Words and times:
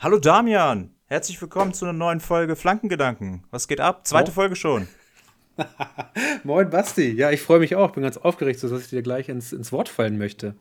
Hallo 0.00 0.20
Damian, 0.20 0.94
herzlich 1.06 1.40
willkommen 1.42 1.74
zu 1.74 1.84
einer 1.84 1.92
neuen 1.92 2.20
Folge 2.20 2.54
Flankengedanken. 2.54 3.42
Was 3.50 3.66
geht 3.66 3.80
ab? 3.80 4.06
Zweite 4.06 4.30
oh. 4.30 4.34
Folge 4.34 4.54
schon. 4.54 4.86
Moin 6.44 6.70
Basti, 6.70 7.10
ja, 7.10 7.32
ich 7.32 7.42
freue 7.42 7.58
mich 7.58 7.74
auch. 7.74 7.90
Bin 7.90 8.04
ganz 8.04 8.16
aufgeregt, 8.16 8.62
dass 8.62 8.70
ich 8.70 8.90
dir 8.90 9.02
gleich 9.02 9.28
ins, 9.28 9.52
ins 9.52 9.72
Wort 9.72 9.88
fallen 9.88 10.16
möchte. 10.16 10.54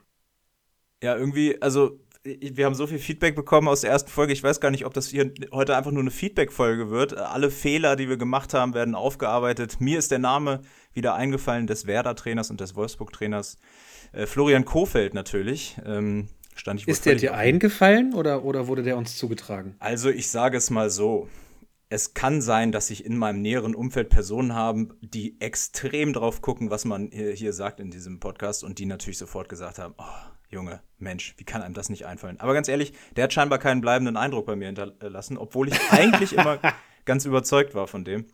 Ja, 1.04 1.16
irgendwie, 1.16 1.62
also 1.62 2.00
wir 2.24 2.66
haben 2.66 2.74
so 2.74 2.88
viel 2.88 2.98
Feedback 2.98 3.36
bekommen 3.36 3.68
aus 3.68 3.82
der 3.82 3.92
ersten 3.92 4.10
Folge. 4.10 4.34
Ich 4.34 4.42
weiß 4.42 4.60
gar 4.60 4.72
nicht, 4.72 4.88
ob 4.88 4.96
das 4.96 5.10
hier 5.10 5.32
heute 5.52 5.78
einfach 5.78 5.92
nur 5.92 6.02
eine 6.02 6.10
Feedback-Folge 6.10 6.90
wird. 6.90 7.16
Alle 7.16 7.52
Fehler, 7.52 7.96
die 7.96 8.10
wir 8.10 8.18
gemacht 8.18 8.56
haben, 8.56 8.74
werden 8.74 8.96
aufgearbeitet. 8.96 9.80
Mir 9.80 10.00
ist 10.00 10.10
der 10.10 10.18
Name 10.18 10.62
wieder 10.94 11.14
eingefallen 11.14 11.68
des 11.68 11.86
Werder-Trainers 11.86 12.50
und 12.50 12.60
des 12.60 12.76
Wolfsburg-Trainers. 12.76 13.60
Äh, 14.14 14.26
Florian 14.26 14.66
Kofeld 14.66 15.14
natürlich. 15.14 15.78
Ähm, 15.86 16.28
stand 16.60 16.82
ich 16.82 16.88
Ist 16.88 17.06
der 17.06 17.16
dir 17.16 17.34
eingefallen 17.36 18.14
oder, 18.14 18.44
oder 18.44 18.68
wurde 18.68 18.84
der 18.84 18.98
uns 18.98 19.18
zugetragen? 19.18 19.76
Also 19.80 20.10
ich 20.10 20.30
sage 20.30 20.58
es 20.58 20.70
mal 20.70 20.90
so. 20.90 21.28
Es 21.90 22.14
kann 22.14 22.42
sein, 22.42 22.74
dass 22.74 22.90
ich 22.90 23.06
in 23.06 23.18
meinem 23.18 23.42
näheren 23.42 23.74
Umfeld 23.74 24.10
Personen 24.10 24.54
haben, 24.54 24.94
die 25.02 25.40
extrem 25.40 26.12
drauf 26.12 26.42
gucken, 26.42 26.70
was 26.70 26.84
man 26.84 27.10
hier, 27.12 27.32
hier 27.32 27.54
sagt 27.54 27.80
in 27.80 27.92
diesem 27.92 28.20
Podcast 28.20 28.66
und 28.66 28.78
die 28.78 28.86
natürlich 28.86 29.18
sofort 29.18 29.48
gesagt 29.48 29.80
haben, 29.80 29.94
oh, 29.98 30.04
Junge, 30.50 30.82
Mensch, 30.98 31.34
wie 31.38 31.44
kann 31.44 31.62
einem 31.62 31.74
das 31.74 31.90
nicht 31.90 32.06
einfallen? 32.06 32.40
Aber 32.40 32.54
ganz 32.54 32.68
ehrlich, 32.68 32.94
der 33.16 33.26
hat 33.26 33.34
scheinbar 33.34 33.60
keinen 33.60 33.82
bleibenden 33.82 34.18
Eindruck 34.18 34.46
bei 34.46 34.56
mir 34.56 34.66
hinterlassen, 34.68 35.38
obwohl 35.38 35.70
ich 35.70 35.80
eigentlich 35.92 36.34
immer 36.34 36.60
ganz 37.06 37.26
überzeugt 37.26 37.74
war 37.74 37.88
von 37.88 38.04
dem. 38.04 38.26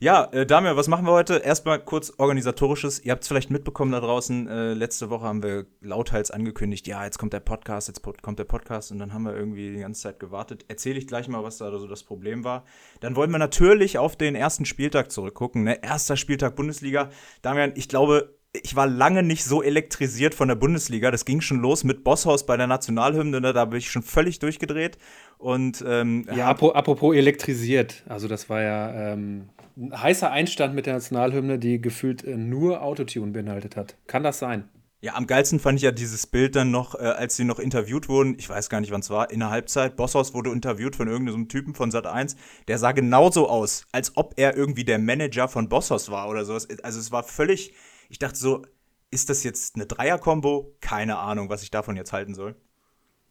Ja, 0.00 0.24
äh, 0.32 0.44
Damian, 0.44 0.76
was 0.76 0.88
machen 0.88 1.06
wir 1.06 1.12
heute? 1.12 1.36
Erstmal 1.36 1.78
kurz 1.78 2.12
organisatorisches. 2.18 3.04
Ihr 3.04 3.12
habt 3.12 3.22
es 3.22 3.28
vielleicht 3.28 3.50
mitbekommen 3.50 3.92
da 3.92 4.00
draußen. 4.00 4.48
Äh, 4.48 4.74
letzte 4.74 5.08
Woche 5.08 5.24
haben 5.24 5.42
wir 5.42 5.66
lauthals 5.80 6.30
angekündigt, 6.32 6.86
ja, 6.88 7.04
jetzt 7.04 7.18
kommt 7.18 7.32
der 7.32 7.40
Podcast, 7.40 7.88
jetzt 7.88 8.02
kommt 8.02 8.38
der 8.38 8.44
Podcast 8.44 8.90
und 8.90 8.98
dann 8.98 9.12
haben 9.12 9.24
wir 9.24 9.36
irgendwie 9.36 9.72
die 9.72 9.78
ganze 9.78 10.02
Zeit 10.02 10.18
gewartet. 10.18 10.64
Erzähle 10.68 10.98
ich 10.98 11.06
gleich 11.06 11.28
mal, 11.28 11.44
was 11.44 11.58
da 11.58 11.70
so 11.78 11.86
das 11.86 12.02
Problem 12.02 12.42
war. 12.42 12.64
Dann 13.00 13.14
wollen 13.14 13.30
wir 13.30 13.38
natürlich 13.38 13.98
auf 13.98 14.16
den 14.16 14.34
ersten 14.34 14.64
Spieltag 14.64 15.12
zurückgucken. 15.12 15.62
Ne? 15.62 15.82
Erster 15.82 16.16
Spieltag 16.16 16.56
Bundesliga. 16.56 17.10
Damian, 17.42 17.72
ich 17.76 17.88
glaube, 17.88 18.34
ich 18.62 18.76
war 18.76 18.86
lange 18.86 19.22
nicht 19.22 19.44
so 19.44 19.62
elektrisiert 19.62 20.34
von 20.34 20.48
der 20.48 20.54
Bundesliga. 20.54 21.10
Das 21.10 21.24
ging 21.24 21.40
schon 21.40 21.60
los 21.60 21.82
mit 21.82 22.04
Bosshaus 22.04 22.46
bei 22.46 22.56
der 22.56 22.68
Nationalhymne. 22.68 23.40
Ne? 23.40 23.52
Da 23.52 23.64
bin 23.64 23.78
ich 23.78 23.90
schon 23.90 24.02
völlig 24.02 24.38
durchgedreht. 24.38 24.96
Und 25.38 25.84
ähm, 25.86 26.26
ja, 26.34 26.48
apropos 26.48 27.16
elektrisiert. 27.16 28.04
Also 28.08 28.28
das 28.28 28.48
war 28.48 28.62
ja 28.62 29.12
ähm, 29.12 29.48
ein 29.76 30.00
heißer 30.00 30.30
Einstand 30.30 30.74
mit 30.74 30.86
der 30.86 30.94
Nationalhymne, 30.94 31.58
die 31.58 31.80
gefühlt 31.80 32.22
äh, 32.22 32.36
nur 32.36 32.82
Autotune 32.82 33.32
beinhaltet 33.32 33.76
hat. 33.76 33.96
Kann 34.06 34.22
das 34.22 34.38
sein? 34.38 34.68
Ja, 35.00 35.16
am 35.16 35.26
geilsten 35.26 35.58
fand 35.58 35.78
ich 35.78 35.82
ja 35.82 35.90
dieses 35.90 36.26
Bild 36.26 36.56
dann 36.56 36.70
noch, 36.70 36.94
äh, 36.94 37.02
als 37.02 37.36
sie 37.36 37.44
noch 37.44 37.58
interviewt 37.58 38.08
wurden. 38.08 38.36
Ich 38.38 38.48
weiß 38.48 38.70
gar 38.70 38.80
nicht, 38.80 38.92
wann 38.92 39.00
es 39.00 39.10
war. 39.10 39.30
In 39.32 39.40
der 39.40 39.50
Halbzeit. 39.50 39.96
Bosshaus 39.96 40.32
wurde 40.32 40.50
interviewt 40.50 40.94
von 40.94 41.08
irgendeinem 41.08 41.48
Typen 41.48 41.74
von 41.74 41.90
Sat 41.90 42.06
1. 42.06 42.36
Der 42.68 42.78
sah 42.78 42.92
genauso 42.92 43.48
aus, 43.48 43.84
als 43.90 44.16
ob 44.16 44.34
er 44.36 44.56
irgendwie 44.56 44.84
der 44.84 45.00
Manager 45.00 45.48
von 45.48 45.68
Bosshaus 45.68 46.10
war 46.10 46.28
oder 46.28 46.44
sowas. 46.44 46.68
Also 46.82 47.00
es 47.00 47.10
war 47.10 47.24
völlig. 47.24 47.74
Ich 48.08 48.18
dachte 48.18 48.38
so, 48.38 48.62
ist 49.10 49.30
das 49.30 49.44
jetzt 49.44 49.76
eine 49.76 49.86
Dreier-Kombo? 49.86 50.76
Keine 50.80 51.18
Ahnung, 51.18 51.48
was 51.48 51.62
ich 51.62 51.70
davon 51.70 51.96
jetzt 51.96 52.12
halten 52.12 52.34
soll. 52.34 52.56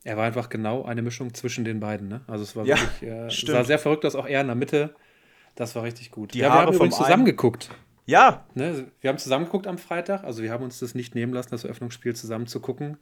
Er 0.04 0.18
war 0.18 0.26
einfach 0.26 0.50
genau 0.50 0.84
eine 0.84 1.02
Mischung 1.02 1.34
zwischen 1.34 1.64
den 1.64 1.80
beiden, 1.80 2.08
ne? 2.10 2.22
Also 2.28 2.44
es 2.44 2.56
war 2.56 2.66
ja, 2.66 2.78
wirklich, 2.78 3.10
äh, 3.10 3.52
sah 3.52 3.64
sehr 3.64 3.80
verrückt 3.80 4.06
aus, 4.06 4.16
auch 4.16 4.28
er 4.28 4.42
in 4.42 4.48
der 4.48 4.56
Mitte 4.56 4.96
das 5.56 5.76
war 5.76 5.84
richtig 5.84 6.12
gut. 6.12 6.34
Die 6.34 6.40
ja, 6.40 6.52
Haare 6.52 6.74
wir 6.74 6.80
haben 6.80 6.92
zusammen 6.92 7.26
geguckt. 7.26 7.70
Ja. 8.06 8.46
Ne, 8.54 8.88
wir 9.02 9.10
haben 9.10 9.18
zusammen 9.18 9.46
geguckt 9.46 9.68
am 9.68 9.78
Freitag. 9.78 10.24
Also 10.24 10.44
wir 10.44 10.52
haben 10.52 10.64
uns 10.64 10.80
das 10.80 10.96
nicht 10.96 11.16
nehmen 11.16 11.34
lassen, 11.34 11.52
das 11.52 11.64
Eröffnungsspiel 11.64 12.16
zusammen 12.16 12.48
zu 12.48 12.60
gucken. 12.60 12.98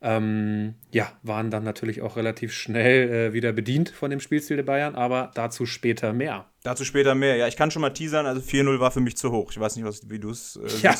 Ähm, 0.00 0.74
ja, 0.92 1.10
waren 1.24 1.50
dann 1.50 1.64
natürlich 1.64 2.02
auch 2.02 2.16
relativ 2.16 2.52
schnell 2.52 3.10
äh, 3.10 3.32
wieder 3.32 3.52
bedient 3.52 3.88
von 3.88 4.10
dem 4.10 4.20
Spielstil 4.20 4.56
der 4.56 4.62
Bayern, 4.62 4.94
aber 4.94 5.32
dazu 5.34 5.66
später 5.66 6.12
mehr. 6.12 6.46
Dazu 6.62 6.84
später 6.84 7.16
mehr. 7.16 7.36
Ja, 7.36 7.48
ich 7.48 7.56
kann 7.56 7.72
schon 7.72 7.82
mal 7.82 7.90
teasern, 7.90 8.24
also 8.24 8.40
4-0 8.40 8.78
war 8.78 8.92
für 8.92 9.00
mich 9.00 9.16
zu 9.16 9.32
hoch. 9.32 9.50
Ich 9.50 9.58
weiß 9.58 9.74
nicht, 9.74 9.84
was, 9.84 10.08
wie 10.08 10.20
du 10.20 10.30
es 10.30 10.56
äh, 10.56 10.68
Ja, 10.82 10.94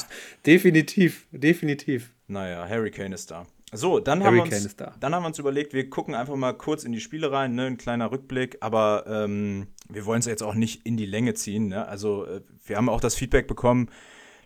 definitiv, 0.47 1.29
definitiv. 1.31 2.11
Naja, 2.27 2.69
Harry 2.69 2.91
Kane 2.91 3.15
ist 3.15 3.31
da. 3.31 3.47
So, 3.73 4.01
dann 4.01 4.25
haben, 4.25 4.35
wir 4.35 4.43
uns, 4.43 4.77
dann 4.77 5.15
haben 5.15 5.23
wir 5.23 5.27
uns 5.27 5.39
überlegt, 5.39 5.75
wir 5.75 5.91
gucken 5.91 6.15
einfach 6.15 6.37
mal 6.37 6.55
kurz 6.55 6.85
in 6.85 6.93
die 6.93 7.01
Spiele 7.01 7.31
rein, 7.31 7.55
ne? 7.55 7.67
ein 7.67 7.77
kleiner 7.77 8.11
Rückblick, 8.11 8.57
aber 8.63 9.05
ähm, 9.07 9.69
wir 9.91 10.07
wollen 10.07 10.21
es 10.21 10.27
jetzt 10.27 10.43
auch 10.43 10.55
nicht 10.55 10.87
in 10.87 10.97
die 10.97 11.05
Länge 11.05 11.35
ziehen. 11.35 11.69
Ne? 11.69 11.87
Also, 11.87 12.25
äh, 12.25 12.41
wir 12.65 12.77
haben 12.77 12.89
auch 12.89 13.01
das 13.01 13.15
Feedback 13.15 13.47
bekommen, 13.47 13.91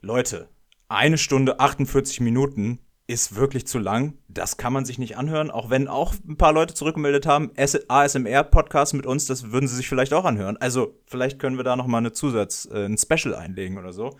Leute, 0.00 0.48
eine 0.88 1.18
Stunde 1.18 1.60
48 1.60 2.20
Minuten 2.20 2.80
ist 3.12 3.36
wirklich 3.36 3.66
zu 3.66 3.78
lang. 3.78 4.14
Das 4.28 4.56
kann 4.56 4.72
man 4.72 4.84
sich 4.84 4.98
nicht 4.98 5.16
anhören, 5.16 5.50
auch 5.50 5.70
wenn 5.70 5.86
auch 5.86 6.14
ein 6.26 6.36
paar 6.36 6.52
Leute 6.52 6.74
zurückgemeldet 6.74 7.26
haben, 7.26 7.50
ASMR-Podcast 7.88 8.94
mit 8.94 9.06
uns, 9.06 9.26
das 9.26 9.52
würden 9.52 9.68
sie 9.68 9.76
sich 9.76 9.88
vielleicht 9.88 10.14
auch 10.14 10.24
anhören. 10.24 10.56
Also, 10.56 10.98
vielleicht 11.06 11.38
können 11.38 11.56
wir 11.56 11.64
da 11.64 11.76
noch 11.76 11.86
mal 11.86 11.98
eine 11.98 12.12
Zusatz, 12.12 12.68
äh, 12.72 12.86
ein 12.86 12.96
Special 12.96 13.34
einlegen 13.34 13.78
oder 13.78 13.92
so. 13.92 14.16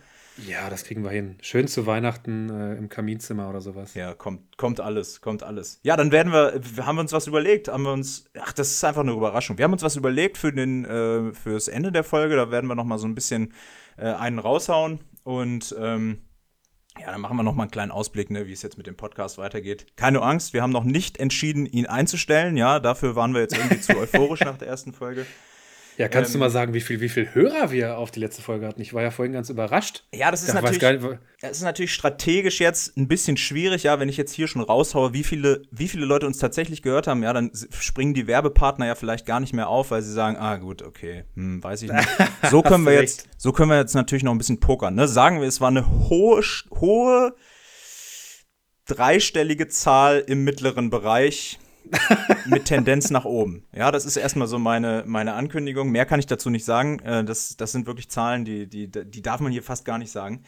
Ja, 0.47 0.69
das 0.69 0.83
kriegen 0.83 1.03
wir 1.03 1.11
hin. 1.11 1.37
Schön 1.41 1.67
zu 1.67 1.85
Weihnachten 1.85 2.49
äh, 2.49 2.75
im 2.75 2.89
Kaminzimmer 2.89 3.49
oder 3.49 3.61
sowas. 3.61 3.93
Ja, 3.93 4.13
kommt, 4.13 4.57
kommt 4.57 4.79
alles, 4.79 5.21
kommt 5.21 5.43
alles. 5.43 5.79
Ja, 5.83 5.95
dann 5.95 6.11
werden 6.11 6.33
wir, 6.33 6.59
wir 6.59 6.85
haben 6.85 6.97
uns 6.97 7.11
was 7.11 7.27
überlegt, 7.27 7.67
haben 7.67 7.83
wir 7.83 7.93
uns, 7.93 8.25
ach, 8.39 8.53
das 8.53 8.71
ist 8.71 8.83
einfach 8.83 9.01
eine 9.01 9.11
Überraschung. 9.11 9.57
Wir 9.57 9.65
haben 9.65 9.73
uns 9.73 9.83
was 9.83 9.95
überlegt 9.95 10.37
für 10.37 10.51
den, 10.51 10.85
äh, 10.85 11.33
fürs 11.33 11.67
Ende 11.67 11.91
der 11.91 12.03
Folge. 12.03 12.35
Da 12.35 12.49
werden 12.49 12.67
wir 12.67 12.75
noch 12.75 12.83
mal 12.83 12.97
so 12.97 13.07
ein 13.07 13.15
bisschen 13.15 13.53
äh, 13.97 14.05
einen 14.05 14.39
raushauen 14.39 15.01
und 15.23 15.75
ähm, 15.79 16.21
ja, 16.99 17.11
dann 17.11 17.21
machen 17.21 17.37
wir 17.37 17.43
noch 17.43 17.55
mal 17.55 17.63
einen 17.63 17.71
kleinen 17.71 17.91
Ausblick, 17.91 18.29
ne, 18.29 18.47
wie 18.47 18.53
es 18.53 18.61
jetzt 18.61 18.77
mit 18.77 18.87
dem 18.87 18.95
Podcast 18.95 19.37
weitergeht. 19.37 19.87
Keine 19.95 20.21
Angst, 20.21 20.53
wir 20.53 20.61
haben 20.61 20.71
noch 20.71 20.83
nicht 20.83 21.17
entschieden, 21.17 21.65
ihn 21.65 21.85
einzustellen. 21.85 22.55
Ja, 22.55 22.79
dafür 22.79 23.15
waren 23.15 23.33
wir 23.33 23.41
jetzt 23.41 23.57
irgendwie 23.57 23.81
zu 23.81 23.97
euphorisch 23.97 24.41
nach 24.41 24.57
der 24.57 24.67
ersten 24.67 24.93
Folge. 24.93 25.25
Ja, 25.97 26.07
kannst 26.07 26.31
ähm, 26.31 26.33
du 26.33 26.39
mal 26.39 26.49
sagen, 26.49 26.73
wie 26.73 26.81
viel, 26.81 27.01
wie 27.01 27.09
viel 27.09 27.33
Hörer 27.33 27.71
wir 27.71 27.97
auf 27.97 28.11
die 28.11 28.19
letzte 28.19 28.41
Folge 28.41 28.67
hatten? 28.67 28.81
Ich 28.81 28.93
war 28.93 29.03
ja 29.03 29.11
vorhin 29.11 29.33
ganz 29.33 29.49
überrascht. 29.49 30.03
Ja, 30.13 30.31
das 30.31 30.43
ist, 30.43 30.53
natürlich, 30.53 30.81
nicht, 30.81 31.19
das 31.41 31.57
ist 31.57 31.63
natürlich 31.63 31.93
strategisch 31.93 32.59
jetzt 32.59 32.97
ein 32.97 33.07
bisschen 33.07 33.37
schwierig, 33.37 33.83
ja, 33.83 33.99
wenn 33.99 34.09
ich 34.09 34.17
jetzt 34.17 34.33
hier 34.33 34.47
schon 34.47 34.61
raushaue, 34.61 35.13
wie 35.13 35.23
viele, 35.23 35.61
wie 35.71 35.87
viele 35.87 36.05
Leute 36.05 36.25
uns 36.25 36.39
tatsächlich 36.39 36.81
gehört 36.81 37.07
haben, 37.07 37.21
ja, 37.21 37.31
dann 37.33 37.51
springen 37.79 38.13
die 38.13 38.27
Werbepartner 38.27 38.87
ja 38.87 38.95
vielleicht 38.95 39.25
gar 39.25 39.39
nicht 39.39 39.53
mehr 39.53 39.67
auf, 39.67 39.91
weil 39.91 40.01
sie 40.01 40.13
sagen, 40.13 40.37
ah 40.37 40.57
gut, 40.57 40.81
okay, 40.81 41.25
hm, 41.35 41.63
weiß 41.63 41.83
ich 41.83 41.91
nicht. 41.91 42.07
So 42.49 42.61
können 42.61 42.85
wir 42.85 42.93
jetzt, 42.93 43.27
so 43.37 43.51
können 43.51 43.69
wir 43.69 43.77
jetzt 43.77 43.93
natürlich 43.93 44.23
noch 44.23 44.31
ein 44.31 44.37
bisschen 44.37 44.59
pokern. 44.59 44.95
Ne? 44.95 45.07
Sagen 45.07 45.41
wir, 45.41 45.47
es 45.47 45.61
war 45.61 45.69
eine 45.69 45.87
hohe, 46.09 46.43
hohe 46.71 47.35
dreistellige 48.85 49.67
Zahl 49.67 50.23
im 50.27 50.43
mittleren 50.43 50.89
Bereich 50.89 51.59
mit 52.45 52.65
Tendenz 52.65 53.09
nach 53.09 53.25
oben. 53.25 53.65
Ja, 53.73 53.91
das 53.91 54.05
ist 54.05 54.17
erstmal 54.17 54.47
so 54.47 54.59
meine, 54.59 55.03
meine 55.05 55.33
Ankündigung. 55.33 55.91
Mehr 55.91 56.05
kann 56.05 56.19
ich 56.19 56.27
dazu 56.27 56.49
nicht 56.49 56.65
sagen. 56.65 56.99
Äh, 56.99 57.23
das, 57.23 57.57
das 57.57 57.71
sind 57.71 57.87
wirklich 57.87 58.09
Zahlen, 58.09 58.45
die, 58.45 58.67
die, 58.67 58.89
die 58.89 59.21
darf 59.21 59.39
man 59.39 59.51
hier 59.51 59.63
fast 59.63 59.85
gar 59.85 59.97
nicht 59.97 60.11
sagen. 60.11 60.43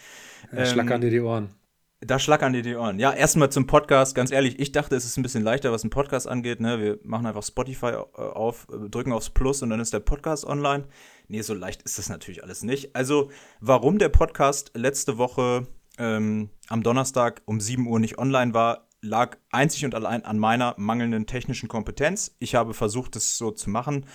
Ähm, 0.53 0.66
schlackern 0.66 1.01
dir 1.01 1.09
die 1.09 1.22
Ohren. 1.22 1.50
Da 2.01 2.19
schlackern 2.19 2.53
dir 2.53 2.62
die 2.62 2.75
Ohren. 2.75 3.00
Ja, 3.00 3.13
erstmal 3.13 3.50
zum 3.50 3.68
Podcast. 3.68 4.16
Ganz 4.16 4.31
ehrlich, 4.31 4.59
ich 4.59 4.72
dachte, 4.72 4.96
es 4.96 5.06
ist 5.06 5.18
ein 5.18 5.23
bisschen 5.23 5.44
leichter, 5.44 5.72
was 5.72 5.84
ein 5.84 5.90
Podcast 5.90 6.28
angeht. 6.28 6.59
Ne? 6.59 6.79
Wir 6.79 7.00
machen 7.03 7.25
einfach 7.25 7.44
Spotify 7.44 7.88
äh, 7.88 7.96
auf, 8.17 8.67
äh, 8.72 8.90
drücken 8.90 9.12
aufs 9.12 9.29
Plus 9.29 9.62
und 9.62 9.69
dann 9.69 9.79
ist 9.79 9.94
der 9.94 10.02
Podcast 10.02 10.46
online. 10.46 10.85
Nee, 11.28 11.41
so 11.41 11.53
leicht 11.53 11.81
ist 11.84 11.97
das 11.97 12.09
natürlich 12.09 12.44
alles 12.44 12.63
nicht. 12.63 12.96
Also, 12.96 13.31
warum 13.59 13.97
der 13.97 14.09
Podcast 14.09 14.72
letzte 14.75 15.17
Woche 15.17 15.67
ähm, 15.97 16.50
am 16.67 16.84
Donnerstag 16.84 17.41
um 17.46 17.59
7 17.59 17.88
Uhr 17.88 18.00
nicht 18.00 18.17
online 18.17 18.53
war, 18.53 18.88
lag 19.05 19.38
einzig 19.51 19.85
und 19.85 19.95
allein 19.95 20.25
an 20.25 20.39
meiner 20.39 20.75
mangelnden 20.77 21.25
technischen 21.25 21.69
Kompetenz. 21.69 22.35
Ich 22.39 22.55
habe 22.55 22.73
versucht, 22.73 23.16
es 23.16 23.38
so 23.38 23.51
zu 23.51 23.69
machen. 23.69 24.05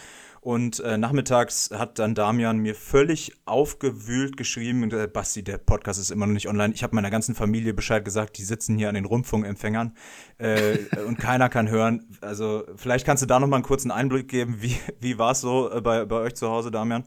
Und 0.42 0.80
äh, 0.80 0.96
nachmittags 0.96 1.70
hat 1.70 1.98
dann 1.98 2.14
Damian 2.14 2.58
mir 2.58 2.74
völlig 2.74 3.32
aufgewühlt 3.44 4.38
geschrieben, 4.38 4.90
äh, 4.90 5.06
Basti, 5.06 5.44
der 5.44 5.58
Podcast 5.58 6.00
ist 6.00 6.10
immer 6.10 6.26
noch 6.26 6.32
nicht 6.32 6.48
online. 6.48 6.72
Ich 6.72 6.82
habe 6.82 6.94
meiner 6.94 7.10
ganzen 7.10 7.34
Familie 7.34 7.74
Bescheid 7.74 8.02
gesagt, 8.04 8.38
die 8.38 8.44
sitzen 8.44 8.78
hier 8.78 8.88
an 8.88 8.94
den 8.94 9.04
Rundfunkempfängern 9.04 9.94
äh, 10.38 10.78
und 11.06 11.18
keiner 11.18 11.50
kann 11.50 11.68
hören. 11.68 12.16
Also 12.22 12.64
vielleicht 12.76 13.04
kannst 13.04 13.22
du 13.22 13.26
da 13.26 13.38
noch 13.38 13.48
mal 13.48 13.56
einen 13.56 13.64
kurzen 13.64 13.90
Einblick 13.90 14.28
geben. 14.28 14.62
Wie, 14.62 14.76
wie 14.98 15.18
war 15.18 15.32
es 15.32 15.42
so 15.42 15.70
äh, 15.70 15.82
bei, 15.82 16.06
bei 16.06 16.16
euch 16.16 16.34
zu 16.36 16.48
Hause, 16.48 16.70
Damian? 16.70 17.04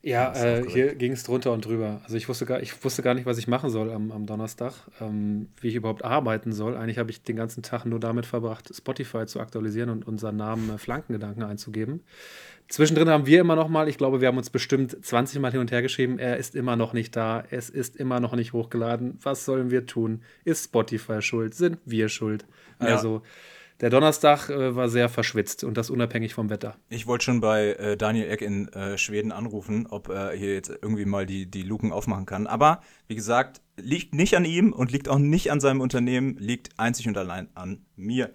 Ja, 0.00 0.32
äh, 0.32 0.64
hier 0.68 0.94
ging 0.94 1.12
es 1.12 1.24
drunter 1.24 1.52
und 1.52 1.64
drüber. 1.64 2.00
Also 2.04 2.16
ich 2.16 2.28
wusste 2.28 2.46
gar, 2.46 2.60
ich 2.62 2.84
wusste 2.84 3.02
gar 3.02 3.14
nicht, 3.14 3.26
was 3.26 3.36
ich 3.36 3.48
machen 3.48 3.68
soll 3.68 3.90
am, 3.90 4.12
am 4.12 4.26
Donnerstag, 4.26 4.72
ähm, 5.00 5.48
wie 5.60 5.68
ich 5.68 5.74
überhaupt 5.74 6.04
arbeiten 6.04 6.52
soll. 6.52 6.76
Eigentlich 6.76 6.98
habe 6.98 7.10
ich 7.10 7.22
den 7.22 7.34
ganzen 7.34 7.64
Tag 7.64 7.84
nur 7.84 7.98
damit 7.98 8.24
verbracht, 8.24 8.70
Spotify 8.72 9.26
zu 9.26 9.40
aktualisieren 9.40 9.90
und 9.90 10.06
unseren 10.06 10.36
Namen 10.36 10.70
äh, 10.70 10.78
Flankengedanken 10.78 11.42
einzugeben. 11.42 12.04
Zwischendrin 12.68 13.08
haben 13.08 13.26
wir 13.26 13.40
immer 13.40 13.56
noch 13.56 13.68
mal, 13.68 13.88
ich 13.88 13.98
glaube, 13.98 14.20
wir 14.20 14.28
haben 14.28 14.38
uns 14.38 14.50
bestimmt 14.50 15.04
20 15.04 15.40
Mal 15.40 15.50
hin 15.50 15.60
und 15.60 15.72
her 15.72 15.82
geschrieben, 15.82 16.18
er 16.18 16.36
ist 16.36 16.54
immer 16.54 16.76
noch 16.76 16.92
nicht 16.92 17.16
da, 17.16 17.42
es 17.50 17.68
ist 17.68 17.96
immer 17.96 18.20
noch 18.20 18.36
nicht 18.36 18.52
hochgeladen. 18.52 19.18
Was 19.22 19.44
sollen 19.44 19.70
wir 19.70 19.86
tun? 19.86 20.22
Ist 20.44 20.66
Spotify 20.66 21.22
schuld? 21.22 21.54
Sind 21.54 21.78
wir 21.86 22.08
schuld? 22.08 22.46
Also 22.78 23.16
ja 23.16 23.22
der 23.80 23.90
Donnerstag 23.90 24.48
äh, 24.48 24.74
war 24.74 24.88
sehr 24.88 25.08
verschwitzt 25.08 25.64
und 25.64 25.76
das 25.76 25.90
unabhängig 25.90 26.34
vom 26.34 26.50
Wetter. 26.50 26.76
Ich 26.88 27.06
wollte 27.06 27.24
schon 27.24 27.40
bei 27.40 27.72
äh, 27.74 27.96
Daniel 27.96 28.28
Eck 28.30 28.42
in 28.42 28.68
äh, 28.68 28.98
Schweden 28.98 29.32
anrufen, 29.32 29.86
ob 29.88 30.08
er 30.08 30.32
hier 30.32 30.54
jetzt 30.54 30.70
irgendwie 30.70 31.04
mal 31.04 31.26
die, 31.26 31.46
die 31.46 31.62
Luken 31.62 31.92
aufmachen 31.92 32.26
kann. 32.26 32.46
Aber 32.46 32.80
wie 33.06 33.14
gesagt, 33.14 33.60
liegt 33.76 34.14
nicht 34.14 34.36
an 34.36 34.44
ihm 34.44 34.72
und 34.72 34.90
liegt 34.90 35.08
auch 35.08 35.18
nicht 35.18 35.52
an 35.52 35.60
seinem 35.60 35.80
Unternehmen, 35.80 36.36
liegt 36.38 36.78
einzig 36.78 37.06
und 37.06 37.16
allein 37.16 37.48
an 37.54 37.84
mir. 37.96 38.32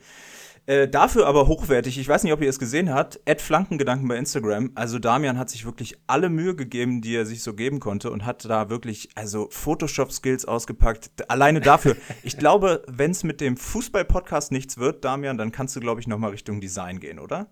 Äh, 0.66 0.88
dafür 0.88 1.28
aber 1.28 1.48
hochwertig. 1.48 2.00
Ich 2.00 2.08
weiß 2.08 2.24
nicht, 2.24 2.32
ob 2.32 2.42
ihr 2.42 2.50
es 2.50 2.58
gesehen 2.58 2.94
habt. 2.94 3.20
Ed 3.26 3.42
Flankengedanken 3.42 4.08
bei 4.08 4.16
Instagram. 4.18 4.72
Also 4.76 4.98
Damian 4.98 5.38
hat 5.38 5.50
sich 5.50 5.66
wirklich 5.66 5.98
alle 6.08 6.30
Mühe 6.30 6.56
gegeben, 6.56 7.02
die 7.02 7.16
er 7.16 7.26
sich 7.26 7.44
so 7.44 7.54
geben 7.54 7.82
konnte 7.82 8.10
und 8.12 8.26
hat 8.26 8.46
da 8.46 8.70
wirklich 8.70 9.10
also 9.16 9.50
Photoshop-Skills 9.52 10.46
ausgepackt. 10.46 11.30
Alleine 11.30 11.60
dafür. 11.60 11.98
ich 12.24 12.38
glaube, 12.38 12.84
wenn 12.88 13.12
es 13.12 13.24
mit 13.24 13.42
dem 13.42 13.58
Fußball-Podcast 13.58 14.54
nichts 14.54 14.78
wird, 14.78 15.04
Damian, 15.04 15.38
dann 15.38 15.52
kannst 15.52 15.76
du, 15.76 15.82
glaube 15.82 16.00
ich, 16.00 16.08
noch 16.08 16.18
mal 16.18 16.30
Richtung 16.30 16.62
Design 16.62 17.02
gehen, 17.02 17.20
oder? 17.20 17.52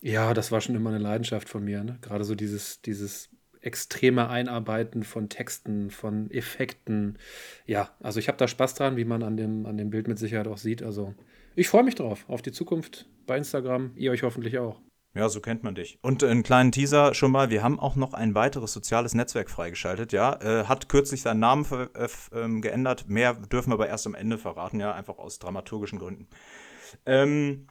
Ja, 0.00 0.32
das 0.32 0.50
war 0.50 0.62
schon 0.62 0.74
immer 0.74 0.90
eine 0.90 0.98
Leidenschaft 0.98 1.50
von 1.50 1.64
mir. 1.64 1.84
Ne? 1.84 1.98
Gerade 2.00 2.24
so 2.24 2.34
dieses, 2.34 2.80
dieses 2.80 3.28
extreme 3.60 4.30
Einarbeiten 4.30 5.02
von 5.02 5.28
Texten, 5.28 5.90
von 5.90 6.30
Effekten. 6.30 7.18
Ja, 7.66 7.90
also 8.00 8.20
ich 8.20 8.28
habe 8.28 8.38
da 8.38 8.48
Spaß 8.48 8.74
dran, 8.74 8.96
wie 8.96 9.04
man 9.04 9.22
an 9.22 9.36
dem, 9.36 9.66
an 9.66 9.76
dem 9.76 9.90
Bild 9.90 10.08
mit 10.08 10.18
Sicherheit 10.18 10.46
auch 10.46 10.56
sieht. 10.56 10.82
Also 10.82 11.14
ich 11.58 11.68
freue 11.68 11.82
mich 11.82 11.96
drauf, 11.96 12.24
auf 12.28 12.40
die 12.40 12.52
Zukunft 12.52 13.06
bei 13.26 13.36
Instagram. 13.36 13.90
Ihr 13.96 14.12
euch 14.12 14.22
hoffentlich 14.22 14.58
auch. 14.58 14.80
Ja, 15.14 15.28
so 15.28 15.40
kennt 15.40 15.64
man 15.64 15.74
dich. 15.74 15.98
Und 16.02 16.22
einen 16.22 16.44
kleinen 16.44 16.70
Teaser 16.70 17.14
schon 17.14 17.32
mal, 17.32 17.50
wir 17.50 17.64
haben 17.64 17.80
auch 17.80 17.96
noch 17.96 18.14
ein 18.14 18.36
weiteres 18.36 18.72
soziales 18.72 19.14
Netzwerk 19.14 19.50
freigeschaltet, 19.50 20.12
ja. 20.12 20.34
Äh, 20.40 20.66
hat 20.66 20.88
kürzlich 20.88 21.22
seinen 21.22 21.40
Namen 21.40 21.66
äh, 21.72 22.04
äh, 22.04 22.60
geändert. 22.60 23.08
Mehr 23.08 23.34
dürfen 23.34 23.70
wir 23.70 23.74
aber 23.74 23.88
erst 23.88 24.06
am 24.06 24.14
Ende 24.14 24.38
verraten, 24.38 24.78
ja, 24.78 24.92
einfach 24.92 25.18
aus 25.18 25.40
dramaturgischen 25.40 25.98
Gründen. 25.98 26.28
Ähm, 27.04 27.66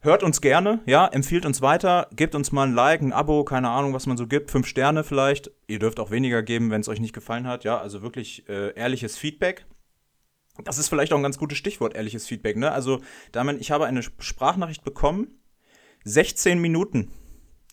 hört 0.00 0.24
uns 0.24 0.40
gerne, 0.40 0.80
ja, 0.86 1.06
empfiehlt 1.06 1.46
uns 1.46 1.62
weiter, 1.62 2.08
gebt 2.16 2.34
uns 2.34 2.50
mal 2.50 2.66
ein 2.66 2.74
Like, 2.74 3.00
ein 3.00 3.12
Abo, 3.12 3.44
keine 3.44 3.70
Ahnung, 3.70 3.94
was 3.94 4.06
man 4.06 4.16
so 4.16 4.26
gibt, 4.26 4.50
fünf 4.50 4.66
Sterne 4.66 5.04
vielleicht. 5.04 5.52
Ihr 5.68 5.78
dürft 5.78 6.00
auch 6.00 6.10
weniger 6.10 6.42
geben, 6.42 6.72
wenn 6.72 6.80
es 6.80 6.88
euch 6.88 7.00
nicht 7.00 7.14
gefallen 7.14 7.46
hat, 7.46 7.62
ja. 7.62 7.78
Also 7.78 8.02
wirklich 8.02 8.48
äh, 8.48 8.74
ehrliches 8.74 9.16
Feedback. 9.16 9.66
Das 10.64 10.78
ist 10.78 10.88
vielleicht 10.88 11.12
auch 11.12 11.16
ein 11.16 11.22
ganz 11.22 11.38
gutes 11.38 11.58
Stichwort, 11.58 11.94
ehrliches 11.94 12.26
Feedback. 12.26 12.56
Ne? 12.56 12.70
Also, 12.72 13.00
damit, 13.32 13.60
ich 13.60 13.70
habe 13.70 13.86
eine 13.86 14.02
Sprachnachricht 14.02 14.84
bekommen. 14.84 15.40
16 16.04 16.60
Minuten. 16.60 17.10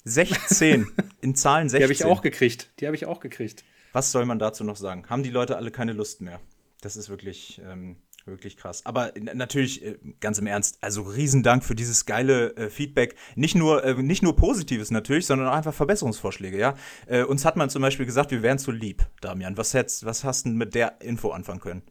16. 0.04 0.88
in 1.22 1.36
Zahlen 1.36 1.70
16. 1.70 1.80
Die 1.80 1.84
habe 1.84 1.94
ich 1.94 2.06
auch 2.06 2.22
gekriegt. 2.22 2.72
Die 2.80 2.86
habe 2.86 2.96
ich 2.96 3.06
auch 3.06 3.20
gekriegt. 3.20 3.64
Was 3.94 4.12
soll 4.12 4.26
man 4.26 4.40
dazu 4.40 4.64
noch 4.64 4.76
sagen? 4.76 5.10
Haben 5.10 5.24
die 5.24 5.30
Leute 5.30 5.58
alle 5.58 5.72
keine 5.72 5.94
Lust 5.94 6.22
mehr? 6.22 6.40
Das 6.82 6.96
ist 6.96 7.10
wirklich, 7.10 7.62
ähm, 7.66 7.98
wirklich 8.26 8.58
krass. 8.58 8.86
Aber 8.86 9.14
natürlich, 9.34 9.84
äh, 9.84 9.98
ganz 10.20 10.38
im 10.38 10.48
Ernst, 10.48 10.78
also 10.82 11.02
Riesendank 11.02 11.64
für 11.64 11.76
dieses 11.76 12.06
geile 12.06 12.56
äh, 12.56 12.70
Feedback. 12.70 13.16
Nicht 13.36 13.56
nur, 13.56 13.84
äh, 13.84 13.96
nicht 13.96 14.22
nur 14.22 14.36
Positives 14.36 14.92
natürlich, 14.92 15.26
sondern 15.26 15.48
auch 15.48 15.54
einfach 15.54 15.74
Verbesserungsvorschläge, 15.74 16.58
ja. 16.58 16.76
Äh, 17.08 17.24
uns 17.24 17.46
hat 17.46 17.56
man 17.56 17.70
zum 17.70 17.82
Beispiel 17.82 18.06
gesagt, 18.06 18.32
wir 18.32 18.44
wären 18.44 18.60
zu 18.60 18.72
lieb, 18.72 19.08
Damian. 19.22 19.58
Was, 19.58 19.74
hättest, 19.74 20.06
was 20.06 20.24
hast 20.24 20.46
du 20.46 20.50
mit 20.50 20.76
der 20.76 21.02
Info 21.02 21.32
anfangen 21.32 21.60
können? 21.60 21.82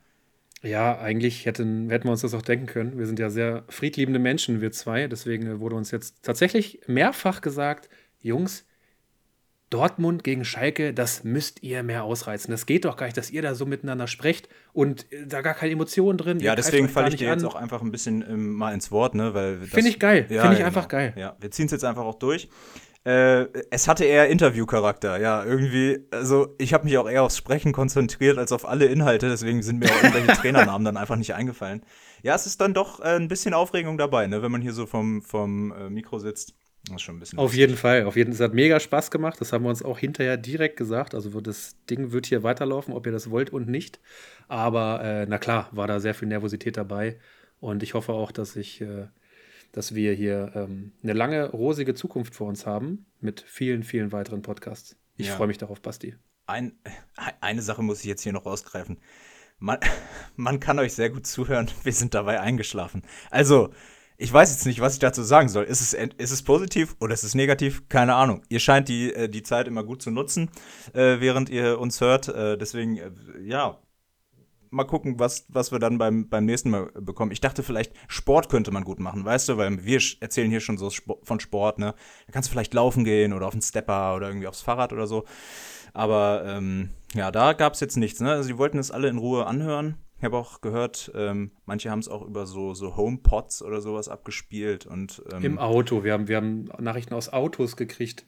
Ja, 0.67 0.99
eigentlich 0.99 1.47
hätten, 1.47 1.91
hätten 1.91 2.05
wir 2.05 2.13
uns 2.13 2.23
das 2.23 2.35
auch 2.35 2.43
denken 2.43 2.67
können. 2.67 2.99
Wir 2.99 3.07
sind 3.07 3.19
ja 3.19 3.31
sehr 3.31 3.65
friedliebende 3.69 4.19
Menschen, 4.19 4.61
wir 4.61 4.73
zwei. 4.73 5.07
Deswegen 5.07 5.61
wurde 5.61 5.77
uns 5.77 5.91
jetzt 5.91 6.23
tatsächlich 6.23 6.81
mehrfach 6.87 7.41
gesagt, 7.41 7.89
Jungs, 8.21 8.65
Dortmund 9.71 10.23
gegen 10.23 10.45
Schalke, 10.45 10.95
das 10.95 11.25
müsst 11.25 11.63
ihr 11.63 11.83
mehr 11.83 12.05
ausreizen. 12.05 12.51
Das 12.53 12.67
geht 12.67 12.85
doch 12.85 12.97
gar 12.97 13.07
nicht, 13.07 13.17
dass 13.17 13.31
ihr 13.31 13.43
da 13.43 13.55
so 13.55 13.67
miteinander 13.67 14.07
sprecht 14.07 14.49
und 14.73 15.11
äh, 15.13 15.27
da 15.27 15.41
gar 15.41 15.55
keine 15.55 15.73
Emotionen 15.73 16.19
drin. 16.19 16.41
Ja, 16.41 16.55
deswegen 16.55 16.89
falle 16.89 17.09
ich 17.09 17.17
dir 17.17 17.31
an. 17.31 17.39
jetzt 17.39 17.45
auch 17.45 17.57
einfach 17.57 17.83
ein 17.83 17.91
bisschen 17.91 18.23
ähm, 18.29 18.53
mal 18.53 18.73
ins 18.73 18.91
Wort, 18.91 19.15
ne? 19.15 19.33
Finde 19.67 19.89
ich 19.89 19.99
geil. 19.99 20.27
Ja, 20.29 20.43
Finde 20.43 20.55
ich 20.55 20.61
ja, 20.61 20.67
einfach 20.67 20.89
genau. 20.89 21.03
geil. 21.03 21.15
Ja, 21.17 21.37
wir 21.41 21.51
ziehen 21.51 21.67
es 21.67 21.73
jetzt 21.73 21.85
einfach 21.85 22.05
auch 22.05 22.19
durch. 22.19 22.49
Äh, 23.07 23.47
es 23.71 23.87
hatte 23.87 24.05
eher 24.05 24.29
Interviewcharakter, 24.29 25.21
ja, 25.21 25.45
irgendwie. 25.45 26.01
Also, 26.11 26.57
ich 26.59 26.75
habe 26.75 26.87
mich 26.87 26.99
auch 26.99 27.09
eher 27.09 27.23
aufs 27.23 27.37
Sprechen 27.37 27.71
konzentriert 27.71 28.37
als 28.37 28.51
auf 28.51 28.69
alle 28.69 28.87
Inhalte, 28.87 29.29
deswegen 29.29 29.63
sind 29.63 29.79
mir 29.79 29.87
auch 29.87 30.03
irgendwelche 30.03 30.33
Trainernamen 30.41 30.85
dann 30.85 30.97
einfach 30.97 31.15
nicht 31.15 31.33
eingefallen. 31.33 31.85
Ja, 32.25 32.35
es 32.35 32.47
ist 32.47 32.61
dann 32.61 32.75
doch 32.75 32.99
äh, 32.99 33.15
ein 33.15 33.29
bisschen 33.29 33.55
Aufregung 33.55 33.97
dabei, 33.97 34.27
ne, 34.27 34.43
wenn 34.43 34.51
man 34.51 34.61
hier 34.61 34.73
so 34.73 34.87
vom, 34.87 35.23
vom 35.23 35.71
äh, 35.71 35.89
Mikro 35.89 36.19
sitzt. 36.19 36.55
Das 36.87 36.97
ist 36.97 37.03
schon 37.03 37.17
ein 37.17 37.21
bisschen. 37.21 37.39
Auf 37.39 37.55
jeden 37.55 37.77
Fall, 37.77 38.07
auf 38.07 38.17
jeden 38.17 38.33
Fall. 38.33 38.47
Es 38.47 38.51
hat 38.51 38.55
mega 38.55 38.81
Spaß 38.81 39.13
gemacht. 39.13 39.41
Das 39.41 39.53
haben 39.53 39.63
wir 39.63 39.71
uns 39.71 39.85
auch 39.85 39.99
hinterher 39.99 40.37
direkt 40.37 40.77
gesagt. 40.77 41.15
Also, 41.15 41.41
das 41.41 41.77
Ding 41.89 42.11
wird 42.11 42.27
hier 42.27 42.43
weiterlaufen, 42.43 42.93
ob 42.93 43.07
ihr 43.07 43.13
das 43.13 43.31
wollt 43.31 43.51
und 43.51 43.69
nicht. 43.69 44.01
Aber, 44.49 45.01
äh, 45.05 45.27
na 45.29 45.39
klar, 45.39 45.69
war 45.71 45.87
da 45.87 46.01
sehr 46.01 46.15
viel 46.15 46.27
Nervosität 46.27 46.77
dabei. 46.77 47.21
Und 47.61 47.85
ich 47.85 47.95
hoffe 47.95 48.15
auch, 48.15 48.33
dass 48.33 48.57
ich 48.57 48.81
äh, 48.81 49.07
dass 49.77 49.95
wir 49.95 50.15
hier 50.15 50.53
ähm, 50.55 50.93
eine 51.03 51.13
lange, 51.13 51.51
rosige 51.51 51.93
Zukunft 51.93 52.35
vor 52.35 52.49
uns 52.49 52.65
haben 52.65 53.05
mit 53.21 53.43
vielen, 53.43 53.83
vielen 53.83 54.11
weiteren 54.11 54.41
Podcasts. 54.41 54.97
Ich 55.17 55.27
ja. 55.27 55.37
freue 55.37 55.49
mich 55.49 55.59
darauf, 55.59 55.83
Basti. 55.83 56.15
Ein, 56.47 56.79
eine 57.43 57.61
Sache 57.61 57.83
muss 57.83 58.01
ich 58.01 58.07
jetzt 58.07 58.23
hier 58.23 58.33
noch 58.33 58.47
rausgreifen. 58.47 58.99
Man, 59.59 59.79
man 60.37 60.61
kann 60.61 60.79
euch 60.79 60.95
sehr 60.95 61.11
gut 61.11 61.27
zuhören. 61.27 61.71
Wir 61.83 61.93
sind 61.93 62.15
dabei 62.15 62.41
eingeschlafen. 62.41 63.03
Also, 63.31 63.69
ich 64.17 64.33
weiß 64.33 64.51
jetzt 64.51 64.65
nicht, 64.65 64.81
was 64.81 64.95
ich 64.95 64.99
dazu 64.99 65.23
sagen 65.23 65.51
soll. 65.51 65.65
Ist 65.65 65.83
es, 65.83 65.93
ist 65.93 66.31
es 66.31 66.43
positiv 66.43 66.97
oder 66.99 67.13
ist 67.13 67.23
es 67.23 67.35
negativ? 67.35 67.87
Keine 67.91 68.15
Ahnung. 68.15 68.45
Ihr 68.49 68.61
scheint 68.61 68.89
die, 68.89 69.13
äh, 69.13 69.29
die 69.29 69.43
Zeit 69.43 69.69
immer 69.69 69.85
gut 69.85 70.01
zu 70.01 70.11
nutzen, 70.11 70.51
äh, 70.95 71.21
während 71.21 71.51
ihr 71.51 71.79
uns 71.79 72.01
hört. 72.01 72.29
Äh, 72.29 72.57
deswegen, 72.57 72.99
ja, 73.45 73.79
mal 74.71 74.85
gucken, 74.85 75.19
was, 75.19 75.47
was 75.49 75.73
wir 75.73 75.79
dann 75.79 75.99
beim, 75.99 76.29
beim 76.29 76.45
nächsten 76.45 76.71
Mal 76.71 76.87
bekommen. 77.01 77.33
Ich 77.33 77.41
dachte 77.41 77.63
vielleicht, 77.63 77.93
Sport 78.09 78.49
könnte 78.49 78.71
man 78.71 78.85
gut 78.85 79.01
machen, 79.01 79.25
weißt 79.25 79.49
du, 79.49 79.57
weil 79.57 79.85
wir 79.85 80.01
erzählen 80.21 80.51
hier 80.51 80.61
schon 80.61 80.79
so 80.79 80.91
von 81.23 81.41
Sport, 81.41 81.79
ne? 81.79 81.95
Da 82.27 82.33
kannst 82.33 82.49
du 82.49 82.53
vielleicht 82.53 82.75
laufen 82.75 83.05
gehen 83.05 83.33
oder 83.33 83.47
auf 83.47 83.53
den 83.53 83.63
Stepper 83.63 84.17
oder 84.17 84.29
irgendwie 84.29 84.47
aufs 84.47 84.63
Fahrrad 84.63 84.93
oder 84.93 85.07
so. 85.07 85.25
Aber 85.93 86.45
ähm, 86.47 86.91
ja, 87.15 87.31
da 87.31 87.53
gab 87.53 87.75
es 87.75 87.81
jetzt 87.81 87.97
nichts, 87.97 88.21
ne? 88.21 88.33
Also 88.33 88.49
die 88.49 88.59
wollten 88.59 88.79
es 88.79 88.91
alle 88.91 89.09
in 89.09 89.19
Ruhe 89.19 89.47
anhören. 89.47 89.97
Ich 90.19 90.25
habe 90.25 90.37
auch 90.37 90.63
gehört, 90.63 91.13
ähm, 91.15 91.51
manche 91.67 91.91
haben 91.91 91.99
es 91.99 92.09
auch 92.09 92.23
über 92.23 92.47
so, 92.47 92.73
so 92.73 92.97
HomePods 92.97 93.63
oder 93.63 93.83
sowas 93.83 94.09
abgespielt. 94.09 94.87
Und, 94.87 95.23
ähm, 95.33 95.45
Im 95.45 95.59
Auto. 95.59 96.05
Wir 96.05 96.15
haben, 96.15 96.29
wir 96.29 96.37
haben 96.37 96.71
Nachrichten 96.79 97.13
aus 97.13 97.33
Autos 97.33 97.77
gekriegt. 97.77 98.25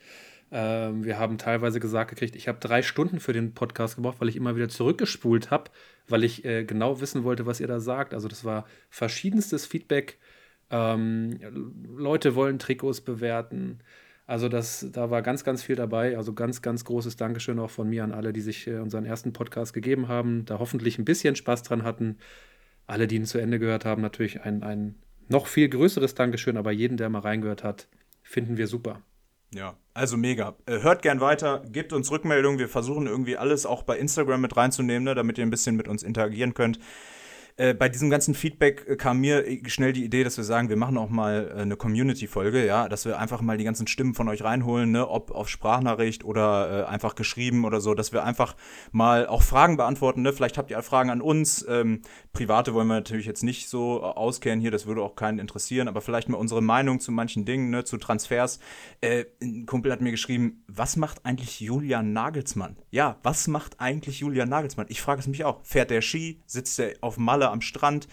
Ähm, 0.51 1.05
wir 1.05 1.19
haben 1.19 1.39
teilweise 1.39 1.81
gesagt 1.81 2.11
gekriegt, 2.11 2.35
ich 2.35 2.49
habe 2.49 2.59
drei 2.59 2.83
Stunden 2.83 3.21
für 3.21 3.33
den 3.33 3.53
Podcast 3.53 3.97
gebraucht, 3.97 4.21
weil 4.21 4.29
ich 4.29 4.37
immer 4.37 4.57
wieder 4.57 4.69
zurückgespult 4.69 5.51
habe, 5.51 5.71
weil 6.09 6.25
ich 6.25 6.45
äh, 6.45 6.65
genau 6.65 7.01
wissen 7.01 7.25
wollte, 7.25 7.47
was 7.47 7.61
ihr 7.61 7.67
da 7.67 7.81
sagt. 7.81 8.15
Also 8.15 8.29
das 8.29 8.45
war 8.45 8.67
verschiedenstes 8.89 9.67
Feedback. 9.67 10.19
Ähm, 10.71 11.39
Leute 11.97 12.35
wollen 12.35 12.59
Trikots 12.59 13.01
bewerten. 13.01 13.81
Also 14.27 14.49
das, 14.49 14.87
da 14.93 15.11
war 15.11 15.23
ganz, 15.23 15.45
ganz 15.45 15.63
viel 15.63 15.77
dabei. 15.77 16.17
Also 16.17 16.33
ganz, 16.33 16.63
ganz 16.63 16.85
großes 16.85 17.17
Dankeschön 17.17 17.59
auch 17.59 17.71
von 17.71 17.89
mir 17.89 18.05
an 18.05 18.13
alle, 18.13 18.33
die 18.33 18.41
sich 18.41 18.67
äh, 18.67 18.79
unseren 18.79 19.05
ersten 19.05 19.33
Podcast 19.33 19.73
gegeben 19.75 20.09
haben, 20.09 20.45
da 20.47 20.59
hoffentlich 20.59 20.99
ein 20.99 21.05
bisschen 21.05 21.37
Spaß 21.37 21.63
dran 21.63 21.83
hatten. 21.83 22.19
Alle, 22.87 23.07
die 23.07 23.17
ihn 23.17 23.27
zu 23.27 23.39
Ende 23.39 23.59
gehört 23.59 23.85
haben, 23.85 24.01
natürlich 24.01 24.43
ein, 24.43 24.63
ein 24.63 24.95
noch 25.29 25.47
viel 25.47 25.69
größeres 25.69 26.15
Dankeschön, 26.15 26.57
aber 26.57 26.73
jeden, 26.73 26.97
der 26.97 27.11
mal 27.11 27.21
reingehört 27.21 27.65
hat, 27.65 27.89
finden 28.23 28.57
wir 28.57 28.67
super. 28.67 29.03
Ja, 29.55 29.77
also 29.95 30.17
mega. 30.17 30.57
Äh, 30.67 30.81
hört 30.81 31.03
gern 31.03 31.21
weiter, 31.21 31.63
gebt 31.71 31.93
uns 31.93 32.11
Rückmeldungen. 32.11 32.59
Wir 32.59 32.69
versuchen 32.69 33.07
irgendwie 33.07 33.37
alles 33.37 33.65
auch 33.65 33.83
bei 33.83 33.99
Instagram 33.99 34.41
mit 34.43 34.57
reinzunehmen, 34.57 35.05
ne, 35.05 35.15
damit 35.15 35.39
ihr 35.39 35.47
ein 35.47 35.51
bisschen 35.51 35.77
mit 35.77 35.89
uns 35.89 36.03
interagieren 36.03 36.55
könnt. 36.55 36.79
Äh, 37.59 37.75
bei 37.75 37.89
diesem 37.89 38.09
ganzen 38.09 38.35
Feedback 38.35 38.87
äh, 38.89 38.95
kam 38.95 39.19
mir 39.19 39.45
äh, 39.45 39.69
schnell 39.69 39.93
die 39.93 40.05
Idee, 40.05 40.23
dass 40.23 40.37
wir 40.37 40.45
sagen, 40.45 40.69
wir 40.69 40.77
machen 40.77 40.97
auch 40.97 41.09
mal 41.09 41.51
äh, 41.51 41.61
eine 41.63 41.75
Community-Folge, 41.75 42.65
ja, 42.65 42.89
dass 42.89 43.05
wir 43.05 43.19
einfach 43.19 43.41
mal 43.41 43.59
die 43.59 43.65
ganzen 43.65 43.89
Stimmen 43.89 44.15
von 44.15 44.29
euch 44.29 44.45
reinholen, 44.45 44.93
ne, 44.93 45.09
ob 45.09 45.33
auf 45.33 45.49
Sprachnachricht 45.49 46.25
oder 46.25 46.85
äh, 46.85 46.89
einfach 46.89 47.17
geschrieben 47.17 47.65
oder 47.65 47.81
so, 47.81 47.95
dass 47.95 48.13
wir 48.13 48.23
einfach 48.23 48.55
mal 48.93 49.27
auch 49.27 49.43
Fragen 49.43 49.77
beantworten, 49.77 50.23
ne? 50.23 50.33
Vielleicht 50.33 50.57
habt 50.57 50.71
ihr 50.71 50.81
Fragen 50.83 51.11
an 51.11 51.21
uns. 51.21 51.67
Ähm, 51.69 52.03
private 52.33 52.75
wollen 52.75 52.87
wir 52.87 52.95
natürlich 52.95 53.27
jetzt 53.27 53.43
nicht 53.43 53.69
so 53.69 54.05
auskennen 54.05 54.61
hier, 54.61 54.71
das 54.71 54.87
würde 54.87 55.03
auch 55.03 55.17
keinen 55.17 55.41
interessieren, 55.41 55.89
aber 55.89 56.01
vielleicht 56.01 56.29
mal 56.29 56.39
unsere 56.39 56.63
Meinung 56.63 57.01
zu 57.01 57.11
manchen 57.11 57.45
Dingen, 57.45 57.71
ne, 57.71 57.83
zu 57.83 57.97
Transfers. 57.97 58.61
ein 59.03 59.67
Kumpel 59.67 59.91
hat 59.91 60.01
mir 60.01 60.13
geschrieben, 60.13 60.63
was 60.69 60.95
macht 60.95 61.27
eigentlich 61.27 61.59
Julian 61.59 62.13
Nagelsmann? 62.13 62.77
Ja, 62.93 63.19
was 63.25 63.49
macht 63.49 63.81
eigentlich 63.81 64.21
Julian 64.21 64.49
Nagelsmann? 64.49 64.87
Ich 64.89 65.03
frage 65.03 65.21
es 65.21 65.27
mich 65.27 65.45
auch. 65.45 65.59
Fährt 65.65 65.91
der 65.91 66.03
Ski? 66.03 66.41
Sitzt 66.47 66.79
er 66.79 66.93
auf 67.01 67.19
Malle 67.19 67.48
am 67.53 67.61
Strand. 67.61 68.09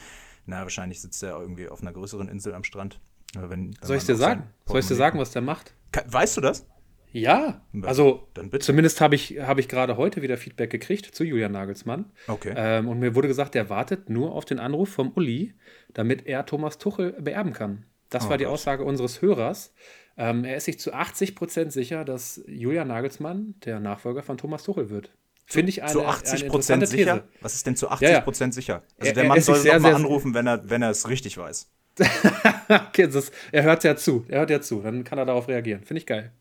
Na, 0.45 0.61
wahrscheinlich 0.61 1.01
sitzt 1.01 1.21
er 1.23 1.39
irgendwie 1.39 1.67
auf 1.67 1.81
einer 1.81 1.93
größeren 1.93 2.27
Insel 2.27 2.53
am 2.53 2.63
Strand. 2.63 2.99
Wenn, 3.33 3.49
wenn 3.49 3.75
Soll 3.81 3.97
ich 3.97 4.05
dir 4.05 4.15
sagen? 4.15 4.43
Soll 4.65 4.79
ich 4.79 4.87
dir 4.87 4.95
sagen, 4.95 5.19
was 5.19 5.31
der 5.31 5.41
macht? 5.41 5.73
Weißt 6.07 6.37
du 6.37 6.41
das? 6.41 6.65
Ja, 7.11 7.61
also 7.83 8.27
zumindest 8.59 8.99
habe 8.99 9.15
ich, 9.15 9.39
hab 9.39 9.57
ich 9.57 9.69
gerade 9.69 9.95
heute 9.95 10.21
wieder 10.21 10.35
Feedback 10.35 10.69
gekriegt 10.69 11.05
zu 11.15 11.23
Julian 11.23 11.53
Nagelsmann. 11.53 12.11
Okay. 12.27 12.53
Ähm, 12.57 12.89
und 12.89 12.99
mir 12.99 13.15
wurde 13.15 13.29
gesagt, 13.29 13.55
der 13.55 13.69
wartet 13.69 14.09
nur 14.09 14.33
auf 14.33 14.43
den 14.43 14.59
Anruf 14.59 14.89
vom 14.89 15.13
Uli, 15.15 15.53
damit 15.93 16.27
er 16.27 16.45
Thomas 16.45 16.77
Tuchel 16.77 17.13
beerben 17.13 17.53
kann. 17.53 17.85
Das 18.09 18.25
oh, 18.25 18.29
war 18.31 18.37
die 18.37 18.43
Gott. 18.43 18.53
Aussage 18.53 18.83
unseres 18.83 19.21
Hörers. 19.21 19.73
Ähm, 20.17 20.43
er 20.43 20.57
ist 20.57 20.65
sich 20.65 20.77
zu 20.77 20.93
80 20.93 21.35
Prozent 21.35 21.71
sicher, 21.71 22.03
dass 22.03 22.43
Julian 22.47 22.89
Nagelsmann 22.89 23.55
der 23.63 23.79
Nachfolger 23.79 24.21
von 24.21 24.37
Thomas 24.37 24.63
Tuchel 24.63 24.89
wird. 24.89 25.11
Finde 25.45 25.69
ich 25.69 25.83
eine, 25.83 25.91
zu 25.91 26.05
80 26.05 26.47
Prozent 26.47 26.87
sicher? 26.87 27.19
These. 27.19 27.27
Was 27.41 27.55
ist 27.55 27.67
denn 27.67 27.75
zu 27.75 27.89
80 27.89 28.23
Prozent 28.23 28.55
ja, 28.55 28.59
ja. 28.59 28.61
sicher? 28.61 28.83
Also 28.97 29.09
er, 29.09 29.13
der 29.13 29.23
Mann 29.25 29.41
soll 29.41 29.57
sehr, 29.57 29.79
mal 29.79 29.93
anrufen, 29.93 30.33
wenn 30.33 30.47
er, 30.47 30.69
wenn 30.69 30.81
er 30.81 30.89
es 30.89 31.07
richtig 31.07 31.37
weiß. 31.37 31.69
okay, 32.69 33.07
ist, 33.07 33.31
er 33.51 33.63
hört 33.63 33.83
ja 33.83 33.95
zu. 33.95 34.25
Er 34.27 34.39
hört 34.39 34.49
ja 34.49 34.59
zu. 34.59 34.81
Dann 34.81 35.03
kann 35.03 35.17
er 35.17 35.25
darauf 35.25 35.47
reagieren. 35.47 35.83
Finde 35.83 35.99
ich 35.99 36.05
geil. 36.05 36.31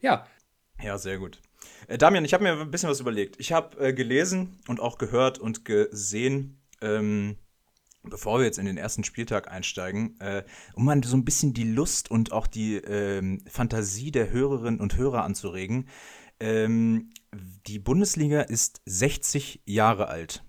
Ja. 0.00 0.26
Ja, 0.82 0.96
sehr 0.96 1.18
gut. 1.18 1.40
Äh, 1.88 1.98
Damian, 1.98 2.24
ich 2.24 2.34
habe 2.34 2.44
mir 2.44 2.52
ein 2.52 2.70
bisschen 2.70 2.88
was 2.88 3.00
überlegt. 3.00 3.36
Ich 3.38 3.52
habe 3.52 3.88
äh, 3.88 3.92
gelesen 3.92 4.58
und 4.68 4.80
auch 4.80 4.98
gehört 4.98 5.38
und 5.38 5.64
gesehen, 5.64 6.60
ähm, 6.80 7.36
bevor 8.02 8.38
wir 8.38 8.46
jetzt 8.46 8.58
in 8.58 8.66
den 8.66 8.76
ersten 8.76 9.04
Spieltag 9.04 9.50
einsteigen, 9.50 10.18
äh, 10.20 10.44
um 10.74 10.84
mal 10.84 11.02
so 11.04 11.16
ein 11.16 11.24
bisschen 11.24 11.52
die 11.52 11.70
Lust 11.70 12.10
und 12.10 12.32
auch 12.32 12.46
die 12.46 12.76
ähm, 12.76 13.42
Fantasie 13.46 14.10
der 14.10 14.30
Hörerinnen 14.30 14.80
und 14.80 14.96
Hörer 14.96 15.24
anzuregen. 15.24 15.88
Ähm, 16.42 17.10
die 17.68 17.78
Bundesliga 17.78 18.40
ist 18.40 18.82
60 18.86 19.62
Jahre 19.64 20.08
alt. 20.08 20.42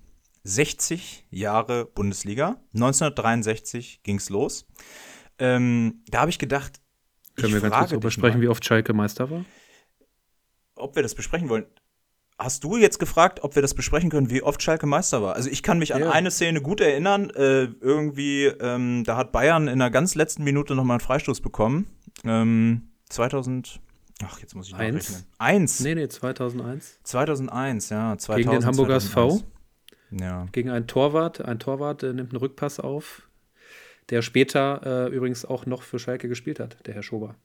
60 0.44 1.28
Jahre 1.30 1.86
Bundesliga. 1.86 2.60
1963 2.74 4.02
ging 4.02 4.18
es 4.18 4.30
los. 4.30 4.66
Ähm, 5.38 6.04
da 6.10 6.22
habe 6.22 6.32
ich 6.32 6.40
gedacht, 6.40 6.82
können 7.36 7.56
ich 7.56 7.62
wir 7.62 7.70
ganz 7.70 7.92
kurz 7.92 8.02
besprechen, 8.02 8.42
wie 8.42 8.48
oft 8.48 8.66
Schalke 8.66 8.94
Meister 8.94 9.30
war? 9.30 9.46
Ob 10.76 10.96
wir 10.96 11.04
das 11.04 11.14
besprechen 11.14 11.48
wollen. 11.50 11.66
Hast 12.40 12.64
du 12.64 12.78
jetzt 12.78 12.98
gefragt, 12.98 13.44
ob 13.44 13.54
wir 13.54 13.62
das 13.62 13.76
besprechen 13.76 14.10
können, 14.10 14.32
wie 14.32 14.42
oft 14.42 14.64
Schalke 14.64 14.88
Meister 14.88 15.22
war? 15.22 15.36
Also 15.36 15.50
ich 15.50 15.62
kann 15.62 15.78
mich 15.78 15.94
an 15.94 16.04
eine 16.04 16.32
Szene 16.32 16.62
gut 16.62 16.82
erinnern. 16.82 17.30
Äh, 17.30 17.66
irgendwie, 17.80 18.46
ähm, 18.46 19.04
da 19.04 19.16
hat 19.16 19.32
Bayern 19.32 19.68
in 19.68 19.78
der 19.78 19.92
ganz 19.92 20.16
letzten 20.16 20.44
Minute 20.44 20.74
nochmal 20.74 20.96
einen 20.96 21.06
Freistoß 21.06 21.42
bekommen. 21.42 21.86
Ähm, 22.26 22.90
2000, 23.10 23.80
ach, 24.28 24.40
jetzt 24.40 24.56
muss 24.56 24.68
ich 24.68 24.74
nachrechnen. 24.74 25.24
Eins? 25.38 25.80
Nee, 25.80 25.96
nee, 25.96 26.08
2001. 26.08 27.00
2001, 27.04 27.90
ja. 27.90 28.18
2000, 28.18 28.38
Gegen 28.38 28.60
den 28.60 28.66
Hamburger 28.66 28.96
SV. 28.96 29.42
Ja. 30.12 30.48
Gegen 30.52 30.70
einen 30.70 30.88
Torwart. 30.88 31.42
Ein 31.42 31.60
Torwart 31.60 32.04
äh, 32.04 32.14
nimmt 32.14 32.32
einen 32.32 32.40
Rückpass 32.40 32.80
auf, 32.80 33.28
der 34.10 34.22
später 34.22 35.08
äh, 35.08 35.16
übrigens 35.16 35.46
auch 35.46 35.66
noch 35.66 35.82
für 35.84 36.00
Schalke 36.00 36.28
gespielt 36.28 36.60
hat, 36.60 36.78
der 36.86 36.94
Herr 36.94 37.04
Schober. 37.04 37.36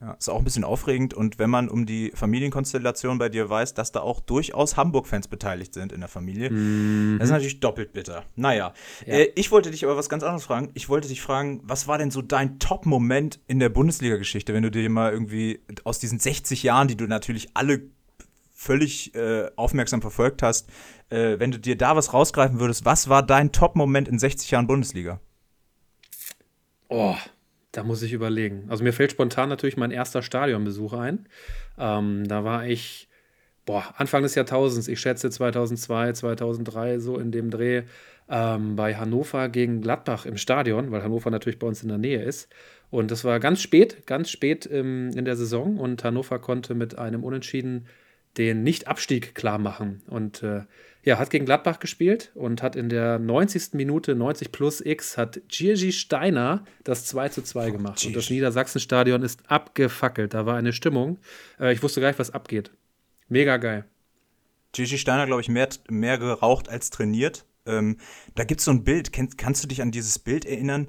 Ja, 0.00 0.12
ist 0.12 0.28
auch 0.28 0.38
ein 0.38 0.44
bisschen 0.44 0.62
aufregend 0.62 1.12
und 1.12 1.40
wenn 1.40 1.50
man 1.50 1.68
um 1.68 1.84
die 1.84 2.12
Familienkonstellation 2.14 3.18
bei 3.18 3.28
dir 3.28 3.50
weiß, 3.50 3.74
dass 3.74 3.90
da 3.90 3.98
auch 3.98 4.20
durchaus 4.20 4.76
Hamburg-Fans 4.76 5.26
beteiligt 5.26 5.74
sind 5.74 5.90
in 5.90 5.98
der 5.98 6.08
Familie, 6.08 6.50
mhm. 6.50 7.16
das 7.18 7.28
ist 7.28 7.32
natürlich 7.32 7.58
doppelt 7.58 7.92
bitter. 7.92 8.24
Naja, 8.36 8.74
ja. 9.04 9.14
äh, 9.14 9.32
ich 9.34 9.50
wollte 9.50 9.72
dich 9.72 9.84
aber 9.84 9.96
was 9.96 10.08
ganz 10.08 10.22
anderes 10.22 10.44
fragen. 10.44 10.70
Ich 10.74 10.88
wollte 10.88 11.08
dich 11.08 11.20
fragen, 11.20 11.62
was 11.64 11.88
war 11.88 11.98
denn 11.98 12.12
so 12.12 12.22
dein 12.22 12.60
Top-Moment 12.60 13.40
in 13.48 13.58
der 13.58 13.70
Bundesliga-Geschichte, 13.70 14.54
wenn 14.54 14.62
du 14.62 14.70
dir 14.70 14.88
mal 14.88 15.12
irgendwie 15.12 15.62
aus 15.82 15.98
diesen 15.98 16.20
60 16.20 16.62
Jahren, 16.62 16.86
die 16.86 16.96
du 16.96 17.08
natürlich 17.08 17.48
alle 17.54 17.82
völlig 18.54 19.16
äh, 19.16 19.50
aufmerksam 19.56 20.00
verfolgt 20.00 20.44
hast, 20.44 20.68
äh, 21.10 21.40
wenn 21.40 21.50
du 21.50 21.58
dir 21.58 21.76
da 21.76 21.96
was 21.96 22.12
rausgreifen 22.12 22.60
würdest, 22.60 22.84
was 22.84 23.08
war 23.08 23.24
dein 23.24 23.50
Top-Moment 23.50 24.06
in 24.06 24.20
60 24.20 24.52
Jahren 24.52 24.68
Bundesliga? 24.68 25.20
Oh, 26.88 27.16
da 27.78 27.84
muss 27.84 28.02
ich 28.02 28.12
überlegen. 28.12 28.64
Also 28.66 28.82
mir 28.82 28.92
fällt 28.92 29.12
spontan 29.12 29.48
natürlich 29.48 29.76
mein 29.76 29.92
erster 29.92 30.20
Stadionbesuch 30.20 30.94
ein. 30.94 31.28
Ähm, 31.78 32.26
da 32.26 32.42
war 32.42 32.66
ich, 32.66 33.08
boah, 33.66 33.94
Anfang 33.96 34.24
des 34.24 34.34
Jahrtausends, 34.34 34.88
ich 34.88 34.98
schätze 34.98 35.30
2002, 35.30 36.14
2003, 36.14 36.98
so 36.98 37.18
in 37.18 37.30
dem 37.30 37.50
Dreh, 37.52 37.84
ähm, 38.28 38.74
bei 38.74 38.96
Hannover 38.96 39.48
gegen 39.48 39.80
Gladbach 39.80 40.26
im 40.26 40.38
Stadion, 40.38 40.90
weil 40.90 41.04
Hannover 41.04 41.30
natürlich 41.30 41.60
bei 41.60 41.68
uns 41.68 41.84
in 41.84 41.88
der 41.88 41.98
Nähe 41.98 42.20
ist. 42.20 42.48
Und 42.90 43.12
das 43.12 43.22
war 43.22 43.38
ganz 43.38 43.62
spät, 43.62 44.08
ganz 44.08 44.28
spät 44.28 44.68
ähm, 44.72 45.12
in 45.14 45.24
der 45.24 45.36
Saison 45.36 45.78
und 45.78 46.02
Hannover 46.02 46.40
konnte 46.40 46.74
mit 46.74 46.98
einem 46.98 47.22
Unentschieden 47.22 47.86
den 48.38 48.64
Nicht-Abstieg 48.64 49.36
klar 49.36 49.58
machen. 49.58 50.02
Und 50.08 50.42
äh, 50.42 50.62
ja, 51.08 51.18
hat 51.18 51.30
gegen 51.30 51.46
Gladbach 51.46 51.78
gespielt 51.78 52.32
und 52.34 52.62
hat 52.62 52.76
in 52.76 52.90
der 52.90 53.18
90. 53.18 53.72
Minute, 53.72 54.14
90 54.14 54.52
plus 54.52 54.82
X, 54.82 55.16
hat 55.16 55.40
Giergi 55.48 55.90
Steiner 55.90 56.64
das 56.84 57.06
2 57.06 57.30
zu 57.30 57.42
2 57.42 57.70
gemacht. 57.70 58.02
Oh, 58.04 58.08
und 58.08 58.14
das 58.14 58.28
Niedersachsenstadion 58.28 59.22
ist 59.22 59.50
abgefackelt. 59.50 60.34
Da 60.34 60.44
war 60.44 60.58
eine 60.58 60.74
Stimmung. 60.74 61.16
Äh, 61.58 61.72
ich 61.72 61.82
wusste 61.82 62.02
gar 62.02 62.08
nicht, 62.08 62.18
was 62.18 62.34
abgeht. 62.34 62.72
Mega 63.30 63.56
geil. 63.56 63.86
Gigi 64.72 64.98
Steiner, 64.98 65.24
glaube 65.24 65.40
ich, 65.40 65.48
mehr, 65.48 65.70
mehr 65.88 66.18
geraucht 66.18 66.68
als 66.68 66.90
trainiert. 66.90 67.46
Ähm, 67.64 67.96
da 68.34 68.44
gibt 68.44 68.60
es 68.60 68.66
so 68.66 68.70
ein 68.70 68.84
Bild. 68.84 69.10
Kenn, 69.10 69.34
kannst 69.38 69.64
du 69.64 69.68
dich 69.68 69.80
an 69.80 69.90
dieses 69.90 70.18
Bild 70.18 70.44
erinnern? 70.44 70.88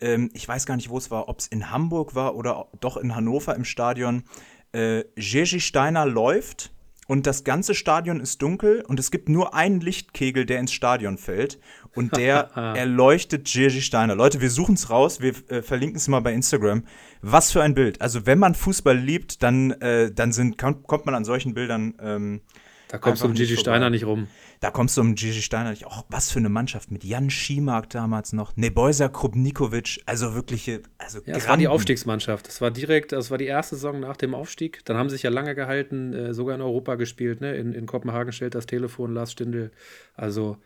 Ähm, 0.00 0.30
ich 0.32 0.46
weiß 0.46 0.66
gar 0.66 0.76
nicht, 0.76 0.90
wo 0.90 0.98
es 0.98 1.10
war, 1.10 1.28
ob 1.28 1.40
es 1.40 1.48
in 1.48 1.72
Hamburg 1.72 2.14
war 2.14 2.36
oder 2.36 2.68
doch 2.78 2.96
in 2.96 3.16
Hannover 3.16 3.56
im 3.56 3.64
Stadion. 3.64 4.22
Äh, 4.70 5.02
Gigi 5.16 5.58
Steiner 5.58 6.06
läuft 6.06 6.70
und 7.06 7.26
das 7.26 7.44
ganze 7.44 7.74
Stadion 7.74 8.20
ist 8.20 8.42
dunkel 8.42 8.82
und 8.86 8.98
es 8.98 9.10
gibt 9.10 9.28
nur 9.28 9.54
einen 9.54 9.80
Lichtkegel, 9.80 10.44
der 10.44 10.58
ins 10.58 10.72
Stadion 10.72 11.18
fällt 11.18 11.58
und 11.94 12.16
der 12.16 12.38
erleuchtet 12.54 13.48
Jerzy 13.48 13.80
Steiner. 13.80 14.14
Leute, 14.14 14.40
wir 14.40 14.50
suchen 14.50 14.74
es 14.74 14.90
raus, 14.90 15.20
wir 15.20 15.34
äh, 15.48 15.62
verlinken 15.62 15.96
es 15.96 16.08
mal 16.08 16.20
bei 16.20 16.32
Instagram. 16.32 16.84
Was 17.22 17.52
für 17.52 17.62
ein 17.62 17.74
Bild. 17.74 18.00
Also 18.00 18.26
wenn 18.26 18.38
man 18.38 18.54
Fußball 18.54 18.96
liebt, 18.96 19.42
dann, 19.42 19.70
äh, 19.72 20.12
dann 20.12 20.32
sind, 20.32 20.58
kommt 20.58 21.06
man 21.06 21.14
an 21.14 21.24
solchen 21.24 21.54
Bildern 21.54 21.94
ähm, 22.00 22.40
da 22.88 22.98
kommst 22.98 23.22
du 23.22 23.26
um 23.26 23.34
Gigi 23.34 23.56
Steiner 23.56 23.90
nicht 23.90 24.04
rum. 24.04 24.28
Da 24.60 24.70
kommst 24.70 24.96
du 24.96 25.02
um 25.02 25.14
Gigi 25.14 25.42
Steiner 25.42 25.70
nicht. 25.70 25.86
Auch 25.86 26.04
was 26.08 26.30
für 26.30 26.38
eine 26.38 26.48
Mannschaft 26.48 26.90
mit 26.90 27.04
Jan 27.04 27.30
Schimark 27.30 27.90
damals 27.90 28.32
noch, 28.32 28.56
Nebojsa 28.56 29.08
Krupnikovic, 29.08 30.02
also 30.06 30.34
wirkliche, 30.34 30.82
also 30.98 31.20
ja, 31.26 31.34
das 31.34 31.48
war 31.48 31.56
die 31.56 31.68
Aufstiegsmannschaft. 31.68 32.48
Das 32.48 32.60
war 32.60 32.70
direkt, 32.70 33.12
das 33.12 33.30
war 33.30 33.38
die 33.38 33.46
erste 33.46 33.76
Saison 33.76 34.00
nach 34.00 34.16
dem 34.16 34.34
Aufstieg. 34.34 34.84
Dann 34.84 34.96
haben 34.96 35.08
sie 35.08 35.16
sich 35.16 35.22
ja 35.22 35.30
lange 35.30 35.54
gehalten, 35.54 36.12
äh, 36.12 36.34
sogar 36.34 36.54
in 36.54 36.62
Europa 36.62 36.94
gespielt, 36.94 37.40
ne? 37.40 37.54
In, 37.56 37.72
in 37.72 37.86
Kopenhagen 37.86 38.32
stellt 38.32 38.54
das 38.54 38.66
Telefon 38.66 39.12
Lars 39.12 39.32
Stindl. 39.32 39.70
Also 40.14 40.58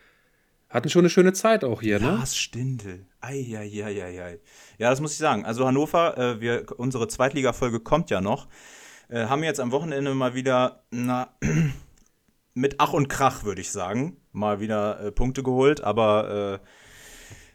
hatten 0.70 0.88
schon 0.88 1.00
eine 1.00 1.10
schöne 1.10 1.32
Zeit 1.32 1.64
auch 1.64 1.82
hier, 1.82 1.98
ne? 1.98 2.06
Lars 2.06 2.36
Stindl. 2.36 3.06
Eieieiei. 3.20 4.38
Ja, 4.78 4.90
das 4.90 5.00
muss 5.00 5.12
ich 5.12 5.18
sagen. 5.18 5.44
Also 5.44 5.66
Hannover, 5.66 6.16
äh, 6.16 6.40
wir, 6.40 6.66
unsere 6.76 7.08
Zweitliga-Folge 7.08 7.80
kommt 7.80 8.08
ja 8.10 8.20
noch. 8.20 8.46
Äh, 9.08 9.26
haben 9.26 9.42
jetzt 9.42 9.58
am 9.58 9.72
Wochenende 9.72 10.14
mal 10.14 10.34
wieder, 10.34 10.84
na, 10.90 11.34
mit 12.60 12.74
Ach 12.78 12.92
und 12.92 13.08
Krach, 13.08 13.44
würde 13.44 13.60
ich 13.60 13.70
sagen, 13.70 14.18
mal 14.32 14.60
wieder 14.60 15.00
äh, 15.00 15.12
Punkte 15.12 15.42
geholt. 15.42 15.82
Aber 15.82 16.60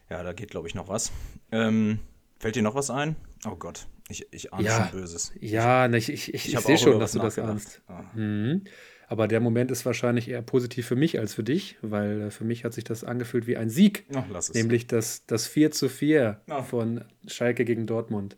äh, 0.10 0.14
ja, 0.14 0.24
da 0.24 0.34
geht, 0.34 0.50
glaube 0.50 0.68
ich, 0.68 0.76
noch 0.76 0.88
was. 0.88 1.12
Ähm, 1.52 2.00
fällt 2.40 2.56
dir 2.56 2.64
noch 2.64 2.76
was 2.76 2.90
ein? 2.90 3.16
Oh 3.48 3.56
Gott, 3.56 3.88
ich, 4.10 4.28
ich 4.32 4.52
ahne 4.52 4.66
ja, 4.66 4.90
schon 4.90 5.00
Böses. 5.00 5.32
Ja, 5.40 5.88
ich, 5.94 6.12
ich, 6.12 6.34
ich, 6.34 6.54
ich 6.54 6.60
sehe 6.60 6.78
schon, 6.78 7.00
dass 7.00 7.12
du 7.12 7.20
das 7.20 7.38
ahnst. 7.38 7.82
Ah. 7.88 8.04
Mhm. 8.16 8.64
Aber 9.08 9.28
der 9.28 9.40
Moment 9.40 9.70
ist 9.70 9.86
wahrscheinlich 9.86 10.28
eher 10.28 10.42
positiv 10.42 10.88
für 10.88 10.96
mich 10.96 11.20
als 11.20 11.36
für 11.36 11.44
dich, 11.44 11.78
weil 11.84 12.22
äh, 12.22 12.32
für 12.32 12.44
mich 12.44 12.66
hat 12.66 12.74
sich 12.74 12.84
das 12.84 13.04
angefühlt 13.04 13.46
wie 13.46 13.58
ein 13.58 13.70
Sieg. 13.70 14.06
Ach. 14.16 14.26
Nämlich 14.56 14.88
das, 14.88 15.28
das 15.28 15.46
4 15.46 15.70
zu 15.70 15.88
4 15.88 16.42
Ach. 16.50 16.66
von 16.66 17.06
Schalke 17.28 17.64
gegen 17.64 17.86
Dortmund. 17.86 18.38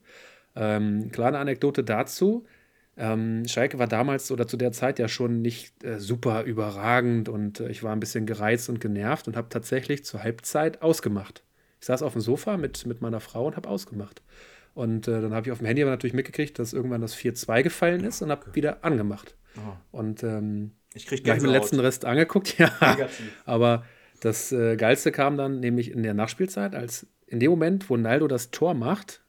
Ähm, 0.57 1.11
kleine 1.11 1.37
Anekdote 1.37 1.85
dazu. 1.85 2.45
Ähm, 2.97 3.47
Schalke 3.47 3.77
war 3.77 3.87
damals 3.87 4.31
oder 4.31 4.47
zu 4.47 4.57
der 4.57 4.71
Zeit 4.71 4.97
ja 4.97 5.07
schon 5.07 5.41
nicht 5.41 5.83
äh, 5.83 5.99
super 5.99 6.43
überragend 6.43 7.29
und 7.29 7.59
äh, 7.59 7.69
ich 7.69 7.83
war 7.83 7.93
ein 7.93 7.99
bisschen 7.99 8.25
gereizt 8.25 8.69
und 8.69 8.81
genervt 8.81 9.27
und 9.27 9.37
habe 9.37 9.49
tatsächlich 9.49 10.03
zur 10.03 10.23
Halbzeit 10.23 10.81
ausgemacht. 10.81 11.43
Ich 11.79 11.85
saß 11.85 12.01
auf 12.01 12.13
dem 12.13 12.21
Sofa 12.21 12.57
mit, 12.57 12.87
mit 12.87 13.01
meiner 13.01 13.19
Frau 13.19 13.45
und 13.45 13.55
habe 13.55 13.69
ausgemacht. 13.69 14.23
Und 14.73 15.07
äh, 15.07 15.21
dann 15.21 15.33
habe 15.33 15.47
ich 15.47 15.51
auf 15.51 15.59
dem 15.59 15.67
Handy 15.67 15.83
aber 15.83 15.91
natürlich 15.91 16.15
mitgekriegt, 16.15 16.57
dass 16.57 16.73
irgendwann 16.73 17.01
das 17.01 17.15
4-2 17.15 17.63
gefallen 17.63 18.03
ist 18.03 18.21
und 18.21 18.31
habe 18.31 18.41
okay. 18.47 18.55
wieder 18.55 18.83
angemacht. 18.83 19.35
Oh. 19.57 19.97
Und 19.99 20.23
ähm, 20.23 20.71
ich 20.93 21.05
kriege 21.05 21.21
den 21.21 21.45
letzten 21.45 21.79
Rest 21.79 22.05
angeguckt, 22.05 22.57
ja. 22.59 22.71
Negativ. 22.81 23.31
Aber 23.45 23.85
das 24.21 24.51
äh, 24.51 24.75
Geilste 24.75 25.11
kam 25.11 25.37
dann 25.37 25.59
nämlich 25.59 25.91
in 25.91 26.03
der 26.03 26.13
Nachspielzeit, 26.13 26.73
als 26.75 27.07
in 27.27 27.39
dem 27.39 27.51
Moment, 27.51 27.89
wo 27.89 27.97
Naldo 27.97 28.27
das 28.27 28.51
Tor 28.51 28.73
macht, 28.73 29.21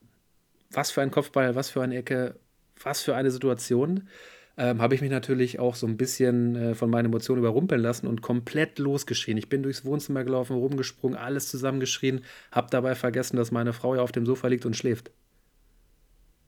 was 0.71 0.91
für 0.91 1.03
ein 1.03 1.11
Kopfball, 1.11 1.55
was 1.55 1.71
für 1.71 1.83
eine 1.83 1.97
Ecke, 1.97 2.39
was 2.83 3.03
für 3.03 3.15
eine 3.15 3.31
Situation, 3.31 4.09
ähm, 4.57 4.83
habe 4.83 4.95
ich 4.95 5.01
mich 5.01 5.11
natürlich 5.11 5.61
auch 5.61 5.77
so 5.77 5.87
ein 5.87 5.97
bisschen 5.97 6.57
äh, 6.57 6.75
von 6.75 6.91
meinen 6.91 7.07
Emotionen 7.07 7.39
überrumpeln 7.39 7.81
lassen 7.81 8.09
und 8.09 8.23
komplett 8.23 8.79
losgeschrien. 8.81 9.39
Ich 9.39 9.49
bin 9.49 9.63
durchs 9.63 9.85
Wohnzimmer 9.85 10.25
gelaufen, 10.25 10.57
rumgesprungen, 10.57 11.17
alles 11.17 11.49
zusammengeschrien, 11.49 12.25
habe 12.51 12.69
dabei 12.71 12.97
vergessen, 12.97 13.37
dass 13.37 13.53
meine 13.53 13.73
Frau 13.73 13.95
ja 13.95 14.03
auf 14.03 14.11
dem 14.11 14.27
Sofa 14.27 14.49
liegt 14.49 14.67
und 14.67 14.77
schläft. 14.77 15.13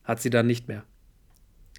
Hat 0.03 0.21
sie 0.21 0.31
dann 0.31 0.49
nicht 0.49 0.67
mehr. 0.67 0.85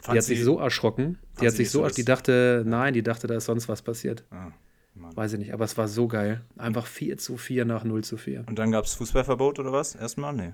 Fand 0.02 0.16
die 0.16 0.20
hat 0.20 0.26
sich 0.26 0.44
so 0.44 0.58
erschrocken. 0.58 1.20
Die 1.42 1.48
hat 1.48 1.54
sich 1.54 1.70
so, 1.70 1.88
die 1.88 2.06
dachte, 2.06 2.64
nein, 2.66 2.94
die 2.94 3.04
dachte, 3.04 3.28
da 3.28 3.36
ist 3.36 3.46
sonst 3.46 3.68
was 3.68 3.82
passiert. 3.82 4.24
Ah, 4.32 4.52
Weiß 4.94 5.34
ich 5.34 5.40
nicht, 5.40 5.54
aber 5.54 5.66
es 5.66 5.78
war 5.78 5.88
so 5.88 6.08
geil. 6.08 6.42
Einfach 6.58 6.86
4 6.86 7.18
zu 7.18 7.38
4 7.38 7.66
nach 7.66 7.84
0 7.84 8.04
zu 8.04 8.18
4. 8.18 8.46
Und 8.48 8.58
dann 8.58 8.72
gab 8.72 8.86
es 8.86 8.94
Fußballverbot 8.96 9.60
oder 9.60 9.72
was? 9.72 9.96
Erstmal? 9.96 10.34
Nee. 10.34 10.54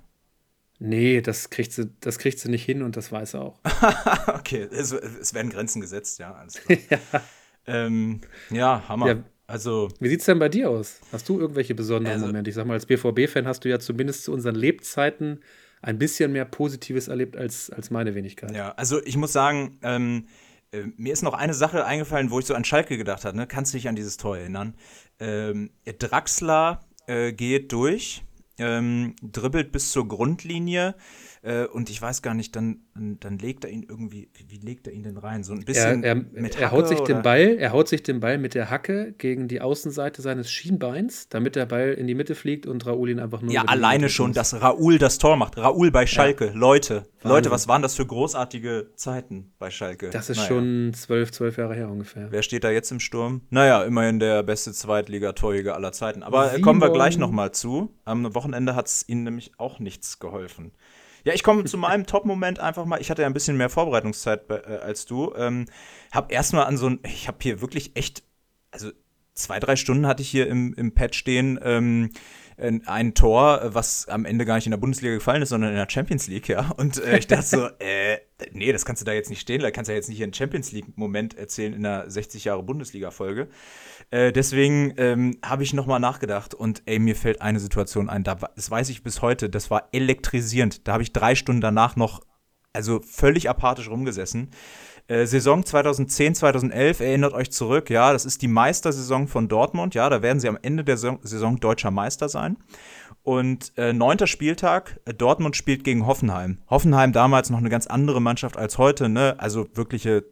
Nee, 0.80 1.22
das 1.22 1.50
kriegt, 1.50 1.72
sie, 1.72 1.90
das 2.02 2.20
kriegt 2.20 2.40
sie 2.40 2.50
nicht 2.50 2.64
hin 2.64 2.84
und 2.84 2.98
das 2.98 3.12
weiß 3.12 3.34
er 3.36 3.42
auch. 3.42 3.60
okay, 4.28 4.68
es, 4.72 4.92
es, 4.92 5.34
werden 5.34 5.50
Grenzen 5.50 5.82
gesetzt, 5.82 6.20
ja. 6.20 6.34
Alles 6.34 6.54
klar. 6.54 6.78
ja. 6.90 7.22
Ähm, 7.66 8.22
ja, 8.52 8.84
Hammer. 8.88 9.08
Ja, 9.08 9.24
also, 9.48 9.90
wie 10.00 10.10
sieht 10.10 10.20
es 10.20 10.26
denn 10.26 10.40
bei 10.40 10.50
dir 10.50 10.70
aus? 10.70 11.00
Hast 11.12 11.28
du 11.30 11.40
irgendwelche 11.40 11.74
besonderen 11.74 12.16
also, 12.16 12.28
Momente? 12.28 12.50
Ich 12.50 12.56
sag 12.56 12.68
mal, 12.68 12.74
als 12.74 12.86
BVB-Fan 12.86 13.48
hast 13.48 13.66
du 13.66 13.70
ja 13.70 13.80
zumindest 13.80 14.24
zu 14.24 14.34
unseren 14.34 14.56
Lebzeiten 14.56 15.40
ein 15.82 15.98
bisschen 15.98 16.32
mehr 16.32 16.46
Positives 16.46 17.08
erlebt 17.08 17.38
als, 17.38 17.70
als 17.70 17.90
meine 17.90 18.14
Wenigkeit. 18.14 18.52
Ja, 18.56 18.72
also 18.74 19.02
ich 19.04 19.18
muss 19.18 19.32
sagen, 19.32 19.80
ähm, 19.84 20.28
äh, 20.72 20.84
mir 20.98 21.14
ist 21.14 21.24
noch 21.24 21.34
eine 21.34 21.54
Sache 21.54 21.86
eingefallen, 21.86 22.30
wo 22.30 22.40
ich 22.40 22.46
so 22.46 22.56
an 22.56 22.66
Schalke 22.66 22.98
gedacht 22.98 23.26
habe. 23.26 23.38
Ne? 23.38 23.48
Kannst 23.48 23.74
du 23.74 23.78
dich 23.78 23.88
an 23.88 23.96
dieses 23.96 24.18
Tor 24.18 24.38
erinnern? 24.38 24.76
Ähm, 25.20 25.72
Draxler 25.86 26.86
äh, 27.08 27.32
geht 27.32 27.72
durch 27.72 28.24
ähm, 28.60 29.16
dribbelt 29.22 29.72
bis 29.72 29.92
zur 29.92 30.08
Grundlinie, 30.08 30.96
Äh, 31.42 31.66
und 31.66 31.90
ich 31.90 32.02
weiß 32.02 32.22
gar 32.22 32.34
nicht, 32.34 32.56
dann, 32.56 32.82
dann 32.96 33.38
legt 33.38 33.64
er 33.64 33.72
ihn 33.72 33.86
irgendwie, 33.88 34.30
wie, 34.48 34.58
legt 34.58 34.88
er 34.88 34.94
ihn 34.94 35.04
denn 35.04 35.18
rein? 35.18 35.44
So 35.44 35.54
ein 35.54 35.64
bisschen 35.64 36.04
er, 36.04 36.10
er, 36.10 36.16
mit 36.16 36.56
Hacke, 36.56 36.64
er 36.64 36.72
haut 36.72 36.88
sich 36.88 37.00
oder? 37.00 37.14
den 37.14 37.22
Ball, 37.22 37.58
er 37.60 37.72
haut 37.72 37.88
sich 37.88 38.04
den 38.04 38.20
Ball 38.20 38.38
mit 38.38 38.54
der 38.54 38.70
Hacke 38.70 39.14
gegen 39.18 39.48
die 39.48 39.62
Außenseite 39.62 40.22
seines 40.22 40.52
Schienbeins, 40.52 41.30
damit 41.30 41.56
der 41.56 41.66
Ball 41.66 41.94
in 41.94 42.08
die 42.08 42.16
Mitte 42.16 42.36
fliegt 42.36 42.66
und 42.66 42.86
Raoul 42.86 43.10
ihn 43.10 43.20
einfach 43.20 43.42
nur. 43.42 43.52
Ja, 43.54 43.64
alleine 43.64 44.10
schon, 44.10 44.34
dass 44.34 44.60
Raoul 44.60 44.98
das 44.98 45.18
Tor 45.18 45.38
macht. 45.38 45.58
Raoul 45.58 45.92
bei 45.92 46.06
Schalke, 46.06 46.48
ja. 46.48 46.54
Leute. 46.54 47.06
Wahnsinn. 47.28 47.30
Leute, 47.30 47.52
was 47.52 47.68
waren 47.68 47.82
das 47.82 47.96
für 47.96 48.06
großartige 48.06 48.92
Zeiten 48.96 49.52
bei 49.58 49.70
Schalke? 49.72 50.10
Das 50.12 50.30
ist 50.30 50.38
naja. 50.38 50.48
schon 50.48 50.94
zwölf, 50.94 51.32
zwölf 51.32 51.58
Jahre 51.58 51.76
her 51.76 51.90
ungefähr. 51.90 52.32
Wer 52.32 52.42
steht 52.44 52.64
da 52.64 52.70
jetzt 52.70 52.92
im 52.92 53.00
Sturm? 53.00 53.42
Naja, 53.50 53.84
immerhin 53.84 54.20
der 54.20 54.44
beste 54.44 54.72
Zweitligatorjäger 54.72 55.76
aller 55.76 55.92
Zeiten. 55.92 56.24
Aber 56.24 56.50
Simon. 56.50 56.62
kommen 56.62 56.82
wir 56.82 56.92
gleich 56.92 57.18
nochmal 57.18 57.52
zu. 57.52 57.96
Am 58.06 58.34
Wochenende 58.36 58.76
hat 58.76 58.88
es 58.88 59.08
ihnen 59.08 59.24
nämlich 59.24 59.52
auch 59.58 59.80
nichts 59.80 60.20
geholfen. 60.20 60.72
Ja, 61.28 61.34
ich 61.34 61.44
komme 61.44 61.64
zu 61.66 61.78
meinem 61.78 62.06
Top-Moment 62.06 62.60
einfach 62.60 62.86
mal. 62.86 63.02
Ich 63.02 63.12
hatte 63.12 63.24
ja 63.24 63.28
ein 63.28 63.34
bisschen 63.34 63.58
mehr 63.58 63.70
Vorbereitungszeit 63.70 64.50
äh, 64.50 64.78
als 64.78 65.06
du. 65.06 65.34
Ähm, 65.36 65.66
hab 66.14 66.32
erstmal 66.32 66.66
an 66.66 66.78
so 66.78 66.88
ein, 66.88 67.00
ich 67.04 67.28
habe 67.28 67.38
hier 67.42 67.60
wirklich 67.60 67.92
echt, 67.96 68.24
also 68.72 68.92
zwei, 69.34 69.60
drei 69.60 69.76
Stunden 69.76 70.08
hatte 70.08 70.22
ich 70.22 70.30
hier 70.30 70.48
im, 70.48 70.74
im 70.76 70.94
Pad 70.94 71.16
stehen. 71.16 71.60
Ähm, 71.62 72.12
ein 72.60 73.14
Tor, 73.14 73.62
was 73.66 74.08
am 74.08 74.26
Ende 74.26 74.44
gar 74.44 74.56
nicht 74.56 74.66
in 74.66 74.72
der 74.72 74.78
Bundesliga 74.78 75.14
gefallen 75.14 75.44
ist, 75.44 75.50
sondern 75.50 75.70
in 75.70 75.76
der 75.76 75.90
Champions 75.90 76.28
League, 76.28 76.48
ja. 76.48 76.72
Und 76.78 76.98
äh, 77.04 77.20
ich 77.20 77.28
dachte 77.28 77.46
so, 77.46 77.68
äh, 77.80 78.18
nee, 78.52 78.72
das 78.72 78.84
kannst 78.84 79.02
du 79.02 79.06
da 79.06 79.12
jetzt 79.12 79.30
nicht 79.30 79.42
stehen, 79.42 79.62
da 79.62 79.70
kannst 79.70 79.90
du 79.90 79.92
ja 79.92 79.98
jetzt 79.98 80.10
nicht 80.10 80.24
einen 80.24 80.34
Champions 80.34 80.72
League-Moment 80.72 81.38
erzählen 81.38 81.74
in 81.74 81.86
einer 81.86 82.10
60 82.10 82.46
Jahre 82.46 82.64
Bundesliga-Folge. 82.64 83.48
Äh, 84.10 84.32
deswegen 84.32 84.94
ähm, 84.98 85.38
habe 85.44 85.64
ich 85.64 85.74
nochmal 85.74 86.00
nachgedacht 86.00 86.54
und 86.54 86.84
ey, 86.86 87.00
mir 87.00 87.16
fällt 87.16 87.42
eine 87.42 87.60
Situation 87.60 88.10
ein, 88.10 88.24
da, 88.24 88.36
das 88.36 88.72
weiß 88.72 88.90
ich 88.90 89.04
bis 89.04 89.22
heute, 89.22 89.50
das 89.50 89.70
war 89.70 89.90
elektrisierend. 89.92 90.88
Da 90.88 90.94
habe 90.94 91.04
ich 91.04 91.14
drei 91.14 91.36
Stunden 91.36 91.62
danach 91.62 91.96
noch, 91.96 92.22
also 92.72 93.02
völlig 93.02 93.50
apathisch 93.50 93.90
rumgesessen. 93.90 94.52
Äh, 95.08 95.26
Saison 95.26 95.66
2010, 95.66 96.36
2011, 96.36 97.00
erinnert 97.00 97.34
euch 97.34 97.52
zurück, 97.52 97.90
ja, 97.90 98.12
das 98.12 98.26
ist 98.26 98.42
die 98.42 98.50
Meistersaison 98.50 99.28
von 99.28 99.48
Dortmund, 99.48 99.96
ja, 99.96 100.10
da 100.10 100.22
werden 100.22 100.40
sie 100.40 100.50
am 100.50 100.58
Ende 100.62 100.84
der 100.84 100.98
Saison 100.98 101.60
deutscher 101.60 101.92
Meister 101.92 102.30
sein. 102.30 102.58
Und 103.24 103.74
äh, 103.76 103.92
neunter 103.92 104.28
Spieltag, 104.28 105.02
Dortmund 105.18 105.58
spielt 105.58 105.84
gegen 105.84 106.06
Hoffenheim. 106.06 106.60
Hoffenheim 106.70 107.12
damals 107.12 107.50
noch 107.50 107.58
eine 107.58 107.70
ganz 107.70 107.86
andere 107.86 108.22
Mannschaft 108.22 108.56
als 108.56 108.78
heute, 108.78 109.10
ne? 109.10 109.36
Also 109.38 109.68
wirkliche, 109.74 110.24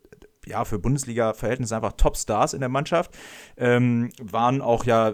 ja, 0.45 0.65
für 0.65 0.79
Bundesliga-Verhältnisse 0.79 1.75
einfach 1.75 1.93
Top-Stars 1.93 2.53
in 2.53 2.59
der 2.59 2.69
Mannschaft. 2.69 3.11
Ähm, 3.57 4.09
waren 4.21 4.61
auch 4.61 4.85
ja, 4.85 5.13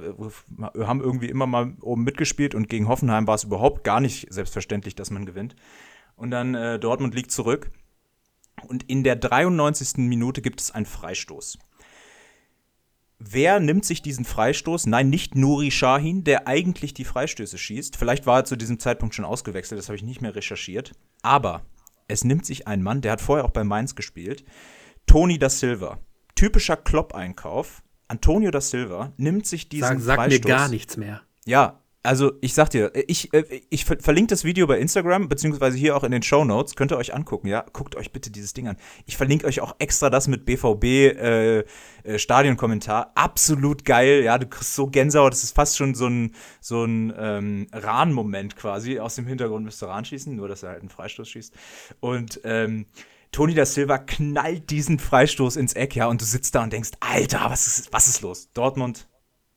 haben 0.80 1.02
irgendwie 1.02 1.30
immer 1.30 1.48
mal 1.48 1.74
oben 1.82 2.04
mitgespielt 2.04 2.56
und 2.56 2.70
gegen 2.70 2.88
Hoffenheim 2.88 3.28
war 3.28 3.36
es 3.36 3.44
überhaupt 3.44 3.84
gar 3.84 4.00
nicht 4.00 4.28
selbstverständlich, 4.32 4.96
dass 4.96 5.12
man 5.12 5.26
gewinnt. 5.26 5.56
Und 6.16 6.32
dann 6.32 6.56
äh, 6.56 6.80
Dortmund 6.80 7.16
liegt 7.16 7.32
zurück 7.32 7.72
und 8.68 8.84
in 8.84 9.04
der 9.04 9.16
93. 9.16 9.98
Minute 9.98 10.42
gibt 10.42 10.62
es 10.62 10.72
einen 10.72 10.86
Freistoß. 10.86 11.58
Wer 13.24 13.60
nimmt 13.60 13.86
sich 13.86 14.02
diesen 14.02 14.26
Freistoß? 14.26 14.88
Nein, 14.88 15.12
nicht 15.12 15.36
Nuri 15.36 15.70
Shahin, 15.70 16.24
der 16.24 16.48
eigentlich 16.48 16.96
die 16.96 17.06
Freistöße 17.06 17.58
schießt. 17.58 17.96
Vielleicht 17.96 18.26
war 18.26 18.40
er 18.40 18.46
zu 18.46 18.56
diesem 18.56 18.80
Zeitpunkt 18.80 19.14
schon 19.14 19.26
ausgewechselt, 19.26 19.78
das 19.78 19.90
habe 19.90 19.96
ich 19.96 20.02
nicht 20.02 20.22
mehr 20.22 20.34
recherchiert. 20.34 20.94
Aber 21.22 21.62
es 22.08 22.24
nimmt 22.24 22.48
sich 22.48 22.68
ein 22.68 22.82
Mann, 22.82 23.02
der 23.02 23.12
hat 23.12 23.22
vorher 23.22 23.46
auch 23.46 23.52
bei 23.52 23.64
Mainz 23.64 23.94
gespielt, 23.94 24.44
Toni 25.06 25.40
da 25.40 25.50
Silva. 25.50 26.00
Typischer 26.36 26.78
Klopp-Einkauf. 26.78 27.84
Antonio 28.08 28.52
da 28.52 28.62
Silva 28.62 29.14
nimmt 29.18 29.46
sich 29.46 29.70
diesen 29.70 30.00
sag, 30.00 30.02
sag 30.02 30.16
Freistoß. 30.16 30.42
Sag 30.42 30.46
mir 30.46 30.56
gar 30.56 30.68
nichts 30.70 30.98
mehr. 30.98 31.22
Ja, 31.46 31.82
also, 32.04 32.32
ich 32.42 32.56
sag 32.56 32.72
dir, 32.72 32.92
ich, 32.96 33.32
äh, 33.32 33.62
ich 33.70 33.86
verlinke 33.86 34.32
das 34.32 34.44
Video 34.44 34.66
bei 34.66 34.80
Instagram, 34.80 35.30
beziehungsweise 35.30 35.78
hier 35.78 35.96
auch 35.96 36.04
in 36.04 36.12
den 36.12 36.24
Show 36.24 36.44
Notes. 36.44 36.76
Könnt 36.76 36.92
ihr 36.92 36.98
euch 36.98 37.14
angucken, 37.14 37.48
ja? 37.48 37.64
Guckt 37.74 37.96
euch 37.96 38.12
bitte 38.12 38.32
dieses 38.32 38.54
Ding 38.54 38.68
an. 38.68 38.78
Ich 39.06 39.18
verlinke 39.18 39.46
euch 39.46 39.62
auch 39.62 39.76
extra 39.78 40.10
das 40.10 40.28
mit 40.28 40.44
BVB 40.46 40.84
äh, 40.84 41.60
äh, 41.60 41.66
Stadionkommentar. 42.18 43.12
Absolut 43.14 43.86
geil, 43.86 44.24
ja? 44.24 44.40
Du 44.40 44.48
kriegst 44.48 44.74
so 44.74 44.88
Gänsehaut. 44.88 45.32
Das 45.32 45.44
ist 45.44 45.56
fast 45.56 45.78
schon 45.78 45.94
so 45.94 46.08
ein, 46.08 46.34
so 46.60 46.84
ein 46.86 47.14
ähm, 47.16 47.68
Rahn-Moment 47.72 48.56
quasi. 48.56 48.98
Aus 49.00 49.14
dem 49.14 49.28
Hintergrund 49.28 49.64
müsste 49.64 49.88
Rahn 49.88 50.04
schießen, 50.04 50.36
nur 50.36 50.48
dass 50.48 50.64
er 50.64 50.70
halt 50.70 50.80
einen 50.80 50.90
Freistoß 50.90 51.30
schießt. 51.30 51.54
Und, 52.00 52.42
ähm, 52.46 52.88
Toni 53.32 53.54
da 53.54 53.66
Silva 53.66 53.98
knallt 53.98 54.70
diesen 54.70 55.00
Freistoß 55.00 55.56
ins 55.56 55.74
Eck, 55.74 55.96
ja? 55.96 56.08
Und 56.08 56.22
du 56.22 56.26
sitzt 56.26 56.56
da 56.56 56.64
und 56.64 56.74
denkst, 56.74 56.92
Alter, 57.00 57.46
was 57.50 57.68
ist, 57.68 57.94
was 57.94 58.08
ist 58.08 58.22
los? 58.22 58.52
Dortmund 58.54 59.08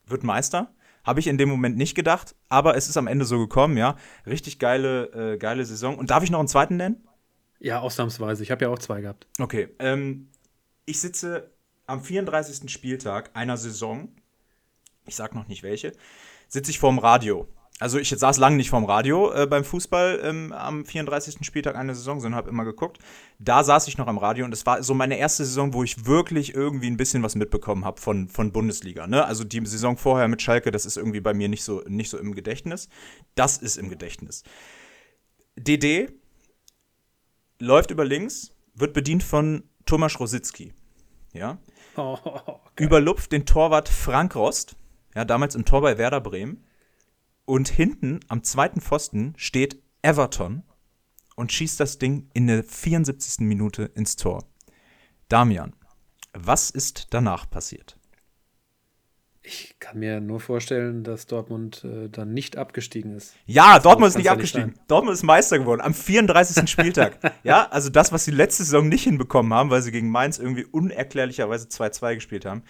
wird 0.06 0.22
Meister 0.22 0.74
habe 1.04 1.20
ich 1.20 1.26
in 1.26 1.38
dem 1.38 1.48
Moment 1.48 1.76
nicht 1.76 1.94
gedacht, 1.94 2.34
aber 2.48 2.76
es 2.76 2.88
ist 2.88 2.96
am 2.96 3.06
Ende 3.06 3.26
so 3.26 3.38
gekommen, 3.38 3.76
ja. 3.76 3.96
Richtig 4.26 4.58
geile, 4.58 5.34
äh, 5.34 5.36
geile 5.36 5.64
Saison. 5.64 5.96
Und 5.96 6.10
darf 6.10 6.24
ich 6.24 6.30
noch 6.30 6.38
einen 6.38 6.48
zweiten 6.48 6.76
nennen? 6.76 7.06
Ja, 7.60 7.80
ausnahmsweise. 7.80 8.42
Ich 8.42 8.50
habe 8.50 8.64
ja 8.64 8.70
auch 8.70 8.78
zwei 8.78 9.02
gehabt. 9.02 9.26
Okay. 9.38 9.68
Ähm, 9.78 10.30
ich 10.86 11.00
sitze 11.00 11.52
am 11.86 12.02
34. 12.02 12.70
Spieltag 12.70 13.30
einer 13.34 13.56
Saison, 13.56 14.08
ich 15.06 15.14
sag 15.14 15.34
noch 15.34 15.46
nicht 15.46 15.62
welche, 15.62 15.92
sitze 16.48 16.70
ich 16.70 16.78
vorm 16.78 16.98
Radio 16.98 17.46
also 17.80 17.98
ich 17.98 18.08
saß 18.08 18.38
lange 18.38 18.56
nicht 18.56 18.70
vorm 18.70 18.84
Radio 18.84 19.32
äh, 19.32 19.46
beim 19.46 19.64
Fußball 19.64 20.20
ähm, 20.22 20.52
am 20.52 20.84
34. 20.84 21.44
Spieltag 21.44 21.74
einer 21.74 21.94
Saison, 21.94 22.20
sondern 22.20 22.36
habe 22.36 22.48
immer 22.48 22.64
geguckt. 22.64 22.98
Da 23.40 23.64
saß 23.64 23.88
ich 23.88 23.98
noch 23.98 24.06
am 24.06 24.18
Radio 24.18 24.44
und 24.44 24.52
es 24.52 24.64
war 24.64 24.84
so 24.84 24.94
meine 24.94 25.18
erste 25.18 25.44
Saison, 25.44 25.74
wo 25.74 25.82
ich 25.82 26.06
wirklich 26.06 26.54
irgendwie 26.54 26.86
ein 26.86 26.96
bisschen 26.96 27.24
was 27.24 27.34
mitbekommen 27.34 27.84
habe 27.84 28.00
von, 28.00 28.28
von 28.28 28.52
Bundesliga. 28.52 29.08
Ne? 29.08 29.24
Also 29.24 29.42
die 29.42 29.66
Saison 29.66 29.96
vorher 29.96 30.28
mit 30.28 30.40
Schalke, 30.40 30.70
das 30.70 30.86
ist 30.86 30.96
irgendwie 30.96 31.20
bei 31.20 31.34
mir 31.34 31.48
nicht 31.48 31.64
so, 31.64 31.82
nicht 31.88 32.10
so 32.10 32.18
im 32.18 32.34
Gedächtnis. 32.36 32.88
Das 33.34 33.58
ist 33.58 33.76
im 33.76 33.88
Gedächtnis. 33.88 34.44
DD 35.56 36.12
läuft 37.58 37.90
über 37.90 38.04
links, 38.04 38.52
wird 38.74 38.92
bedient 38.92 39.24
von 39.24 39.64
Thomas 39.84 40.20
Rositzky. 40.20 40.72
Ja? 41.32 41.58
Oh, 41.96 42.18
okay. 42.24 42.84
Überlupft 42.84 43.32
den 43.32 43.46
Torwart 43.46 43.88
Frank 43.88 44.36
Rost, 44.36 44.76
ja, 45.16 45.24
damals 45.24 45.56
im 45.56 45.64
Tor 45.64 45.80
bei 45.80 45.98
Werder 45.98 46.20
Bremen 46.20 46.63
und 47.44 47.68
hinten 47.68 48.20
am 48.28 48.42
zweiten 48.42 48.80
Pfosten 48.80 49.34
steht 49.36 49.82
Everton 50.02 50.62
und 51.36 51.52
schießt 51.52 51.80
das 51.80 51.98
Ding 51.98 52.28
in 52.32 52.46
der 52.46 52.64
74. 52.64 53.40
Minute 53.40 53.84
ins 53.94 54.16
Tor. 54.16 54.44
Damian, 55.28 55.74
was 56.32 56.70
ist 56.70 57.08
danach 57.10 57.48
passiert? 57.48 57.98
Ich 59.46 59.76
kann 59.78 59.98
mir 59.98 60.22
nur 60.22 60.40
vorstellen, 60.40 61.04
dass 61.04 61.26
Dortmund 61.26 61.84
äh, 61.84 62.08
dann 62.08 62.32
nicht 62.32 62.56
abgestiegen 62.56 63.14
ist. 63.14 63.34
Ja, 63.44 63.78
Dortmund 63.78 64.08
ist 64.08 64.16
nicht 64.16 64.30
abgestiegen. 64.30 64.70
Nicht 64.70 64.90
Dortmund 64.90 65.14
ist 65.14 65.22
Meister 65.22 65.58
geworden 65.58 65.82
am 65.82 65.92
34. 65.92 66.68
Spieltag. 66.68 67.18
ja, 67.42 67.68
also 67.70 67.90
das, 67.90 68.10
was 68.10 68.24
sie 68.24 68.30
letzte 68.30 68.64
Saison 68.64 68.88
nicht 68.88 69.04
hinbekommen 69.04 69.52
haben, 69.52 69.68
weil 69.68 69.82
sie 69.82 69.92
gegen 69.92 70.08
Mainz 70.08 70.38
irgendwie 70.38 70.64
unerklärlicherweise 70.64 71.66
2-2 71.68 72.14
gespielt 72.14 72.46
haben. 72.46 72.62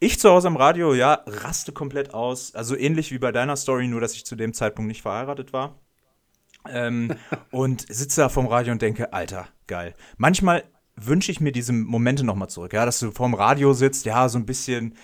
Ich 0.00 0.20
zu 0.20 0.30
Hause 0.30 0.46
am 0.46 0.56
Radio, 0.56 0.94
ja, 0.94 1.24
raste 1.26 1.72
komplett 1.72 2.14
aus. 2.14 2.54
Also 2.54 2.76
ähnlich 2.76 3.10
wie 3.10 3.18
bei 3.18 3.32
deiner 3.32 3.56
Story, 3.56 3.88
nur 3.88 4.00
dass 4.00 4.14
ich 4.14 4.24
zu 4.24 4.36
dem 4.36 4.54
Zeitpunkt 4.54 4.86
nicht 4.86 5.02
verheiratet 5.02 5.52
war. 5.52 5.80
Ähm, 6.68 7.16
und 7.50 7.84
sitze 7.92 8.20
da 8.20 8.28
vorm 8.28 8.46
Radio 8.46 8.72
und 8.72 8.80
denke, 8.80 9.12
Alter, 9.12 9.48
geil. 9.66 9.96
Manchmal 10.16 10.62
wünsche 10.94 11.32
ich 11.32 11.40
mir 11.40 11.50
diese 11.50 11.72
Momente 11.72 12.22
nochmal 12.22 12.48
zurück, 12.48 12.74
ja, 12.74 12.86
dass 12.86 13.00
du 13.00 13.10
vorm 13.10 13.34
Radio 13.34 13.72
sitzt, 13.72 14.04
ja, 14.04 14.28
so 14.28 14.38
ein 14.38 14.46
bisschen, 14.46 14.94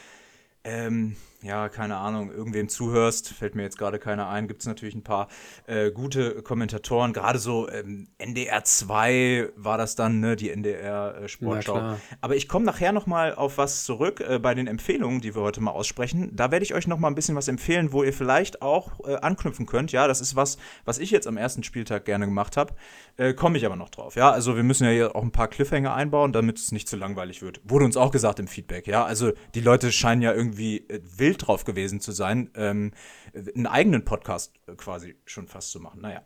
ähm, 0.62 1.16
ja, 1.44 1.68
keine 1.68 1.96
Ahnung, 1.96 2.32
irgendwem 2.32 2.70
zuhörst, 2.70 3.28
fällt 3.28 3.54
mir 3.54 3.62
jetzt 3.62 3.78
gerade 3.78 3.98
keiner 3.98 4.28
ein, 4.28 4.48
gibt 4.48 4.62
es 4.62 4.66
natürlich 4.66 4.94
ein 4.94 5.04
paar 5.04 5.28
äh, 5.66 5.90
gute 5.90 6.42
Kommentatoren, 6.42 7.12
gerade 7.12 7.38
so 7.38 7.68
ähm, 7.68 8.08
NDR 8.16 8.64
2 8.64 9.50
war 9.54 9.76
das 9.76 9.94
dann, 9.94 10.20
ne, 10.20 10.36
die 10.36 10.50
NDR 10.50 11.22
äh, 11.22 11.28
Sportschau. 11.28 11.96
Aber 12.22 12.34
ich 12.34 12.48
komme 12.48 12.64
nachher 12.64 12.92
noch 12.92 13.06
mal 13.06 13.34
auf 13.34 13.58
was 13.58 13.84
zurück 13.84 14.24
äh, 14.26 14.38
bei 14.38 14.54
den 14.54 14.66
Empfehlungen, 14.66 15.20
die 15.20 15.34
wir 15.34 15.42
heute 15.42 15.60
mal 15.60 15.72
aussprechen. 15.72 16.34
Da 16.34 16.50
werde 16.50 16.64
ich 16.64 16.74
euch 16.74 16.86
noch 16.86 16.98
mal 16.98 17.08
ein 17.08 17.14
bisschen 17.14 17.36
was 17.36 17.48
empfehlen, 17.48 17.92
wo 17.92 18.02
ihr 18.02 18.14
vielleicht 18.14 18.62
auch 18.62 19.06
äh, 19.06 19.16
anknüpfen 19.16 19.66
könnt. 19.66 19.92
Ja, 19.92 20.08
das 20.08 20.22
ist 20.22 20.36
was, 20.36 20.56
was 20.86 20.98
ich 20.98 21.10
jetzt 21.10 21.26
am 21.26 21.36
ersten 21.36 21.62
Spieltag 21.62 22.06
gerne 22.06 22.24
gemacht 22.24 22.56
habe. 22.56 22.74
Äh, 23.16 23.34
komme 23.34 23.58
ich 23.58 23.66
aber 23.66 23.76
noch 23.76 23.90
drauf. 23.90 24.16
Ja, 24.16 24.30
also 24.30 24.56
wir 24.56 24.62
müssen 24.62 24.84
ja 24.84 24.90
hier 24.90 25.14
auch 25.14 25.22
ein 25.22 25.30
paar 25.30 25.48
Cliffhanger 25.48 25.94
einbauen, 25.94 26.32
damit 26.32 26.58
es 26.58 26.72
nicht 26.72 26.88
zu 26.88 26.96
langweilig 26.96 27.42
wird. 27.42 27.60
Wurde 27.64 27.84
uns 27.84 27.98
auch 27.98 28.10
gesagt 28.10 28.40
im 28.40 28.48
Feedback. 28.48 28.86
Ja, 28.86 29.04
also 29.04 29.32
die 29.54 29.60
Leute 29.60 29.92
scheinen 29.92 30.22
ja 30.22 30.32
irgendwie 30.32 30.78
äh, 30.88 31.00
wild 31.16 31.33
wild 31.34 31.46
drauf 31.46 31.64
gewesen 31.64 32.00
zu 32.00 32.12
sein, 32.12 32.50
ähm, 32.54 32.92
einen 33.34 33.66
eigenen 33.66 34.04
Podcast 34.04 34.54
quasi 34.76 35.16
schon 35.24 35.48
fast 35.48 35.70
zu 35.70 35.80
machen. 35.80 36.00
Naja, 36.00 36.22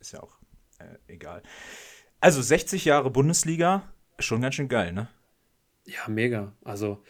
ist 0.00 0.12
ja 0.12 0.22
auch 0.22 0.38
äh, 0.78 1.12
egal. 1.12 1.42
Also 2.20 2.42
60 2.42 2.84
Jahre 2.84 3.10
Bundesliga, 3.10 3.92
schon 4.18 4.40
ganz 4.40 4.54
schön 4.54 4.68
geil, 4.68 4.92
ne? 4.92 5.08
Ja, 5.84 6.08
mega. 6.08 6.52
Also 6.64 7.02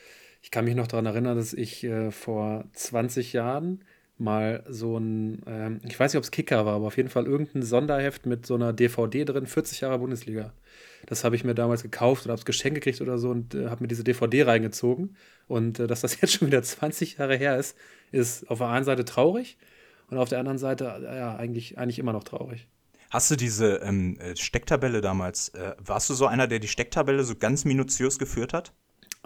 ich 0.43 0.51
kann 0.51 0.65
mich 0.65 0.75
noch 0.75 0.87
daran 0.87 1.07
erinnern, 1.07 1.37
dass 1.37 1.53
ich 1.53 1.85
äh, 1.85 2.11
vor 2.11 2.65
20 2.73 3.33
Jahren 3.33 3.85
mal 4.19 4.65
so 4.69 4.99
ein, 4.99 5.43
ähm, 5.47 5.81
ich 5.85 5.99
weiß 5.99 6.13
nicht, 6.13 6.19
ob 6.19 6.25
es 6.25 6.31
Kicker 6.31 6.67
war, 6.67 6.75
aber 6.75 6.87
auf 6.87 6.97
jeden 6.97 7.09
Fall 7.09 7.27
irgendein 7.27 7.63
Sonderheft 7.63 8.27
mit 8.27 8.47
so 8.47 8.55
einer 8.55 8.73
DVD 8.73 9.25
drin, 9.25 9.47
40 9.47 9.81
Jahre 9.83 9.99
Bundesliga. 9.99 10.53
Das 11.07 11.25
habe 11.25 11.37
ich 11.37 11.45
mir 11.45 11.55
damals 11.55 11.83
gekauft 11.83 12.25
oder 12.25 12.33
habe 12.33 12.41
es 12.41 12.45
geschenkt 12.45 12.77
gekriegt 12.77 13.01
oder 13.01 13.19
so 13.19 13.31
und 13.31 13.55
äh, 13.55 13.69
habe 13.69 13.83
mir 13.83 13.89
diese 13.89 14.05
DVD 14.05 14.45
reingezogen. 14.45 15.17
Und 15.49 15.79
äh, 15.79 15.87
dass 15.87 16.01
das 16.01 16.21
jetzt 16.21 16.35
schon 16.35 16.49
wieder 16.49 16.63
20 16.63 17.19
Jahre 17.19 17.37
her 17.37 17.57
ist, 17.59 17.77
ist 18.13 18.51
auf 18.51 18.59
der 18.59 18.69
einen 18.69 18.85
Seite 18.85 19.05
traurig 19.05 19.59
und 20.11 20.19
auf 20.19 20.29
der 20.29 20.39
anderen 20.39 20.59
Seite 20.59 20.85
äh, 20.85 21.17
ja 21.17 21.37
eigentlich, 21.37 21.79
eigentlich 21.79 21.99
immer 21.99 22.13
noch 22.13 22.25
traurig. 22.25 22.67
Hast 23.11 23.31
du 23.31 23.37
diese 23.37 23.77
ähm, 23.77 24.19
äh, 24.19 24.37
Stecktabelle 24.37 25.01
damals, 25.01 25.51
äh, 25.51 25.75
warst 25.79 26.11
du 26.11 26.15
so 26.15 26.27
einer, 26.27 26.49
der 26.49 26.59
die 26.59 26.69
Stecktabelle 26.69 27.23
so 27.25 27.37
ganz 27.37 27.65
minutiös 27.65 28.19
geführt 28.19 28.53
hat? 28.53 28.73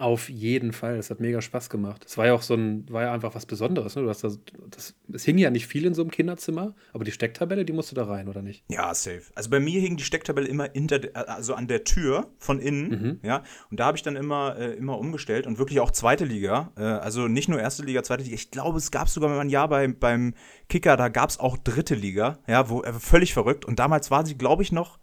Auf 0.01 0.29
jeden 0.29 0.73
Fall. 0.73 0.95
Es 0.95 1.11
hat 1.11 1.19
mega 1.19 1.41
Spaß 1.41 1.69
gemacht. 1.69 2.03
Es 2.07 2.17
war 2.17 2.25
ja 2.25 2.33
auch 2.33 2.41
so 2.41 2.55
ein, 2.55 2.89
war 2.89 3.03
ja 3.03 3.13
einfach 3.13 3.35
was 3.35 3.45
Besonderes. 3.45 3.95
Ne? 3.95 4.01
Du 4.01 4.09
hast 4.09 4.23
das, 4.23 4.39
das, 4.71 4.95
es 5.13 5.23
hing 5.25 5.37
ja 5.37 5.51
nicht 5.51 5.67
viel 5.67 5.85
in 5.85 5.93
so 5.93 6.01
einem 6.01 6.09
Kinderzimmer, 6.09 6.73
aber 6.91 7.03
die 7.03 7.11
Stecktabelle, 7.11 7.65
die 7.65 7.73
musst 7.73 7.91
du 7.91 7.95
da 7.95 8.05
rein, 8.05 8.27
oder 8.27 8.41
nicht? 8.41 8.63
Ja, 8.67 8.95
safe. 8.95 9.21
Also 9.35 9.51
bei 9.51 9.59
mir 9.59 9.79
hing 9.79 9.97
die 9.97 10.03
Stecktabelle 10.03 10.47
immer 10.47 10.69
hinter, 10.73 11.01
also 11.13 11.53
an 11.53 11.67
der 11.67 11.83
Tür 11.83 12.31
von 12.39 12.59
innen, 12.59 12.89
mhm. 12.89 13.19
ja. 13.21 13.43
Und 13.69 13.79
da 13.79 13.85
habe 13.85 13.95
ich 13.95 14.01
dann 14.01 14.15
immer, 14.15 14.57
äh, 14.57 14.73
immer 14.73 14.97
umgestellt 14.97 15.45
und 15.45 15.59
wirklich 15.59 15.79
auch 15.79 15.91
zweite 15.91 16.25
Liga. 16.25 16.71
Äh, 16.77 16.81
also 16.81 17.27
nicht 17.27 17.47
nur 17.47 17.59
erste 17.59 17.83
Liga, 17.83 18.01
zweite 18.01 18.23
Liga. 18.23 18.33
Ich 18.33 18.49
glaube, 18.49 18.79
es 18.79 18.89
gab 18.89 19.07
sogar 19.07 19.29
mal 19.29 19.39
ein 19.39 19.49
Jahr 19.49 19.67
bei, 19.67 19.87
beim 19.87 20.33
Kicker, 20.67 20.97
da 20.97 21.09
gab 21.09 21.29
es 21.29 21.39
auch 21.39 21.57
dritte 21.57 21.93
Liga, 21.93 22.39
ja, 22.47 22.69
wo 22.69 22.81
äh, 22.81 22.91
völlig 22.91 23.35
verrückt. 23.35 23.65
Und 23.65 23.77
damals 23.77 24.09
war 24.09 24.25
sie, 24.25 24.35
glaube 24.35 24.63
ich, 24.63 24.71
noch, 24.71 24.97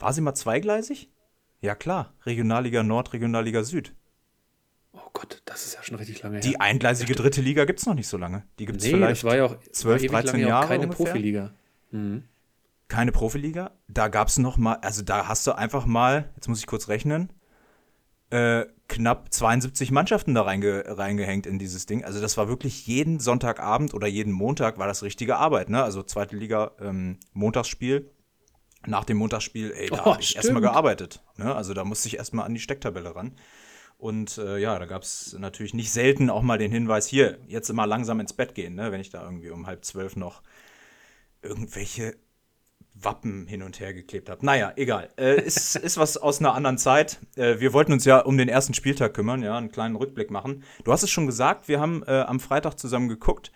war 0.00 0.12
sie 0.12 0.20
mal 0.20 0.34
zweigleisig? 0.34 1.12
Ja, 1.60 1.76
klar. 1.76 2.12
Regionalliga 2.26 2.82
Nord, 2.82 3.12
Regionalliga 3.12 3.62
Süd. 3.62 3.94
Oh 4.96 5.10
Gott, 5.12 5.42
das 5.44 5.66
ist 5.66 5.74
ja 5.74 5.82
schon 5.82 5.96
richtig 5.96 6.22
lange 6.22 6.36
her. 6.36 6.42
Die 6.42 6.58
eingleisige 6.58 7.12
ja, 7.12 7.16
dritte 7.16 7.40
Liga 7.40 7.64
gibt 7.64 7.80
es 7.80 7.86
noch 7.86 7.94
nicht 7.94 8.08
so 8.08 8.16
lange. 8.16 8.44
Die 8.58 8.66
gibt 8.66 8.78
es 8.80 8.86
nee, 8.86 8.92
vielleicht 8.92 9.22
das 9.22 9.24
war 9.24 9.36
ja 9.36 9.44
auch 9.44 9.56
12, 9.72 10.06
13 10.06 10.40
Jahre. 10.40 10.68
Keine 10.68 10.84
ungefähr. 10.84 11.06
Profiliga. 11.06 11.54
Mhm. 11.90 12.24
Keine 12.88 13.12
Profiliga. 13.12 13.72
Da 13.88 14.08
gab 14.08 14.28
es 14.28 14.38
noch 14.38 14.56
mal, 14.56 14.74
also 14.74 15.02
da 15.02 15.28
hast 15.28 15.46
du 15.46 15.52
einfach 15.52 15.86
mal, 15.86 16.30
jetzt 16.36 16.48
muss 16.48 16.60
ich 16.60 16.66
kurz 16.66 16.88
rechnen, 16.88 17.32
äh, 18.30 18.64
knapp 18.88 19.32
72 19.32 19.90
Mannschaften 19.90 20.34
da 20.34 20.42
reinge, 20.42 20.84
reingehängt 20.86 21.46
in 21.46 21.58
dieses 21.58 21.86
Ding. 21.86 22.04
Also 22.04 22.20
das 22.20 22.36
war 22.36 22.48
wirklich 22.48 22.86
jeden 22.86 23.20
Sonntagabend 23.20 23.92
oder 23.92 24.06
jeden 24.06 24.32
Montag 24.32 24.78
war 24.78 24.86
das 24.86 25.02
richtige 25.02 25.36
Arbeit. 25.36 25.68
Ne? 25.68 25.82
Also 25.82 26.02
zweite 26.02 26.36
Liga, 26.36 26.72
ähm, 26.80 27.18
Montagsspiel. 27.32 28.10
Nach 28.86 29.04
dem 29.04 29.16
Montagsspiel, 29.16 29.72
ey, 29.72 29.88
da 29.90 29.96
oh, 29.96 30.12
habe 30.12 30.22
ich 30.22 30.36
erstmal 30.36 30.62
gearbeitet. 30.62 31.20
Ne? 31.36 31.52
Also 31.52 31.74
da 31.74 31.84
musste 31.84 32.06
ich 32.06 32.18
erstmal 32.18 32.46
an 32.46 32.54
die 32.54 32.60
Stecktabelle 32.60 33.16
ran. 33.16 33.32
Und 33.98 34.36
äh, 34.38 34.58
ja, 34.58 34.78
da 34.78 34.84
gab 34.84 35.02
es 35.02 35.34
natürlich 35.38 35.72
nicht 35.72 35.90
selten 35.90 36.28
auch 36.28 36.42
mal 36.42 36.58
den 36.58 36.70
Hinweis, 36.70 37.06
hier, 37.06 37.38
jetzt 37.46 37.70
immer 37.70 37.86
langsam 37.86 38.20
ins 38.20 38.34
Bett 38.34 38.54
gehen, 38.54 38.74
ne? 38.74 38.92
wenn 38.92 39.00
ich 39.00 39.10
da 39.10 39.24
irgendwie 39.24 39.50
um 39.50 39.66
halb 39.66 39.84
zwölf 39.84 40.16
noch 40.16 40.42
irgendwelche 41.42 42.16
Wappen 42.94 43.46
hin 43.46 43.62
und 43.62 43.80
her 43.80 43.92
geklebt 43.94 44.30
habe. 44.30 44.44
Naja, 44.44 44.72
egal. 44.76 45.10
Äh, 45.16 45.42
ist, 45.42 45.76
ist 45.76 45.98
was 45.98 46.16
aus 46.16 46.40
einer 46.40 46.54
anderen 46.54 46.78
Zeit. 46.78 47.20
Äh, 47.36 47.60
wir 47.60 47.72
wollten 47.72 47.92
uns 47.92 48.04
ja 48.04 48.20
um 48.20 48.36
den 48.36 48.48
ersten 48.48 48.74
Spieltag 48.74 49.14
kümmern, 49.14 49.42
ja, 49.42 49.56
einen 49.56 49.70
kleinen 49.70 49.96
Rückblick 49.96 50.30
machen. 50.30 50.64
Du 50.84 50.92
hast 50.92 51.02
es 51.02 51.10
schon 51.10 51.26
gesagt, 51.26 51.68
wir 51.68 51.80
haben 51.80 52.02
äh, 52.06 52.20
am 52.20 52.40
Freitag 52.40 52.78
zusammen 52.78 53.08
geguckt. 53.08 53.52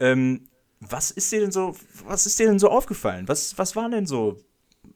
Ähm, 0.00 0.48
was 0.80 1.10
ist 1.10 1.32
dir 1.32 1.40
denn 1.40 1.52
so, 1.52 1.74
was 2.06 2.26
ist 2.26 2.38
dir 2.38 2.46
denn 2.46 2.58
so 2.58 2.70
aufgefallen? 2.70 3.26
Was, 3.28 3.58
was 3.58 3.74
war 3.74 3.88
denn 3.88 4.06
so, 4.06 4.36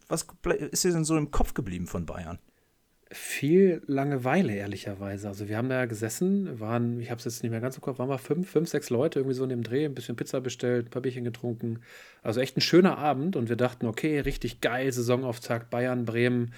was 0.08 0.26
ist 0.70 0.84
dir 0.84 0.92
denn 0.92 1.04
so 1.04 1.16
im 1.16 1.30
Kopf 1.30 1.54
geblieben 1.54 1.86
von 1.86 2.06
Bayern? 2.06 2.38
Viel 3.12 3.82
Langeweile, 3.86 4.54
ehrlicherweise. 4.54 5.28
Also 5.28 5.48
wir 5.48 5.56
haben 5.56 5.68
da 5.68 5.86
gesessen, 5.86 6.60
waren, 6.60 7.00
ich 7.00 7.10
habe 7.10 7.18
es 7.18 7.24
jetzt 7.24 7.42
nicht 7.42 7.50
mehr 7.50 7.60
ganz 7.60 7.76
im 7.76 7.82
Kopf, 7.82 7.98
waren 7.98 8.08
wir 8.08 8.18
fünf, 8.18 8.50
fünf, 8.50 8.68
sechs 8.68 8.90
Leute 8.90 9.20
irgendwie 9.20 9.34
so 9.34 9.44
in 9.44 9.50
dem 9.50 9.62
Dreh, 9.62 9.84
ein 9.84 9.94
bisschen 9.94 10.16
Pizza 10.16 10.40
bestellt, 10.40 10.86
ein 10.86 10.90
paar 10.90 11.02
Bierchen 11.02 11.24
getrunken. 11.24 11.80
Also 12.22 12.40
echt 12.40 12.56
ein 12.56 12.62
schöner 12.62 12.98
Abend 12.98 13.36
und 13.36 13.48
wir 13.48 13.56
dachten, 13.56 13.86
okay, 13.86 14.20
richtig 14.20 14.60
geil, 14.60 14.90
Saisonauftakt, 14.92 15.70
Bayern, 15.70 16.04
Bremen, 16.04 16.52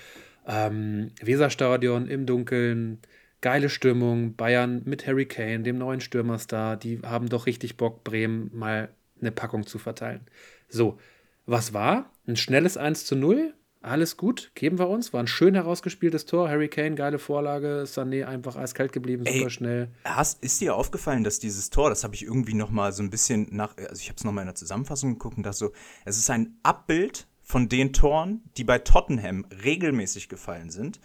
ähm, 0.46 1.10
Weserstadion 1.20 2.06
im 2.06 2.26
Dunkeln, 2.26 2.98
geile 3.40 3.68
Stimmung, 3.68 4.36
Bayern 4.36 4.82
mit 4.84 5.06
Harry 5.06 5.26
Kane, 5.26 5.60
dem 5.60 5.78
neuen 5.78 6.00
Stürmerstar, 6.00 6.76
die 6.76 7.00
haben 7.02 7.28
doch 7.28 7.46
richtig 7.46 7.76
Bock, 7.76 8.04
Bremen 8.04 8.50
mal 8.54 8.88
eine 9.20 9.32
Packung 9.32 9.66
zu 9.66 9.78
verteilen. 9.78 10.20
So, 10.68 10.98
was 11.46 11.72
war? 11.72 12.10
Ein 12.26 12.36
schnelles 12.36 12.76
1 12.76 13.04
zu 13.04 13.16
0, 13.16 13.54
alles 13.84 14.16
gut, 14.16 14.50
geben 14.54 14.78
wir 14.78 14.88
uns. 14.88 15.12
War 15.12 15.20
ein 15.20 15.26
schön 15.26 15.54
herausgespieltes 15.54 16.24
Tor. 16.24 16.48
Harry 16.48 16.68
Kane, 16.68 16.94
geile 16.94 17.18
Vorlage. 17.18 17.84
Sané 17.86 18.24
einfach 18.24 18.56
eiskalt 18.56 18.92
geblieben, 18.92 19.24
super 19.24 19.44
Ey, 19.44 19.50
schnell. 19.50 19.88
Hast, 20.04 20.42
ist 20.42 20.60
dir 20.60 20.74
aufgefallen, 20.74 21.24
dass 21.24 21.38
dieses 21.38 21.70
Tor, 21.70 21.90
das 21.90 22.04
habe 22.04 22.14
ich 22.14 22.24
irgendwie 22.24 22.54
noch 22.54 22.70
mal 22.70 22.92
so 22.92 23.02
ein 23.02 23.10
bisschen 23.10 23.48
nach, 23.50 23.76
also 23.76 24.00
ich 24.00 24.08
habe 24.08 24.16
es 24.16 24.24
noch 24.24 24.32
mal 24.32 24.40
in 24.40 24.48
der 24.48 24.54
Zusammenfassung 24.54 25.12
geguckt 25.12 25.36
und 25.36 25.44
dachte 25.44 25.58
so, 25.58 25.72
es 26.04 26.16
ist 26.16 26.30
ein 26.30 26.58
Abbild 26.62 27.26
von 27.42 27.68
den 27.68 27.92
Toren, 27.92 28.42
die 28.56 28.64
bei 28.64 28.78
Tottenham 28.78 29.46
regelmäßig 29.62 30.28
gefallen 30.28 30.70
sind. 30.70 31.00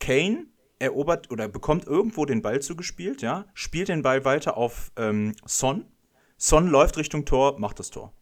Kane 0.00 0.46
erobert 0.78 1.30
oder 1.30 1.48
bekommt 1.48 1.86
irgendwo 1.86 2.24
den 2.24 2.42
Ball 2.42 2.60
zugespielt, 2.60 3.22
ja, 3.22 3.46
spielt 3.54 3.88
den 3.88 4.02
Ball 4.02 4.24
weiter 4.24 4.56
auf 4.56 4.90
ähm, 4.96 5.34
Son. 5.44 5.84
Son 6.38 6.68
läuft 6.68 6.96
Richtung 6.98 7.24
Tor, 7.24 7.58
macht 7.58 7.78
das 7.78 7.90
Tor 7.90 8.12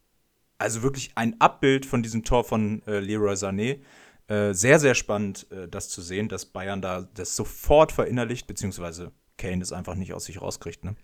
also 0.65 0.83
wirklich 0.83 1.13
ein 1.15 1.41
Abbild 1.41 1.85
von 1.85 2.03
diesem 2.03 2.25
Tor 2.25 2.43
von 2.43 2.83
äh, 2.87 2.99
Leroy 2.99 3.35
Sané. 3.35 3.81
Äh, 4.27 4.55
sehr, 4.55 4.81
sehr 4.81 4.95
spannend, 4.95 5.47
äh, 5.51 5.69
das 5.69 5.91
zu 5.91 6.01
sehen, 6.01 6.29
dass 6.29 6.47
Bayern 6.47 6.81
da 6.81 7.07
das 7.15 7.37
sofort 7.37 7.93
verinnerlicht, 7.93 8.47
beziehungsweise 8.47 9.13
Kane 9.37 9.59
das 9.59 9.73
einfach 9.73 9.95
nicht 9.95 10.15
aus 10.15 10.25
sich 10.25 10.41
rauskriegt. 10.41 10.83
Ne? 10.83 10.97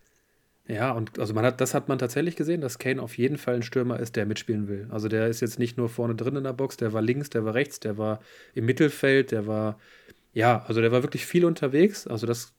Ja, 0.66 0.92
und 0.92 1.18
also 1.18 1.34
man 1.34 1.44
hat, 1.44 1.60
das 1.60 1.74
hat 1.74 1.88
man 1.88 1.98
tatsächlich 1.98 2.36
gesehen, 2.36 2.62
dass 2.62 2.78
Kane 2.78 3.02
auf 3.02 3.18
jeden 3.18 3.36
Fall 3.36 3.56
ein 3.56 3.62
Stürmer 3.62 4.00
ist, 4.00 4.16
der 4.16 4.24
mitspielen 4.24 4.66
will. 4.68 4.88
Also 4.90 5.08
der 5.08 5.26
ist 5.26 5.40
jetzt 5.42 5.58
nicht 5.58 5.76
nur 5.76 5.90
vorne 5.90 6.14
drin 6.14 6.36
in 6.36 6.44
der 6.44 6.54
Box, 6.54 6.78
der 6.78 6.94
war 6.94 7.02
links, 7.02 7.28
der 7.28 7.44
war 7.44 7.52
rechts, 7.52 7.80
der 7.80 7.98
war 7.98 8.20
im 8.54 8.64
Mittelfeld, 8.64 9.30
der 9.30 9.46
war, 9.46 9.78
ja, 10.32 10.64
also 10.66 10.80
der 10.80 10.90
war 10.90 11.02
wirklich 11.02 11.26
viel 11.26 11.44
unterwegs. 11.44 12.06
Also 12.06 12.26
das 12.26 12.54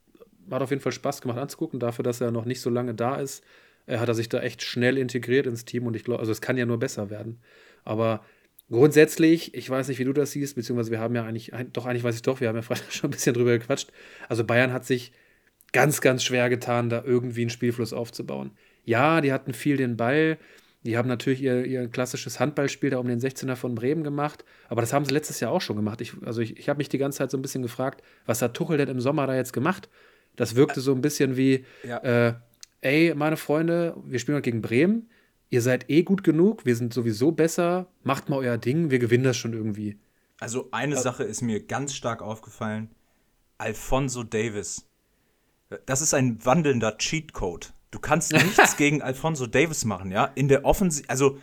hat 0.51 0.61
auf 0.61 0.69
jeden 0.69 0.83
Fall 0.83 0.91
Spaß 0.91 1.21
gemacht 1.21 1.39
anzugucken, 1.39 1.79
dafür, 1.79 2.03
dass 2.03 2.21
er 2.21 2.29
noch 2.29 2.45
nicht 2.45 2.61
so 2.61 2.69
lange 2.69 2.93
da 2.93 3.15
ist 3.15 3.43
hat 3.87 4.07
er 4.07 4.13
sich 4.13 4.29
da 4.29 4.39
echt 4.39 4.61
schnell 4.61 4.97
integriert 4.97 5.47
ins 5.47 5.65
Team 5.65 5.85
und 5.87 5.95
ich 5.95 6.03
glaube, 6.03 6.19
also 6.19 6.31
es 6.31 6.41
kann 6.41 6.57
ja 6.57 6.65
nur 6.65 6.79
besser 6.79 7.09
werden. 7.09 7.39
Aber 7.83 8.23
grundsätzlich, 8.69 9.53
ich 9.53 9.69
weiß 9.69 9.87
nicht, 9.87 9.99
wie 9.99 10.05
du 10.05 10.13
das 10.13 10.31
siehst, 10.31 10.55
beziehungsweise 10.55 10.91
wir 10.91 10.99
haben 10.99 11.15
ja 11.15 11.25
eigentlich, 11.25 11.51
doch 11.73 11.85
eigentlich 11.85 12.03
weiß 12.03 12.15
ich 12.15 12.21
doch, 12.21 12.41
wir 12.41 12.47
haben 12.47 12.55
ja 12.55 12.61
Freitag 12.61 12.91
schon 12.93 13.09
ein 13.09 13.11
bisschen 13.11 13.33
drüber 13.33 13.57
gequatscht. 13.57 13.91
Also 14.29 14.43
Bayern 14.43 14.73
hat 14.73 14.85
sich 14.85 15.11
ganz, 15.73 16.01
ganz 16.01 16.23
schwer 16.23 16.49
getan, 16.49 16.89
da 16.89 17.03
irgendwie 17.03 17.41
einen 17.41 17.49
Spielfluss 17.49 17.93
aufzubauen. 17.93 18.51
Ja, 18.83 19.21
die 19.21 19.31
hatten 19.31 19.53
viel 19.53 19.77
den 19.77 19.97
Ball. 19.97 20.37
Die 20.83 20.97
haben 20.97 21.07
natürlich 21.07 21.41
ihr, 21.43 21.63
ihr 21.65 21.87
klassisches 21.87 22.39
Handballspiel 22.39 22.89
da 22.89 22.97
um 22.97 23.07
den 23.07 23.19
16er 23.19 23.55
von 23.55 23.75
Bremen 23.75 24.03
gemacht, 24.03 24.43
aber 24.67 24.81
das 24.81 24.93
haben 24.93 25.05
sie 25.05 25.13
letztes 25.13 25.39
Jahr 25.39 25.51
auch 25.51 25.61
schon 25.61 25.75
gemacht. 25.75 26.01
Ich, 26.01 26.13
also 26.25 26.41
ich, 26.41 26.57
ich 26.57 26.69
habe 26.69 26.77
mich 26.79 26.89
die 26.89 26.97
ganze 26.97 27.19
Zeit 27.19 27.29
so 27.29 27.37
ein 27.37 27.43
bisschen 27.43 27.61
gefragt, 27.61 28.01
was 28.25 28.41
hat 28.41 28.55
Tuchel 28.55 28.77
denn 28.77 28.87
im 28.87 28.99
Sommer 28.99 29.27
da 29.27 29.35
jetzt 29.35 29.53
gemacht? 29.53 29.89
Das 30.35 30.55
wirkte 30.55 30.81
so 30.81 30.91
ein 30.93 31.01
bisschen 31.01 31.37
wie, 31.37 31.65
ja. 31.87 31.97
äh, 31.99 32.33
ey, 32.81 33.13
meine 33.15 33.37
Freunde, 33.37 33.95
wir 34.05 34.19
spielen 34.19 34.35
heute 34.35 34.49
gegen 34.49 34.61
Bremen, 34.61 35.09
ihr 35.49 35.61
seid 35.61 35.89
eh 35.89 36.03
gut 36.03 36.23
genug, 36.23 36.65
wir 36.65 36.75
sind 36.75 36.93
sowieso 36.93 37.31
besser, 37.31 37.87
macht 38.03 38.29
mal 38.29 38.37
euer 38.37 38.57
Ding, 38.57 38.91
wir 38.91 38.99
gewinnen 38.99 39.23
das 39.23 39.37
schon 39.37 39.53
irgendwie. 39.53 39.99
Also 40.39 40.69
eine 40.71 40.95
also, 40.95 41.03
Sache 41.03 41.23
ist 41.23 41.41
mir 41.41 41.65
ganz 41.65 41.93
stark 41.93 42.21
aufgefallen. 42.21 42.89
Alfonso 43.59 44.23
Davis. 44.23 44.87
Das 45.85 46.01
ist 46.01 46.13
ein 46.13 46.43
wandelnder 46.43 46.97
Cheatcode. 46.97 47.73
Du 47.91 47.99
kannst 47.99 48.33
nichts 48.33 48.75
gegen 48.75 49.01
Alfonso 49.01 49.45
Davis 49.45 49.85
machen, 49.85 50.11
ja? 50.11 50.25
In 50.25 50.47
der 50.47 50.65
Offensive, 50.65 51.07
also 51.09 51.37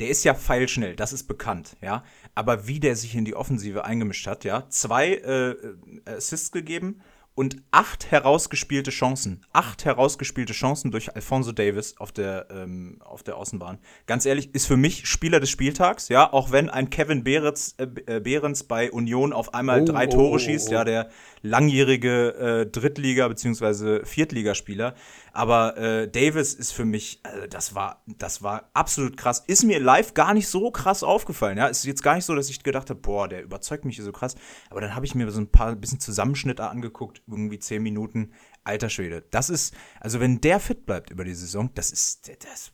der 0.00 0.10
ist 0.10 0.24
ja 0.24 0.34
feilschnell, 0.34 0.96
das 0.96 1.12
ist 1.12 1.24
bekannt, 1.24 1.76
ja? 1.80 2.04
Aber 2.34 2.66
wie 2.66 2.80
der 2.80 2.96
sich 2.96 3.14
in 3.14 3.24
die 3.24 3.34
Offensive 3.34 3.84
eingemischt 3.84 4.26
hat, 4.26 4.44
ja? 4.44 4.68
Zwei 4.68 5.14
äh, 5.14 5.56
Assists 6.04 6.52
gegeben 6.52 7.00
und 7.34 7.56
acht 7.70 8.10
herausgespielte 8.10 8.90
Chancen. 8.90 9.44
Acht 9.52 9.84
herausgespielte 9.84 10.52
Chancen 10.52 10.90
durch 10.90 11.14
Alfonso 11.14 11.52
Davis 11.52 11.96
auf 11.98 12.12
der, 12.12 12.48
ähm, 12.50 12.98
auf 13.00 13.22
der 13.22 13.36
Außenbahn. 13.36 13.78
Ganz 14.06 14.26
ehrlich, 14.26 14.54
ist 14.54 14.66
für 14.66 14.76
mich 14.76 15.06
Spieler 15.06 15.40
des 15.40 15.48
Spieltags, 15.48 16.08
ja, 16.08 16.30
auch 16.30 16.52
wenn 16.52 16.68
ein 16.68 16.90
Kevin 16.90 17.24
Behrens, 17.24 17.74
äh, 17.78 17.86
äh 18.06 18.20
Behrens 18.20 18.64
bei 18.64 18.92
Union 18.92 19.32
auf 19.32 19.54
einmal 19.54 19.82
oh, 19.82 19.84
drei 19.86 20.06
Tore 20.06 20.30
oh, 20.30 20.34
oh, 20.34 20.38
schießt, 20.38 20.70
ja, 20.70 20.84
der 20.84 21.08
langjährige 21.40 22.34
äh, 22.34 22.70
Drittliga- 22.70 23.28
bzw. 23.28 24.04
Viertligaspieler. 24.04 24.94
Aber 25.32 25.78
äh, 25.78 26.08
Davis 26.08 26.52
ist 26.52 26.72
für 26.72 26.84
mich, 26.84 27.20
also 27.22 27.46
das 27.46 27.74
war, 27.74 28.02
das 28.06 28.42
war 28.42 28.70
absolut 28.74 29.16
krass. 29.16 29.42
Ist 29.46 29.64
mir 29.64 29.80
live 29.80 30.12
gar 30.12 30.34
nicht 30.34 30.48
so 30.48 30.70
krass 30.70 31.02
aufgefallen. 31.02 31.56
Ja, 31.56 31.66
ist 31.68 31.84
jetzt 31.84 32.02
gar 32.02 32.16
nicht 32.16 32.26
so, 32.26 32.34
dass 32.34 32.50
ich 32.50 32.62
gedacht 32.62 32.90
habe, 32.90 33.00
boah, 33.00 33.28
der 33.28 33.42
überzeugt 33.42 33.86
mich 33.86 33.96
so 34.02 34.12
krass. 34.12 34.34
Aber 34.68 34.82
dann 34.82 34.94
habe 34.94 35.06
ich 35.06 35.14
mir 35.14 35.30
so 35.30 35.40
ein 35.40 35.50
paar 35.50 35.74
bisschen 35.74 36.00
Zusammenschnitte 36.00 36.68
angeguckt, 36.68 37.21
irgendwie 37.26 37.58
zehn 37.58 37.82
Minuten. 37.82 38.32
Alter 38.64 38.90
Schwede, 38.90 39.24
das 39.30 39.50
ist, 39.50 39.74
also 40.00 40.20
wenn 40.20 40.40
der 40.40 40.60
fit 40.60 40.86
bleibt 40.86 41.10
über 41.10 41.24
die 41.24 41.34
Saison, 41.34 41.70
das 41.74 41.90
ist, 41.90 42.30
das, 42.44 42.70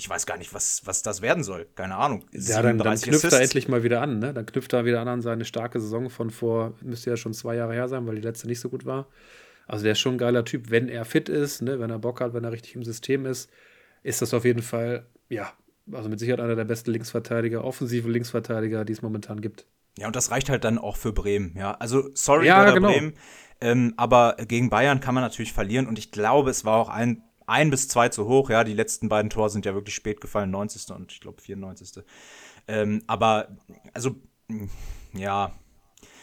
ich 0.00 0.08
weiß 0.08 0.24
gar 0.24 0.38
nicht, 0.38 0.54
was, 0.54 0.80
was 0.86 1.02
das 1.02 1.20
werden 1.20 1.44
soll. 1.44 1.66
Keine 1.74 1.96
Ahnung. 1.96 2.24
Ja, 2.32 2.62
dann, 2.62 2.78
dann 2.78 2.98
knüpft 2.98 3.24
Assists. 3.24 3.32
er 3.34 3.42
endlich 3.42 3.68
mal 3.68 3.82
wieder 3.82 4.00
an. 4.00 4.18
Ne? 4.18 4.32
Dann 4.32 4.46
knüpft 4.46 4.72
er 4.72 4.86
wieder 4.86 5.00
an 5.00 5.08
an 5.08 5.20
seine 5.20 5.44
starke 5.44 5.78
Saison 5.78 6.08
von 6.08 6.30
vor, 6.30 6.74
müsste 6.80 7.10
ja 7.10 7.18
schon 7.18 7.34
zwei 7.34 7.56
Jahre 7.56 7.74
her 7.74 7.86
sein, 7.86 8.06
weil 8.06 8.14
die 8.14 8.22
letzte 8.22 8.46
nicht 8.46 8.60
so 8.60 8.70
gut 8.70 8.86
war. 8.86 9.08
Also 9.66 9.82
der 9.84 9.92
ist 9.92 10.00
schon 10.00 10.14
ein 10.14 10.18
geiler 10.18 10.46
Typ, 10.46 10.70
wenn 10.70 10.88
er 10.88 11.04
fit 11.04 11.28
ist, 11.28 11.60
ne? 11.60 11.78
wenn 11.80 11.90
er 11.90 11.98
Bock 11.98 12.22
hat, 12.22 12.32
wenn 12.32 12.44
er 12.44 12.52
richtig 12.52 12.74
im 12.76 12.82
System 12.82 13.26
ist, 13.26 13.50
ist 14.02 14.22
das 14.22 14.32
auf 14.32 14.46
jeden 14.46 14.62
Fall, 14.62 15.06
ja, 15.28 15.52
also 15.92 16.08
mit 16.08 16.18
Sicherheit 16.18 16.40
einer 16.40 16.56
der 16.56 16.64
besten 16.64 16.92
Linksverteidiger, 16.92 17.62
offensive 17.62 18.10
Linksverteidiger, 18.10 18.86
die 18.86 18.94
es 18.94 19.02
momentan 19.02 19.42
gibt. 19.42 19.66
Ja, 19.98 20.06
und 20.06 20.16
das 20.16 20.30
reicht 20.30 20.48
halt 20.48 20.64
dann 20.64 20.78
auch 20.78 20.96
für 20.96 21.12
Bremen, 21.12 21.54
ja. 21.56 21.72
Also, 21.72 22.10
sorry, 22.14 22.46
ja, 22.46 22.70
genau. 22.70 22.88
Bremen, 22.88 23.14
ähm, 23.60 23.94
aber 23.96 24.36
gegen 24.36 24.70
Bayern 24.70 25.00
kann 25.00 25.14
man 25.14 25.22
natürlich 25.22 25.52
verlieren 25.52 25.86
und 25.86 25.98
ich 25.98 26.10
glaube, 26.10 26.50
es 26.50 26.64
war 26.64 26.78
auch 26.78 26.88
ein 26.88 27.22
ein 27.50 27.70
bis 27.70 27.88
zwei 27.88 28.08
zu 28.08 28.26
hoch. 28.26 28.48
Ja, 28.48 28.64
die 28.64 28.74
letzten 28.74 29.08
beiden 29.08 29.28
Tore 29.28 29.50
sind 29.50 29.66
ja 29.66 29.74
wirklich 29.74 29.94
spät 29.94 30.20
gefallen, 30.20 30.50
90. 30.50 30.90
und 30.92 31.12
ich 31.12 31.20
glaube 31.20 31.42
94. 31.42 32.04
Ähm, 32.68 33.02
aber, 33.08 33.48
also, 33.92 34.14
ja. 35.12 35.52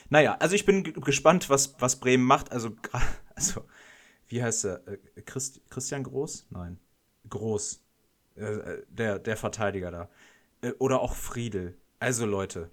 Naja, 0.09 0.37
also 0.39 0.55
ich 0.55 0.65
bin 0.65 0.83
gespannt, 0.83 1.49
was, 1.49 1.75
was 1.79 1.97
Bremen 1.97 2.23
macht. 2.23 2.51
Also, 2.51 2.71
also 3.35 3.65
wie 4.27 4.41
heißt 4.41 4.65
er? 4.65 4.87
Äh, 4.87 5.21
Christ, 5.25 5.61
Christian 5.69 6.03
Groß? 6.03 6.47
Nein. 6.49 6.79
Groß. 7.29 7.83
Äh, 8.37 8.45
äh, 8.45 8.83
der, 8.87 9.19
der 9.19 9.35
Verteidiger 9.35 9.91
da. 9.91 10.09
Oder 10.79 11.01
auch 11.01 11.13
Friedel. 11.13 11.77
Also, 11.99 12.25
Leute, 12.25 12.71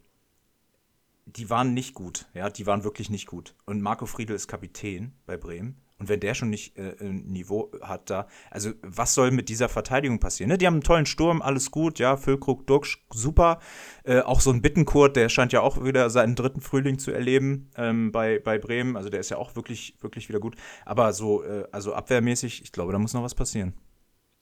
die 1.27 1.51
waren 1.51 1.75
nicht 1.75 1.95
gut. 1.95 2.27
Ja, 2.35 2.51
die 2.51 2.67
waren 2.67 2.85
wirklich 2.85 3.11
nicht 3.11 3.27
gut. 3.27 3.55
Und 3.67 3.81
Marco 3.81 4.07
Friedel 4.07 4.37
ist 4.37 4.49
Kapitän 4.49 5.13
bei 5.27 5.37
Bremen. 5.37 5.81
Und 5.99 6.09
wenn 6.09 6.21
der 6.21 6.35
schon 6.35 6.51
nicht 6.51 6.77
äh, 6.77 6.97
ein 7.01 7.27
Niveau 7.27 7.71
hat 7.81 8.11
da, 8.11 8.27
also 8.51 8.73
was 8.83 9.15
soll 9.15 9.31
mit 9.31 9.49
dieser 9.49 9.69
Verteidigung 9.69 10.19
passieren? 10.19 10.51
Ne? 10.51 10.59
Die 10.59 10.67
haben 10.67 10.75
einen 10.75 10.83
tollen 10.83 11.07
Sturm, 11.07 11.41
alles 11.41 11.71
gut, 11.71 12.01
ja, 12.01 12.17
Füllkrug, 12.17 12.67
Duxch, 12.67 13.07
super. 13.13 13.61
Äh, 14.03 14.21
auch 14.21 14.41
so 14.41 14.51
ein 14.51 14.61
Bittenkurt, 14.61 15.15
der 15.15 15.29
scheint 15.29 15.53
ja 15.53 15.61
auch 15.61 15.85
wieder 15.85 16.11
seinen 16.11 16.35
dritten 16.35 16.61
Frühling 16.61 16.99
zu 16.99 17.13
erleben 17.13 17.71
ähm, 17.77 18.11
bei, 18.11 18.41
bei 18.41 18.59
Bremen. 18.59 18.97
Also 18.97 19.09
der 19.09 19.21
ist 19.21 19.31
ja 19.31 19.37
auch 19.37 19.55
wirklich, 19.55 19.97
wirklich 20.01 20.29
wieder 20.29 20.41
gut. 20.41 20.57
Aber 20.85 21.13
so, 21.13 21.45
äh, 21.45 21.65
also 21.71 21.95
abwehrmäßig, 21.95 22.63
ich 22.63 22.73
glaube, 22.73 22.93
da 22.93 22.99
muss 22.99 23.15
noch 23.15 23.23
was 23.23 23.37
passieren. 23.37 23.73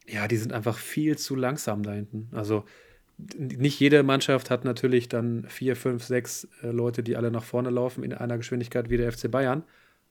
Ja, 0.07 0.27
die 0.27 0.38
sind 0.38 0.53
einfach 0.53 0.79
viel 0.79 1.18
zu 1.18 1.37
langsam 1.37 1.83
da 1.83 1.92
hinten. 1.92 2.31
Also 2.33 2.64
nicht 3.18 3.79
jede 3.79 4.03
Mannschaft 4.03 4.51
hat 4.51 4.64
natürlich 4.64 5.09
dann 5.09 5.44
vier, 5.48 5.77
fünf, 5.77 6.05
sechs 6.05 6.48
äh, 6.62 6.68
Leute, 6.68 7.03
die 7.03 7.16
alle 7.16 7.31
nach 7.31 7.44
vorne 7.44 7.70
laufen 7.70 8.03
in 8.03 8.12
einer 8.12 8.37
Geschwindigkeit 8.37 8.90
wie 8.90 8.96
der 8.96 9.12
FC 9.12 9.31
Bayern. 9.31 9.64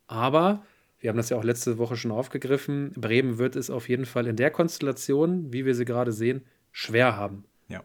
Aber 0.08 0.64
wir 1.00 1.10
haben 1.10 1.18
das 1.18 1.30
ja 1.30 1.38
auch 1.38 1.44
letzte 1.44 1.78
Woche 1.78 1.96
schon 1.96 2.12
aufgegriffen. 2.12 2.92
Bremen 2.96 3.38
wird 3.38 3.56
es 3.56 3.70
auf 3.70 3.90
jeden 3.90 4.06
Fall 4.06 4.28
in 4.28 4.36
der 4.36 4.52
Konstellation, 4.52 5.52
wie 5.52 5.66
wir 5.66 5.76
sie 5.76 5.86
gerade 5.86 6.12
sehen, 6.12 6.46
schwer 6.72 7.18
haben. 7.18 7.44
Ja, 7.68 7.84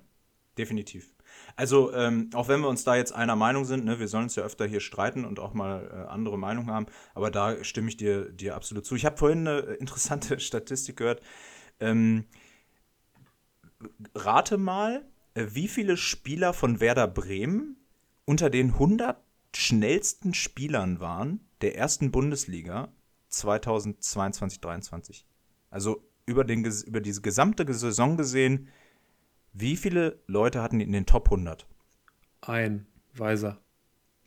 definitiv. 0.59 1.17
Also, 1.57 1.95
ähm, 1.95 2.29
auch 2.35 2.49
wenn 2.49 2.61
wir 2.61 2.69
uns 2.69 2.85
da 2.85 2.97
jetzt 2.97 3.13
einer 3.13 3.35
Meinung 3.35 3.65
sind, 3.65 3.87
ne, 3.87 3.99
wir 3.99 4.09
sollen 4.09 4.25
uns 4.25 4.37
ja 4.37 4.43
öfter 4.43 4.67
hier 4.67 4.81
streiten 4.81 5.25
und 5.25 5.41
auch 5.41 5.55
mal 5.55 5.89
äh, 5.91 6.11
andere 6.11 6.39
Meinungen 6.39 6.71
haben, 6.71 6.87
aber 7.15 7.31
da 7.31 7.65
stimme 7.65 7.89
ich 7.89 7.97
dir, 7.97 8.31
dir 8.31 8.55
absolut 8.55 8.85
zu. 8.85 8.95
Ich 8.95 9.07
habe 9.07 9.17
vorhin 9.17 9.49
eine 9.49 9.61
interessante 9.61 10.39
Statistik 10.41 10.97
gehört. 10.97 11.23
Ähm, 11.81 12.27
rate 14.15 14.59
mal, 14.59 15.05
äh, 15.35 15.47
wie 15.51 15.69
viele 15.69 15.97
Spieler 15.97 16.53
von 16.53 16.81
Werder 16.81 17.09
Bremen 17.09 17.77
unter 18.25 18.51
den 18.51 18.73
100 18.73 19.17
schnellsten 19.55 20.35
Spielern 20.35 21.01
waren 21.01 21.41
der 21.61 21.77
ersten 21.77 22.11
Bundesliga 22.11 22.89
2022, 23.29 24.61
2023. 24.61 25.27
Also 25.71 26.03
über, 26.27 26.45
den, 26.45 26.65
über 26.65 27.01
diese 27.01 27.23
gesamte 27.23 27.73
Saison 27.73 28.17
gesehen, 28.17 28.69
wie 29.53 29.77
viele 29.77 30.21
Leute 30.27 30.61
hatten 30.63 30.81
in 30.81 30.93
den 30.93 31.07
Top 31.07 31.27
100? 31.27 31.67
Ein 32.43 32.87
Weiser. 33.15 33.59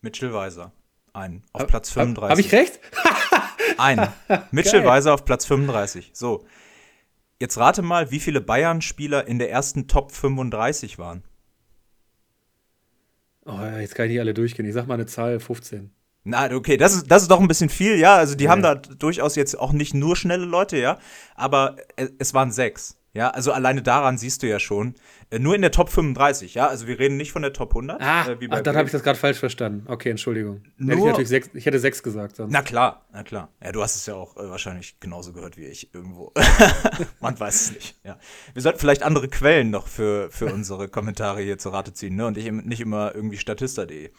Mitchell 0.00 0.32
Weiser. 0.32 0.72
Ein. 1.12 1.44
Auf 1.52 1.66
Platz 1.66 1.90
35. 1.90 2.30
Habe 2.30 2.40
ich 2.40 2.52
recht? 2.52 2.80
Ein. 3.78 4.08
Mitchell 4.50 4.84
Weiser 4.84 5.14
auf 5.14 5.24
Platz 5.24 5.44
35. 5.46 6.10
So. 6.14 6.46
Jetzt 7.40 7.56
rate 7.56 7.80
mal, 7.80 8.10
wie 8.10 8.20
viele 8.20 8.42
Bayern-Spieler 8.42 9.26
in 9.26 9.38
der 9.38 9.50
ersten 9.50 9.88
Top 9.88 10.12
35 10.12 10.98
waren. 10.98 11.24
Oh, 13.46 13.58
jetzt 13.80 13.94
kann 13.94 14.06
ich 14.06 14.12
nicht 14.12 14.20
alle 14.20 14.34
durchgehen. 14.34 14.66
Ich 14.66 14.74
sag 14.74 14.86
mal 14.86 14.94
eine 14.94 15.06
Zahl 15.06 15.40
15. 15.40 15.90
Na, 16.24 16.52
okay, 16.52 16.76
das 16.76 16.94
ist, 16.94 17.10
das 17.10 17.22
ist 17.22 17.30
doch 17.30 17.40
ein 17.40 17.48
bisschen 17.48 17.70
viel, 17.70 17.96
ja. 17.96 18.16
Also 18.16 18.34
die 18.34 18.44
ja. 18.44 18.50
haben 18.50 18.62
da 18.62 18.74
durchaus 18.74 19.36
jetzt 19.36 19.58
auch 19.58 19.72
nicht 19.72 19.94
nur 19.94 20.16
schnelle 20.16 20.44
Leute, 20.44 20.76
ja. 20.76 20.98
Aber 21.34 21.76
es 22.18 22.34
waren 22.34 22.52
sechs. 22.52 22.99
Ja, 23.12 23.30
also 23.30 23.52
alleine 23.52 23.82
daran 23.82 24.18
siehst 24.18 24.42
du 24.42 24.48
ja 24.48 24.60
schon. 24.60 24.94
Äh, 25.30 25.40
nur 25.40 25.56
in 25.56 25.62
der 25.62 25.72
Top 25.72 25.88
35, 25.88 26.54
ja. 26.54 26.68
Also 26.68 26.86
wir 26.86 26.98
reden 26.98 27.16
nicht 27.16 27.32
von 27.32 27.42
der 27.42 27.52
Top 27.52 27.70
100. 27.70 28.00
Ah, 28.00 28.28
äh, 28.28 28.48
ach, 28.50 28.60
dann 28.60 28.76
habe 28.76 28.86
ich 28.86 28.92
das 28.92 29.02
gerade 29.02 29.18
falsch 29.18 29.38
verstanden. 29.38 29.84
Okay, 29.88 30.10
Entschuldigung. 30.10 30.62
Nur, 30.76 30.90
hätte 30.90 31.00
ich, 31.00 31.06
natürlich 31.06 31.28
sechs, 31.28 31.50
ich 31.54 31.66
hätte 31.66 31.80
sechs 31.80 32.02
gesagt. 32.04 32.36
Sonst. 32.36 32.52
Na 32.52 32.62
klar, 32.62 33.06
na 33.12 33.24
klar. 33.24 33.48
Ja, 33.62 33.72
du 33.72 33.82
hast 33.82 33.96
es 33.96 34.06
ja 34.06 34.14
auch 34.14 34.36
äh, 34.36 34.48
wahrscheinlich 34.48 35.00
genauso 35.00 35.32
gehört 35.32 35.56
wie 35.56 35.66
ich 35.66 35.92
irgendwo. 35.92 36.32
Man 37.20 37.38
weiß 37.38 37.54
es 37.60 37.72
nicht. 37.72 37.96
Ja. 38.04 38.16
Wir 38.52 38.62
sollten 38.62 38.78
vielleicht 38.78 39.02
andere 39.02 39.28
Quellen 39.28 39.70
noch 39.70 39.88
für, 39.88 40.30
für 40.30 40.46
unsere 40.46 40.88
Kommentare 40.88 41.42
hier 41.42 41.58
zur 41.58 41.72
Rate 41.72 41.92
ziehen, 41.92 42.14
ne? 42.14 42.26
Und 42.26 42.38
ich, 42.38 42.50
nicht 42.50 42.80
immer 42.80 43.12
irgendwie 43.14 43.38
statista.de. 43.38 44.10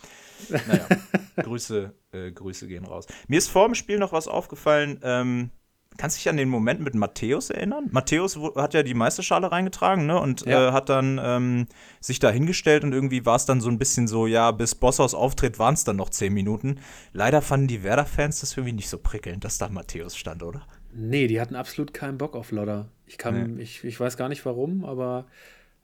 Naja, 0.50 0.88
Grüße, 1.38 1.94
äh, 2.12 2.32
Grüße 2.32 2.68
gehen 2.68 2.86
raus. 2.86 3.08
Mir 3.28 3.38
ist 3.38 3.48
vor 3.48 3.68
dem 3.68 3.76
Spiel 3.76 4.00
noch 4.00 4.12
was 4.12 4.28
aufgefallen. 4.28 5.00
Ähm, 5.04 5.52
Kannst 5.98 6.18
du 6.18 6.20
dich 6.20 6.30
an 6.30 6.38
den 6.38 6.50
Moment 6.50 6.80
mit 6.80 6.96
Matthäus 6.96 7.50
erinnern? 7.50 7.90
Matthäus 7.92 8.40
hat 8.56 8.74
ja 8.74 8.82
die 8.82 8.94
Meisterschale 8.94 9.52
reingetragen, 9.52 10.06
ne? 10.06 10.20
Und 10.20 10.46
ja. 10.46 10.70
äh, 10.70 10.72
hat 10.72 10.90
dann 10.90 11.20
ähm, 11.22 11.68
sich 12.00 12.20
da 12.20 12.32
hingestellt 12.32 12.84
und 12.84 12.94
irgendwie 12.94 13.26
war 13.26 13.36
es 13.36 13.46
dann 13.46 13.62
so 13.62 13.70
ein 13.70 13.78
bisschen 13.78 14.08
so, 14.08 14.26
ja, 14.26 14.52
bis 14.52 14.74
Bosshaus 14.74 15.14
auftritt, 15.14 15.60
waren 15.60 15.74
es 15.74 15.84
dann 15.84 15.98
noch 15.98 16.10
zehn 16.10 16.34
Minuten. 16.34 16.80
Leider 17.12 17.42
fanden 17.42 17.68
die 17.68 17.84
Werder-Fans 17.84 18.40
das 18.40 18.56
irgendwie 18.56 18.74
nicht 18.74 18.90
so 18.90 18.98
prickelnd, 18.98 19.44
dass 19.44 19.58
da 19.58 19.70
Matthäus 19.70 20.16
stand, 20.16 20.44
oder? 20.44 20.66
Nee, 20.94 21.28
die 21.28 21.40
hatten 21.42 21.56
absolut 21.56 21.94
keinen 21.94 22.18
Bock 22.18 22.36
auf 22.36 22.52
Lodder. 22.52 22.90
Ich 23.06 23.18
kann, 23.18 23.56
nee. 23.56 23.64
ich, 23.64 23.84
ich 23.84 24.00
weiß 24.00 24.18
gar 24.18 24.30
nicht 24.30 24.46
warum, 24.46 24.86
aber 24.86 25.28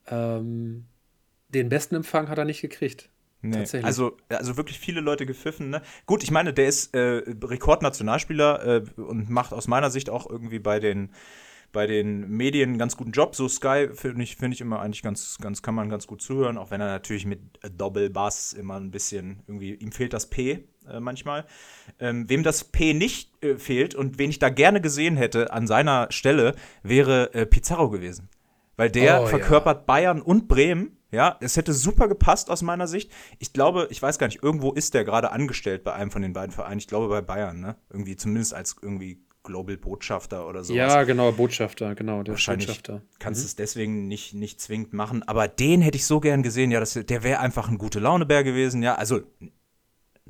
ähm, 0.08 0.86
den 1.50 1.70
besten 1.70 1.96
Empfang 1.96 2.30
hat 2.30 2.38
er 2.38 2.46
nicht 2.46 2.62
gekriegt. 2.62 3.10
Nee, 3.41 3.65
also, 3.84 4.17
also 4.30 4.58
wirklich 4.58 4.80
viele 4.80 5.00
Leute 5.00 5.26
gepfiffen. 5.26 5.69
Ne? 5.69 5.82
Gut, 6.06 6.23
ich 6.23 6.32
meine, 6.32 6.54
der 6.54 6.67
ist 6.67 6.95
äh, 6.95 7.21
Rekordnationalspieler 7.43 8.65
äh, 8.65 9.02
und 9.02 9.30
macht 9.30 9.54
aus 9.54 9.67
meiner 9.67 9.91
Sicht 9.91 10.10
auch 10.10 10.28
irgendwie 10.28 10.60
bei 10.60 10.80
den, 10.80 11.12
bei 11.71 11.86
den 11.86 12.28
Medien 12.30 12.69
einen 12.69 12.80
ganz 12.80 12.97
guten 12.97 13.12
Job. 13.12 13.36
So 13.36 13.47
Sky 13.47 13.89
finde 13.93 14.23
ich, 14.23 14.38
find 14.38 14.56
ich 14.56 14.62
immer 14.62 14.82
eigentlich 14.82 15.04
ganz, 15.04 15.38
ganz, 15.39 15.62
kann 15.62 15.76
man 15.76 15.89
ganz 15.89 16.08
gut 16.08 16.21
zuhören, 16.21 16.58
auch 16.58 16.71
wenn 16.71 16.82
er 16.82 16.88
natürlich 16.88 17.26
mit 17.28 17.39
Doppelbass 17.78 18.54
immer 18.54 18.80
ein 18.80 18.89
bisschen 18.89 19.43
irgendwie, 19.47 19.76
ihm 19.76 19.91
fehlt 19.91 20.13
das 20.13 20.30
P 20.30 20.67
äh, 20.89 21.00
manchmal. 21.00 21.45
Ähm, 22.00 22.28
wem 22.30 22.41
das 22.41 22.63
P 22.63 22.95
nicht 22.95 23.32
äh, 23.43 23.58
fehlt 23.58 23.93
und 23.93 24.17
wen 24.17 24.32
ich 24.32 24.39
da 24.39 24.50
gerne 24.50 24.82
gesehen 24.82 25.15
hätte 25.15 25.54
an 25.54 25.67
seiner 25.67 26.08
Stelle, 26.12 26.56
wäre 26.82 27.34
äh, 27.36 27.45
Pizarro 27.45 27.91
gewesen. 27.91 28.30
Weil 28.78 28.90
der 28.90 29.24
oh, 29.24 29.26
verkörpert 29.26 29.80
ja. 29.80 29.84
Bayern 29.86 30.22
und 30.22 30.48
Bremen 30.48 30.98
ja, 31.12 31.38
es 31.40 31.56
hätte 31.56 31.74
super 31.74 32.08
gepasst 32.08 32.50
aus 32.50 32.62
meiner 32.62 32.88
Sicht. 32.88 33.12
Ich 33.40 33.54
glaube, 33.54 33.88
ich 33.92 34.02
weiß 34.02 34.20
gar 34.20 34.28
nicht, 34.28 34.44
irgendwo 34.44 34.74
ist 34.74 34.94
der 34.94 35.06
gerade 35.06 35.32
angestellt 35.32 35.84
bei 35.84 35.94
einem 35.94 36.12
von 36.12 36.22
den 36.22 36.34
beiden 36.34 36.52
Vereinen. 36.52 36.80
Ich 36.80 36.88
glaube 36.88 37.08
bei 37.08 37.22
Bayern, 37.22 37.62
ne? 37.62 37.78
Irgendwie 37.90 38.18
zumindest 38.18 38.54
als 38.54 38.76
irgendwie 38.82 39.24
Global 39.44 39.78
Botschafter 39.78 40.46
oder 40.48 40.66
so. 40.66 40.74
Ja, 40.74 41.04
genau, 41.04 41.32
Botschafter, 41.32 41.96
genau, 41.96 42.24
der 42.24 42.34
Wahrscheinlich 42.34 42.68
Botschafter. 42.68 43.02
Kannst 43.20 43.42
mhm. 43.42 43.46
es 43.46 43.56
deswegen 43.56 44.08
nicht, 44.10 44.34
nicht 44.34 44.60
zwingend 44.60 44.92
machen. 44.92 45.24
Aber 45.24 45.48
den 45.48 45.82
hätte 45.82 45.96
ich 45.96 46.06
so 46.06 46.20
gern 46.20 46.44
gesehen, 46.44 46.72
ja, 46.72 46.82
das, 46.82 46.94
der 46.94 47.24
wäre 47.24 47.40
einfach 47.40 47.70
ein 47.70 47.78
gute 47.78 48.00
Launebär 48.00 48.44
gewesen, 48.44 48.84
ja. 48.84 48.96
Also 48.96 49.22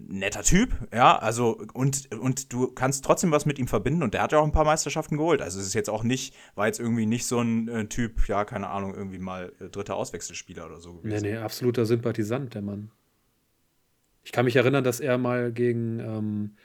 netter 0.08 0.44
Typ, 0.44 0.74
ja, 0.94 1.18
also 1.18 1.60
und, 1.74 2.14
und 2.16 2.54
du 2.54 2.68
kannst 2.68 3.04
trotzdem 3.04 3.32
was 3.32 3.46
mit 3.46 3.60
ihm 3.60 3.68
verbinden 3.68 4.04
und 4.04 4.14
der 4.14 4.22
hat 4.22 4.32
ja 4.32 4.40
auch 4.40 4.46
ein 4.46 4.52
paar 4.52 4.66
Meisterschaften 4.66 5.18
geholt. 5.18 5.42
Also 5.42 5.60
es 5.60 5.68
ist 5.68 5.74
jetzt 5.74 5.90
auch 5.90 6.04
nicht, 6.04 6.36
war 6.56 6.68
jetzt 6.68 6.80
irgendwie 6.80 7.06
nicht 7.06 7.26
so 7.26 7.40
ein 7.40 7.68
äh, 7.68 7.86
Typ, 7.86 8.28
ja, 8.28 8.46
keine 8.46 8.70
Ahnung, 8.70 8.96
irgendwie 8.96 9.20
mal 9.20 9.52
äh, 9.60 9.70
dritter 9.70 9.96
Auswechselspieler 9.96 10.66
oder 10.66 10.80
so 10.80 10.94
gewesen. 10.94 11.24
Nee, 11.24 11.32
nee, 11.34 11.38
absoluter 11.38 11.86
Sympathisant, 11.86 12.54
der 12.54 12.62
Mann. 12.62 12.92
Ich 14.24 14.32
kann 14.32 14.46
mich 14.46 14.56
erinnern, 14.56 14.84
dass 14.84 15.00
er 15.00 15.18
mal 15.18 15.52
gegen 15.52 16.00
ähm, 16.00 16.56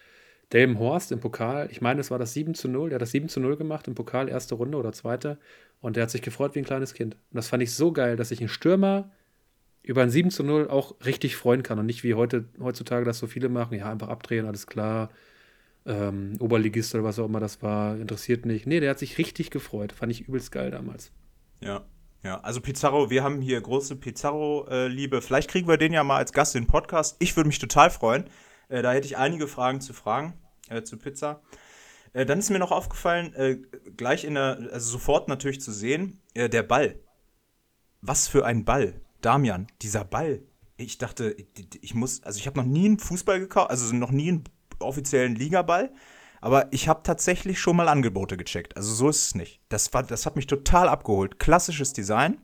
Delmen 0.52 0.78
Horst 0.78 1.12
im 1.12 1.20
Pokal, 1.20 1.68
ich 1.70 1.80
meine, 1.80 2.00
es 2.00 2.10
war 2.10 2.18
das 2.18 2.34
7 2.34 2.54
zu 2.54 2.68
0, 2.68 2.90
der 2.90 2.96
hat 2.96 3.02
das 3.02 3.12
7 3.12 3.28
zu 3.28 3.40
0 3.40 3.56
gemacht 3.56 3.88
im 3.88 3.94
Pokal, 3.94 4.28
erste 4.28 4.54
Runde 4.54 4.76
oder 4.76 4.92
zweite, 4.92 5.38
und 5.80 5.96
der 5.96 6.04
hat 6.04 6.10
sich 6.10 6.22
gefreut 6.22 6.54
wie 6.54 6.58
ein 6.58 6.64
kleines 6.64 6.92
Kind. 6.92 7.14
Und 7.14 7.36
das 7.36 7.48
fand 7.48 7.62
ich 7.62 7.74
so 7.74 7.92
geil, 7.92 8.16
dass 8.16 8.28
sich 8.28 8.40
ein 8.40 8.48
Stürmer 8.48 9.10
über 9.82 10.02
ein 10.02 10.10
7 10.10 10.30
zu 10.30 10.44
0 10.44 10.68
auch 10.68 10.94
richtig 11.04 11.36
freuen 11.36 11.62
kann 11.62 11.78
und 11.78 11.86
nicht 11.86 12.04
wie 12.04 12.14
heute, 12.14 12.44
heutzutage 12.60 13.04
das 13.04 13.18
so 13.18 13.26
viele 13.26 13.48
machen, 13.48 13.76
ja, 13.76 13.90
einfach 13.90 14.08
abdrehen, 14.08 14.46
alles 14.46 14.66
klar, 14.66 15.10
ähm, 15.84 16.36
Oberligist 16.38 16.94
oder 16.94 17.04
was 17.04 17.18
auch 17.18 17.26
immer 17.26 17.40
das 17.40 17.62
war, 17.62 17.96
interessiert 17.96 18.46
nicht. 18.46 18.66
Nee, 18.66 18.80
der 18.80 18.90
hat 18.90 18.98
sich 18.98 19.18
richtig 19.18 19.50
gefreut. 19.50 19.92
Fand 19.92 20.12
ich 20.12 20.28
übelst 20.28 20.52
geil 20.52 20.70
damals. 20.70 21.10
Ja, 21.60 21.84
ja, 22.22 22.40
also 22.40 22.60
Pizarro, 22.60 23.10
wir 23.10 23.24
haben 23.24 23.40
hier 23.40 23.60
große 23.60 23.96
Pizarro-Liebe. 23.96 25.22
Vielleicht 25.22 25.50
kriegen 25.50 25.66
wir 25.66 25.76
den 25.76 25.92
ja 25.92 26.04
mal 26.04 26.18
als 26.18 26.32
Gast 26.32 26.54
in 26.54 26.64
den 26.64 26.68
Podcast. 26.68 27.16
Ich 27.18 27.36
würde 27.36 27.48
mich 27.48 27.58
total 27.58 27.90
freuen. 27.90 28.26
Äh, 28.68 28.82
da 28.82 28.92
hätte 28.92 29.06
ich 29.06 29.16
einige 29.16 29.48
Fragen 29.48 29.80
zu 29.80 29.92
fragen 29.92 30.34
äh, 30.68 30.82
zu 30.82 30.96
Pizza. 30.98 31.42
Äh, 32.12 32.26
dann 32.26 32.38
ist 32.38 32.50
mir 32.50 32.58
noch 32.58 32.70
aufgefallen, 32.70 33.34
äh, 33.34 33.58
gleich 33.96 34.24
in 34.24 34.34
der, 34.34 34.68
also 34.72 34.90
sofort 34.90 35.28
natürlich 35.28 35.60
zu 35.60 35.72
sehen, 35.72 36.20
äh, 36.34 36.48
der 36.48 36.62
Ball. 36.62 37.00
Was 38.00 38.28
für 38.28 38.44
ein 38.44 38.64
Ball. 38.64 39.00
Damian, 39.22 39.66
dieser 39.80 40.04
Ball. 40.04 40.42
Ich 40.76 40.98
dachte, 40.98 41.34
ich 41.80 41.94
muss, 41.94 42.22
also 42.22 42.38
ich 42.38 42.46
habe 42.46 42.58
noch 42.58 42.66
nie 42.66 42.86
einen 42.86 42.98
Fußball 42.98 43.40
gekauft, 43.40 43.70
also 43.70 43.94
noch 43.94 44.10
nie 44.10 44.28
einen 44.28 44.44
offiziellen 44.80 45.34
Ligaball, 45.34 45.92
aber 46.40 46.66
ich 46.72 46.88
habe 46.88 47.02
tatsächlich 47.04 47.60
schon 47.60 47.76
mal 47.76 47.88
Angebote 47.88 48.36
gecheckt. 48.36 48.76
Also 48.76 48.92
so 48.92 49.08
ist 49.08 49.26
es 49.26 49.34
nicht. 49.34 49.60
Das, 49.68 49.94
war, 49.94 50.02
das 50.02 50.26
hat 50.26 50.34
mich 50.34 50.48
total 50.48 50.88
abgeholt. 50.88 51.38
Klassisches 51.38 51.92
Design. 51.92 52.38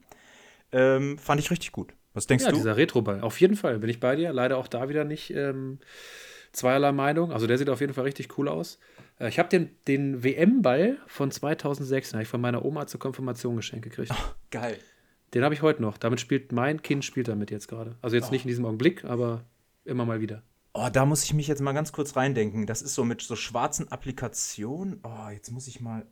Ähm, 0.70 1.18
fand 1.18 1.40
ich 1.40 1.50
richtig 1.50 1.72
gut. 1.72 1.92
Was 2.14 2.26
denkst 2.26 2.44
ja, 2.44 2.50
du? 2.50 2.56
Dieser 2.56 2.76
Retro-Ball. 2.76 3.22
Auf 3.22 3.40
jeden 3.40 3.56
Fall 3.56 3.78
bin 3.80 3.90
ich 3.90 3.98
bei 3.98 4.14
dir. 4.14 4.32
Leider 4.32 4.56
auch 4.56 4.68
da 4.68 4.88
wieder 4.88 5.04
nicht 5.04 5.30
ähm, 5.30 5.80
zweierlei 6.52 6.92
Meinung. 6.92 7.32
Also 7.32 7.48
der 7.48 7.58
sieht 7.58 7.68
auf 7.70 7.80
jeden 7.80 7.94
Fall 7.94 8.04
richtig 8.04 8.38
cool 8.38 8.48
aus. 8.48 8.78
Äh, 9.18 9.28
ich 9.28 9.40
habe 9.40 9.48
den, 9.48 9.70
den 9.88 10.22
WM-Ball 10.22 10.98
von 11.08 11.30
2006, 11.30 12.12
habe 12.12 12.22
ich 12.22 12.28
von 12.28 12.40
meiner 12.40 12.64
Oma 12.64 12.86
zur 12.86 13.00
Konfirmation 13.00 13.56
geschenkt 13.56 13.84
gekriegt. 13.84 14.12
Oh, 14.12 14.32
geil. 14.50 14.78
Den 15.34 15.44
habe 15.44 15.54
ich 15.54 15.62
heute 15.62 15.82
noch. 15.82 15.98
Damit 15.98 16.20
spielt 16.20 16.52
mein 16.52 16.82
Kind 16.82 17.04
spielt 17.04 17.28
damit 17.28 17.50
jetzt 17.50 17.68
gerade. 17.68 17.96
Also 18.02 18.16
jetzt 18.16 18.28
oh. 18.28 18.32
nicht 18.32 18.44
in 18.44 18.48
diesem 18.48 18.64
Augenblick, 18.64 19.04
aber 19.04 19.44
immer 19.84 20.04
mal 20.04 20.20
wieder. 20.20 20.42
Oh, 20.74 20.88
da 20.92 21.06
muss 21.06 21.24
ich 21.24 21.34
mich 21.34 21.48
jetzt 21.48 21.60
mal 21.60 21.72
ganz 21.72 21.92
kurz 21.92 22.14
reindenken. 22.16 22.66
Das 22.66 22.82
ist 22.82 22.94
so 22.94 23.04
mit 23.04 23.20
so 23.20 23.36
schwarzen 23.36 23.90
Applikationen. 23.90 25.00
Oh, 25.02 25.28
jetzt 25.30 25.50
muss 25.50 25.66
ich 25.66 25.80
mal 25.80 26.06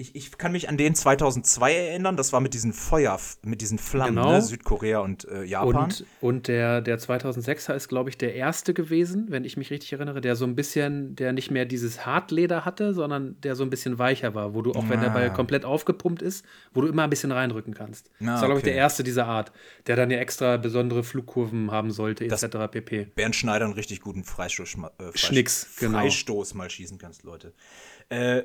ich, 0.00 0.14
ich 0.14 0.38
kann 0.38 0.52
mich 0.52 0.68
an 0.68 0.76
den 0.76 0.94
2002 0.94 1.74
erinnern, 1.74 2.16
das 2.16 2.32
war 2.32 2.40
mit 2.40 2.54
diesen 2.54 2.72
Feuer, 2.72 3.18
mit 3.42 3.60
diesen 3.60 3.78
Flammen, 3.78 4.14
genau. 4.14 4.30
ne? 4.30 4.42
Südkorea 4.42 5.00
und 5.00 5.26
äh, 5.26 5.42
Japan. 5.42 5.86
Und, 5.86 6.06
und 6.20 6.48
der, 6.48 6.80
der 6.80 7.00
2006er 7.00 7.74
ist, 7.74 7.88
glaube 7.88 8.08
ich, 8.08 8.16
der 8.16 8.36
erste 8.36 8.74
gewesen, 8.74 9.26
wenn 9.30 9.42
ich 9.42 9.56
mich 9.56 9.72
richtig 9.72 9.92
erinnere, 9.92 10.20
der 10.20 10.36
so 10.36 10.44
ein 10.44 10.54
bisschen, 10.54 11.16
der 11.16 11.32
nicht 11.32 11.50
mehr 11.50 11.64
dieses 11.64 12.06
Hartleder 12.06 12.64
hatte, 12.64 12.94
sondern 12.94 13.40
der 13.40 13.56
so 13.56 13.64
ein 13.64 13.70
bisschen 13.70 13.98
weicher 13.98 14.36
war, 14.36 14.54
wo 14.54 14.62
du, 14.62 14.70
auch 14.70 14.84
ah. 14.84 14.88
wenn 14.88 15.00
der 15.00 15.10
Ball 15.10 15.30
ah. 15.30 15.34
komplett 15.34 15.64
aufgepumpt 15.64 16.22
ist, 16.22 16.44
wo 16.72 16.80
du 16.80 16.86
immer 16.86 17.02
ein 17.02 17.10
bisschen 17.10 17.32
reinrücken 17.32 17.74
kannst. 17.74 18.12
Ah, 18.20 18.26
das 18.26 18.40
war, 18.42 18.46
glaube 18.46 18.60
ich, 18.60 18.64
der 18.64 18.76
erste 18.76 19.02
dieser 19.02 19.26
Art, 19.26 19.50
der 19.88 19.96
dann 19.96 20.12
ja 20.12 20.18
extra 20.18 20.58
besondere 20.58 21.02
Flugkurven 21.02 21.72
haben 21.72 21.90
sollte, 21.90 22.24
etc. 22.24 22.70
pp. 22.70 23.08
Bernd 23.16 23.34
Schneider 23.34 23.64
einen 23.64 23.74
richtig 23.74 24.00
guten 24.00 24.22
Freistoß, 24.22 24.76
äh, 24.76 25.18
Schnicks, 25.18 25.74
genau. 25.80 25.98
Freistoß 25.98 26.54
mal 26.54 26.70
schießen 26.70 26.98
kannst, 26.98 27.24
Leute. 27.24 27.52
Äh, 28.10 28.44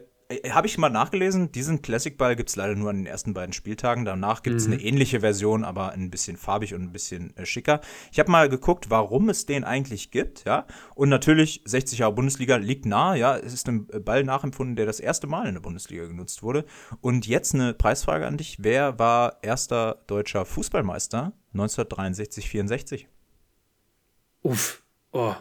Habe 0.49 0.67
ich 0.67 0.77
mal 0.77 0.89
nachgelesen, 0.89 1.51
diesen 1.51 1.81
Classic 1.81 2.17
Ball 2.17 2.36
gibt 2.36 2.49
es 2.49 2.55
leider 2.55 2.75
nur 2.75 2.89
an 2.89 2.97
den 2.97 3.05
ersten 3.05 3.33
beiden 3.33 3.53
Spieltagen. 3.53 4.05
Danach 4.05 4.41
gibt 4.41 4.57
es 4.57 4.67
mhm. 4.67 4.73
eine 4.73 4.81
ähnliche 4.81 5.19
Version, 5.19 5.63
aber 5.63 5.91
ein 5.91 6.09
bisschen 6.09 6.38
farbig 6.38 6.73
und 6.73 6.81
ein 6.81 6.91
bisschen 6.91 7.36
äh, 7.38 7.45
schicker. 7.45 7.81
Ich 8.12 8.19
habe 8.19 8.31
mal 8.31 8.49
geguckt, 8.49 8.89
warum 8.89 9.29
es 9.29 9.45
den 9.45 9.63
eigentlich 9.63 10.12
gibt, 10.12 10.45
ja. 10.45 10.65
Und 10.95 11.09
natürlich, 11.09 11.62
60 11.65 11.99
Jahre 11.99 12.13
Bundesliga 12.13 12.55
liegt 12.55 12.86
nah, 12.86 13.15
ja. 13.15 13.38
Es 13.38 13.53
ist 13.53 13.67
ein 13.67 13.88
Ball 13.88 14.23
nachempfunden, 14.23 14.75
der 14.75 14.86
das 14.86 14.99
erste 14.99 15.27
Mal 15.27 15.47
in 15.47 15.53
der 15.53 15.62
Bundesliga 15.62 16.05
genutzt 16.05 16.43
wurde. 16.43 16.65
Und 17.01 17.27
jetzt 17.27 17.53
eine 17.53 17.73
Preisfrage 17.73 18.25
an 18.25 18.38
dich. 18.38 18.57
Wer 18.59 18.99
war 18.99 19.39
erster 19.41 20.03
deutscher 20.07 20.45
Fußballmeister 20.45 21.33
1963, 21.53 22.49
64? 22.49 23.07
Uff, 24.41 24.83
oh, 25.12 25.36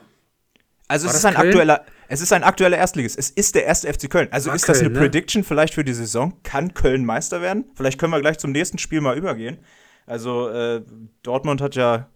also 0.93 1.09
es 1.09 1.15
ist 1.15 1.25
ein 1.25 1.37
aktueller, 1.37 1.87
es 2.13 2.21
ist 2.21 2.33
ein 2.35 2.43
aktueller 2.43 2.77
Erstligist. 2.77 3.19
Es 3.19 3.31
ist 3.31 3.55
der 3.55 3.65
erste 3.65 3.91
FC 3.91 4.11
Köln. 4.11 4.29
Also 4.31 4.49
War 4.49 4.57
ist 4.57 4.69
das 4.69 4.81
Köln, 4.81 4.91
eine 4.91 4.95
ne? 4.95 5.01
Prediction 5.01 5.45
vielleicht 5.45 5.73
für 5.73 5.83
die 5.83 5.95
Saison? 5.95 6.35
Kann 6.43 6.75
Köln 6.75 7.07
Meister 7.07 7.41
werden? 7.41 7.65
Vielleicht 7.75 7.99
können 7.99 8.13
wir 8.13 8.21
gleich 8.21 8.37
zum 8.37 8.53
nächsten 8.53 8.77
Spiel 8.77 9.01
mal 9.01 9.17
übergehen. 9.17 9.57
Also 10.05 10.51
äh, 10.51 10.83
Dortmund 11.23 11.63
hat 11.63 11.75
ja, 11.75 12.11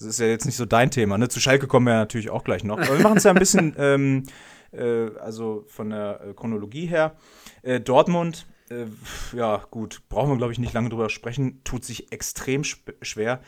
das 0.00 0.08
ist 0.08 0.18
ja 0.18 0.26
jetzt 0.26 0.46
nicht 0.46 0.56
so 0.56 0.66
dein 0.66 0.90
Thema. 0.90 1.16
Ne? 1.16 1.28
Zu 1.28 1.38
Schalke 1.38 1.68
kommen 1.68 1.86
wir 1.86 1.92
ja 1.92 1.98
natürlich 2.00 2.28
auch 2.28 2.42
gleich 2.42 2.64
noch. 2.64 2.78
Aber 2.78 2.96
wir 2.96 3.04
machen 3.04 3.18
es 3.18 3.22
ja 3.22 3.30
ein 3.30 3.38
bisschen, 3.38 3.76
ähm, 3.78 4.24
äh, 4.72 5.10
also 5.20 5.64
von 5.68 5.90
der 5.90 6.20
äh, 6.22 6.34
Chronologie 6.34 6.86
her. 6.86 7.14
Äh, 7.62 7.78
Dortmund 7.78 8.46
äh, 8.68 8.86
ja, 9.32 9.62
gut, 9.70 10.02
brauchen 10.08 10.30
wir, 10.30 10.38
glaube 10.38 10.52
ich, 10.52 10.58
nicht 10.58 10.72
lange 10.72 10.88
drüber 10.88 11.08
sprechen, 11.08 11.62
tut 11.62 11.84
sich 11.84 12.10
extrem 12.10 12.64
schwer. 12.64 13.40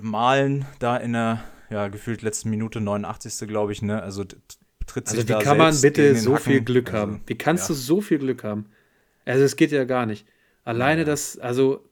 Malen 0.00 0.64
da 0.78 0.96
in 0.96 1.12
der 1.12 1.44
ja, 1.72 1.88
gefühlt 1.88 2.22
letzte 2.22 2.48
Minute 2.48 2.80
89. 2.80 3.48
glaube 3.48 3.72
ich, 3.72 3.82
ne? 3.82 4.02
Also 4.02 4.24
tritt 4.86 5.08
sich 5.08 5.20
also 5.20 5.28
wie 5.28 5.44
kann 5.44 5.58
man 5.58 5.80
bitte 5.80 6.14
so 6.16 6.34
Hacken. 6.34 6.44
viel 6.44 6.60
Glück 6.60 6.92
haben? 6.92 7.14
Also, 7.14 7.28
wie 7.28 7.38
kannst 7.38 7.64
ja. 7.64 7.74
du 7.74 7.80
so 7.80 8.00
viel 8.00 8.18
Glück 8.18 8.44
haben? 8.44 8.66
Also 9.24 9.44
es 9.44 9.56
geht 9.56 9.72
ja 9.72 9.84
gar 9.84 10.06
nicht. 10.06 10.26
Alleine 10.64 11.02
ja. 11.02 11.06
das, 11.06 11.38
also 11.38 11.88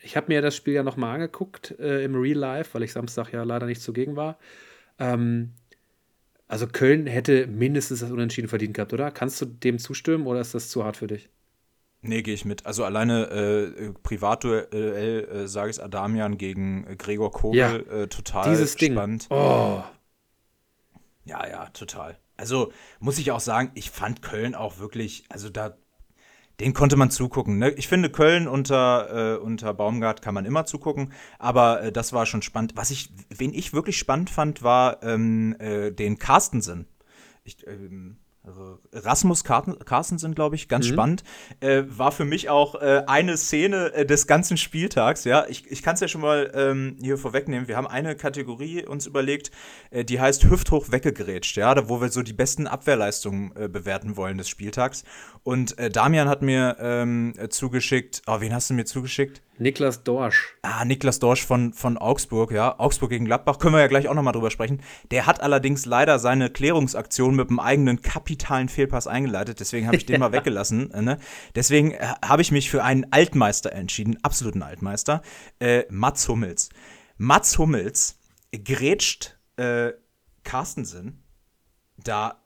ich 0.00 0.16
habe 0.16 0.28
mir 0.28 0.42
das 0.42 0.56
Spiel 0.56 0.74
ja 0.74 0.82
nochmal 0.82 1.14
angeguckt 1.14 1.74
äh, 1.78 2.04
im 2.04 2.14
Real 2.14 2.38
Life, 2.38 2.74
weil 2.74 2.82
ich 2.82 2.92
Samstag 2.92 3.32
ja 3.32 3.42
leider 3.42 3.66
nicht 3.66 3.82
zugegen 3.82 4.16
war. 4.16 4.38
Ähm, 4.98 5.52
also 6.46 6.66
Köln 6.66 7.06
hätte 7.06 7.46
mindestens 7.46 8.00
das 8.00 8.10
Unentschieden 8.10 8.48
verdient 8.48 8.74
gehabt, 8.74 8.92
oder? 8.92 9.10
Kannst 9.10 9.40
du 9.40 9.46
dem 9.46 9.78
zustimmen 9.78 10.26
oder 10.26 10.40
ist 10.40 10.54
das 10.54 10.70
zu 10.70 10.84
hart 10.84 10.96
für 10.96 11.06
dich? 11.06 11.28
Nee, 12.00 12.22
gehe 12.22 12.34
ich 12.34 12.44
mit. 12.44 12.64
Also 12.64 12.84
alleine 12.84 13.28
äh, 13.28 13.92
Privatduell 14.02 15.24
äh, 15.24 15.48
sage 15.48 15.70
ich 15.70 15.82
Adamian 15.82 16.38
gegen 16.38 16.86
äh, 16.86 16.96
Gregor 16.96 17.32
Kogel 17.32 17.58
ja, 17.58 17.76
äh, 17.76 18.08
total 18.08 18.50
dieses 18.50 18.72
spannend. 18.72 19.30
Ding. 19.30 19.36
Oh. 19.36 19.82
Ja, 21.24 21.46
ja, 21.46 21.66
total. 21.70 22.16
Also 22.38 22.72
muss 23.00 23.18
ich 23.18 23.30
auch 23.32 23.40
sagen, 23.40 23.72
ich 23.74 23.90
fand 23.90 24.22
Köln 24.22 24.54
auch 24.54 24.78
wirklich, 24.78 25.24
also 25.28 25.50
da, 25.50 25.76
den 26.60 26.72
konnte 26.72 26.96
man 26.96 27.10
zugucken. 27.10 27.58
Ne? 27.58 27.70
Ich 27.70 27.88
finde, 27.88 28.10
Köln 28.10 28.48
unter, 28.48 29.34
äh, 29.34 29.38
unter 29.38 29.74
Baumgart 29.74 30.22
kann 30.22 30.34
man 30.34 30.46
immer 30.46 30.64
zugucken, 30.64 31.12
aber 31.38 31.82
äh, 31.82 31.92
das 31.92 32.12
war 32.12 32.26
schon 32.26 32.42
spannend. 32.42 32.72
Was 32.76 32.90
ich, 32.90 33.10
wen 33.28 33.52
ich 33.52 33.74
wirklich 33.74 33.98
spannend 33.98 34.30
fand, 34.30 34.62
war 34.62 35.02
ähm, 35.02 35.56
äh, 35.58 35.90
den 35.90 36.18
Carstensen. 36.18 36.86
Ich, 37.42 37.66
ähm, 37.66 38.18
also 38.48 38.78
Rasmus 38.92 39.44
Carstensen, 39.44 40.34
glaube 40.34 40.56
ich, 40.56 40.68
ganz 40.68 40.86
mhm. 40.86 40.92
spannend. 40.92 41.24
Äh, 41.60 41.82
war 41.86 42.12
für 42.12 42.24
mich 42.24 42.48
auch 42.48 42.74
äh, 42.76 43.02
eine 43.06 43.36
Szene 43.36 43.92
äh, 43.92 44.06
des 44.06 44.26
ganzen 44.26 44.56
Spieltags. 44.56 45.24
Ja, 45.24 45.44
ich, 45.48 45.70
ich 45.70 45.82
kann 45.82 45.94
es 45.94 46.00
ja 46.00 46.08
schon 46.08 46.22
mal 46.22 46.50
ähm, 46.54 46.96
hier 47.00 47.18
vorwegnehmen. 47.18 47.68
Wir 47.68 47.76
haben 47.76 47.86
eine 47.86 48.16
Kategorie 48.16 48.86
uns 48.86 49.06
überlegt, 49.06 49.50
äh, 49.90 50.04
die 50.04 50.18
heißt 50.18 50.44
Hüfthoch 50.44 50.90
weggegrätscht, 50.90 51.56
ja, 51.58 51.74
da, 51.74 51.88
wo 51.88 52.00
wir 52.00 52.08
so 52.08 52.22
die 52.22 52.32
besten 52.32 52.66
Abwehrleistungen 52.66 53.54
äh, 53.54 53.68
bewerten 53.68 54.16
wollen 54.16 54.38
des 54.38 54.48
Spieltags. 54.48 55.04
Und 55.42 55.78
äh, 55.78 55.90
Damian 55.90 56.28
hat 56.28 56.40
mir 56.40 56.76
ähm, 56.80 57.34
zugeschickt, 57.50 58.22
oh, 58.26 58.40
wen 58.40 58.54
hast 58.54 58.70
du 58.70 58.74
mir 58.74 58.86
zugeschickt? 58.86 59.42
Niklas 59.58 60.04
Dorsch. 60.04 60.56
Ah, 60.62 60.84
Niklas 60.84 61.18
Dorsch 61.18 61.44
von, 61.44 61.72
von 61.72 61.98
Augsburg, 61.98 62.52
ja. 62.52 62.78
Augsburg 62.78 63.10
gegen 63.10 63.24
Gladbach, 63.24 63.58
können 63.58 63.74
wir 63.74 63.80
ja 63.80 63.86
gleich 63.88 64.08
auch 64.08 64.14
nochmal 64.14 64.32
drüber 64.32 64.50
sprechen. 64.50 64.80
Der 65.10 65.26
hat 65.26 65.40
allerdings 65.40 65.84
leider 65.84 66.18
seine 66.18 66.50
Klärungsaktion 66.50 67.34
mit 67.34 67.48
einem 67.48 67.58
eigenen 67.58 68.02
kapitalen 68.02 68.68
Fehlpass 68.68 69.06
eingeleitet, 69.06 69.60
deswegen 69.60 69.86
habe 69.86 69.96
ich 69.96 70.06
den 70.06 70.20
mal 70.20 70.32
weggelassen. 70.32 70.90
Äh, 70.92 71.02
ne? 71.02 71.18
Deswegen 71.54 71.92
äh, 71.92 72.14
habe 72.24 72.42
ich 72.42 72.52
mich 72.52 72.70
für 72.70 72.84
einen 72.84 73.12
Altmeister 73.12 73.72
entschieden, 73.72 74.16
absoluten 74.22 74.62
Altmeister, 74.62 75.22
äh, 75.58 75.84
Mats 75.90 76.28
Hummels. 76.28 76.68
Mats 77.16 77.58
Hummels 77.58 78.18
grätscht 78.52 79.38
äh, 79.56 79.92
Carstensen 80.44 81.24
da 81.96 82.42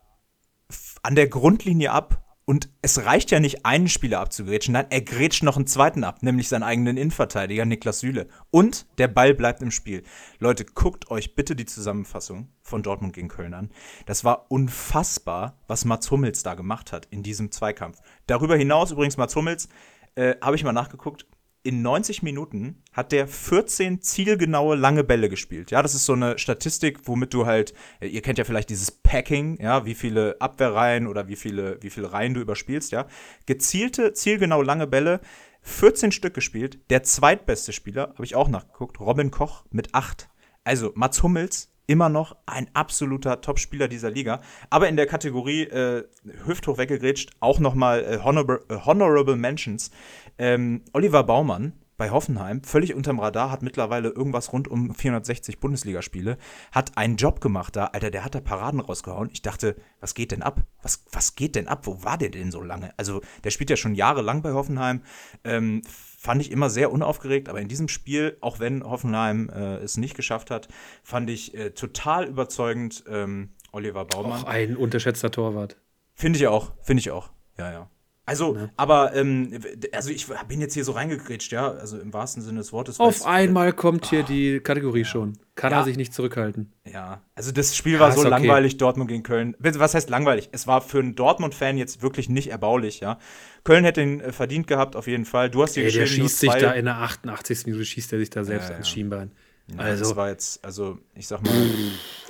an 1.02 1.14
der 1.14 1.28
Grundlinie 1.28 1.92
ab 1.92 2.22
und 2.52 2.68
es 2.82 3.06
reicht 3.06 3.30
ja 3.30 3.40
nicht, 3.40 3.64
einen 3.64 3.88
Spieler 3.88 4.20
abzugrätschen, 4.20 4.74
nein, 4.74 4.84
er 4.90 5.00
grätscht 5.00 5.42
noch 5.42 5.56
einen 5.56 5.66
zweiten 5.66 6.04
ab, 6.04 6.22
nämlich 6.22 6.50
seinen 6.50 6.64
eigenen 6.64 6.98
Innenverteidiger 6.98 7.64
Niklas 7.64 8.00
Süle. 8.00 8.28
Und 8.50 8.84
der 8.98 9.08
Ball 9.08 9.32
bleibt 9.32 9.62
im 9.62 9.70
Spiel. 9.70 10.02
Leute, 10.38 10.66
guckt 10.66 11.10
euch 11.10 11.34
bitte 11.34 11.56
die 11.56 11.64
Zusammenfassung 11.64 12.50
von 12.60 12.82
Dortmund 12.82 13.14
gegen 13.14 13.28
Köln 13.28 13.54
an. 13.54 13.70
Das 14.04 14.22
war 14.24 14.50
unfassbar, 14.50 15.62
was 15.66 15.86
Mats 15.86 16.10
Hummels 16.10 16.42
da 16.42 16.52
gemacht 16.52 16.92
hat 16.92 17.06
in 17.06 17.22
diesem 17.22 17.50
Zweikampf. 17.52 18.00
Darüber 18.26 18.54
hinaus 18.54 18.90
übrigens 18.90 19.16
Mats 19.16 19.34
Hummels, 19.34 19.70
äh, 20.14 20.34
habe 20.42 20.54
ich 20.54 20.62
mal 20.62 20.74
nachgeguckt, 20.74 21.24
in 21.64 21.82
90 21.82 22.22
Minuten 22.22 22.82
hat 22.92 23.12
der 23.12 23.28
14 23.28 24.02
zielgenaue 24.02 24.74
lange 24.74 25.04
Bälle 25.04 25.28
gespielt. 25.28 25.70
Ja, 25.70 25.82
das 25.82 25.94
ist 25.94 26.04
so 26.04 26.12
eine 26.12 26.38
Statistik, 26.38 27.06
womit 27.06 27.32
du 27.34 27.46
halt, 27.46 27.72
äh, 28.00 28.08
ihr 28.08 28.22
kennt 28.22 28.38
ja 28.38 28.44
vielleicht 28.44 28.70
dieses 28.70 28.90
Packing, 28.90 29.60
ja, 29.60 29.84
wie 29.86 29.94
viele 29.94 30.36
Abwehrreihen 30.40 31.06
oder 31.06 31.28
wie 31.28 31.36
viele, 31.36 31.78
wie 31.80 31.90
viele 31.90 32.12
Reihen 32.12 32.34
du 32.34 32.40
überspielst, 32.40 32.90
ja. 32.92 33.06
Gezielte, 33.46 34.12
zielgenau 34.12 34.62
lange 34.62 34.86
Bälle, 34.86 35.20
14 35.62 36.10
Stück 36.10 36.34
gespielt. 36.34 36.80
Der 36.90 37.04
zweitbeste 37.04 37.72
Spieler, 37.72 38.08
habe 38.14 38.24
ich 38.24 38.34
auch 38.34 38.48
nachgeguckt, 38.48 38.98
Robin 38.98 39.30
Koch 39.30 39.64
mit 39.70 39.94
8. 39.94 40.28
Also 40.64 40.92
Mats 40.94 41.22
Hummels 41.22 41.72
immer 41.86 42.08
noch 42.08 42.36
ein 42.46 42.68
absoluter 42.74 43.40
Topspieler 43.40 43.88
dieser 43.88 44.10
Liga. 44.10 44.40
Aber 44.70 44.88
in 44.88 44.96
der 44.96 45.06
Kategorie 45.06 45.64
äh, 45.64 46.04
Hüfthoch 46.46 46.78
weggegrätscht 46.78 47.30
auch 47.40 47.58
nochmal 47.58 48.04
äh, 48.04 48.18
Honorable, 48.24 48.60
äh, 48.68 48.76
Honorable 48.84 49.36
Mentions. 49.36 49.90
Ähm, 50.38 50.82
Oliver 50.92 51.24
Baumann 51.24 51.72
bei 52.02 52.10
Hoffenheim, 52.10 52.64
völlig 52.64 52.94
unterm 52.94 53.20
Radar, 53.20 53.50
hat 53.52 53.62
mittlerweile 53.62 54.08
irgendwas 54.08 54.52
rund 54.52 54.66
um 54.66 54.92
460 54.92 55.60
Bundesligaspiele, 55.60 56.36
hat 56.72 56.96
einen 56.96 57.16
Job 57.16 57.40
gemacht 57.40 57.76
da, 57.76 57.86
Alter, 57.86 58.10
der 58.10 58.24
hat 58.24 58.34
da 58.34 58.40
Paraden 58.40 58.80
rausgehauen. 58.80 59.30
Ich 59.32 59.42
dachte, 59.42 59.76
was 60.00 60.14
geht 60.14 60.32
denn 60.32 60.42
ab? 60.42 60.64
Was, 60.82 61.04
was 61.12 61.36
geht 61.36 61.54
denn 61.54 61.68
ab? 61.68 61.86
Wo 61.86 62.02
war 62.02 62.18
der 62.18 62.30
denn 62.30 62.50
so 62.50 62.60
lange? 62.60 62.92
Also, 62.96 63.20
der 63.44 63.50
spielt 63.50 63.70
ja 63.70 63.76
schon 63.76 63.94
jahrelang 63.94 64.42
bei 64.42 64.52
Hoffenheim. 64.52 65.02
Ähm, 65.44 65.82
fand 65.86 66.40
ich 66.40 66.50
immer 66.50 66.70
sehr 66.70 66.90
unaufgeregt, 66.90 67.48
aber 67.48 67.60
in 67.60 67.68
diesem 67.68 67.86
Spiel, 67.86 68.36
auch 68.40 68.58
wenn 68.58 68.82
Hoffenheim 68.82 69.48
äh, 69.50 69.76
es 69.76 69.96
nicht 69.96 70.16
geschafft 70.16 70.50
hat, 70.50 70.66
fand 71.04 71.30
ich 71.30 71.54
äh, 71.54 71.70
total 71.70 72.26
überzeugend 72.26 73.04
ähm, 73.08 73.50
Oliver 73.70 74.06
Baumann. 74.06 74.42
Auch 74.42 74.48
ein 74.48 74.76
unterschätzter 74.76 75.30
Torwart. 75.30 75.76
Finde 76.14 76.38
ich 76.38 76.48
auch, 76.48 76.72
finde 76.82 77.00
ich 77.00 77.10
auch. 77.12 77.30
Ja, 77.58 77.70
ja. 77.70 77.90
Also, 78.24 78.54
ja. 78.54 78.70
aber 78.76 79.16
ähm, 79.16 79.60
also 79.90 80.10
ich 80.10 80.28
bin 80.46 80.60
jetzt 80.60 80.74
hier 80.74 80.84
so 80.84 80.92
reingekrätscht, 80.92 81.50
ja, 81.50 81.72
also 81.72 81.98
im 81.98 82.12
wahrsten 82.12 82.40
Sinne 82.40 82.58
des 82.58 82.72
Wortes. 82.72 83.00
Auf 83.00 83.26
einmal 83.26 83.72
kommt 83.72 84.06
hier 84.06 84.20
oh, 84.20 84.26
die 84.28 84.60
Kategorie 84.60 85.00
ja. 85.00 85.04
schon. 85.04 85.38
Kann 85.56 85.72
ja. 85.72 85.80
er 85.80 85.84
sich 85.84 85.96
nicht 85.96 86.14
zurückhalten. 86.14 86.72
Ja, 86.84 87.22
also 87.34 87.50
das 87.50 87.76
Spiel 87.76 87.98
war 87.98 88.12
so 88.12 88.20
okay. 88.20 88.28
langweilig, 88.28 88.76
Dortmund 88.76 89.10
gegen 89.10 89.24
Köln. 89.24 89.56
Was 89.58 89.94
heißt 89.94 90.08
langweilig? 90.08 90.50
Es 90.52 90.68
war 90.68 90.82
für 90.82 91.00
einen 91.00 91.16
Dortmund-Fan 91.16 91.76
jetzt 91.76 92.00
wirklich 92.00 92.28
nicht 92.28 92.50
erbaulich, 92.50 93.00
ja. 93.00 93.18
Köln 93.64 93.84
hätte 93.84 94.02
ihn 94.02 94.20
äh, 94.20 94.30
verdient 94.30 94.68
gehabt, 94.68 94.94
auf 94.94 95.08
jeden 95.08 95.24
Fall. 95.24 95.50
Du 95.50 95.60
hast 95.60 95.74
hier 95.74 95.90
Der 95.90 96.06
schießt 96.06 96.38
sich 96.38 96.52
da 96.52 96.70
in 96.72 96.84
der 96.84 96.98
88. 96.98 97.66
Minute, 97.66 97.84
schießt 97.84 98.12
er 98.12 98.20
sich 98.20 98.30
da 98.30 98.44
selbst 98.44 98.70
ans 98.70 98.88
Schienbein. 98.88 99.32
also. 99.76 100.04
Das 100.04 100.16
war 100.16 100.28
jetzt, 100.28 100.64
also 100.64 100.98
ich 101.16 101.26
sag 101.26 101.42
mal, 101.42 101.52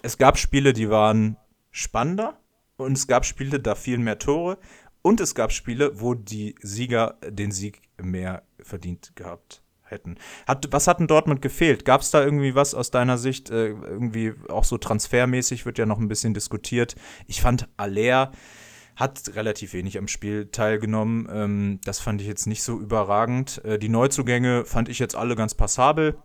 es 0.03 0.17
gab 0.17 0.39
Spiele, 0.39 0.73
die 0.73 0.89
waren 0.89 1.37
spannender 1.71 2.39
und 2.77 2.97
es 2.97 3.07
gab 3.07 3.25
Spiele, 3.25 3.61
da 3.61 3.75
fielen 3.75 4.03
mehr 4.03 4.19
Tore. 4.19 4.59
Und 5.03 5.21
es 5.21 5.35
gab 5.35 5.53
Spiele, 5.53 6.01
wo 6.01 6.15
die 6.15 6.55
Sieger 6.63 7.19
den 7.29 7.51
Sieg 7.51 7.83
mehr 8.01 8.45
verdient 8.61 9.13
gehabt 9.17 9.63
hätten. 9.83 10.17
Hat, 10.47 10.69
was 10.71 10.87
hat 10.87 11.01
denn 11.01 11.07
Dortmund 11.07 11.43
gefehlt? 11.43 11.85
Gab 11.85 12.01
es 12.01 12.11
da 12.11 12.25
irgendwie 12.25 12.55
was 12.55 12.75
aus 12.75 12.91
deiner 12.91 13.19
Sicht? 13.19 13.51
Äh, 13.51 13.69
irgendwie 13.69 14.35
auch 14.49 14.65
so 14.65 14.79
transfermäßig 14.79 15.67
wird 15.67 15.79
ja 15.79 15.87
noch 15.87 15.99
ein 15.99 16.09
bisschen 16.09 16.35
diskutiert. 16.35 16.95
Ich 17.27 17.41
fand 17.43 17.69
Aller 17.77 18.33
hat 18.97 19.35
relativ 19.35 19.73
wenig 19.73 19.99
am 19.99 20.09
Spiel 20.09 20.49
teilgenommen. 20.51 21.29
Ähm, 21.31 21.81
das 21.85 22.01
fand 22.01 22.21
ich 22.21 22.27
jetzt 22.27 22.47
nicht 22.47 22.63
so 22.63 22.79
überragend. 22.79 23.65
Äh, 23.65 23.79
die 23.79 23.89
Neuzugänge 23.89 24.65
fand 24.65 24.89
ich 24.89 24.99
jetzt 24.99 25.17
alle 25.17 25.35
ganz 25.35 25.55
passabel. 25.55 26.17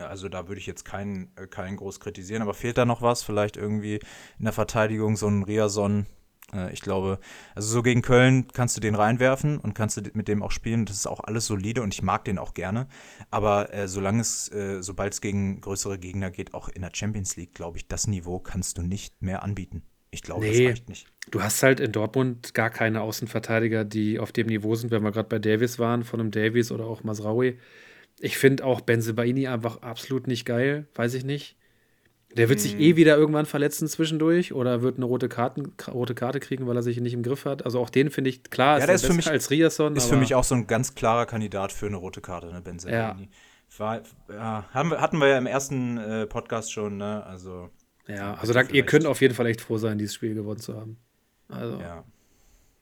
Also 0.00 0.28
da 0.28 0.48
würde 0.48 0.60
ich 0.60 0.66
jetzt 0.66 0.84
keinen, 0.84 1.30
äh, 1.36 1.46
keinen 1.46 1.76
groß 1.76 2.00
kritisieren, 2.00 2.42
aber 2.42 2.54
fehlt 2.54 2.76
da 2.76 2.84
noch 2.84 3.02
was? 3.02 3.22
Vielleicht 3.22 3.56
irgendwie 3.56 4.00
in 4.38 4.44
der 4.44 4.52
Verteidigung 4.52 5.16
so 5.16 5.28
ein 5.28 5.44
Riason. 5.44 6.06
Äh, 6.52 6.72
ich 6.72 6.80
glaube, 6.80 7.18
also 7.54 7.68
so 7.68 7.82
gegen 7.82 8.02
Köln 8.02 8.48
kannst 8.52 8.76
du 8.76 8.80
den 8.80 8.94
reinwerfen 8.94 9.58
und 9.58 9.74
kannst 9.74 9.96
du 9.96 10.02
mit 10.14 10.28
dem 10.28 10.42
auch 10.42 10.50
spielen. 10.50 10.86
Das 10.86 10.96
ist 10.96 11.06
auch 11.06 11.20
alles 11.20 11.46
solide 11.46 11.82
und 11.82 11.94
ich 11.94 12.02
mag 12.02 12.24
den 12.24 12.38
auch 12.38 12.54
gerne. 12.54 12.88
Aber 13.30 13.72
äh, 13.72 13.88
solange 13.88 14.20
es, 14.20 14.50
äh, 14.52 14.82
sobald 14.82 15.12
es 15.12 15.20
gegen 15.20 15.60
größere 15.60 15.98
Gegner 15.98 16.30
geht, 16.30 16.54
auch 16.54 16.68
in 16.68 16.82
der 16.82 16.90
Champions 16.92 17.36
League, 17.36 17.54
glaube 17.54 17.78
ich, 17.78 17.88
das 17.88 18.06
Niveau 18.06 18.38
kannst 18.38 18.78
du 18.78 18.82
nicht 18.82 19.22
mehr 19.22 19.42
anbieten. 19.42 19.82
Ich 20.10 20.22
glaube, 20.22 20.46
nee, 20.46 20.64
das 20.64 20.70
reicht 20.70 20.88
nicht. 20.88 21.06
Du 21.30 21.42
hast 21.42 21.62
halt 21.62 21.80
in 21.80 21.92
Dortmund 21.92 22.54
gar 22.54 22.70
keine 22.70 23.02
Außenverteidiger, 23.02 23.84
die 23.84 24.18
auf 24.18 24.32
dem 24.32 24.46
Niveau 24.46 24.74
sind, 24.76 24.90
wenn 24.90 25.02
wir 25.02 25.10
gerade 25.10 25.28
bei 25.28 25.38
Davis 25.38 25.78
waren, 25.78 26.04
von 26.04 26.20
einem 26.20 26.30
Davis 26.30 26.70
oder 26.70 26.86
auch 26.86 27.02
Masraui. 27.02 27.58
Ich 28.18 28.38
finde 28.38 28.64
auch 28.64 28.80
Benzebaini 28.80 29.48
einfach 29.48 29.82
absolut 29.82 30.26
nicht 30.26 30.46
geil, 30.46 30.86
weiß 30.94 31.14
ich 31.14 31.24
nicht. 31.24 31.56
Der 32.36 32.48
wird 32.48 32.58
hm. 32.58 32.62
sich 32.62 32.78
eh 32.78 32.96
wieder 32.96 33.16
irgendwann 33.16 33.46
verletzen 33.46 33.88
zwischendurch 33.88 34.52
oder 34.52 34.82
wird 34.82 34.96
eine 34.96 35.06
rote, 35.06 35.28
Karten, 35.28 35.72
rote 35.88 36.14
Karte 36.14 36.38
kriegen, 36.38 36.66
weil 36.66 36.76
er 36.76 36.82
sich 36.82 37.00
nicht 37.00 37.14
im 37.14 37.22
Griff 37.22 37.44
hat. 37.46 37.64
Also 37.64 37.80
auch 37.80 37.88
den 37.88 38.10
finde 38.10 38.30
ich, 38.30 38.44
klar, 38.44 38.78
ja, 38.78 38.84
ist, 38.84 39.02
ist 39.02 39.06
für 39.06 39.14
mich, 39.14 39.30
als 39.30 39.50
Riasson. 39.50 39.96
Ist 39.96 40.08
für 40.08 40.16
mich 40.16 40.34
auch 40.34 40.44
so 40.44 40.54
ein 40.54 40.66
ganz 40.66 40.94
klarer 40.94 41.26
Kandidat 41.26 41.72
für 41.72 41.86
eine 41.86 41.96
rote 41.96 42.20
Karte, 42.20 42.48
ne, 42.48 42.60
Benzebaini. 42.60 43.22
Ja. 43.22 43.28
War, 43.78 44.02
ja, 44.28 44.64
haben 44.72 44.90
wir, 44.90 45.00
hatten 45.00 45.18
wir 45.18 45.28
ja 45.28 45.38
im 45.38 45.46
ersten 45.46 45.98
äh, 45.98 46.26
Podcast 46.26 46.72
schon, 46.72 46.96
ne? 46.98 47.24
Also. 47.26 47.70
Ja, 48.06 48.34
also 48.34 48.52
da, 48.52 48.62
ihr 48.62 48.86
könnt 48.86 49.04
auf 49.04 49.20
jeden 49.20 49.34
Fall 49.34 49.46
echt 49.46 49.60
froh 49.60 49.78
sein, 49.78 49.98
dieses 49.98 50.14
Spiel 50.14 50.34
gewonnen 50.34 50.60
zu 50.60 50.76
haben. 50.76 50.98
Also. 51.48 51.78
Ja. 51.78 52.04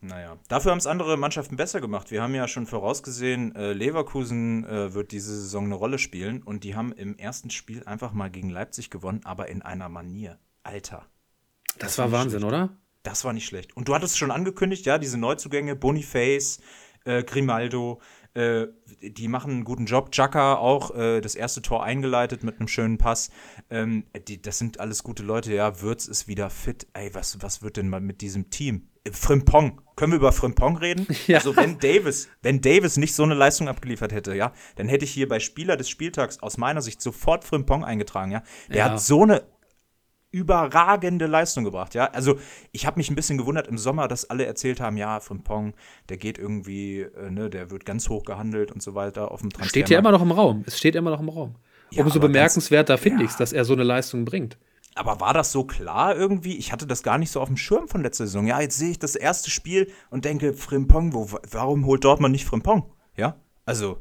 Naja, 0.05 0.37
dafür 0.49 0.73
haben 0.73 0.79
es 0.79 0.87
andere 0.87 1.17
Mannschaften 1.17 1.57
besser 1.57 1.81
gemacht. 1.81 2.11
Wir 2.11 2.23
haben 2.23 2.35
ja 2.35 2.47
schon 2.47 2.67
vorausgesehen, 2.67 3.57
äh, 3.57 3.73
Leverkusen 3.73 4.65
äh, 4.65 4.93
wird 4.93 5.13
diese 5.13 5.35
Saison 5.35 5.65
eine 5.65 5.77
Rolle 5.77 5.99
spielen 5.99 6.43
und 6.43 6.63
die 6.63 6.75
haben 6.75 6.93
im 6.93 7.17
ersten 7.17 7.49
Spiel 7.49 7.85
einfach 7.85 8.13
mal 8.13 8.31
gegen 8.31 8.51
Leipzig 8.51 8.91
gewonnen, 8.91 9.23
aber 9.25 9.49
in 9.49 9.63
einer 9.63 9.89
Manier. 9.89 10.39
Alter. 10.63 11.07
Das, 11.79 11.97
das 11.97 11.99
war 11.99 12.13
Wahnsinn, 12.13 12.41
schlecht. 12.41 12.55
oder? 12.55 12.77
Das 13.03 13.25
war 13.25 13.33
nicht 13.33 13.47
schlecht. 13.47 13.75
Und 13.77 13.89
du 13.89 13.95
hattest 13.95 14.19
schon 14.19 14.31
angekündigt, 14.31 14.85
ja, 14.85 14.99
diese 14.99 15.19
Neuzugänge, 15.19 15.75
Boniface, 15.75 16.61
äh, 17.05 17.23
Grimaldo, 17.23 18.01
äh, 18.35 18.67
die 19.01 19.29
machen 19.29 19.53
einen 19.53 19.65
guten 19.65 19.87
Job. 19.87 20.11
Chaka 20.11 20.57
auch 20.57 20.95
äh, 20.95 21.23
das 21.23 21.35
erste 21.35 21.63
Tor 21.63 21.83
eingeleitet 21.83 22.45
mit 22.45 22.59
einem 22.59 22.69
schönen 22.69 22.99
Pass. 22.99 23.31
Ähm, 23.71 24.05
die, 24.29 24.41
das 24.41 24.59
sind 24.59 24.81
alles 24.81 25.03
gute 25.03 25.23
Leute. 25.23 25.55
Ja, 25.55 25.81
Würz 25.81 26.09
ist 26.09 26.29
wieder 26.29 26.51
fit. 26.51 26.89
Ey, 26.93 27.15
was, 27.15 27.41
was 27.43 27.63
wird 27.63 27.79
denn 27.79 27.89
mal 27.89 28.01
mit 28.01 28.21
diesem 28.21 28.51
Team? 28.51 28.89
Frimpong. 29.13 29.81
Können 29.97 30.13
wir 30.13 30.19
über 30.19 30.33
Frimpong 30.33 30.77
reden? 30.77 31.07
Ja. 31.27 31.39
Also 31.39 31.57
wenn 31.57 31.79
Davis, 31.79 32.29
wenn 32.43 32.61
Davis 32.61 32.97
nicht 32.97 33.15
so 33.15 33.23
eine 33.23 33.35
Leistung 33.35 33.69
abgeliefert 33.69 34.13
hätte, 34.13 34.35
ja, 34.35 34.53
dann 34.77 34.89
hätte 34.89 35.05
ich 35.05 35.13
hier 35.13 35.29
bei 35.29 35.41
Spieler 35.41 35.77
des 35.77 35.89
Spieltags 35.89 36.43
aus 36.43 36.59
meiner 36.59 36.83
Sicht 36.83 37.01
sofort 37.01 37.45
Frimpong 37.45 37.85
eingetragen, 37.85 38.33
ja. 38.33 38.43
Der 38.69 38.77
ja. 38.77 38.85
hat 38.91 39.01
so 39.01 39.23
eine 39.23 39.43
überragende 40.31 41.27
Leistung 41.27 41.65
gebracht, 41.65 41.95
ja. 41.95 42.07
Also 42.07 42.39
ich 42.73 42.87
habe 42.87 42.99
mich 42.99 43.09
ein 43.09 43.15
bisschen 43.15 43.39
gewundert 43.39 43.69
im 43.69 43.79
Sommer, 43.79 44.09
dass 44.09 44.29
alle 44.29 44.45
erzählt 44.45 44.81
haben, 44.81 44.97
ja, 44.97 45.21
Frimpong, 45.21 45.75
der 46.09 46.17
geht 46.17 46.39
irgendwie, 46.39 47.03
äh, 47.03 47.31
ne, 47.31 47.49
der 47.49 47.71
wird 47.71 47.85
ganz 47.85 48.09
hoch 48.09 48.25
gehandelt 48.25 48.73
und 48.73 48.83
so 48.83 48.95
weiter 48.95 49.31
auf 49.31 49.41
dem 49.41 49.51
Transfer. 49.51 49.71
Steht 49.71 49.91
ja 49.91 49.99
immer 49.99 50.11
noch 50.11 50.23
im 50.23 50.33
Raum. 50.33 50.65
Es 50.67 50.77
steht 50.77 50.97
immer 50.97 51.11
noch 51.11 51.21
im 51.21 51.29
Raum. 51.29 51.55
Ja, 51.91 52.03
Umso 52.03 52.19
bemerkenswerter 52.19 52.99
finde 52.99 53.21
ja. 53.21 53.25
ich 53.27 53.31
es, 53.31 53.37
dass 53.37 53.53
er 53.53 53.65
so 53.65 53.75
eine 53.75 53.85
Leistung 53.85 54.25
bringt. 54.25 54.59
Aber 54.95 55.21
war 55.21 55.35
das 55.35 55.51
so 55.51 55.65
klar 55.65 56.17
irgendwie? 56.17 56.57
Ich 56.57 56.73
hatte 56.73 56.87
das 56.87 57.03
gar 57.03 57.19
nicht 57.19 57.31
so 57.31 57.41
auf 57.41 57.49
dem 57.49 57.57
Schirm 57.57 57.89
von 57.89 58.03
letzter 58.03 58.27
Saison. 58.27 58.47
Ja, 58.47 58.61
jetzt 58.61 58.79
sehe 58.79 58.91
ich 58.91 58.99
das 58.99 59.17
erste 59.17 59.51
Spiel 59.51 59.91
und 60.11 60.25
denke, 60.25 60.55
Frimpong, 60.55 61.13
wo, 61.13 61.29
warum 61.51 61.87
holt 61.87 62.05
Dortmund 62.05 62.33
nicht 62.33 62.45
Frimpong? 62.45 62.93
Ja, 63.17 63.37
also. 63.65 63.99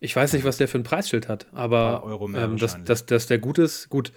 Ich 0.00 0.16
weiß 0.16 0.32
nicht, 0.32 0.44
was 0.44 0.56
der 0.56 0.66
für 0.66 0.78
ein 0.78 0.82
Preisschild 0.82 1.28
hat, 1.28 1.46
aber 1.52 2.18
ähm, 2.34 2.56
dass, 2.56 2.82
dass, 2.82 3.06
dass 3.06 3.28
der 3.28 3.38
gut 3.38 3.58
ist, 3.58 3.88
gut. 3.88 4.12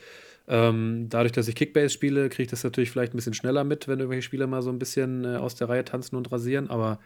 Ähm, 0.47 1.07
dadurch, 1.09 1.31
dass 1.31 1.47
ich 1.47 1.55
Kickbase 1.55 1.89
spiele, 1.89 2.29
kriege 2.29 2.43
ich 2.43 2.49
das 2.49 2.63
natürlich 2.63 2.91
vielleicht 2.91 3.13
ein 3.13 3.17
bisschen 3.17 3.35
schneller 3.35 3.63
mit, 3.63 3.87
wenn 3.87 3.99
irgendwelche 3.99 4.23
Spieler 4.23 4.47
mal 4.47 4.61
so 4.61 4.71
ein 4.71 4.79
bisschen 4.79 5.25
äh, 5.25 5.37
aus 5.37 5.55
der 5.55 5.69
Reihe 5.69 5.85
tanzen 5.85 6.15
und 6.15 6.31
rasieren. 6.31 6.69
Aber 6.69 6.99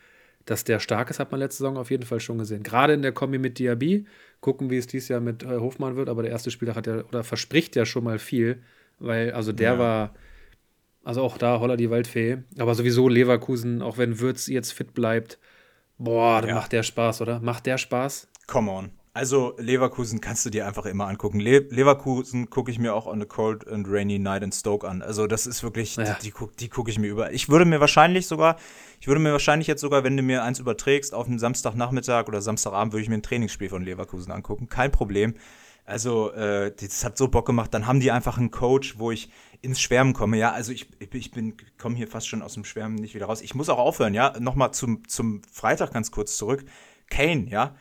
dass 0.46 0.64
der 0.64 0.80
stark 0.80 1.10
ist, 1.10 1.20
hat 1.20 1.32
man 1.32 1.40
letzte 1.40 1.60
Saison 1.60 1.78
auf 1.78 1.92
jeden 1.92 2.04
Fall 2.04 2.20
schon 2.20 2.38
gesehen. 2.38 2.64
Gerade 2.64 2.94
in 2.94 3.02
der 3.02 3.12
Kombi 3.12 3.38
mit 3.38 3.60
Diaby. 3.60 4.06
Gucken, 4.42 4.70
wie 4.70 4.78
es 4.78 4.88
dieses 4.88 5.10
Jahr 5.10 5.20
mit 5.20 5.44
äh, 5.44 5.58
Hofmann 5.58 5.96
wird. 5.96 6.10
Aber 6.10 6.22
der 6.22 6.32
erste 6.32 6.52
Spieler 6.52 6.76
hat 6.76 6.88
ja 6.88 7.04
oder 7.04 7.24
verspricht 7.24 7.76
ja 7.76 7.86
schon 7.86 8.04
mal 8.04 8.20
viel, 8.20 8.62
weil 9.00 9.32
also 9.32 9.52
der 9.52 9.74
ja. 9.74 9.80
war. 9.80 10.14
Also 11.04 11.24
auch 11.24 11.38
da 11.38 11.60
Holler 11.60 11.78
die 11.78 11.90
Waldfee. 11.90 12.40
Aber 12.58 12.76
sowieso 12.76 13.08
Leverkusen, 13.08 13.82
auch 13.82 13.98
wenn 13.98 14.20
Würz 14.20 14.48
jetzt 14.48 14.74
fit 14.74 14.94
bleibt, 14.94 15.40
boah, 15.98 16.42
dann 16.42 16.50
ja. 16.50 16.56
macht 16.56 16.74
der 16.74 16.84
Spaß, 16.84 17.22
oder? 17.22 17.40
Macht 17.40 17.66
der 17.66 17.78
Spaß? 17.78 18.28
Come 18.48 18.70
on. 18.70 18.92
Also 19.14 19.56
Leverkusen 19.58 20.22
kannst 20.22 20.46
du 20.46 20.50
dir 20.50 20.68
einfach 20.68 20.86
immer 20.86 21.08
angucken. 21.08 21.40
Le 21.40 21.60
Leverkusen 21.70 22.50
gucke 22.50 22.70
ich 22.70 22.78
mir 22.80 22.94
auch 22.94 23.08
on 23.08 23.22
a 23.22 23.26
cold 23.26 23.68
and 23.68 23.88
rainy 23.90 24.20
night 24.20 24.44
in 24.44 24.52
Stoke 24.52 24.88
an. 24.88 25.02
Also 25.02 25.26
das 25.26 25.48
ist 25.48 25.64
wirklich, 25.64 25.96
ja. 25.96 26.14
die, 26.22 26.32
die, 26.32 26.34
die 26.60 26.70
gucke 26.70 26.92
ich 26.92 27.00
mir 27.00 27.08
über. 27.08 27.34
Ich 27.34 27.50
würde 27.50 27.66
mir 27.66 27.80
wahrscheinlich 27.80 28.28
sogar, 28.28 28.58
ich 29.02 29.08
würde 29.08 29.20
mir 29.20 29.32
wahrscheinlich 29.32 29.68
jetzt 29.68 29.82
sogar, 29.82 30.04
wenn 30.04 30.16
du 30.16 30.22
mir 30.22 30.44
eins 30.44 30.60
überträgst, 30.60 31.14
auf 31.14 31.28
einen 31.28 31.40
Samstagnachmittag 31.40 32.28
oder 32.28 32.42
Samstagabend 32.42 32.94
würde 32.94 33.04
ich 33.04 33.10
mir 33.10 33.16
ein 33.16 33.24
Trainingsspiel 33.24 33.70
von 33.70 33.84
Leverkusen 33.84 34.32
angucken. 34.32 34.70
Kein 34.70 34.92
Problem. 34.92 35.34
Also 35.90 36.32
äh, 36.34 36.72
das 36.80 37.04
hat 37.04 37.18
so 37.18 37.28
Bock 37.28 37.46
gemacht. 37.46 37.74
Dann 37.74 37.88
haben 37.88 38.00
die 38.00 38.12
einfach 38.12 38.38
einen 38.38 38.52
Coach, 38.52 39.00
wo 39.00 39.12
ich 39.12 39.30
ins 39.62 39.82
Schwärmen 39.82 40.14
komme. 40.14 40.38
Ja, 40.38 40.52
also 40.52 40.72
ich, 40.72 40.90
ich 41.00 41.32
bin 41.32 41.56
komme 41.78 41.96
hier 41.96 42.08
fast 42.08 42.28
schon 42.28 42.42
aus 42.42 42.54
dem 42.54 42.64
Schwärmen 42.64 42.96
nicht 42.96 43.16
wieder 43.16 43.26
raus. 43.26 43.42
Ich 43.42 43.56
muss 43.56 43.70
auch 43.70 43.80
aufhören. 43.80 44.14
Ja, 44.14 44.34
nochmal 44.40 44.72
zum 44.74 45.08
zum 45.08 45.42
Freitag 45.52 45.92
ganz 45.92 46.12
kurz 46.12 46.38
zurück. 46.38 46.64
Kane, 47.10 47.48
ja 47.50 47.76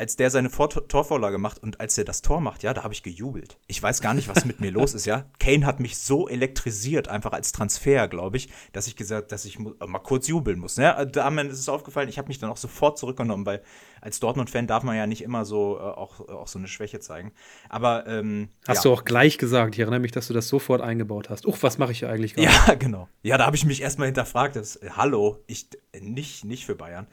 als 0.00 0.16
der 0.16 0.30
seine 0.30 0.48
Vor 0.48 0.70
Torvorlage 0.70 1.36
macht 1.36 1.62
und 1.62 1.78
als 1.78 1.96
er 1.98 2.04
das 2.04 2.22
Tor 2.22 2.40
macht, 2.40 2.62
ja, 2.62 2.72
da 2.72 2.82
habe 2.82 2.94
ich 2.94 3.02
gejubelt. 3.02 3.58
Ich 3.66 3.82
weiß 3.82 4.00
gar 4.00 4.14
nicht, 4.14 4.28
was 4.28 4.46
mit 4.46 4.58
mir 4.58 4.70
los 4.70 4.94
ist, 4.94 5.04
ja. 5.04 5.26
Kane 5.38 5.66
hat 5.66 5.78
mich 5.78 5.98
so 5.98 6.26
elektrisiert, 6.26 7.08
einfach 7.08 7.32
als 7.32 7.52
Transfer, 7.52 8.08
glaube 8.08 8.38
ich, 8.38 8.48
dass 8.72 8.86
ich 8.86 8.96
gesagt, 8.96 9.30
dass 9.30 9.44
ich 9.44 9.58
mal 9.58 9.98
kurz 9.98 10.26
jubeln 10.26 10.58
muss. 10.58 10.78
Ne? 10.78 11.06
Da 11.12 11.28
ist 11.28 11.58
es 11.58 11.68
aufgefallen, 11.68 12.08
ich 12.08 12.16
habe 12.16 12.28
mich 12.28 12.38
dann 12.38 12.48
auch 12.48 12.56
sofort 12.56 12.98
zurückgenommen, 12.98 13.44
weil 13.44 13.62
als 14.00 14.20
Dortmund-Fan 14.20 14.66
darf 14.66 14.82
man 14.84 14.96
ja 14.96 15.06
nicht 15.06 15.22
immer 15.22 15.44
so 15.44 15.76
äh, 15.76 15.82
auch, 15.82 16.26
auch 16.28 16.48
so 16.48 16.58
eine 16.58 16.68
Schwäche 16.68 17.00
zeigen. 17.00 17.32
Aber 17.68 18.06
ähm, 18.06 18.48
hast 18.66 18.84
ja. 18.84 18.90
du 18.90 18.94
auch 18.94 19.04
gleich 19.04 19.36
gesagt. 19.36 19.74
Ich 19.74 19.80
erinnere 19.80 20.00
mich, 20.00 20.12
dass 20.12 20.28
du 20.28 20.32
das 20.32 20.48
sofort 20.48 20.80
eingebaut 20.80 21.28
hast. 21.28 21.46
Uch, 21.46 21.58
was 21.60 21.76
mache 21.76 21.92
ich 21.92 21.98
hier 21.98 22.08
eigentlich 22.08 22.34
gerade? 22.34 22.48
Ja, 22.48 22.74
genau. 22.78 23.08
Ja, 23.22 23.36
da 23.36 23.44
habe 23.44 23.56
ich 23.56 23.66
mich 23.66 23.82
erstmal 23.82 24.06
hinterfragt. 24.06 24.56
Das, 24.56 24.76
äh, 24.76 24.90
hallo, 24.96 25.44
ich 25.46 25.68
nicht, 26.00 26.44
nicht 26.44 26.64
für 26.64 26.74
Bayern. 26.74 27.06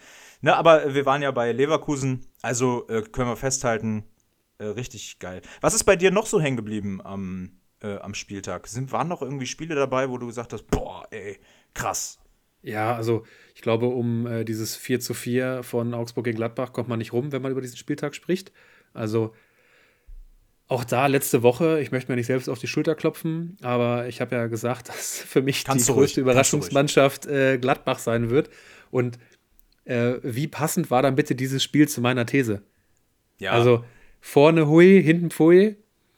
Ne, 0.47 0.55
aber 0.55 0.93
wir 0.93 1.05
waren 1.05 1.21
ja 1.21 1.31
bei 1.31 1.51
Leverkusen, 1.51 2.25
also 2.41 2.87
äh, 2.87 3.01
können 3.01 3.27
wir 3.27 3.35
festhalten, 3.35 4.05
äh, 4.59 4.63
richtig 4.63 5.19
geil. 5.19 5.41
Was 5.59 5.73
ist 5.73 5.83
bei 5.83 5.97
dir 5.97 6.09
noch 6.09 6.25
so 6.25 6.39
hängen 6.39 6.55
geblieben 6.55 7.01
am, 7.03 7.59
äh, 7.81 7.97
am 7.97 8.13
Spieltag? 8.13 8.65
Sind, 8.67 8.93
waren 8.93 9.09
noch 9.09 9.21
irgendwie 9.21 9.45
Spiele 9.45 9.75
dabei, 9.75 10.09
wo 10.09 10.17
du 10.17 10.27
gesagt 10.27 10.53
hast, 10.53 10.65
boah, 10.67 11.05
ey, 11.11 11.37
krass. 11.73 12.19
Ja, 12.61 12.95
also 12.95 13.25
ich 13.55 13.61
glaube, 13.61 13.87
um 13.87 14.25
äh, 14.25 14.45
dieses 14.45 14.77
4 14.77 15.01
zu 15.01 15.13
4 15.13 15.63
von 15.63 15.93
Augsburg 15.93 16.23
gegen 16.23 16.37
Gladbach 16.37 16.71
kommt 16.71 16.87
man 16.87 16.99
nicht 16.99 17.11
rum, 17.11 17.33
wenn 17.33 17.41
man 17.41 17.51
über 17.51 17.59
diesen 17.59 17.75
Spieltag 17.75 18.15
spricht. 18.15 18.53
Also 18.93 19.33
auch 20.69 20.85
da 20.85 21.07
letzte 21.07 21.43
Woche, 21.43 21.81
ich 21.81 21.91
möchte 21.91 22.09
mir 22.09 22.15
nicht 22.15 22.27
selbst 22.27 22.47
auf 22.47 22.59
die 22.59 22.67
Schulter 22.67 22.95
klopfen, 22.95 23.57
aber 23.61 24.07
ich 24.07 24.21
habe 24.21 24.37
ja 24.37 24.47
gesagt, 24.47 24.87
dass 24.87 25.19
für 25.19 25.41
mich 25.41 25.65
Kannst 25.65 25.89
die 25.89 25.91
größte 25.91 26.21
ruhig. 26.21 26.31
Überraschungsmannschaft 26.31 27.25
äh, 27.25 27.57
Gladbach 27.57 27.99
sein 27.99 28.29
wird. 28.29 28.49
Und 28.89 29.19
äh, 29.88 30.19
wie 30.21 30.47
passend 30.47 30.91
war 30.91 31.01
dann 31.01 31.15
bitte 31.15 31.35
dieses 31.35 31.63
Spiel 31.63 31.88
zu 31.88 32.01
meiner 32.01 32.25
These? 32.25 32.61
Ja. 33.39 33.51
Also 33.51 33.83
vorne 34.19 34.67
Hui, 34.67 35.01
hinten 35.01 35.31
Pfui. 35.31 35.77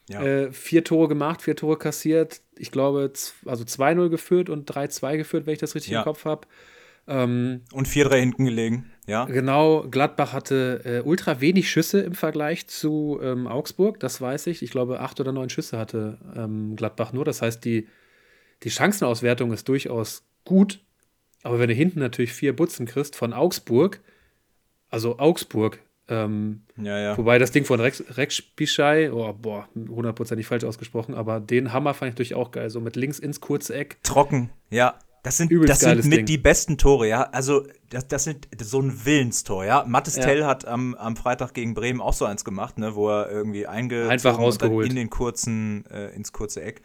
Ja. 0.09 0.23
Äh, 0.23 0.51
vier 0.51 0.83
Tore 0.83 1.07
gemacht, 1.07 1.43
vier 1.43 1.55
Tore 1.55 1.77
kassiert. 1.77 2.41
Ich 2.57 2.71
glaube, 2.71 3.13
also 3.45 3.63
2-0 3.63 4.09
geführt 4.09 4.49
und 4.49 4.69
3-2 4.69 5.17
geführt, 5.17 5.45
wenn 5.45 5.53
ich 5.53 5.59
das 5.59 5.75
richtig 5.75 5.91
ja. 5.91 5.99
im 5.99 6.03
Kopf 6.03 6.25
habe. 6.25 6.47
Ähm, 7.07 7.61
und 7.71 7.87
4-3 7.87 8.19
hinten 8.19 8.45
gelegen, 8.45 8.91
ja. 9.05 9.25
Genau, 9.25 9.83
Gladbach 9.89 10.33
hatte 10.33 10.81
äh, 10.83 11.07
ultra 11.07 11.41
wenig 11.41 11.69
Schüsse 11.69 12.01
im 12.01 12.13
Vergleich 12.13 12.67
zu 12.67 13.19
ähm, 13.21 13.47
Augsburg, 13.47 13.99
das 13.99 14.19
weiß 14.19 14.47
ich. 14.47 14.63
Ich 14.63 14.71
glaube, 14.71 14.99
acht 14.99 15.19
oder 15.19 15.31
neun 15.31 15.49
Schüsse 15.49 15.77
hatte 15.77 16.17
ähm, 16.35 16.75
Gladbach 16.75 17.13
nur. 17.13 17.25
Das 17.25 17.41
heißt, 17.43 17.63
die, 17.63 17.87
die 18.63 18.69
Chancenauswertung 18.69 19.51
ist 19.51 19.67
durchaus 19.67 20.23
gut, 20.43 20.81
aber 21.43 21.59
wenn 21.59 21.69
du 21.69 21.73
hinten 21.73 21.99
natürlich 21.99 22.33
vier 22.33 22.55
Butzen 22.55 22.85
kriegst 22.85 23.15
von 23.15 23.33
Augsburg, 23.33 24.01
also 24.89 25.19
Augsburg, 25.19 25.79
ähm, 26.07 26.63
ja, 26.75 26.99
ja. 26.99 27.17
wobei 27.17 27.37
das 27.37 27.51
Ding 27.51 27.65
von 27.65 27.79
Rex, 27.79 28.03
Rex 28.17 28.41
Bischei, 28.41 29.11
oh, 29.11 29.31
boah, 29.33 29.69
hundertprozentig 29.75 30.47
falsch 30.47 30.63
ausgesprochen, 30.63 31.13
aber 31.13 31.39
den 31.39 31.71
Hammer 31.71 31.93
fand 31.93 32.09
ich 32.09 32.13
natürlich 32.15 32.35
auch 32.35 32.51
geil, 32.51 32.69
so 32.69 32.81
mit 32.81 32.95
links 32.95 33.19
ins 33.19 33.39
kurze 33.39 33.75
Eck. 33.75 34.01
Trocken, 34.03 34.49
ja. 34.69 34.97
Das 35.21 35.35
sind, 35.35 35.51
das 35.67 35.81
sind 35.81 36.05
mit 36.05 36.19
Ding. 36.19 36.25
die 36.25 36.37
besten 36.37 36.77
Tore, 36.77 37.07
ja. 37.07 37.23
Also, 37.23 37.67
das, 37.89 38.07
das 38.07 38.23
sind 38.23 38.47
so 38.61 38.81
ein 38.81 39.05
Willenstor, 39.05 39.65
ja. 39.65 39.83
Mattes 39.85 40.15
ja. 40.15 40.23
Tell 40.23 40.45
hat 40.45 40.65
am, 40.65 40.95
am 40.95 41.17
Freitag 41.17 41.53
gegen 41.53 41.73
Bremen 41.73 41.99
auch 41.99 42.13
so 42.13 42.23
eins 42.23 42.45
gemacht, 42.45 42.77
ne, 42.77 42.95
wo 42.95 43.09
er 43.09 43.29
irgendwie 43.29 43.67
einge 43.67 44.07
einfach 44.07 44.37
rausgeholt 44.37 44.89
in 44.89 44.95
den 44.95 45.09
kurzen, 45.09 45.85
äh, 45.87 46.15
ins 46.15 46.31
kurze 46.31 46.61
Eck. 46.61 46.81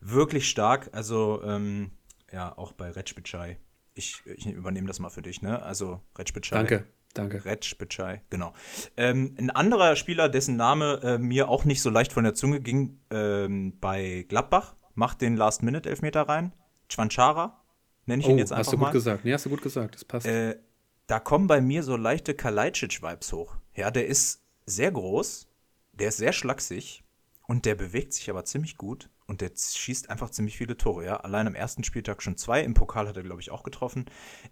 Wirklich 0.00 0.48
stark. 0.48 0.90
Also, 0.92 1.42
ähm, 1.44 1.90
ja, 2.32 2.56
auch 2.56 2.72
bei 2.72 2.88
Retschbitschei. 2.88 3.58
Ich, 3.94 4.22
ich 4.24 4.46
übernehme 4.46 4.86
das 4.86 4.98
mal 4.98 5.10
für 5.10 5.22
dich, 5.22 5.42
ne? 5.42 5.62
Also, 5.62 6.00
Retschbitschei. 6.16 6.56
Danke. 6.56 6.86
Danke. 7.14 7.44
Retsch 7.44 7.76
Bitschei, 7.76 8.22
genau. 8.30 8.54
Ähm, 8.96 9.34
ein 9.38 9.50
anderer 9.50 9.96
Spieler, 9.96 10.28
dessen 10.28 10.56
Name 10.56 11.00
äh, 11.02 11.18
mir 11.18 11.48
auch 11.48 11.64
nicht 11.64 11.82
so 11.82 11.90
leicht 11.90 12.12
von 12.12 12.24
der 12.24 12.34
Zunge 12.34 12.60
ging, 12.60 13.00
ähm, 13.10 13.78
bei 13.80 14.24
Gladbach, 14.28 14.76
macht 14.94 15.20
den 15.20 15.36
Last-Minute-Elfmeter 15.36 16.22
rein. 16.22 16.52
Chwanchara, 16.88 17.62
nenne 18.06 18.22
ich 18.22 18.28
oh, 18.28 18.32
ihn 18.32 18.38
jetzt 18.38 18.52
einfach 18.52 18.66
hast 18.66 18.72
du 18.72 18.76
mal. 18.78 18.86
gut 18.86 18.92
gesagt. 18.94 19.24
Nee, 19.24 19.32
hast 19.32 19.46
du 19.46 19.50
gut 19.50 19.62
gesagt. 19.62 19.94
Das 19.94 20.04
passt. 20.04 20.26
Äh, 20.26 20.58
da 21.06 21.20
kommen 21.20 21.46
bei 21.46 21.60
mir 21.60 21.82
so 21.82 21.96
leichte 21.96 22.34
Kalajdzic-Vibes 22.34 23.32
hoch. 23.32 23.56
Ja, 23.74 23.90
der 23.90 24.06
ist 24.06 24.42
sehr 24.66 24.90
groß, 24.90 25.48
der 25.92 26.08
ist 26.08 26.16
sehr 26.16 26.32
schlaksig 26.32 27.04
und 27.46 27.66
der 27.66 27.74
bewegt 27.74 28.14
sich 28.14 28.30
aber 28.30 28.44
ziemlich 28.44 28.76
gut 28.76 29.10
und 29.32 29.40
der 29.40 29.50
schießt 29.56 30.10
einfach 30.10 30.28
ziemlich 30.28 30.58
viele 30.58 30.76
Tore. 30.76 31.06
Ja, 31.06 31.16
allein 31.16 31.46
am 31.46 31.54
ersten 31.54 31.84
Spieltag 31.84 32.22
schon 32.22 32.36
zwei. 32.36 32.62
Im 32.62 32.74
Pokal 32.74 33.08
hat 33.08 33.16
er, 33.16 33.22
glaube 33.22 33.40
ich, 33.40 33.50
auch 33.50 33.62
getroffen. 33.62 34.04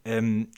Ähm, 0.06 0.48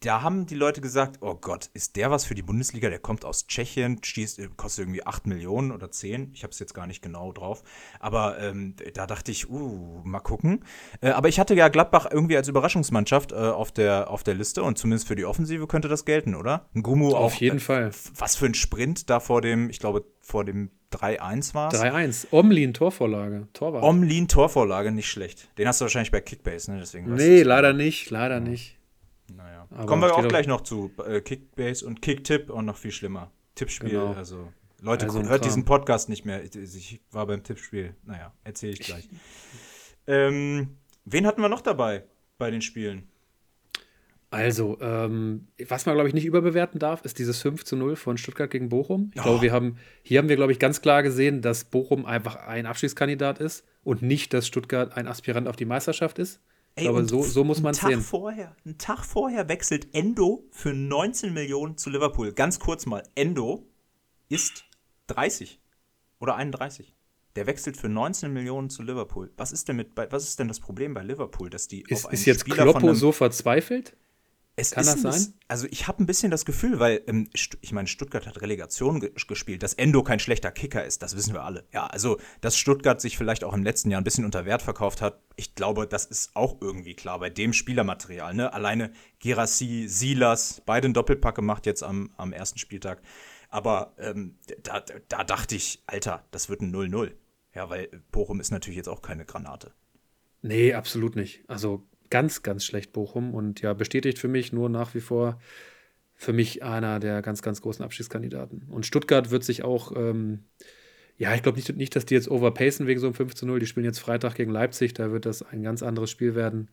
da 0.00 0.20
haben 0.22 0.46
die 0.46 0.56
Leute 0.56 0.80
gesagt, 0.80 1.18
oh 1.20 1.36
Gott, 1.36 1.70
ist 1.74 1.94
der 1.94 2.10
was 2.10 2.24
für 2.24 2.34
die 2.34 2.42
Bundesliga? 2.42 2.90
Der 2.90 2.98
kommt 2.98 3.24
aus 3.24 3.46
Tschechien, 3.46 4.02
schießt, 4.02 4.40
äh, 4.40 4.48
kostet 4.56 4.82
irgendwie 4.82 5.06
8 5.06 5.28
Millionen 5.28 5.70
oder 5.70 5.92
10. 5.92 6.32
Ich 6.34 6.42
habe 6.42 6.50
es 6.50 6.58
jetzt 6.58 6.74
gar 6.74 6.88
nicht 6.88 7.02
genau 7.02 7.30
drauf. 7.32 7.62
Aber 8.00 8.40
ähm, 8.40 8.74
da 8.94 9.06
dachte 9.06 9.30
ich, 9.30 9.48
uh, 9.48 10.00
mal 10.02 10.18
gucken. 10.18 10.64
Äh, 11.00 11.10
aber 11.10 11.28
ich 11.28 11.38
hatte 11.38 11.54
ja 11.54 11.68
Gladbach 11.68 12.08
irgendwie 12.10 12.36
als 12.36 12.48
Überraschungsmannschaft 12.48 13.30
äh, 13.30 13.36
auf, 13.36 13.70
der, 13.70 14.10
auf 14.10 14.24
der 14.24 14.34
Liste 14.34 14.64
und 14.64 14.76
zumindest 14.76 15.06
für 15.06 15.14
die 15.14 15.24
Offensive 15.24 15.68
könnte 15.68 15.86
das 15.86 16.04
gelten, 16.04 16.34
oder? 16.34 16.68
Ein 16.74 16.82
Gumu 16.82 17.14
Auf 17.14 17.34
auch, 17.34 17.40
jeden 17.40 17.58
äh, 17.58 17.60
Fall. 17.60 17.92
Was 18.16 18.34
für 18.34 18.46
ein 18.46 18.54
Sprint 18.54 19.08
da 19.08 19.20
vor 19.20 19.40
dem, 19.40 19.70
ich 19.70 19.78
glaube, 19.78 20.04
vor 20.20 20.44
dem 20.44 20.72
3-1 20.92 21.54
war 21.54 21.72
es. 21.72 21.80
3-1. 21.80 22.26
Omlin 22.30 22.74
Torvorlage. 22.74 23.48
Torwart. 23.52 23.84
Omlin 23.84 24.28
Torvorlage, 24.28 24.90
nicht 24.90 25.10
schlecht. 25.10 25.48
Den 25.58 25.68
hast 25.68 25.80
du 25.80 25.84
wahrscheinlich 25.84 26.10
bei 26.10 26.20
Kickbase, 26.20 26.72
ne? 26.72 26.78
Deswegen 26.80 27.14
nee, 27.14 27.42
leider 27.42 27.72
nicht, 27.72 28.10
leider 28.10 28.36
ja. 28.36 28.40
nicht. 28.40 28.78
Aber 29.70 29.86
Kommen 29.86 30.02
wir 30.02 30.14
auch 30.14 30.26
gleich 30.26 30.46
noch 30.46 30.62
zu. 30.62 30.90
Äh, 31.06 31.20
Kickbase 31.20 31.86
und 31.86 32.00
Kicktipp 32.00 32.50
und 32.50 32.64
noch 32.64 32.76
viel 32.76 32.90
schlimmer. 32.90 33.30
Tippspiel, 33.54 33.90
genau. 33.90 34.12
also. 34.14 34.52
Leute, 34.80 35.06
also 35.06 35.22
hört 35.24 35.44
diesen 35.44 35.64
Podcast 35.64 36.08
nicht 36.08 36.24
mehr. 36.24 36.42
Ich 36.44 37.00
war 37.10 37.26
beim 37.26 37.42
Tippspiel. 37.42 37.94
Naja, 38.04 38.32
erzähle 38.44 38.72
ich 38.72 38.80
gleich. 38.80 39.08
ähm, 40.06 40.76
wen 41.04 41.26
hatten 41.26 41.42
wir 41.42 41.48
noch 41.48 41.60
dabei 41.60 42.04
bei 42.38 42.50
den 42.50 42.62
Spielen? 42.62 43.08
Also, 44.30 44.76
ähm, 44.82 45.48
was 45.68 45.86
man, 45.86 45.94
glaube 45.94 46.08
ich, 46.08 46.14
nicht 46.14 46.26
überbewerten 46.26 46.78
darf, 46.78 47.02
ist 47.02 47.18
dieses 47.18 47.40
5 47.40 47.64
zu 47.64 47.76
0 47.76 47.96
von 47.96 48.18
Stuttgart 48.18 48.50
gegen 48.50 48.68
Bochum. 48.68 49.10
Ich 49.14 49.20
oh. 49.20 49.24
glaube, 49.24 49.42
wir 49.42 49.52
haben, 49.52 49.78
hier 50.02 50.18
haben 50.18 50.28
wir, 50.28 50.36
glaube 50.36 50.52
ich, 50.52 50.58
ganz 50.58 50.82
klar 50.82 51.02
gesehen, 51.02 51.40
dass 51.40 51.64
Bochum 51.64 52.04
einfach 52.04 52.36
ein 52.36 52.66
Abschiedskandidat 52.66 53.38
ist 53.38 53.64
und 53.84 54.02
nicht, 54.02 54.34
dass 54.34 54.46
Stuttgart 54.46 54.94
ein 54.96 55.06
Aspirant 55.06 55.48
auf 55.48 55.56
die 55.56 55.64
Meisterschaft 55.64 56.18
ist. 56.18 56.40
Ey, 56.74 56.88
aber 56.88 57.04
so, 57.06 57.22
so 57.22 57.42
muss 57.42 57.62
man 57.62 57.72
es 57.72 57.80
sehen. 57.80 58.02
Vorher, 58.02 58.54
einen 58.64 58.76
Tag 58.76 59.04
vorher 59.04 59.48
wechselt 59.48 59.94
Endo 59.94 60.44
für 60.50 60.74
19 60.74 61.32
Millionen 61.32 61.78
zu 61.78 61.88
Liverpool. 61.88 62.32
Ganz 62.32 62.60
kurz 62.60 62.84
mal, 62.84 63.02
Endo 63.14 63.66
ist 64.28 64.64
30 65.08 65.58
oder 66.20 66.36
31. 66.36 66.94
Der 67.34 67.46
wechselt 67.46 67.76
für 67.76 67.88
19 67.88 68.32
Millionen 68.32 68.68
zu 68.68 68.82
Liverpool. 68.82 69.32
Was 69.36 69.52
ist 69.52 69.68
denn 69.68 69.76
mit 69.76 69.90
was 69.94 70.24
ist 70.24 70.38
denn 70.38 70.48
das 70.48 70.60
Problem 70.60 70.92
bei 70.92 71.02
Liverpool, 71.02 71.50
dass 71.50 71.66
die 71.66 71.82
ist, 71.82 72.04
auf 72.04 72.06
einen 72.06 72.14
ist 72.14 72.26
jetzt 72.26 72.40
Spieler 72.40 72.64
Kloppo 72.64 72.94
so 72.94 73.10
verzweifelt? 73.12 73.96
Es 74.60 74.72
Kann 74.72 74.84
das 74.84 75.00
sein? 75.00 75.12
Bisschen, 75.12 75.34
also 75.46 75.68
ich 75.70 75.86
habe 75.86 76.02
ein 76.02 76.06
bisschen 76.06 76.32
das 76.32 76.44
Gefühl, 76.44 76.80
weil 76.80 77.00
ähm, 77.06 77.30
ich 77.60 77.72
meine, 77.72 77.86
Stuttgart 77.86 78.26
hat 78.26 78.42
Relegation 78.42 78.98
ge 78.98 79.12
gespielt, 79.28 79.62
dass 79.62 79.74
Endo 79.74 80.02
kein 80.02 80.18
schlechter 80.18 80.50
Kicker 80.50 80.84
ist, 80.84 81.00
das 81.02 81.14
wissen 81.16 81.32
wir 81.32 81.44
alle. 81.44 81.64
Ja, 81.72 81.86
also 81.86 82.18
dass 82.40 82.56
Stuttgart 82.56 83.00
sich 83.00 83.16
vielleicht 83.16 83.44
auch 83.44 83.54
im 83.54 83.62
letzten 83.62 83.88
Jahr 83.90 84.00
ein 84.00 84.04
bisschen 84.04 84.24
unter 84.24 84.46
Wert 84.46 84.62
verkauft 84.62 85.00
hat, 85.00 85.20
ich 85.36 85.54
glaube, 85.54 85.86
das 85.86 86.06
ist 86.06 86.34
auch 86.34 86.60
irgendwie 86.60 86.94
klar 86.94 87.20
bei 87.20 87.30
dem 87.30 87.52
Spielermaterial. 87.52 88.34
Ne? 88.34 88.52
Alleine 88.52 88.90
Gerassi, 89.20 89.86
Silas, 89.86 90.60
beide 90.66 90.86
einen 90.86 90.94
Doppelpack 90.94 91.36
gemacht 91.36 91.64
jetzt 91.64 91.84
am, 91.84 92.10
am 92.16 92.32
ersten 92.32 92.58
Spieltag. 92.58 93.00
Aber 93.50 93.94
ähm, 93.98 94.38
da, 94.64 94.80
da 94.80 95.22
dachte 95.22 95.54
ich, 95.54 95.84
Alter, 95.86 96.24
das 96.32 96.48
wird 96.48 96.62
ein 96.62 96.74
0-0. 96.74 97.12
Ja, 97.54 97.70
weil 97.70 97.88
Bochum 98.10 98.40
ist 98.40 98.50
natürlich 98.50 98.76
jetzt 98.76 98.88
auch 98.88 99.02
keine 99.02 99.24
Granate. 99.24 99.72
Nee, 100.42 100.74
absolut 100.74 101.14
nicht. 101.14 101.48
Also 101.48 101.86
ganz, 102.10 102.42
ganz 102.42 102.64
schlecht 102.64 102.92
Bochum 102.92 103.34
und 103.34 103.60
ja, 103.60 103.72
bestätigt 103.72 104.18
für 104.18 104.28
mich 104.28 104.52
nur 104.52 104.68
nach 104.68 104.94
wie 104.94 105.00
vor 105.00 105.38
für 106.18 106.32
mich 106.32 106.64
einer 106.64 106.98
der 106.98 107.22
ganz, 107.22 107.42
ganz 107.42 107.62
großen 107.62 107.84
Abschiedskandidaten. 107.84 108.66
Und 108.68 108.84
Stuttgart 108.84 109.30
wird 109.30 109.44
sich 109.44 109.62
auch, 109.62 109.92
ähm, 109.96 110.40
ja, 111.16 111.32
ich 111.34 111.42
glaube 111.44 111.56
nicht, 111.56 111.74
nicht, 111.76 111.94
dass 111.94 112.06
die 112.06 112.14
jetzt 112.14 112.28
overpacen 112.28 112.88
wegen 112.88 112.98
so 112.98 113.06
einem 113.06 113.14
5 113.14 113.36
zu 113.36 113.46
0. 113.46 113.60
Die 113.60 113.66
spielen 113.66 113.86
jetzt 113.86 114.00
Freitag 114.00 114.34
gegen 114.34 114.50
Leipzig, 114.50 114.94
da 114.94 115.12
wird 115.12 115.26
das 115.26 115.42
ein 115.42 115.62
ganz 115.62 115.82
anderes 115.84 116.10
Spiel 116.10 116.34
werden. 116.34 116.70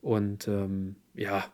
Und 0.00 0.48
ähm, 0.48 0.96
ja, 1.12 1.44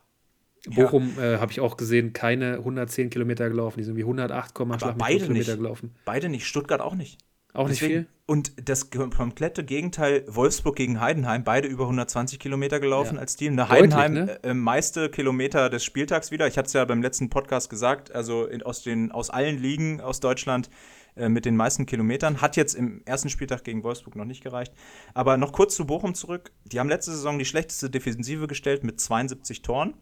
Bochum 0.67 1.13
ja. 1.17 1.33
äh, 1.33 1.37
habe 1.39 1.51
ich 1.51 1.59
auch 1.59 1.75
gesehen, 1.75 2.13
keine 2.13 2.57
110 2.59 3.09
Kilometer 3.09 3.49
gelaufen, 3.49 3.79
die 3.79 3.83
sind 3.83 3.97
wie 3.97 4.03
108, 4.03 4.53
beide 4.53 5.19
Kilometer 5.19 5.33
nicht. 5.33 5.57
gelaufen. 5.57 5.95
Beide 6.05 6.29
nicht, 6.29 6.45
Stuttgart 6.47 6.79
auch 6.79 6.95
nicht. 6.95 7.19
Auch 7.53 7.67
nicht 7.67 7.81
Deswegen, 7.81 8.05
viel. 8.05 8.07
Und 8.31 8.53
das 8.69 8.91
komplette 8.91 9.65
Gegenteil, 9.65 10.23
Wolfsburg 10.25 10.77
gegen 10.77 11.01
Heidenheim, 11.01 11.43
beide 11.43 11.67
über 11.67 11.83
120 11.83 12.39
Kilometer 12.39 12.79
gelaufen 12.79 13.15
ja. 13.15 13.19
als 13.19 13.35
Team. 13.35 13.55
Ne, 13.55 13.67
Heidenheim, 13.67 14.13
ne? 14.13 14.39
äh, 14.41 14.53
meiste 14.53 15.09
Kilometer 15.09 15.69
des 15.69 15.83
Spieltags 15.83 16.31
wieder. 16.31 16.47
Ich 16.47 16.57
hatte 16.57 16.67
es 16.67 16.71
ja 16.71 16.85
beim 16.85 17.01
letzten 17.01 17.29
Podcast 17.29 17.69
gesagt, 17.69 18.15
also 18.15 18.45
in, 18.45 18.63
aus, 18.63 18.83
den, 18.83 19.11
aus 19.11 19.31
allen 19.31 19.61
Ligen 19.61 19.99
aus 19.99 20.21
Deutschland 20.21 20.69
äh, 21.17 21.27
mit 21.27 21.43
den 21.43 21.57
meisten 21.57 21.85
Kilometern. 21.85 22.39
Hat 22.39 22.55
jetzt 22.55 22.73
im 22.73 23.01
ersten 23.03 23.27
Spieltag 23.27 23.65
gegen 23.65 23.83
Wolfsburg 23.83 24.15
noch 24.15 24.23
nicht 24.23 24.41
gereicht. 24.41 24.73
Aber 25.13 25.35
noch 25.35 25.51
kurz 25.51 25.75
zu 25.75 25.85
Bochum 25.85 26.13
zurück. 26.15 26.53
Die 26.63 26.79
haben 26.79 26.87
letzte 26.87 27.11
Saison 27.11 27.37
die 27.37 27.43
schlechteste 27.43 27.89
Defensive 27.89 28.47
gestellt 28.47 28.85
mit 28.85 29.01
72 29.01 29.61
Toren. 29.61 29.93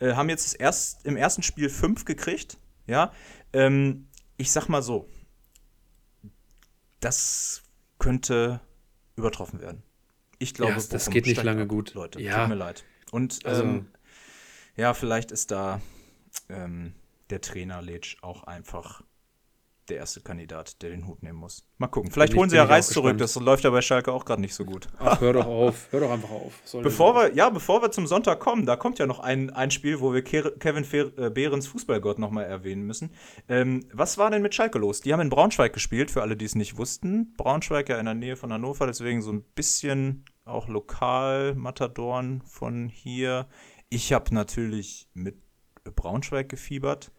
Äh, 0.00 0.14
haben 0.14 0.30
jetzt 0.30 0.60
erst, 0.60 1.06
im 1.06 1.16
ersten 1.16 1.44
Spiel 1.44 1.68
fünf 1.68 2.04
gekriegt. 2.04 2.58
Ja, 2.88 3.12
ähm, 3.52 4.08
ich 4.36 4.50
sag 4.50 4.68
mal 4.68 4.82
so, 4.82 5.06
das 7.00 7.62
könnte 7.98 8.60
übertroffen 9.16 9.60
werden. 9.60 9.82
Ich 10.38 10.54
glaube, 10.54 10.72
ja, 10.72 10.80
das 10.90 11.10
geht 11.10 11.26
nicht 11.26 11.42
lange 11.42 11.62
ab, 11.62 11.68
gut. 11.68 11.94
Leute, 11.94 12.20
ja. 12.20 12.40
tut 12.40 12.48
mir 12.48 12.54
leid. 12.54 12.84
Und 13.10 13.44
also, 13.44 13.62
ähm, 13.62 13.88
ja, 14.76 14.94
vielleicht 14.94 15.32
ist 15.32 15.50
da 15.50 15.80
ähm, 16.48 16.94
der 17.28 17.40
Trainer 17.40 17.82
Letsch 17.82 18.16
auch 18.22 18.44
einfach 18.44 19.02
der 19.90 19.98
erste 19.98 20.20
Kandidat, 20.20 20.82
der 20.82 20.90
den 20.90 21.06
Hut 21.06 21.22
nehmen 21.22 21.38
muss. 21.38 21.66
Mal 21.78 21.88
gucken. 21.88 22.10
Vielleicht 22.10 22.34
holen 22.34 22.48
sie 22.48 22.56
ja 22.56 22.64
Reis 22.64 22.88
zurück. 22.88 23.18
Das 23.18 23.34
läuft 23.36 23.64
ja 23.64 23.70
bei 23.70 23.82
Schalke 23.82 24.12
auch 24.12 24.24
gerade 24.24 24.40
nicht 24.40 24.54
so 24.54 24.64
gut. 24.64 24.88
Ach, 24.98 25.20
hör 25.20 25.32
doch 25.32 25.46
auf. 25.46 25.88
Hör 25.90 26.00
doch 26.00 26.10
einfach 26.10 26.30
auf. 26.30 26.60
Soll 26.64 26.82
bevor 26.82 27.14
wir, 27.14 27.34
ja, 27.34 27.50
bevor 27.50 27.82
wir 27.82 27.90
zum 27.90 28.06
Sonntag 28.06 28.40
kommen, 28.40 28.66
da 28.66 28.76
kommt 28.76 28.98
ja 28.98 29.06
noch 29.06 29.18
ein, 29.18 29.50
ein 29.50 29.70
Spiel, 29.70 30.00
wo 30.00 30.12
wir 30.14 30.22
Kevin 30.22 30.84
äh, 30.92 31.30
Behrens 31.30 31.66
Fußballgott 31.66 32.18
nochmal 32.18 32.44
erwähnen 32.44 32.86
müssen. 32.86 33.14
Ähm, 33.48 33.86
was 33.92 34.18
war 34.18 34.30
denn 34.30 34.42
mit 34.42 34.54
Schalke 34.54 34.78
los? 34.78 35.00
Die 35.00 35.12
haben 35.12 35.20
in 35.20 35.30
Braunschweig 35.30 35.72
gespielt, 35.72 36.10
für 36.10 36.22
alle, 36.22 36.36
die 36.36 36.44
es 36.44 36.54
nicht 36.54 36.78
wussten. 36.78 37.34
Braunschweig 37.36 37.88
ja 37.88 37.98
in 37.98 38.06
der 38.06 38.14
Nähe 38.14 38.36
von 38.36 38.52
Hannover, 38.52 38.86
deswegen 38.86 39.22
so 39.22 39.32
ein 39.32 39.42
bisschen 39.54 40.24
auch 40.44 40.68
lokal 40.68 41.54
Matadoren 41.54 42.42
von 42.42 42.88
hier. 42.88 43.48
Ich 43.88 44.12
habe 44.12 44.34
natürlich 44.34 45.08
mit 45.14 45.36
Braunschweig 45.84 46.48
gefiebert. 46.48 47.12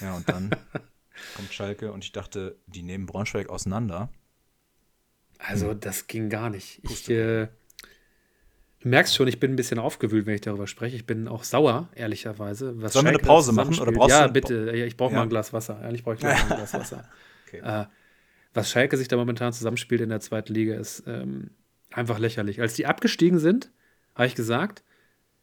Ja, 0.00 0.16
und 0.16 0.28
dann 0.28 0.50
kommt 1.36 1.52
Schalke 1.52 1.92
und 1.92 2.04
ich 2.04 2.12
dachte, 2.12 2.56
die 2.66 2.82
nehmen 2.82 3.06
Braunschweig 3.06 3.48
auseinander. 3.48 4.10
Also, 5.38 5.74
das 5.74 6.06
ging 6.06 6.28
gar 6.28 6.50
nicht. 6.50 6.80
Ich, 6.84 7.08
äh, 7.08 7.48
du 8.80 8.88
merkst 8.88 9.14
schon, 9.14 9.26
ich 9.26 9.40
bin 9.40 9.52
ein 9.52 9.56
bisschen 9.56 9.78
aufgewühlt, 9.78 10.26
wenn 10.26 10.34
ich 10.34 10.42
darüber 10.42 10.66
spreche. 10.66 10.96
Ich 10.96 11.06
bin 11.06 11.28
auch 11.28 11.44
sauer, 11.44 11.88
ehrlicherweise. 11.94 12.80
Was 12.82 12.92
Sollen 12.92 13.06
wir 13.06 13.10
eine 13.10 13.18
Pause 13.18 13.52
machen? 13.52 13.78
Oder 13.78 13.92
brauchst 13.92 14.10
ja, 14.10 14.26
du 14.26 14.32
bitte. 14.32 14.70
Ich 14.72 14.96
brauche 14.96 15.12
ja. 15.12 15.18
mal 15.18 15.22
ein 15.22 15.30
Glas 15.30 15.52
Wasser. 15.52 15.80
Ehrlich 15.82 16.04
brauche 16.04 16.16
ich 16.16 16.22
mal 16.22 16.32
ein 16.34 16.46
Glas 16.46 16.74
Wasser. 16.74 17.08
okay. 17.46 17.60
äh, 17.64 17.86
was 18.52 18.70
Schalke 18.70 18.96
sich 18.96 19.08
da 19.08 19.16
momentan 19.16 19.52
zusammenspielt 19.52 20.00
in 20.00 20.08
der 20.08 20.20
zweiten 20.20 20.52
Liga, 20.52 20.74
ist 20.74 21.04
ähm, 21.06 21.50
einfach 21.90 22.18
lächerlich. 22.18 22.60
Als 22.60 22.74
die 22.74 22.86
abgestiegen 22.86 23.38
sind, 23.38 23.70
habe 24.14 24.26
ich 24.26 24.34
gesagt, 24.34 24.82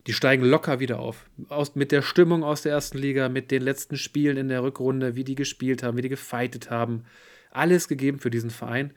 die 0.08 0.14
steigen 0.14 0.43
locker 0.45 0.80
wieder 0.80 0.99
auf. 0.99 1.30
Aus, 1.49 1.76
mit 1.76 1.91
der 1.91 2.01
Stimmung 2.01 2.43
aus 2.43 2.62
der 2.62 2.72
ersten 2.72 2.97
Liga, 2.97 3.28
mit 3.28 3.51
den 3.51 3.62
letzten 3.62 3.97
Spielen 3.97 4.38
in 4.38 4.47
der 4.47 4.64
Rückrunde, 4.64 5.16
wie 5.16 5.26
die 5.26 5.36
gespielt 5.36 5.84
haben, 5.84 5.97
wie 5.97 6.01
die 6.01 6.10
gefeitet 6.10 6.70
haben. 6.70 7.03
Alles 7.51 7.89
gegeben 7.89 8.20
für 8.20 8.30
diesen 8.30 8.49
Verein. 8.49 8.93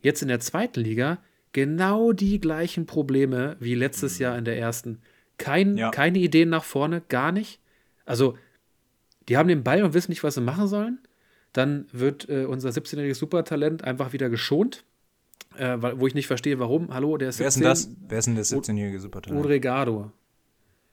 Jetzt 0.00 0.22
in 0.22 0.28
der 0.28 0.40
zweiten 0.40 0.80
Liga 0.80 1.18
genau 1.52 2.12
die 2.12 2.40
gleichen 2.40 2.86
Probleme 2.86 3.56
wie 3.58 3.74
letztes 3.74 4.18
Jahr 4.18 4.38
in 4.38 4.44
der 4.44 4.56
ersten. 4.56 5.02
Kein, 5.36 5.76
ja. 5.76 5.90
Keine 5.90 6.18
Ideen 6.18 6.48
nach 6.48 6.64
vorne, 6.64 7.02
gar 7.08 7.32
nicht. 7.32 7.60
Also, 8.04 8.38
die 9.28 9.36
haben 9.36 9.48
den 9.48 9.64
Ball 9.64 9.82
und 9.82 9.94
wissen 9.94 10.12
nicht, 10.12 10.22
was 10.22 10.34
sie 10.34 10.40
machen 10.40 10.68
sollen. 10.68 11.00
Dann 11.52 11.86
wird 11.92 12.28
äh, 12.28 12.44
unser 12.44 12.70
17-jähriges 12.70 13.18
Supertalent 13.18 13.84
einfach 13.84 14.12
wieder 14.12 14.30
geschont. 14.30 14.84
äh, 15.56 15.76
wo 15.98 16.06
ich 16.06 16.14
nicht 16.14 16.28
verstehe, 16.28 16.58
warum. 16.60 16.94
Hallo, 16.94 17.16
der 17.16 17.30
ist 17.30 17.40
Wer 17.40 17.50
17, 17.50 17.72
ist 17.72 17.84
denn 17.84 17.94
das? 17.94 18.08
Wer 18.08 18.18
ist 18.18 18.24
denn 18.26 18.34
der 18.36 18.44
17-jährige 18.44 19.00
Supertalent? 19.00 19.40
Udregado. 19.40 20.12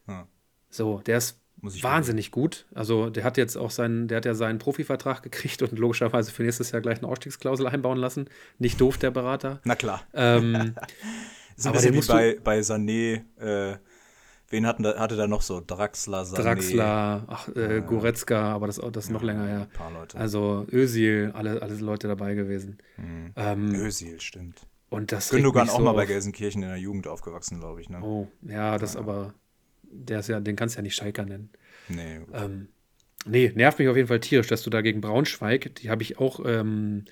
Hm. 0.09 0.25
So, 0.69 0.99
der 0.99 1.17
ist 1.17 1.39
wahnsinnig 1.61 2.31
gut. 2.31 2.65
Also 2.73 3.09
der 3.09 3.23
hat 3.23 3.37
jetzt 3.37 3.57
auch 3.57 3.71
seinen, 3.71 4.07
der 4.07 4.17
hat 4.17 4.25
ja 4.25 4.33
seinen 4.33 4.59
Profivertrag 4.59 5.23
gekriegt 5.23 5.61
und 5.61 5.77
logischerweise 5.77 6.31
für 6.31 6.43
nächstes 6.43 6.71
Jahr 6.71 6.81
gleich 6.81 6.99
eine 6.99 7.07
Ausstiegsklausel 7.07 7.67
einbauen 7.67 7.97
lassen. 7.97 8.29
Nicht 8.57 8.79
doof, 8.79 8.97
der 8.97 9.11
Berater. 9.11 9.59
Na 9.63 9.75
klar. 9.75 10.03
Ähm, 10.13 10.75
ist 11.55 11.67
ein 11.67 11.73
bisschen 11.73 11.95
wie 11.95 12.07
bei, 12.07 12.37
bei 12.43 12.59
Sané, 12.59 13.23
äh, 13.39 13.77
wen 14.49 14.65
hatten 14.65 14.83
da, 14.83 14.97
hatte 14.97 15.15
da 15.15 15.27
noch 15.27 15.41
so? 15.41 15.61
Draxler, 15.65 16.23
Sané. 16.23 16.41
Draxler, 16.41 17.23
ach, 17.27 17.49
äh, 17.49 17.81
Goretzka, 17.81 18.53
aber 18.53 18.67
das, 18.67 18.77
das 18.77 19.05
ist 19.05 19.11
noch 19.11 19.21
ja, 19.21 19.27
länger 19.27 19.47
her. 19.47 19.61
Ein 19.61 19.77
paar 19.77 19.91
Leute. 19.91 20.17
Also 20.17 20.65
Özil, 20.71 21.31
alle, 21.33 21.61
alle 21.61 21.75
Leute 21.75 22.07
dabei 22.07 22.35
gewesen. 22.35 22.77
Mhm. 22.97 23.33
Ähm, 23.35 23.75
Özil, 23.75 24.19
stimmt. 24.21 24.65
Und 24.89 25.11
das 25.11 25.29
Gündogan 25.29 25.69
auch 25.69 25.77
so 25.77 25.83
mal 25.83 25.93
bei 25.93 26.07
Gelsenkirchen 26.07 26.63
in 26.63 26.69
der 26.69 26.79
Jugend 26.79 27.07
aufgewachsen, 27.07 27.59
glaube 27.59 27.79
ich. 27.79 27.89
Ne? 27.89 28.01
Oh, 28.01 28.27
ja, 28.41 28.79
das 28.79 28.95
ja. 28.95 29.01
aber 29.01 29.35
der 29.91 30.19
ist 30.19 30.29
ja, 30.29 30.39
den 30.39 30.55
kannst 30.55 30.75
du 30.75 30.79
ja 30.79 30.83
nicht 30.83 30.95
Schalker 30.95 31.25
nennen. 31.25 31.49
Nee. 31.87 32.19
Ähm, 32.33 32.67
nee, 33.25 33.51
nervt 33.55 33.79
mich 33.79 33.87
auf 33.87 33.95
jeden 33.95 34.07
Fall 34.07 34.19
tierisch, 34.19 34.47
dass 34.47 34.63
du 34.63 34.69
da 34.69 34.81
gegen 34.81 35.01
Braunschweig, 35.01 35.75
die 35.75 35.89
habe 35.89 36.03
ich 36.03 36.17
auch, 36.19 36.39
ähm, 36.45 37.05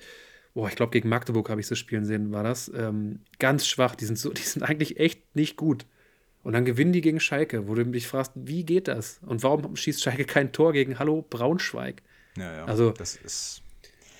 oh, 0.54 0.66
ich 0.66 0.76
glaube, 0.76 0.92
gegen 0.92 1.08
Magdeburg 1.08 1.50
habe 1.50 1.60
ich 1.60 1.66
sie 1.66 1.76
spielen 1.76 2.04
sehen, 2.04 2.32
war 2.32 2.42
das. 2.42 2.70
Ähm, 2.74 3.20
ganz 3.38 3.66
schwach. 3.66 3.94
Die 3.94 4.04
sind, 4.04 4.18
so, 4.18 4.32
die 4.32 4.42
sind 4.42 4.62
eigentlich 4.62 4.98
echt 4.98 5.34
nicht 5.34 5.56
gut. 5.56 5.86
Und 6.42 6.52
dann 6.52 6.64
gewinnen 6.64 6.92
die 6.92 7.00
gegen 7.00 7.20
Schalke, 7.20 7.68
wo 7.68 7.74
du 7.74 7.84
dich 7.84 8.06
fragst, 8.06 8.32
wie 8.34 8.64
geht 8.64 8.88
das? 8.88 9.20
Und 9.26 9.42
warum 9.42 9.76
schießt 9.76 10.02
Schalke 10.02 10.24
kein 10.24 10.52
Tor 10.52 10.72
gegen 10.72 10.98
Hallo 10.98 11.24
Braunschweig? 11.28 12.02
Ja, 12.36 12.54
ja. 12.54 12.64
Also, 12.64 12.92
das 12.92 13.16
ist. 13.16 13.62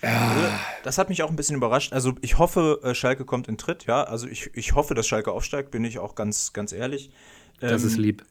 Ja. 0.03 0.61
Das 0.85 0.99
hat 0.99 1.09
mich 1.09 1.23
auch 1.23 1.31
ein 1.31 1.37
bisschen 1.37 1.57
überrascht. 1.57 1.93
Also 1.93 2.15
ich 2.21 2.39
hoffe, 2.39 2.81
äh, 2.85 2.95
Schalke 2.95 3.25
kommt 3.25 3.49
in 3.49 3.59
Tritt, 3.59 3.87
ja. 3.87 4.05
Also 4.05 4.29
ich, 4.29 4.51
ich 4.55 4.75
hoffe, 4.75 4.95
dass 4.95 5.09
Schalke 5.09 5.33
aufsteigt, 5.33 5.71
bin 5.71 5.85
ich 5.85 5.99
auch 5.99 6.15
ganz, 6.15 6.53
ganz 6.53 6.73
ehrlich. 6.73 7.11
Das 7.61 7.83
ähm, 7.83 7.89
ist 7.89 7.97
lieb. 7.97 8.25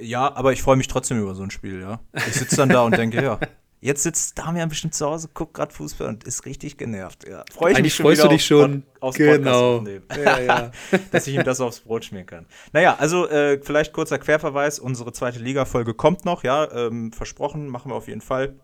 Ja, 0.00 0.34
aber 0.34 0.52
ich 0.52 0.62
freue 0.62 0.76
mich 0.76 0.88
trotzdem 0.88 1.20
über 1.20 1.34
so 1.34 1.42
ein 1.42 1.50
Spiel, 1.50 1.80
ja. 1.80 2.00
Ich 2.14 2.34
sitze 2.34 2.56
dann 2.56 2.68
da 2.68 2.82
und 2.82 2.96
denke, 2.96 3.22
ja, 3.22 3.38
jetzt 3.80 4.02
sitzt 4.02 4.38
Damian 4.38 4.68
bestimmt 4.68 4.94
zu 4.94 5.06
Hause, 5.06 5.28
guckt 5.32 5.54
gerade 5.54 5.72
Fußball 5.72 6.08
und 6.08 6.24
ist 6.24 6.46
richtig 6.46 6.76
genervt. 6.76 7.26
Ja. 7.28 7.44
Freu 7.52 7.70
ich 7.70 7.76
Eigentlich 7.76 7.98
mich 7.98 8.02
freust 8.02 8.24
du 8.24 8.28
dich 8.28 8.44
schon 8.44 8.84
aufs 9.00 9.16
genau. 9.16 9.84
Ja, 10.16 10.40
ja. 10.40 10.70
dass 11.12 11.26
ich 11.26 11.34
ihm 11.34 11.44
das 11.44 11.60
aufs 11.60 11.80
Brot 11.80 12.04
schmieren 12.04 12.26
kann. 12.26 12.46
Naja, 12.72 12.96
also 12.98 13.28
äh, 13.28 13.60
vielleicht 13.62 13.92
kurzer 13.92 14.18
Querverweis, 14.18 14.78
unsere 14.78 15.12
zweite 15.12 15.38
Liga-Folge 15.38 15.94
kommt 15.94 16.24
noch, 16.24 16.44
ja, 16.44 16.70
ähm, 16.72 17.12
versprochen, 17.12 17.68
machen 17.68 17.90
wir 17.90 17.96
auf 17.96 18.08
jeden 18.08 18.20
Fall. 18.20 18.58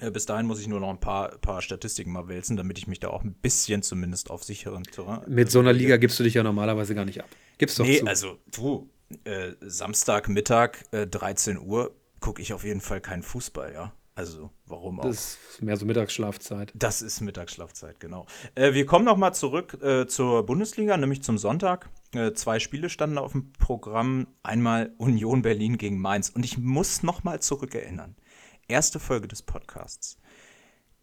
Äh, 0.00 0.10
bis 0.10 0.26
dahin 0.26 0.46
muss 0.46 0.60
ich 0.60 0.68
nur 0.68 0.80
noch 0.80 0.90
ein 0.90 1.00
paar, 1.00 1.38
paar 1.38 1.62
Statistiken 1.62 2.12
mal 2.12 2.28
wälzen, 2.28 2.56
damit 2.56 2.78
ich 2.78 2.86
mich 2.86 3.00
da 3.00 3.08
auch 3.08 3.22
ein 3.22 3.34
bisschen 3.34 3.82
zumindest 3.82 4.30
auf 4.30 4.42
sicheren 4.42 4.82
Terrain. 4.84 5.20
Mit 5.28 5.50
so 5.50 5.60
einer 5.60 5.72
Liga 5.72 5.98
gibst 5.98 6.18
du 6.18 6.24
dich 6.24 6.34
ja 6.34 6.42
normalerweise 6.42 6.94
gar 6.94 7.04
nicht 7.04 7.20
ab. 7.20 7.28
Gibst 7.58 7.78
doch 7.78 7.84
nee, 7.84 7.98
zu. 7.98 8.06
also 8.06 8.38
du, 8.50 8.88
äh, 9.24 9.52
Samstagmittag, 9.60 10.84
äh, 10.92 11.06
13 11.06 11.58
Uhr, 11.58 11.94
gucke 12.20 12.42
ich 12.42 12.52
auf 12.52 12.64
jeden 12.64 12.80
Fall 12.80 13.00
keinen 13.00 13.22
Fußball, 13.22 13.72
ja. 13.72 13.92
Also, 14.14 14.50
warum 14.66 15.00
auch? 15.00 15.04
Das 15.04 15.38
ist 15.50 15.62
mehr 15.62 15.76
so 15.76 15.86
Mittagsschlafzeit. 15.86 16.72
Das 16.74 17.00
ist 17.00 17.20
Mittagsschlafzeit, 17.20 18.00
genau. 18.00 18.26
Äh, 18.54 18.74
wir 18.74 18.84
kommen 18.84 19.04
noch 19.04 19.16
mal 19.16 19.32
zurück 19.32 19.78
äh, 19.82 20.06
zur 20.06 20.44
Bundesliga, 20.44 20.96
nämlich 20.96 21.22
zum 21.22 21.38
Sonntag. 21.38 21.88
Äh, 22.12 22.32
zwei 22.34 22.58
Spiele 22.58 22.90
standen 22.90 23.16
auf 23.16 23.32
dem 23.32 23.52
Programm. 23.52 24.26
Einmal 24.42 24.92
Union 24.98 25.42
Berlin 25.42 25.78
gegen 25.78 25.98
Mainz. 25.98 26.28
Und 26.28 26.44
ich 26.44 26.58
muss 26.58 27.02
noch 27.02 27.24
mal 27.24 27.40
zurückerinnern. 27.40 28.16
Erste 28.68 29.00
Folge 29.00 29.26
des 29.26 29.42
Podcasts. 29.42 30.18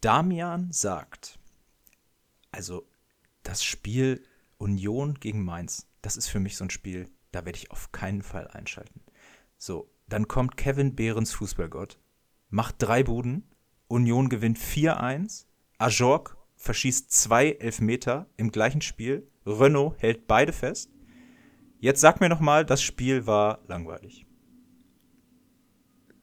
Damian 0.02 0.72
sagt, 0.72 1.40
also 2.52 2.88
das 3.42 3.64
Spiel 3.64 4.24
Union 4.58 5.16
gegen 5.16 5.44
Mainz, 5.44 5.88
das 6.02 6.18
ist 6.18 6.28
für 6.28 6.40
mich 6.40 6.56
so 6.56 6.66
ein 6.66 6.70
Spiel, 6.70 7.10
da 7.38 7.46
werde 7.46 7.60
ich 7.60 7.70
auf 7.70 7.92
keinen 7.92 8.24
Fall 8.24 8.48
einschalten. 8.48 9.00
So, 9.58 9.92
dann 10.10 10.28
kommt 10.28 10.58
Kevin 10.58 10.96
Behrens 10.96 11.34
Fußballgott, 11.34 12.00
macht 12.50 12.76
drei 12.80 13.04
Buden, 13.04 13.44
Union 13.88 14.28
gewinnt 14.28 14.58
4-1, 14.58 15.46
Ajork 15.78 16.36
verschießt 16.56 17.12
zwei 17.12 17.52
Elfmeter 17.52 18.28
im 18.38 18.50
gleichen 18.50 18.82
Spiel, 18.82 19.30
Renault 19.46 20.02
hält 20.02 20.26
beide 20.26 20.52
fest. 20.52 20.90
Jetzt 21.80 22.02
sag 22.02 22.20
mir 22.22 22.30
nochmal, 22.30 22.66
das 22.66 22.82
Spiel 22.82 23.28
war 23.28 23.60
langweilig. 23.68 24.26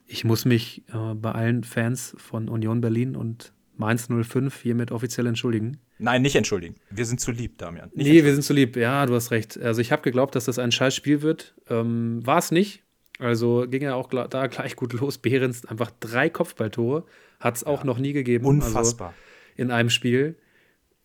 Ich 0.05 0.25
muss 0.25 0.43
mich 0.43 0.83
äh, 0.89 1.13
bei 1.15 1.31
allen 1.31 1.63
Fans 1.63 2.13
von 2.17 2.49
Union 2.49 2.81
Berlin 2.81 3.15
und 3.15 3.53
Mainz 3.77 4.09
05 4.09 4.61
hiermit 4.61 4.91
offiziell 4.91 5.27
entschuldigen. 5.27 5.77
Nein, 5.97 6.21
nicht 6.21 6.35
entschuldigen. 6.35 6.75
Wir 6.89 7.05
sind 7.05 7.21
zu 7.21 7.31
lieb, 7.31 7.57
Damian. 7.57 7.89
Nicht 7.93 8.07
nee, 8.07 8.23
wir 8.23 8.33
sind 8.33 8.41
zu 8.41 8.53
lieb. 8.53 8.75
Ja, 8.75 9.05
du 9.05 9.15
hast 9.15 9.31
recht. 9.31 9.57
Also 9.59 9.81
ich 9.81 9.91
habe 9.91 10.01
geglaubt, 10.01 10.35
dass 10.35 10.45
das 10.45 10.59
ein 10.59 10.71
scheiß 10.71 10.93
Spiel 10.93 11.21
wird. 11.21 11.55
Ähm, 11.69 12.25
War 12.25 12.39
es 12.39 12.51
nicht. 12.51 12.83
Also 13.17 13.65
ging 13.67 13.83
ja 13.83 13.95
auch 13.95 14.09
da 14.09 14.47
gleich 14.47 14.75
gut 14.75 14.93
los. 14.93 15.17
Behrens 15.17 15.65
einfach 15.65 15.91
drei 15.99 16.29
Kopfballtore. 16.29 17.05
Hat 17.39 17.55
es 17.55 17.63
auch 17.63 17.79
ja. 17.79 17.85
noch 17.85 17.97
nie 17.97 18.13
gegeben. 18.13 18.45
Also 18.45 18.67
Unfassbar. 18.67 19.09
Also 19.09 19.19
in 19.55 19.71
einem 19.71 19.89
Spiel. 19.89 20.37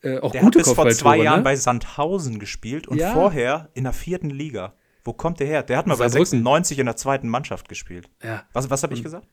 Äh, 0.02 0.18
auch 0.18 0.32
der 0.32 0.40
gute 0.40 0.58
hat 0.60 0.66
bis 0.66 0.74
vor 0.74 0.90
zwei 0.90 1.18
ne? 1.18 1.24
Jahren 1.24 1.42
bei 1.44 1.54
Sandhausen 1.56 2.38
gespielt 2.38 2.88
und 2.88 2.98
ja. 2.98 3.12
vorher 3.12 3.68
in 3.74 3.84
der 3.84 3.92
vierten 3.92 4.30
Liga. 4.30 4.74
Wo 5.04 5.12
kommt 5.12 5.40
der 5.40 5.46
her? 5.46 5.62
Der 5.62 5.78
hat 5.78 5.86
mal 5.86 5.96
Saarbrücken. 5.96 6.20
bei 6.20 6.24
96 6.24 6.78
in 6.78 6.86
der 6.86 6.96
zweiten 6.96 7.28
Mannschaft 7.28 7.68
gespielt. 7.68 8.10
Ja. 8.22 8.44
Was, 8.52 8.70
was 8.70 8.82
habe 8.82 8.94
ich 8.94 9.02
gesagt? 9.02 9.26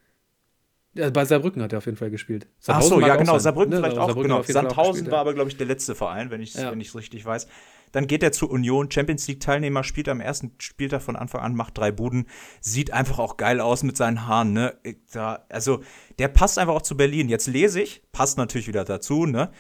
Ja, 0.98 1.10
bei 1.10 1.26
Saarbrücken 1.26 1.62
hat 1.62 1.74
er 1.74 1.78
auf 1.78 1.86
jeden 1.86 1.98
Fall 1.98 2.10
gespielt. 2.10 2.48
Ach 2.66 2.82
so, 2.82 3.00
ja, 3.00 3.16
genau. 3.16 3.38
Saarbrücken 3.38 3.72
ne? 3.72 3.78
vielleicht 3.78 3.98
auch. 3.98 4.08
Saarbrücken 4.08 4.32
genau. 4.32 4.41
Sandhausen 4.41 4.93
gespielt, 4.93 5.12
war 5.12 5.20
aber, 5.20 5.34
glaube 5.34 5.50
ich, 5.50 5.58
der 5.58 5.68
letzte 5.68 5.95
Verein, 5.95 6.32
wenn 6.32 6.41
ich 6.41 6.56
es 6.56 6.62
ja. 6.62 6.70
richtig 6.70 7.26
weiß. 7.26 7.48
Dann 7.91 8.08
geht 8.08 8.24
er 8.24 8.32
zu 8.32 8.50
Union, 8.50 8.91
Champions 8.91 9.28
League-Teilnehmer, 9.28 9.84
spielt 9.84 10.10
am 10.10 10.20
ersten 10.20 10.52
Spieltag 10.58 11.02
von 11.02 11.16
Anfang 11.16 11.41
an, 11.41 11.56
macht 11.56 11.78
drei 11.78 11.91
Buden, 11.91 12.28
sieht 12.60 12.91
einfach 12.91 13.20
auch 13.20 13.38
geil 13.38 13.62
aus 13.62 13.84
mit 13.84 13.95
seinen 13.95 14.28
Haaren, 14.28 14.54
ne? 14.54 14.76
Da, 15.14 15.45
also, 15.50 15.82
der 16.20 16.28
passt 16.28 16.58
einfach 16.60 16.74
auch 16.74 16.82
zu 16.82 16.98
Berlin. 16.98 17.30
Jetzt 17.30 17.48
lese 17.48 17.82
ich, 17.82 18.02
passt 18.12 18.38
natürlich 18.38 18.68
wieder 18.68 18.84
dazu, 18.84 19.26
ne? 19.26 19.52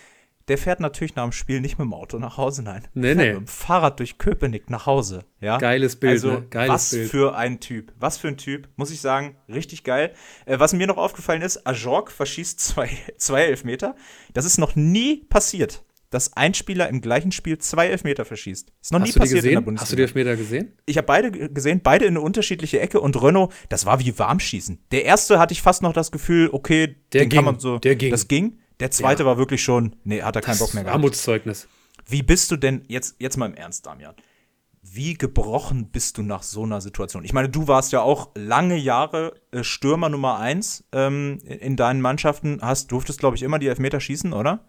Der 0.47 0.57
fährt 0.57 0.79
natürlich 0.79 1.15
nach 1.15 1.23
dem 1.23 1.31
Spiel 1.31 1.59
nicht 1.59 1.77
mit 1.77 1.85
dem 1.85 1.93
Auto 1.93 2.19
nach 2.19 2.37
Hause, 2.37 2.63
nein. 2.63 2.87
Nee, 2.93 3.15
nee. 3.15 3.27
Mit 3.27 3.35
dem 3.35 3.47
Fahrrad 3.47 3.99
durch 3.99 4.17
Köpenick 4.17 4.69
nach 4.69 4.85
Hause. 4.85 5.25
Ja? 5.41 5.57
Geiles 5.57 5.97
Bild. 5.97 6.13
Also, 6.13 6.31
ne? 6.31 6.47
Geiles 6.49 6.73
was 6.73 6.89
Bild. 6.91 7.09
für 7.09 7.35
ein 7.35 7.59
Typ. 7.59 7.93
Was 7.99 8.17
für 8.17 8.29
ein 8.29 8.37
Typ, 8.37 8.69
muss 8.77 8.91
ich 8.91 9.01
sagen. 9.01 9.35
Richtig 9.49 9.83
geil. 9.83 10.13
Äh, 10.45 10.59
was 10.59 10.73
mir 10.73 10.87
noch 10.87 10.97
aufgefallen 10.97 11.41
ist, 11.41 11.67
Ajork 11.67 12.11
verschießt 12.11 12.59
zwei, 12.59 12.89
zwei 13.17 13.43
Elfmeter. 13.43 13.95
Das 14.33 14.45
ist 14.45 14.57
noch 14.57 14.75
nie 14.75 15.25
passiert, 15.25 15.83
dass 16.09 16.37
ein 16.37 16.53
Spieler 16.53 16.87
im 16.87 17.01
gleichen 17.01 17.33
Spiel 17.33 17.57
zwei 17.57 17.87
Elfmeter 17.87 18.23
verschießt. 18.23 18.71
Ist 18.81 18.91
noch 18.93 19.01
Hast 19.01 19.07
nie 19.07 19.19
passiert 19.19 19.43
in 19.43 19.51
der 19.51 19.61
Bundesliga. 19.61 19.81
Hast 19.81 19.91
du 19.91 19.95
die 19.97 20.01
Elfmeter 20.03 20.35
gesehen? 20.37 20.71
Ich 20.85 20.97
habe 20.97 21.07
beide 21.07 21.31
gesehen, 21.31 21.81
beide 21.83 22.05
in 22.05 22.11
eine 22.11 22.21
unterschiedliche 22.21 22.79
Ecke 22.79 23.01
und 23.01 23.21
Renault, 23.21 23.53
das 23.67 23.85
war 23.85 23.99
wie 23.99 24.17
Warmschießen. 24.17 24.79
Der 24.91 25.03
erste 25.03 25.39
hatte 25.39 25.51
ich 25.51 25.61
fast 25.61 25.81
noch 25.81 25.91
das 25.91 26.11
Gefühl, 26.11 26.49
okay, 26.53 26.95
der 27.11 27.23
den 27.23 27.29
ging, 27.29 27.37
kann 27.37 27.45
man 27.45 27.59
so. 27.59 27.79
Der 27.79 27.97
ging. 27.97 28.11
Das 28.11 28.29
ging. 28.29 28.59
Der 28.79 28.91
zweite 28.91 29.23
ja. 29.23 29.27
war 29.27 29.37
wirklich 29.37 29.63
schon, 29.63 29.95
nee, 30.03 30.21
hat 30.21 30.35
er 30.35 30.41
keinen 30.41 30.59
Bock 30.59 30.73
mehr 30.73 30.83
gehabt. 30.83 30.95
Armutszeugnis. 30.95 31.67
Wie 32.05 32.23
bist 32.23 32.51
du 32.51 32.57
denn, 32.57 32.83
jetzt, 32.87 33.15
jetzt 33.19 33.37
mal 33.37 33.47
im 33.47 33.55
Ernst, 33.55 33.85
Damian, 33.85 34.15
wie 34.81 35.15
gebrochen 35.15 35.89
bist 35.89 36.17
du 36.17 36.21
nach 36.21 36.43
so 36.43 36.63
einer 36.63 36.79
Situation? 36.81 37.25
Ich 37.25 37.33
meine, 37.33 37.49
du 37.49 37.67
warst 37.67 37.91
ja 37.91 38.01
auch 38.01 38.31
lange 38.35 38.77
Jahre 38.77 39.33
äh, 39.51 39.63
Stürmer 39.63 40.09
Nummer 40.09 40.39
eins 40.39 40.85
ähm, 40.91 41.39
in 41.45 41.75
deinen 41.75 42.01
Mannschaften, 42.01 42.59
hast, 42.61 42.91
durftest, 42.91 43.19
glaube 43.19 43.35
ich, 43.35 43.43
immer 43.43 43.59
die 43.59 43.67
Elfmeter 43.67 43.99
schießen, 43.99 44.33
oder? 44.33 44.65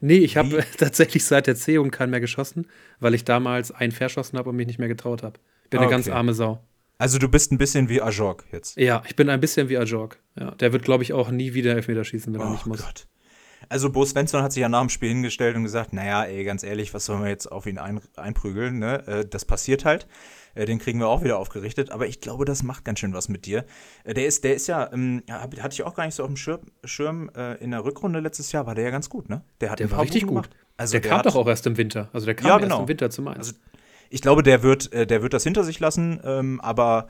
Nee, 0.00 0.18
ich 0.18 0.36
habe 0.36 0.64
tatsächlich 0.78 1.24
seit 1.24 1.46
der 1.46 1.54
Erziehung 1.54 1.90
keinen 1.90 2.10
mehr 2.10 2.20
geschossen, 2.20 2.66
weil 3.00 3.14
ich 3.14 3.24
damals 3.24 3.70
einen 3.70 3.92
verschossen 3.92 4.38
habe 4.38 4.50
und 4.50 4.56
mich 4.56 4.66
nicht 4.66 4.78
mehr 4.78 4.88
getraut 4.88 5.22
habe. 5.22 5.38
Bin 5.70 5.78
ah, 5.78 5.82
eine 5.82 5.90
ganz 5.90 6.08
arme 6.08 6.34
Sau. 6.34 6.62
Also 6.98 7.18
du 7.18 7.28
bist 7.28 7.52
ein 7.52 7.58
bisschen 7.58 7.88
wie 7.88 8.02
Ajork 8.02 8.44
jetzt. 8.52 8.76
Ja, 8.76 9.02
ich 9.06 9.16
bin 9.16 9.28
ein 9.28 9.40
bisschen 9.40 9.68
wie 9.68 9.78
Ajork. 9.78 10.18
Ja, 10.38 10.52
der 10.52 10.72
wird, 10.72 10.84
glaube 10.84 11.02
ich, 11.02 11.12
auch 11.12 11.30
nie 11.30 11.54
wieder 11.54 11.74
Elfmeter 11.74 12.04
schießen, 12.04 12.32
wenn 12.32 12.40
oh, 12.40 12.44
er 12.44 12.50
nicht 12.50 12.66
muss. 12.66 12.82
Gott. 12.82 13.06
Also 13.72 13.88
Bo 13.88 14.04
Svensson 14.04 14.42
hat 14.42 14.52
sich 14.52 14.60
ja 14.60 14.68
nach 14.68 14.80
dem 14.80 14.90
Spiel 14.90 15.08
hingestellt 15.08 15.56
und 15.56 15.62
gesagt, 15.62 15.94
naja, 15.94 16.24
ey, 16.24 16.44
ganz 16.44 16.62
ehrlich, 16.62 16.92
was 16.92 17.06
sollen 17.06 17.22
wir 17.22 17.30
jetzt 17.30 17.50
auf 17.50 17.64
ihn 17.64 17.78
ein, 17.78 18.02
einprügeln, 18.16 18.78
ne? 18.78 19.06
Äh, 19.06 19.24
das 19.24 19.46
passiert 19.46 19.86
halt. 19.86 20.06
Äh, 20.54 20.66
den 20.66 20.78
kriegen 20.78 20.98
wir 20.98 21.08
auch 21.08 21.24
wieder 21.24 21.38
aufgerichtet. 21.38 21.90
Aber 21.90 22.06
ich 22.06 22.20
glaube, 22.20 22.44
das 22.44 22.62
macht 22.62 22.84
ganz 22.84 22.98
schön 22.98 23.14
was 23.14 23.30
mit 23.30 23.46
dir. 23.46 23.64
Äh, 24.04 24.12
der 24.12 24.26
ist, 24.26 24.44
der 24.44 24.54
ist 24.56 24.66
ja, 24.66 24.92
ähm, 24.92 25.22
hatte 25.26 25.72
ich 25.72 25.84
auch 25.84 25.94
gar 25.94 26.04
nicht 26.04 26.14
so 26.14 26.22
auf 26.22 26.28
dem 26.28 26.36
Schirm, 26.36 26.60
Schirm 26.84 27.30
in 27.60 27.70
der 27.70 27.82
Rückrunde 27.82 28.20
letztes 28.20 28.52
Jahr, 28.52 28.66
war 28.66 28.74
der 28.74 28.84
ja 28.84 28.90
ganz 28.90 29.08
gut, 29.08 29.30
ne? 29.30 29.42
Der 29.62 29.70
hat 29.70 29.80
der 29.80 29.90
war 29.90 30.02
richtig 30.02 30.26
gut. 30.26 30.50
Also 30.76 30.92
der, 30.92 31.00
der, 31.00 31.10
kam 31.10 31.22
doch 31.22 31.34
auch 31.34 31.48
erst 31.48 31.66
im 31.66 31.78
Winter. 31.78 32.10
Also 32.12 32.26
der 32.26 32.34
kam 32.34 32.48
ja, 32.48 32.58
genau. 32.58 32.74
erst 32.74 32.82
im 32.82 32.88
Winter 32.88 33.08
zum 33.08 33.24
Mainz. 33.24 33.38
Also 33.38 33.54
ich 34.10 34.20
glaube, 34.20 34.42
der 34.42 34.62
wird, 34.62 34.92
der 34.92 35.22
wird 35.22 35.32
das 35.32 35.44
hinter 35.44 35.64
sich 35.64 35.80
lassen, 35.80 36.20
ähm, 36.24 36.60
aber 36.60 37.08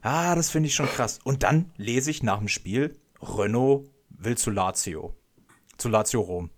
ah, 0.00 0.34
das 0.34 0.48
finde 0.48 0.68
ich 0.68 0.74
schon 0.74 0.86
krass. 0.86 1.18
Und 1.24 1.42
dann 1.42 1.72
lese 1.76 2.10
ich 2.10 2.22
nach 2.22 2.38
dem 2.38 2.48
Spiel, 2.48 2.96
Renault 3.20 3.90
will 4.08 4.38
zu 4.38 4.50
Lazio 4.50 5.14
zu 5.84 5.90
Lazio 5.90 6.22
Rom. 6.22 6.50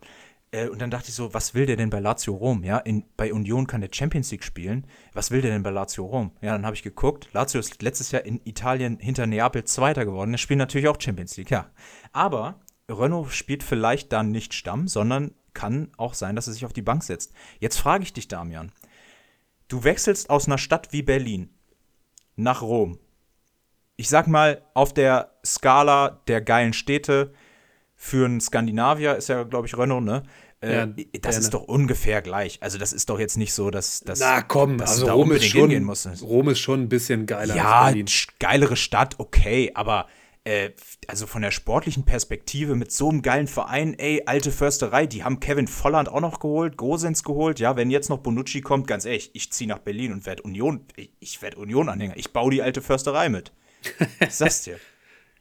Äh, 0.52 0.68
und 0.68 0.80
dann 0.80 0.90
dachte 0.90 1.08
ich 1.08 1.14
so, 1.16 1.34
was 1.34 1.52
will 1.52 1.66
der 1.66 1.76
denn 1.76 1.90
bei 1.90 1.98
Lazio 1.98 2.34
Rom? 2.34 2.62
Ja, 2.62 2.78
in, 2.78 3.04
bei 3.16 3.32
Union 3.32 3.66
kann 3.66 3.80
der 3.80 3.90
Champions 3.92 4.30
League 4.30 4.44
spielen. 4.44 4.86
Was 5.14 5.32
will 5.32 5.42
der 5.42 5.50
denn 5.50 5.64
bei 5.64 5.70
Lazio 5.70 6.06
Rom? 6.06 6.30
Ja, 6.40 6.52
dann 6.52 6.64
habe 6.64 6.76
ich 6.76 6.84
geguckt. 6.84 7.28
Lazio 7.32 7.58
ist 7.58 7.82
letztes 7.82 8.12
Jahr 8.12 8.24
in 8.24 8.40
Italien 8.44 8.98
hinter 9.00 9.26
Neapel 9.26 9.64
Zweiter 9.64 10.04
geworden. 10.04 10.30
Der 10.30 10.38
spielt 10.38 10.58
natürlich 10.58 10.86
auch 10.86 11.00
Champions 11.00 11.36
League, 11.36 11.50
ja. 11.50 11.70
Aber 12.12 12.60
Renault 12.88 13.32
spielt 13.32 13.64
vielleicht 13.64 14.12
dann 14.12 14.30
nicht 14.30 14.54
Stamm, 14.54 14.86
sondern 14.86 15.34
kann 15.54 15.90
auch 15.96 16.14
sein, 16.14 16.36
dass 16.36 16.46
er 16.46 16.52
sich 16.52 16.64
auf 16.64 16.72
die 16.72 16.82
Bank 16.82 17.02
setzt. 17.02 17.32
Jetzt 17.58 17.78
frage 17.78 18.04
ich 18.04 18.12
dich, 18.12 18.28
Damian. 18.28 18.70
Du 19.66 19.82
wechselst 19.82 20.30
aus 20.30 20.46
einer 20.46 20.58
Stadt 20.58 20.92
wie 20.92 21.02
Berlin 21.02 21.50
nach 22.36 22.62
Rom. 22.62 23.00
Ich 23.96 24.08
sag 24.08 24.28
mal, 24.28 24.62
auf 24.74 24.94
der 24.94 25.32
Skala 25.44 26.22
der 26.28 26.42
geilen 26.42 26.74
Städte 26.74 27.34
für 28.06 28.24
einen 28.24 28.40
Skandinavier 28.40 29.16
ist 29.16 29.28
ja, 29.28 29.42
glaube 29.42 29.66
ich, 29.66 29.76
Renault, 29.76 30.04
ne? 30.04 30.22
Äh, 30.60 30.74
ja, 30.74 30.86
das 30.86 30.96
gerne. 31.22 31.38
ist 31.38 31.54
doch 31.54 31.62
ungefähr 31.62 32.22
gleich. 32.22 32.58
Also 32.62 32.78
das 32.78 32.92
ist 32.92 33.10
doch 33.10 33.18
jetzt 33.18 33.36
nicht 33.36 33.52
so, 33.52 33.70
dass, 33.70 34.00
dass, 34.00 34.20
Na 34.20 34.40
komm, 34.42 34.78
dass 34.78 34.90
also 34.92 35.12
Rom 35.12 35.32
ist, 35.32 35.44
schon, 35.44 35.70
Rom 36.22 36.48
ist 36.48 36.60
schon 36.60 36.82
ein 36.82 36.88
bisschen 36.88 37.26
geiler 37.26 37.54
ja, 37.54 37.92
geilere 38.38 38.76
Stadt, 38.76 39.16
okay, 39.18 39.72
aber 39.74 40.06
äh, 40.44 40.70
also 41.08 41.26
von 41.26 41.42
der 41.42 41.50
sportlichen 41.50 42.04
Perspektive 42.04 42.74
mit 42.74 42.90
so 42.90 43.10
einem 43.10 43.20
geilen 43.20 43.48
Verein, 43.48 43.94
ey, 43.98 44.22
alte 44.24 44.50
Försterei, 44.50 45.06
die 45.06 45.24
haben 45.24 45.40
Kevin 45.40 45.66
Volland 45.66 46.08
auch 46.08 46.20
noch 46.20 46.40
geholt, 46.40 46.76
Gosens 46.76 47.22
geholt, 47.22 47.58
ja, 47.58 47.76
wenn 47.76 47.90
jetzt 47.90 48.08
noch 48.08 48.18
Bonucci 48.18 48.60
kommt, 48.62 48.86
ganz 48.86 49.04
ehrlich, 49.04 49.30
ich 49.34 49.52
ziehe 49.52 49.68
nach 49.68 49.80
Berlin 49.80 50.12
und 50.12 50.24
werde 50.24 50.42
Union, 50.42 50.86
ich, 50.96 51.10
ich 51.18 51.42
werde 51.42 51.58
Union-Anhänger, 51.58 52.16
ich 52.16 52.32
baue 52.32 52.52
die 52.52 52.62
alte 52.62 52.80
Försterei 52.80 53.28
mit. 53.28 53.52
Was 54.20 54.38
sagst 54.38 54.68
du? 54.68 54.78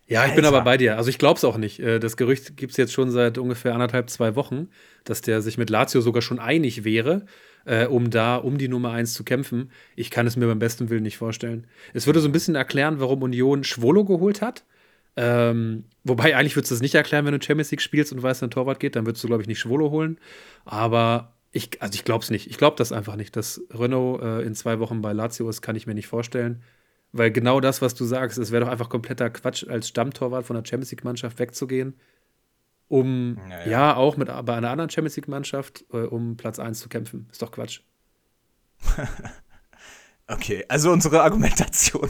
Ja, 0.08 0.22
ich 0.22 0.32
Alter. 0.32 0.36
bin 0.36 0.46
aber 0.46 0.62
bei 0.62 0.78
dir. 0.78 0.98
Also 0.98 1.10
ich 1.10 1.18
glaube 1.18 1.38
es 1.38 1.44
auch 1.44 1.58
nicht. 1.58 1.80
Äh, 1.80 2.00
das 2.00 2.16
Gerücht 2.16 2.58
gibt 2.58 2.72
es 2.72 2.78
jetzt 2.78 2.94
schon 2.94 3.10
seit 3.10 3.38
ungefähr 3.38 3.74
anderthalb, 3.74 4.10
zwei 4.10 4.36
Wochen, 4.36 4.70
dass 5.04 5.22
der 5.22 5.42
sich 5.42 5.58
mit 5.58 5.70
Lazio 5.70 6.02
sogar 6.02 6.22
schon 6.22 6.40
einig 6.40 6.84
wäre, 6.84 7.26
äh, 7.66 7.88
um 7.88 8.12
da 8.12 8.36
um 8.36 8.58
die 8.58 8.68
Nummer 8.68 8.92
1 8.92 9.14
zu 9.14 9.24
kämpfen. 9.24 9.72
Ich 9.96 10.12
kann 10.12 10.28
es 10.28 10.38
mir 10.38 10.46
beim 10.48 10.60
besten 10.60 10.90
Willen 10.90 11.04
nicht 11.04 11.18
vorstellen. 11.18 11.66
Es 11.94 12.06
würde 12.06 12.20
so 12.20 12.30
ein 12.30 12.32
bisschen 12.32 12.56
erklären, 12.56 13.00
warum 13.00 13.24
Union 13.24 13.64
Schwolo 13.64 14.06
geholt 14.06 14.42
hat. 14.42 14.64
Ähm, 15.18 15.86
wobei 16.04 16.36
eigentlich 16.36 16.56
würdest 16.56 16.72
du 16.72 16.76
es 16.76 16.82
nicht 16.82 16.96
erklären, 16.96 17.26
wenn 17.26 17.38
du 17.38 17.44
Champions 17.44 17.72
League 17.72 17.82
spielst 17.82 18.12
und 18.12 18.22
weißt, 18.22 18.44
ein 18.44 18.52
Torwart 18.52 18.80
geht, 18.80 18.96
dann 18.96 19.06
würdest 19.06 19.24
du, 19.24 19.28
glaube 19.28 19.42
ich, 19.42 19.48
nicht 19.48 19.60
Schwolo 19.60 19.90
holen. 19.90 20.20
Aber 20.66 21.34
ich, 21.52 21.82
also 21.82 21.96
ich 21.96 22.04
glaube 22.04 22.24
es 22.24 22.30
nicht. 22.30 22.50
Ich 22.50 22.58
glaube 22.58 22.76
das 22.78 22.92
einfach 22.92 23.16
nicht. 23.16 23.36
Dass 23.36 23.62
Renault 23.72 24.22
äh, 24.22 24.42
in 24.42 24.54
zwei 24.56 24.80
Wochen 24.80 25.02
bei 25.02 25.14
Lazio 25.14 25.50
ist, 25.50 25.62
kann 25.62 25.76
ich 25.76 25.88
mir 25.88 25.96
nicht 25.96 26.08
vorstellen. 26.08 26.62
Weil 27.18 27.32
genau 27.32 27.62
das, 27.62 27.82
was 27.82 27.96
du 27.96 28.04
sagst, 28.04 28.38
es 28.38 28.52
wäre 28.52 28.66
doch 28.66 28.72
einfach 28.72 28.90
kompletter 28.90 29.30
Quatsch, 29.30 29.66
als 29.70 29.88
Stammtorwart 29.88 30.46
von 30.46 30.58
der 30.58 30.66
Champions 30.66 30.92
League-Mannschaft 30.92 31.40
wegzugehen, 31.40 31.98
um 32.90 33.38
ja, 33.50 33.60
ja. 33.60 33.68
ja, 33.70 33.96
auch 33.96 34.18
mit 34.18 34.28
bei 34.28 34.54
einer 34.54 34.70
anderen 34.70 34.90
Champions 34.90 35.16
League-Mannschaft 35.16 35.86
äh, 35.94 36.00
um 36.00 36.36
Platz 36.36 36.60
1 36.60 36.78
zu 36.78 36.90
kämpfen. 36.90 37.30
Ist 37.32 37.42
doch 37.42 37.54
Quatsch. 37.54 37.80
okay, 40.28 40.66
also 40.68 40.92
unsere 40.92 41.22
Argumentation. 41.24 42.10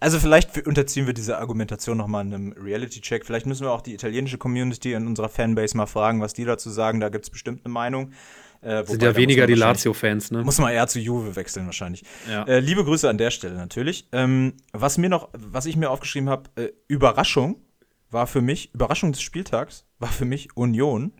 Also 0.00 0.18
vielleicht 0.18 0.66
unterziehen 0.66 1.06
wir 1.06 1.12
diese 1.12 1.36
Argumentation 1.36 1.98
nochmal 1.98 2.22
einem 2.22 2.52
Reality-Check. 2.52 3.26
Vielleicht 3.26 3.44
müssen 3.44 3.66
wir 3.66 3.70
auch 3.72 3.82
die 3.82 3.92
italienische 3.92 4.38
Community 4.38 4.94
in 4.94 5.06
unserer 5.06 5.28
Fanbase 5.28 5.76
mal 5.76 5.84
fragen, 5.84 6.22
was 6.22 6.32
die 6.32 6.46
dazu 6.46 6.70
sagen. 6.70 7.00
Da 7.00 7.10
gibt 7.10 7.26
es 7.26 7.30
bestimmt 7.30 7.66
eine 7.66 7.74
Meinung. 7.74 8.12
Äh, 8.60 8.84
Sind 8.84 9.02
ja 9.02 9.14
weniger 9.14 9.46
die 9.46 9.54
Lazio-Fans, 9.54 10.30
ne? 10.30 10.42
Muss 10.42 10.58
man 10.58 10.72
eher 10.72 10.86
zu 10.88 10.98
Juve 10.98 11.36
wechseln 11.36 11.66
wahrscheinlich. 11.66 12.04
Ja. 12.28 12.44
Äh, 12.44 12.60
liebe 12.60 12.84
Grüße 12.84 13.08
an 13.08 13.18
der 13.18 13.30
Stelle 13.30 13.54
natürlich. 13.54 14.08
Ähm, 14.12 14.54
was 14.72 14.98
mir 14.98 15.08
noch, 15.08 15.28
was 15.32 15.66
ich 15.66 15.76
mir 15.76 15.90
aufgeschrieben 15.90 16.28
habe, 16.28 16.50
äh, 16.56 16.72
Überraschung 16.88 17.62
war 18.10 18.26
für 18.26 18.40
mich, 18.40 18.74
Überraschung 18.74 19.12
des 19.12 19.22
Spieltags 19.22 19.86
war 19.98 20.08
für 20.08 20.24
mich 20.24 20.56
Union, 20.56 21.12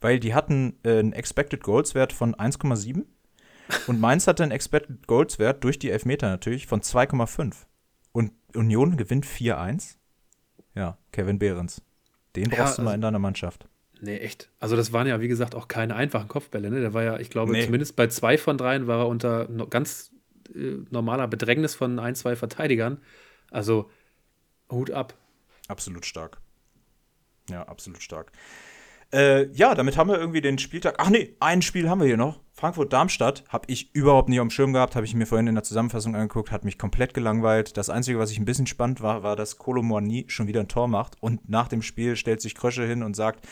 weil 0.00 0.20
die 0.20 0.34
hatten 0.34 0.78
äh, 0.84 0.98
einen 0.98 1.12
Expected 1.12 1.62
Goals 1.62 1.94
Wert 1.94 2.12
von 2.12 2.34
1,7 2.34 3.04
und 3.86 4.00
Mainz 4.00 4.26
hatte 4.26 4.42
einen 4.42 4.52
Expected 4.52 5.06
Goals 5.06 5.38
Wert 5.38 5.64
durch 5.64 5.78
die 5.78 5.90
Elfmeter 5.90 6.28
natürlich 6.28 6.66
von 6.66 6.80
2,5 6.80 7.54
und 8.12 8.32
Union 8.54 8.96
gewinnt 8.96 9.26
4-1. 9.26 9.96
Ja, 10.74 10.98
Kevin 11.12 11.38
Behrens. 11.38 11.82
Den 12.36 12.44
brauchst 12.44 12.58
ja, 12.58 12.64
also, 12.64 12.82
du 12.82 12.84
mal 12.84 12.94
in 12.94 13.00
deiner 13.00 13.18
Mannschaft. 13.18 13.66
Nee, 14.00 14.18
echt. 14.18 14.50
Also 14.60 14.76
das 14.76 14.92
waren 14.92 15.06
ja, 15.06 15.20
wie 15.20 15.28
gesagt, 15.28 15.54
auch 15.54 15.68
keine 15.68 15.96
einfachen 15.96 16.28
Kopfbälle. 16.28 16.70
Ne? 16.70 16.80
Der 16.80 16.92
war 16.92 17.02
ja, 17.02 17.18
ich 17.18 17.30
glaube, 17.30 17.52
nee. 17.52 17.64
zumindest 17.64 17.96
bei 17.96 18.08
zwei 18.08 18.36
von 18.36 18.58
dreien 18.58 18.86
war 18.86 19.00
er 19.00 19.08
unter 19.08 19.46
ganz 19.70 20.12
äh, 20.54 20.76
normaler 20.90 21.28
Bedrängnis 21.28 21.74
von 21.74 21.98
ein, 21.98 22.14
zwei 22.14 22.36
Verteidigern. 22.36 22.98
Also 23.50 23.90
Hut 24.70 24.90
ab. 24.90 25.14
Absolut 25.68 26.04
stark. 26.04 26.38
Ja, 27.50 27.62
absolut 27.62 28.02
stark. 28.02 28.32
Äh, 29.12 29.46
ja, 29.52 29.74
damit 29.74 29.96
haben 29.96 30.10
wir 30.10 30.18
irgendwie 30.18 30.40
den 30.40 30.58
Spieltag. 30.58 30.96
Ach 30.98 31.10
nee, 31.10 31.34
ein 31.38 31.62
Spiel 31.62 31.88
haben 31.88 32.00
wir 32.00 32.06
hier 32.06 32.16
noch. 32.16 32.40
Frankfurt-Darmstadt 32.52 33.44
habe 33.48 33.66
ich 33.68 33.94
überhaupt 33.94 34.28
nicht 34.28 34.40
auf 34.40 34.46
dem 34.46 34.50
Schirm 34.50 34.72
gehabt, 34.72 34.96
habe 34.96 35.06
ich 35.06 35.14
mir 35.14 35.26
vorhin 35.26 35.46
in 35.46 35.54
der 35.54 35.62
Zusammenfassung 35.62 36.14
angeguckt, 36.16 36.50
hat 36.50 36.64
mich 36.64 36.78
komplett 36.78 37.14
gelangweilt. 37.14 37.76
Das 37.76 37.90
Einzige, 37.90 38.18
was 38.18 38.30
ich 38.30 38.38
ein 38.38 38.46
bisschen 38.46 38.66
spannend 38.66 39.02
war, 39.02 39.22
war, 39.22 39.36
dass 39.36 39.58
Kolomoani 39.58 40.24
schon 40.28 40.48
wieder 40.48 40.60
ein 40.60 40.68
Tor 40.68 40.88
macht 40.88 41.22
und 41.22 41.48
nach 41.48 41.68
dem 41.68 41.82
Spiel 41.82 42.16
stellt 42.16 42.40
sich 42.40 42.54
Krösche 42.54 42.86
hin 42.86 43.02
und 43.02 43.14
sagt, 43.14 43.46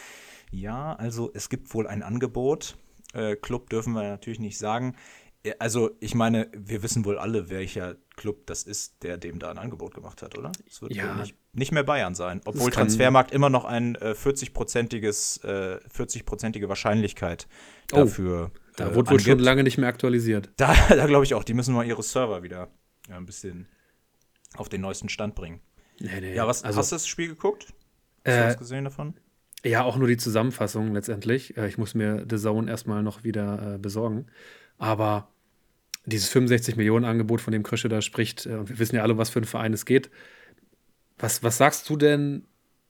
ja, 0.61 0.95
also 0.95 1.31
es 1.35 1.49
gibt 1.49 1.73
wohl 1.75 1.87
ein 1.87 2.03
Angebot. 2.03 2.77
Äh, 3.13 3.37
Club 3.37 3.71
dürfen 3.71 3.93
wir 3.93 4.03
natürlich 4.03 4.41
nicht 4.41 4.59
sagen. 4.59 4.97
Äh, 5.43 5.55
also, 5.59 5.91
ich 6.01 6.15
meine, 6.15 6.51
wir 6.57 6.83
wissen 6.83 7.05
wohl 7.05 7.19
alle, 7.19 7.51
welcher 7.51 7.97
Club 8.17 8.47
das 8.47 8.63
ist, 8.63 9.03
der 9.03 9.19
dem 9.19 9.39
da 9.39 9.51
ein 9.51 9.59
Angebot 9.59 9.95
gemacht 9.95 10.23
hat, 10.23 10.39
oder? 10.39 10.53
Es 10.69 10.83
wird 10.83 10.95
ja. 10.95 11.09
wohl 11.09 11.23
nicht, 11.23 11.37
nicht, 11.53 11.73
mehr 11.73 11.83
Bayern 11.83 12.15
sein, 12.15 12.41
obwohl 12.45 12.71
Transfermarkt 12.71 13.33
immer 13.33 13.51
noch 13.51 13.65
ein 13.65 13.97
äh, 13.97 14.13
40-prozentiges, 14.13 15.45
äh, 15.45 15.81
40-prozentige 15.89 16.69
Wahrscheinlichkeit 16.69 17.47
oh, 17.93 17.97
dafür. 17.97 18.51
Da 18.77 18.91
äh, 18.91 18.95
wurde 18.95 19.11
wohl 19.11 19.21
schon 19.21 19.39
lange 19.39 19.63
nicht 19.63 19.79
mehr 19.79 19.89
aktualisiert. 19.89 20.51
Da, 20.57 20.75
da 20.89 21.07
glaube 21.07 21.25
ich 21.25 21.35
auch, 21.35 21.45
die 21.45 21.55
müssen 21.55 21.75
mal 21.75 21.87
ihre 21.87 22.03
Server 22.03 22.43
wieder 22.43 22.69
ja, 23.09 23.17
ein 23.17 23.27
bisschen 23.27 23.69
auf 24.57 24.69
den 24.69 24.81
neuesten 24.81 25.09
Stand 25.09 25.35
bringen. 25.35 25.61
Nee, 26.01 26.21
nee, 26.21 26.35
ja, 26.35 26.47
was, 26.47 26.65
also, 26.65 26.79
hast 26.79 26.93
du 26.93 26.97
das 26.97 27.07
Spiel 27.07 27.29
geguckt? 27.29 27.73
Hast 28.25 28.37
du 28.37 28.43
äh, 28.43 28.47
was 28.47 28.59
gesehen 28.59 28.85
davon? 28.85 29.15
Ja, 29.65 29.83
auch 29.83 29.97
nur 29.97 30.09
die 30.09 30.19
Zusammenfassung 30.19 30.93
letztendlich. 30.93 31.57
Äh, 31.57 31.69
ich 31.69 31.79
muss 31.79 31.95
mir 31.95 32.27
The 32.29 32.37
Zone 32.37 32.71
erstmal 32.71 33.03
noch 33.03 33.25
wieder 33.25 33.75
äh, 33.75 33.79
besorgen. 33.79 34.27
Aber 34.79 35.29
dieses 36.05 36.29
65 36.29 36.77
Millionen 36.77 37.07
Angebot, 37.07 37.41
von 37.41 37.53
dem 37.53 37.63
Krösche 37.63 37.89
da 37.89 38.03
spricht, 38.03 38.47
äh, 38.47 38.55
und 38.55 38.69
wir 38.69 38.79
wissen 38.79 38.97
ja 38.97 39.03
alle, 39.03 39.17
was 39.17 39.31
für 39.31 39.41
ein 39.41 39.45
Verein 39.45 39.73
es 39.73 39.87
geht. 39.87 40.11
Was, 41.19 41.43
was 41.43 41.57
sagst 41.57 41.89
du 41.89 41.97
denn, 41.97 42.45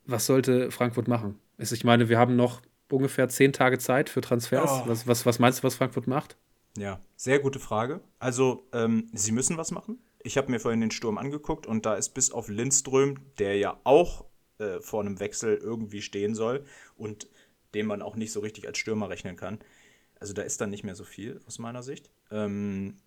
was 0.04 0.26
sollte 0.26 0.70
Frankfurt 0.70 1.08
machen? 1.08 1.38
Ich 1.58 1.84
meine, 1.84 2.08
wir 2.08 2.18
haben 2.18 2.34
noch 2.34 2.60
ungefähr 2.90 3.28
zehn 3.28 3.52
Tage 3.52 3.78
Zeit 3.78 4.08
für 4.08 4.20
Transfers. 4.20 4.70
Oh. 4.70 4.88
Was, 4.88 5.06
was, 5.06 5.24
was 5.26 5.38
meinst 5.38 5.60
du, 5.60 5.62
was 5.64 5.76
Frankfurt 5.76 6.08
macht? 6.08 6.36
Ja, 6.76 7.00
sehr 7.16 7.38
gute 7.38 7.60
Frage. 7.60 8.00
Also, 8.18 8.66
ähm, 8.72 9.08
sie 9.12 9.30
müssen 9.30 9.56
was 9.56 9.70
machen. 9.70 9.98
Ich 10.24 10.36
habe 10.36 10.50
mir 10.50 10.58
vorhin 10.58 10.80
den 10.80 10.90
Sturm 10.90 11.18
angeguckt 11.18 11.66
und 11.66 11.86
da 11.86 11.94
ist 11.94 12.10
bis 12.10 12.32
auf 12.32 12.48
Lindström, 12.48 13.18
der 13.38 13.56
ja 13.56 13.78
auch 13.84 14.24
äh, 14.58 14.80
vor 14.80 15.00
einem 15.00 15.20
Wechsel 15.20 15.56
irgendwie 15.56 16.02
stehen 16.02 16.34
soll 16.34 16.64
und 16.96 17.28
den 17.74 17.86
man 17.86 18.02
auch 18.02 18.16
nicht 18.16 18.32
so 18.32 18.40
richtig 18.40 18.66
als 18.66 18.78
Stürmer 18.78 19.08
rechnen 19.08 19.36
kann. 19.36 19.58
Also 20.20 20.32
da 20.32 20.42
ist 20.42 20.60
dann 20.60 20.70
nicht 20.70 20.84
mehr 20.84 20.94
so 20.94 21.04
viel 21.04 21.40
aus 21.46 21.58
meiner 21.58 21.82
Sicht. 21.82 22.10
Ähm, 22.30 22.98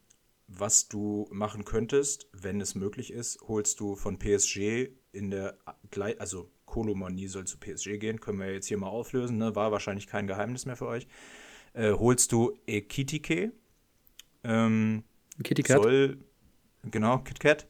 was 0.47 0.87
du 0.87 1.27
machen 1.31 1.65
könntest, 1.65 2.27
wenn 2.31 2.61
es 2.61 2.75
möglich 2.75 3.11
ist, 3.11 3.41
holst 3.47 3.79
du 3.79 3.95
von 3.95 4.17
PSG 4.17 4.89
in 5.11 5.29
der, 5.29 5.57
also 6.19 6.49
Kolomani 6.65 7.27
soll 7.27 7.45
zu 7.45 7.57
PSG 7.57 7.97
gehen, 7.97 8.19
können 8.19 8.39
wir 8.39 8.53
jetzt 8.53 8.67
hier 8.67 8.77
mal 8.77 8.87
auflösen, 8.87 9.37
ne? 9.37 9.55
war 9.55 9.71
wahrscheinlich 9.71 10.07
kein 10.07 10.27
Geheimnis 10.27 10.65
mehr 10.65 10.75
für 10.75 10.87
euch. 10.87 11.07
Äh, 11.73 11.91
holst 11.93 12.31
du 12.31 12.57
Ekitike, 12.65 13.51
ähm, 14.43 15.03
Kitty 15.43 15.63
Cat. 15.63 15.81
soll, 15.81 16.17
genau, 16.83 17.19
KitKat, 17.19 17.67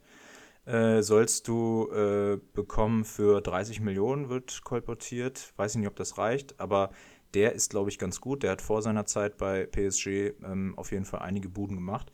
äh, 0.68 1.02
sollst 1.02 1.48
du 1.48 1.90
äh, 1.92 2.40
bekommen 2.54 3.06
für 3.06 3.42
30 3.42 3.80
Millionen, 3.80 4.30
wird 4.30 4.64
kolportiert. 4.64 5.54
Weiß 5.56 5.72
ich 5.72 5.80
nicht, 5.80 5.88
ob 5.88 5.96
das 5.96 6.18
reicht, 6.18 6.60
aber 6.60 6.92
der 7.34 7.54
ist, 7.54 7.70
glaube 7.70 7.90
ich, 7.90 7.98
ganz 7.98 8.20
gut. 8.20 8.44
Der 8.44 8.52
hat 8.52 8.62
vor 8.62 8.82
seiner 8.82 9.06
Zeit 9.06 9.38
bei 9.38 9.66
PSG 9.66 10.34
ähm, 10.44 10.74
auf 10.78 10.92
jeden 10.92 11.06
Fall 11.06 11.22
einige 11.22 11.48
Buden 11.48 11.78
gemacht. 11.78 12.12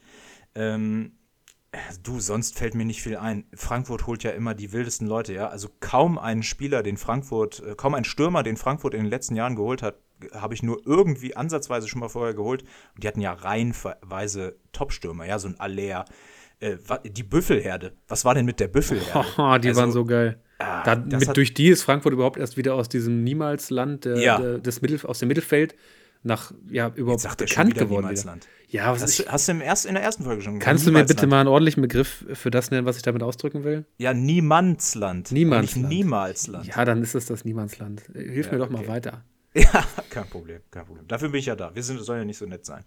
Ähm, 0.53 1.13
du, 2.03 2.19
sonst 2.19 2.55
fällt 2.55 2.75
mir 2.75 2.85
nicht 2.85 3.01
viel 3.01 3.17
ein. 3.17 3.45
Frankfurt 3.55 4.05
holt 4.05 4.23
ja 4.23 4.31
immer 4.31 4.53
die 4.53 4.71
wildesten 4.71 5.07
Leute, 5.07 5.33
ja. 5.33 5.47
Also 5.47 5.69
kaum 5.79 6.19
einen 6.19 6.43
Spieler, 6.43 6.83
den 6.83 6.97
Frankfurt, 6.97 7.59
äh, 7.61 7.73
kaum 7.75 7.95
einen 7.95 8.05
Stürmer, 8.05 8.43
den 8.43 8.57
Frankfurt 8.57 8.93
in 8.93 9.01
den 9.01 9.09
letzten 9.09 9.35
Jahren 9.35 9.55
geholt 9.55 9.81
hat, 9.81 9.95
habe 10.33 10.53
ich 10.53 10.61
nur 10.61 10.85
irgendwie 10.85 11.35
ansatzweise 11.35 11.87
schon 11.87 12.01
mal 12.01 12.09
vorher 12.09 12.35
geholt. 12.35 12.61
Und 12.93 13.03
die 13.03 13.07
hatten 13.07 13.21
ja 13.21 13.33
reihenweise 13.33 14.57
Top-Stürmer, 14.73 15.25
ja, 15.25 15.39
so 15.39 15.47
ein 15.47 15.59
Aller, 15.59 16.05
äh, 16.64 16.78
die 17.05 17.24
Büffelherde. 17.24 17.93
Was 18.07 18.26
war 18.26 18.36
denn 18.36 18.45
mit 18.45 18.59
der 18.59 18.68
Büffelherde? 18.68 19.26
Oh, 19.38 19.57
die 19.61 19.70
also, 19.70 19.82
waren 19.82 19.91
so 19.91 20.05
geil. 20.05 20.39
Ah, 20.59 20.84
da, 20.84 20.95
mit, 20.95 21.36
durch 21.36 21.53
die 21.53 21.68
ist 21.68 21.84
Frankfurt 21.84 22.14
überhaupt 22.14 22.38
erst 22.38 22.57
wieder 22.57 22.76
aus 22.76 22.88
diesem 22.88 23.24
Niemalsland 23.24 24.05
der, 24.05 24.18
ja. 24.18 24.38
der, 24.39 24.59
des 24.59 24.82
Mittel, 24.82 24.99
aus 25.05 25.20
dem 25.20 25.28
Mittelfeld 25.28 25.76
nach 26.24 26.53
ja 26.70 26.91
überhaupt 26.95 27.22
sagt 27.22 27.39
bekannt 27.39 27.76
geworden. 27.76 28.05
Niemalsland. 28.05 28.47
Ja, 28.70 28.91
was 28.91 29.03
hast, 29.03 29.20
du, 29.20 29.26
hast 29.28 29.47
du 29.47 29.51
im 29.51 29.61
erst, 29.61 29.86
in 29.86 29.93
der 29.93 30.03
ersten 30.03 30.24
Folge 30.24 30.41
schon 30.41 30.57
Kannst 30.59 30.88
du 30.88 30.91
mir 30.91 31.03
bitte 31.03 31.28
mal 31.28 31.41
einen 31.41 31.49
ordentlichen 31.49 31.82
Begriff 31.82 32.26
für 32.34 32.49
das 32.49 32.72
nennen, 32.72 32.88
was 32.88 32.95
ich 32.95 33.03
damit 33.03 33.22
ausdrücken 33.22 33.64
will? 33.64 33.86
Ja, 33.97 34.14
Niemandsland. 34.14 35.32
Niemandsland. 35.32 35.89
Nicht 35.89 35.97
Niemalsland. 35.97 36.66
Ja, 36.66 36.86
dann 36.86 37.03
ist 37.03 37.14
es 37.14 37.26
das 37.26 37.45
Niemandsland. 37.45 38.01
Hilf 38.14 38.47
ja, 38.47 38.53
mir 38.53 38.57
doch 38.59 38.72
okay. 38.72 38.78
mal 38.78 38.88
weiter. 38.88 39.24
Ja, 39.55 39.86
kein 40.09 40.28
Problem, 40.28 40.61
kein 40.72 40.84
Problem. 40.84 41.07
Dafür 41.07 41.30
bin 41.30 41.39
ich 41.39 41.45
ja 41.45 41.55
da. 41.55 41.76
Wir 41.76 41.84
sind, 41.84 41.99
sollen 41.99 42.22
ja 42.22 42.26
nicht 42.26 42.39
so 42.39 42.47
nett 42.47 42.66
sein. 42.66 42.84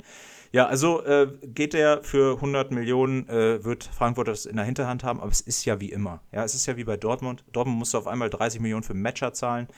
Ja, 0.57 0.69
also 0.69 1.05
äh, 1.05 1.31
geht 1.43 1.75
der 1.75 2.03
für 2.03 2.37
100 2.37 2.71
Millionen, 2.71 3.29
äh, 3.29 3.63
wird 3.63 3.85
Frankfurt 3.85 4.29
das 4.29 4.47
in 4.47 4.57
der 4.57 4.65
Hinterhand 4.65 5.05
haben, 5.05 5.21
aber 5.21 5.31
es 5.31 5.43
ist 5.43 5.67
ja 5.67 5.81
wie 5.81 5.93
immer. 5.93 6.23
Ja, 6.33 6.45
es 6.45 6.55
ist 6.55 6.65
ja 6.65 6.79
wie 6.79 6.85
bei 6.85 6.97
Dortmund. 6.97 7.45
Dortmund 7.53 7.79
musste 7.79 7.99
auf 7.99 8.07
einmal 8.07 8.31
30 8.31 8.63
Millionen 8.63 8.83
für 8.83 8.95
Matcher 8.95 9.35
zahlen. 9.35 9.69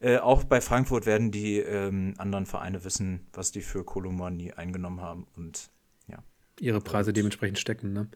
Äh, 0.00 0.16
auch 0.16 0.44
bei 0.44 0.62
Frankfurt 0.62 1.04
werden 1.04 1.30
die 1.30 1.58
ähm, 1.58 2.14
anderen 2.16 2.46
Vereine 2.46 2.82
wissen, 2.82 3.26
was 3.34 3.52
die 3.52 3.60
für 3.60 3.84
Kolomani 3.84 4.52
eingenommen 4.52 5.02
haben 5.02 5.26
und 5.36 5.68
ja. 6.08 6.24
Ihre 6.60 6.80
Preise 6.80 7.12
dementsprechend 7.12 7.58
stecken, 7.58 7.92
ne? 7.92 8.08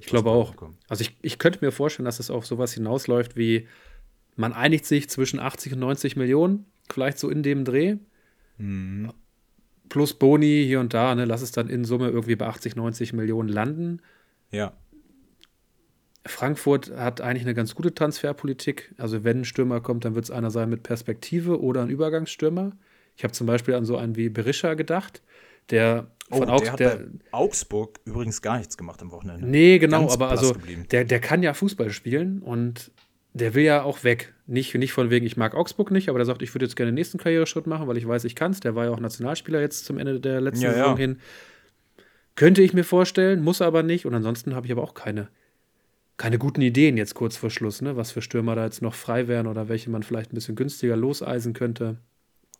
Ich 0.00 0.08
glaube 0.08 0.28
auch. 0.28 0.54
Kommen. 0.54 0.76
Also 0.90 1.00
ich, 1.00 1.16
ich 1.22 1.38
könnte 1.38 1.64
mir 1.64 1.72
vorstellen, 1.72 2.04
dass 2.04 2.20
es 2.20 2.30
auf 2.30 2.44
sowas 2.44 2.74
hinausläuft 2.74 3.36
wie, 3.36 3.68
man 4.36 4.52
einigt 4.52 4.84
sich 4.84 5.08
zwischen 5.08 5.40
80 5.40 5.72
und 5.72 5.78
90 5.78 6.14
Millionen, 6.16 6.66
vielleicht 6.90 7.18
so 7.18 7.30
in 7.30 7.42
dem 7.42 7.64
Dreh. 7.64 7.96
Mhm. 8.58 9.14
Plus 9.92 10.14
Boni 10.14 10.64
hier 10.66 10.80
und 10.80 10.94
da, 10.94 11.14
ne? 11.14 11.26
Lass 11.26 11.42
es 11.42 11.52
dann 11.52 11.68
in 11.68 11.84
Summe 11.84 12.08
irgendwie 12.08 12.34
bei 12.34 12.46
80, 12.46 12.76
90 12.76 13.12
Millionen 13.12 13.50
landen. 13.50 14.00
Ja. 14.50 14.72
Frankfurt 16.24 16.90
hat 16.96 17.20
eigentlich 17.20 17.42
eine 17.42 17.52
ganz 17.52 17.74
gute 17.74 17.94
Transferpolitik. 17.94 18.94
Also 18.96 19.22
wenn 19.22 19.40
ein 19.40 19.44
Stürmer 19.44 19.82
kommt, 19.82 20.06
dann 20.06 20.14
wird 20.14 20.24
es 20.24 20.30
einer 20.30 20.50
sein 20.50 20.70
mit 20.70 20.82
Perspektive 20.82 21.60
oder 21.60 21.82
ein 21.82 21.90
Übergangsstürmer. 21.90 22.72
Ich 23.18 23.24
habe 23.24 23.34
zum 23.34 23.46
Beispiel 23.46 23.74
an 23.74 23.84
so 23.84 23.98
einen 23.98 24.16
wie 24.16 24.30
Berisha 24.30 24.72
gedacht, 24.72 25.20
der 25.68 26.06
oh, 26.30 26.38
von 26.38 26.48
Augs 26.48 26.62
der 26.62 26.72
hat 26.72 26.80
der, 26.80 26.96
bei 26.96 27.06
Augsburg 27.32 28.00
übrigens 28.06 28.40
gar 28.40 28.56
nichts 28.56 28.78
gemacht 28.78 29.02
am 29.02 29.10
Wochenende. 29.10 29.46
Nee, 29.46 29.78
genau, 29.78 30.00
ganz 30.00 30.14
aber 30.14 30.30
also 30.30 30.56
der, 30.90 31.04
der 31.04 31.20
kann 31.20 31.42
ja 31.42 31.52
Fußball 31.52 31.90
spielen 31.90 32.40
und 32.40 32.92
der 33.34 33.54
will 33.54 33.64
ja 33.64 33.82
auch 33.82 34.04
weg. 34.04 34.34
Nicht, 34.46 34.74
nicht 34.74 34.92
von 34.92 35.10
wegen, 35.10 35.24
ich 35.24 35.36
mag 35.36 35.54
Augsburg 35.54 35.90
nicht, 35.90 36.08
aber 36.08 36.18
der 36.18 36.26
sagt, 36.26 36.42
ich 36.42 36.54
würde 36.54 36.66
jetzt 36.66 36.76
gerne 36.76 36.90
den 36.90 36.96
nächsten 36.96 37.18
Karriereschritt 37.18 37.66
machen, 37.66 37.88
weil 37.88 37.96
ich 37.96 38.06
weiß, 38.06 38.24
ich 38.24 38.34
kann 38.34 38.52
es. 38.52 38.60
Der 38.60 38.74
war 38.74 38.84
ja 38.84 38.90
auch 38.90 39.00
Nationalspieler 39.00 39.60
jetzt 39.60 39.84
zum 39.84 39.98
Ende 39.98 40.20
der 40.20 40.40
letzten 40.40 40.64
ja, 40.64 40.72
Saison 40.72 40.92
ja. 40.92 40.96
hin. 40.96 41.20
Könnte 42.34 42.62
ich 42.62 42.74
mir 42.74 42.84
vorstellen, 42.84 43.42
muss 43.42 43.62
aber 43.62 43.82
nicht. 43.82 44.06
Und 44.06 44.14
ansonsten 44.14 44.54
habe 44.54 44.66
ich 44.66 44.72
aber 44.72 44.82
auch 44.82 44.94
keine 44.94 45.28
keine 46.16 46.38
guten 46.38 46.62
Ideen 46.62 46.96
jetzt 46.96 47.14
kurz 47.14 47.36
vor 47.36 47.50
Schluss, 47.50 47.82
ne? 47.82 47.96
was 47.96 48.12
für 48.12 48.22
Stürmer 48.22 48.54
da 48.54 48.64
jetzt 48.64 48.80
noch 48.82 48.94
frei 48.94 49.26
wären 49.28 49.48
oder 49.48 49.68
welche 49.68 49.90
man 49.90 50.02
vielleicht 50.02 50.32
ein 50.32 50.36
bisschen 50.36 50.54
günstiger 50.54 50.94
loseisen 50.94 51.52
könnte. 51.52 51.96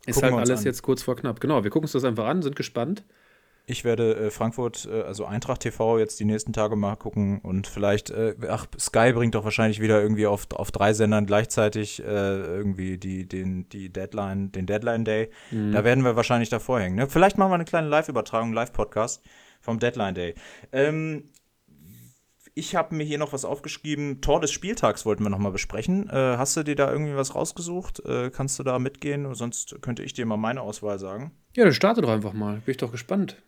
Ist 0.04 0.16
gucken 0.16 0.32
halt 0.36 0.48
alles 0.48 0.60
an. 0.60 0.66
jetzt 0.66 0.82
kurz 0.82 1.02
vor 1.02 1.14
knapp. 1.14 1.38
Genau, 1.38 1.62
wir 1.62 1.70
gucken 1.70 1.84
uns 1.84 1.92
das 1.92 2.02
einfach 2.02 2.26
an, 2.26 2.42
sind 2.42 2.56
gespannt. 2.56 3.04
Ich 3.66 3.84
werde 3.84 4.16
äh, 4.16 4.30
Frankfurt, 4.30 4.88
äh, 4.90 5.02
also 5.02 5.24
Eintracht 5.24 5.60
TV, 5.60 5.98
jetzt 5.98 6.18
die 6.18 6.24
nächsten 6.24 6.52
Tage 6.52 6.74
mal 6.74 6.96
gucken 6.96 7.40
und 7.40 7.66
vielleicht, 7.66 8.10
äh, 8.10 8.34
ach, 8.48 8.66
Sky 8.78 9.12
bringt 9.12 9.34
doch 9.34 9.44
wahrscheinlich 9.44 9.80
wieder 9.80 10.02
irgendwie 10.02 10.26
auf, 10.26 10.46
auf 10.52 10.72
drei 10.72 10.92
Sendern 10.94 11.26
gleichzeitig 11.26 12.02
äh, 12.02 12.04
irgendwie 12.04 12.98
die, 12.98 13.28
den, 13.28 13.68
die 13.68 13.92
Deadline, 13.92 14.50
den 14.50 14.66
Deadline 14.66 15.04
Day. 15.04 15.30
Mhm. 15.52 15.72
Da 15.72 15.84
werden 15.84 16.04
wir 16.04 16.16
wahrscheinlich 16.16 16.48
davor 16.48 16.80
hängen. 16.80 16.96
Ne? 16.96 17.08
Vielleicht 17.08 17.38
machen 17.38 17.50
wir 17.50 17.54
eine 17.54 17.64
kleine 17.64 17.88
Live-Übertragung, 17.88 18.52
Live-Podcast 18.52 19.22
vom 19.60 19.78
Deadline 19.78 20.14
Day. 20.14 20.34
Ähm, 20.72 21.30
ich 22.54 22.74
habe 22.74 22.94
mir 22.94 23.04
hier 23.04 23.18
noch 23.18 23.32
was 23.32 23.44
aufgeschrieben. 23.44 24.20
Tor 24.20 24.40
des 24.40 24.50
Spieltags 24.50 25.06
wollten 25.06 25.22
wir 25.22 25.30
noch 25.30 25.38
mal 25.38 25.52
besprechen. 25.52 26.10
Äh, 26.10 26.36
hast 26.36 26.56
du 26.56 26.62
dir 26.62 26.74
da 26.74 26.90
irgendwie 26.90 27.16
was 27.16 27.34
rausgesucht? 27.34 28.04
Äh, 28.04 28.30
kannst 28.30 28.58
du 28.58 28.62
da 28.62 28.78
mitgehen? 28.78 29.34
Sonst 29.34 29.80
könnte 29.80 30.02
ich 30.02 30.12
dir 30.12 30.26
mal 30.26 30.36
meine 30.36 30.60
Auswahl 30.60 30.98
sagen. 30.98 31.32
Ja, 31.54 31.64
dann 31.64 31.72
starte 31.72 32.02
doch 32.02 32.10
einfach 32.10 32.32
mal. 32.32 32.54
Bin 32.64 32.72
ich 32.72 32.76
doch 32.76 32.92
gespannt. 32.92 33.42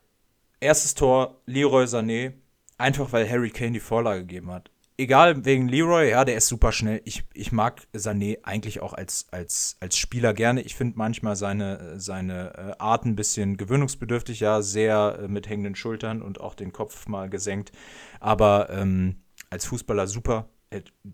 Erstes 0.65 0.95
Tor, 0.95 1.41
Leroy 1.47 1.85
Sané. 1.85 2.33
Einfach 2.79 3.13
weil 3.13 3.29
Harry 3.31 3.51
Kane 3.51 3.73
die 3.73 3.81
Vorlage 3.81 4.21
gegeben 4.21 4.51
hat 4.51 4.71
egal 4.97 5.45
wegen 5.45 5.69
Leroy, 5.69 6.11
ja, 6.11 6.25
der 6.25 6.37
ist 6.37 6.49
super 6.49 6.73
schnell. 6.73 7.01
Ich, 7.05 7.25
ich 7.33 7.53
mag 7.53 7.83
Sané 7.95 8.39
eigentlich 8.43 8.81
auch 8.81 8.93
als, 8.93 9.27
als, 9.31 9.77
als 9.81 9.97
Spieler 9.99 10.35
gerne. 10.35 10.63
Ich 10.63 10.75
finde 10.75 10.99
manchmal 10.99 11.37
seine, 11.37 11.99
seine 12.01 12.55
äh, 12.57 12.73
Art 12.79 13.05
ein 13.05 13.17
bisschen 13.17 13.57
gewöhnungsbedürftig, 13.57 14.41
ja, 14.41 14.63
sehr 14.63 15.19
äh, 15.23 15.29
mit 15.29 15.49
hängenden 15.49 15.75
Schultern 15.75 16.23
und 16.23 16.41
auch 16.41 16.55
den 16.55 16.73
Kopf 16.73 17.07
mal 17.09 17.29
gesenkt. 17.29 17.73
Aber 18.21 18.69
ähm, 18.71 19.23
als 19.51 19.67
Fußballer 19.67 20.07
super. 20.07 20.49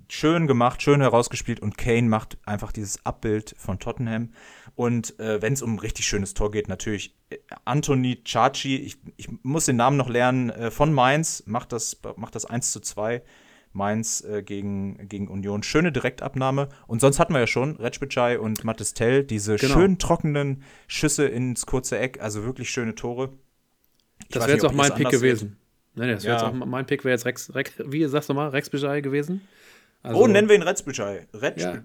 Schön 0.08 0.46
gemacht, 0.46 0.80
schön 0.80 1.02
herausgespielt 1.02 1.60
und 1.60 1.76
Kane 1.76 2.08
macht 2.08 2.38
einfach 2.46 2.72
dieses 2.72 3.04
Abbild 3.04 3.54
von 3.58 3.78
Tottenham. 3.78 4.32
Und 4.74 5.18
äh, 5.18 5.42
wenn 5.42 5.52
es 5.52 5.62
um 5.62 5.74
ein 5.74 5.78
richtig 5.78 6.06
schönes 6.06 6.34
Tor 6.34 6.50
geht, 6.50 6.68
natürlich 6.68 7.14
äh, 7.30 7.38
Anthony 7.64 8.22
Chachi, 8.24 8.76
ich, 8.76 8.98
ich 9.16 9.28
muss 9.42 9.66
den 9.66 9.76
Namen 9.76 9.96
noch 9.96 10.08
lernen, 10.08 10.50
äh, 10.50 10.70
von 10.70 10.92
Mainz, 10.92 11.42
macht 11.46 11.72
das, 11.72 12.00
macht 12.16 12.34
das 12.34 12.44
1 12.44 12.72
zu 12.72 12.80
2 12.80 13.22
Mainz 13.72 14.22
äh, 14.22 14.42
gegen, 14.42 15.08
gegen 15.08 15.28
Union. 15.28 15.62
Schöne 15.62 15.92
Direktabnahme. 15.92 16.68
Und 16.86 17.00
sonst 17.00 17.18
hatten 17.18 17.32
wir 17.32 17.40
ja 17.40 17.46
schon 17.46 17.76
Recbicai 17.76 18.38
und 18.38 18.64
Matistel, 18.64 19.24
diese 19.24 19.56
genau. 19.56 19.74
schön 19.74 19.98
trockenen 19.98 20.64
Schüsse 20.88 21.26
ins 21.26 21.66
kurze 21.66 21.98
Eck, 21.98 22.20
also 22.20 22.44
wirklich 22.44 22.70
schöne 22.70 22.94
Tore. 22.94 23.30
Ich 24.22 24.28
das 24.28 24.44
wäre 24.44 24.54
jetzt 24.54 24.64
auch 24.64 24.72
mein 24.72 24.92
Pick 24.94 25.08
gewesen. 25.08 25.56
Nee, 25.94 26.12
das 26.12 26.24
wäre 26.24 26.34
jetzt 26.34 26.44
auch 26.44 26.52
mein 26.52 26.86
Pick, 26.86 27.04
wäre 27.04 27.12
jetzt 27.12 27.26
Rex, 27.26 27.54
Rex, 27.54 27.72
wie 27.84 28.04
sagst 28.06 28.28
du 28.28 28.34
mal, 28.34 28.48
Rex 28.48 28.70
gewesen. 28.70 29.40
Also, 30.02 30.20
oh, 30.20 30.26
nennen 30.26 30.48
wir 30.48 30.56
ihn 30.56 30.62
Retzbijay. 30.62 31.26
Retsch, 31.34 31.60
ja. 31.60 31.82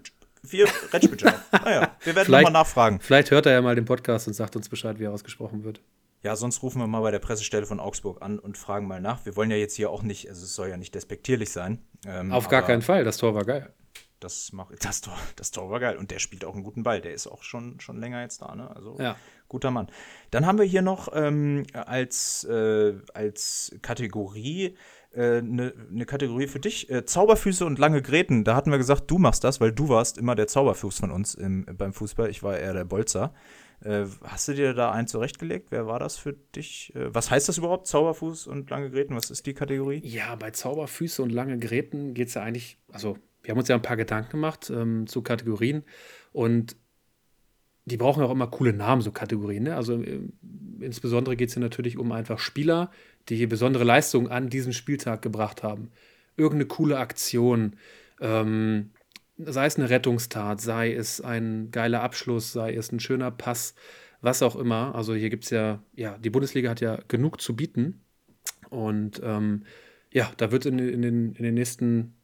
Wir, 0.50 0.66
Retschbijay. 0.92 1.32
naja, 1.52 1.96
wir 2.02 2.14
werden 2.14 2.30
nochmal 2.30 2.52
nachfragen. 2.52 3.00
Vielleicht 3.00 3.30
hört 3.30 3.46
er 3.46 3.52
ja 3.52 3.62
mal 3.62 3.74
den 3.74 3.84
Podcast 3.84 4.26
und 4.28 4.34
sagt 4.34 4.56
uns 4.56 4.68
Bescheid, 4.68 4.98
wie 4.98 5.04
er 5.04 5.12
ausgesprochen 5.12 5.64
wird. 5.64 5.80
Ja, 6.22 6.34
sonst 6.34 6.62
rufen 6.62 6.80
wir 6.80 6.86
mal 6.86 7.02
bei 7.02 7.10
der 7.10 7.18
Pressestelle 7.18 7.66
von 7.66 7.78
Augsburg 7.78 8.22
an 8.22 8.38
und 8.38 8.58
fragen 8.58 8.86
mal 8.86 9.00
nach. 9.00 9.24
Wir 9.24 9.36
wollen 9.36 9.50
ja 9.50 9.56
jetzt 9.56 9.74
hier 9.74 9.90
auch 9.90 10.02
nicht, 10.02 10.28
also 10.28 10.44
es 10.44 10.54
soll 10.54 10.68
ja 10.68 10.76
nicht 10.76 10.94
despektierlich 10.94 11.50
sein. 11.50 11.78
Ähm, 12.04 12.32
Auf 12.32 12.48
gar 12.48 12.62
keinen 12.62 12.82
Fall, 12.82 13.04
das 13.04 13.18
Tor 13.18 13.34
war 13.34 13.44
geil. 13.44 13.72
Das, 14.18 14.50
mach, 14.52 14.72
das, 14.80 15.02
Tor, 15.02 15.16
das 15.36 15.50
Tor 15.50 15.70
war 15.70 15.78
geil 15.78 15.96
und 15.98 16.10
der 16.10 16.18
spielt 16.18 16.44
auch 16.44 16.54
einen 16.54 16.64
guten 16.64 16.82
Ball. 16.82 17.02
Der 17.02 17.12
ist 17.12 17.26
auch 17.26 17.42
schon, 17.42 17.80
schon 17.80 18.00
länger 18.00 18.22
jetzt 18.22 18.40
da, 18.40 18.54
ne? 18.54 18.74
Also 18.74 18.96
ja. 18.98 19.14
guter 19.46 19.70
Mann. 19.70 19.88
Dann 20.30 20.46
haben 20.46 20.58
wir 20.58 20.64
hier 20.64 20.80
noch 20.80 21.08
ähm, 21.14 21.64
als, 21.74 22.44
äh, 22.44 22.94
als 23.12 23.76
Kategorie 23.82 24.76
eine 25.16 25.68
äh, 25.68 25.74
ne, 25.90 26.06
Kategorie 26.06 26.46
für 26.46 26.60
dich. 26.60 26.90
Äh, 26.90 27.04
Zauberfüße 27.04 27.64
und 27.64 27.78
lange 27.78 28.02
Gräten. 28.02 28.44
Da 28.44 28.54
hatten 28.54 28.70
wir 28.70 28.78
gesagt, 28.78 29.10
du 29.10 29.18
machst 29.18 29.44
das, 29.44 29.60
weil 29.60 29.72
du 29.72 29.88
warst 29.88 30.18
immer 30.18 30.34
der 30.34 30.46
Zauberfuß 30.46 31.00
von 31.00 31.10
uns 31.10 31.34
im, 31.34 31.64
beim 31.64 31.92
Fußball. 31.92 32.28
Ich 32.30 32.42
war 32.42 32.58
eher 32.58 32.74
der 32.74 32.84
Bolzer. 32.84 33.32
Äh, 33.84 34.06
hast 34.24 34.48
du 34.48 34.54
dir 34.54 34.74
da 34.74 34.90
einen 34.92 35.06
zurechtgelegt? 35.06 35.70
Wer 35.70 35.86
war 35.86 35.98
das 35.98 36.16
für 36.16 36.32
dich? 36.32 36.94
Äh, 36.94 37.14
was 37.14 37.30
heißt 37.30 37.48
das 37.48 37.58
überhaupt, 37.58 37.86
Zauberfuß 37.86 38.46
und 38.46 38.70
lange 38.70 38.90
Gräten? 38.90 39.14
Was 39.14 39.30
ist 39.30 39.46
die 39.46 39.54
Kategorie? 39.54 40.00
Ja, 40.04 40.34
bei 40.34 40.50
Zauberfüße 40.50 41.22
und 41.22 41.30
lange 41.30 41.58
Gräten 41.58 42.14
geht 42.14 42.28
es 42.28 42.34
ja 42.34 42.42
eigentlich, 42.42 42.78
also 42.90 43.18
wir 43.42 43.52
haben 43.52 43.58
uns 43.58 43.68
ja 43.68 43.76
ein 43.76 43.82
paar 43.82 43.96
Gedanken 43.96 44.32
gemacht 44.32 44.70
ähm, 44.70 45.06
zu 45.06 45.22
Kategorien 45.22 45.84
und 46.32 46.76
die 47.84 47.96
brauchen 47.96 48.22
auch 48.24 48.32
immer 48.32 48.48
coole 48.48 48.72
Namen, 48.72 49.02
so 49.02 49.12
Kategorien. 49.12 49.64
Ne? 49.64 49.76
Also 49.76 50.02
äh, 50.02 50.20
insbesondere 50.80 51.36
geht 51.36 51.50
es 51.50 51.54
ja 51.54 51.60
natürlich 51.60 51.98
um 51.98 52.10
einfach 52.12 52.40
Spieler, 52.40 52.90
die 53.28 53.46
besondere 53.46 53.84
Leistungen 53.84 54.28
an 54.28 54.50
diesem 54.50 54.72
Spieltag 54.72 55.22
gebracht 55.22 55.62
haben. 55.62 55.90
Irgendeine 56.36 56.66
coole 56.66 56.98
Aktion, 56.98 57.76
ähm, 58.20 58.90
sei 59.38 59.66
es 59.66 59.76
eine 59.76 59.90
Rettungstat, 59.90 60.60
sei 60.60 60.94
es 60.94 61.20
ein 61.20 61.70
geiler 61.70 62.02
Abschluss, 62.02 62.52
sei 62.52 62.74
es 62.74 62.92
ein 62.92 63.00
schöner 63.00 63.30
Pass, 63.30 63.74
was 64.20 64.42
auch 64.42 64.56
immer. 64.56 64.94
Also 64.94 65.14
hier 65.14 65.30
gibt 65.30 65.44
es 65.44 65.50
ja, 65.50 65.82
ja, 65.94 66.16
die 66.18 66.30
Bundesliga 66.30 66.70
hat 66.70 66.80
ja 66.80 66.98
genug 67.08 67.40
zu 67.40 67.54
bieten. 67.54 68.00
Und 68.70 69.20
ähm, 69.22 69.64
ja, 70.12 70.30
da 70.36 70.52
wird 70.52 70.66
in, 70.66 70.78
in, 70.78 71.02
den, 71.02 71.32
in 71.34 71.44
den 71.44 71.54
nächsten 71.54 72.14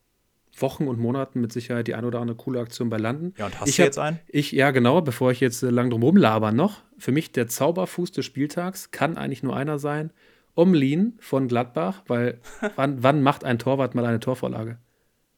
Wochen 0.59 0.87
und 0.87 0.99
Monaten 0.99 1.41
mit 1.41 1.53
Sicherheit 1.53 1.87
die 1.87 1.95
ein 1.95 2.05
oder 2.05 2.21
andere 2.21 2.37
coole 2.37 2.61
Aktion 2.61 2.91
bei 2.91 2.99
landen. 2.99 3.35
Ja, 3.39 3.47
und 3.47 3.61
hast 3.61 3.69
ich 3.69 3.77
du 3.77 3.83
jetzt 3.83 3.99
einen? 3.99 4.19
Ich, 4.29 4.53
ja, 4.53 4.71
genau, 4.71 5.01
bevor 5.01 5.31
ich 5.31 5.41
jetzt 5.41 5.63
äh, 5.63 5.71
lang 5.71 5.91
drum 5.91 6.03
rumlaber 6.03 6.53
noch. 6.53 6.83
Für 6.99 7.13
mich 7.13 7.33
der 7.33 7.49
Zauberfuß 7.49 8.13
des 8.13 8.25
Spieltags 8.25 8.91
kann 8.91 9.17
eigentlich 9.17 9.43
nur 9.43 9.57
einer 9.57 9.79
sein. 9.79 10.13
Omlin 10.55 11.15
von 11.21 11.49
Gladbach, 11.49 12.03
weil 12.07 12.41
wann, 12.77 13.03
wann 13.03 13.23
macht 13.23 13.45
ein 13.45 13.59
Torwart 13.59 13.95
mal 13.95 14.05
eine 14.05 14.21
Torvorlage? 14.21 14.79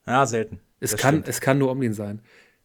Ja, 0.06 0.26
selten. 0.26 0.60
Es, 0.80 0.96
kann, 0.96 1.24
es 1.26 1.40
kann 1.40 1.58
nur 1.58 1.70
Omlin 1.70 1.94
sein. 1.94 2.20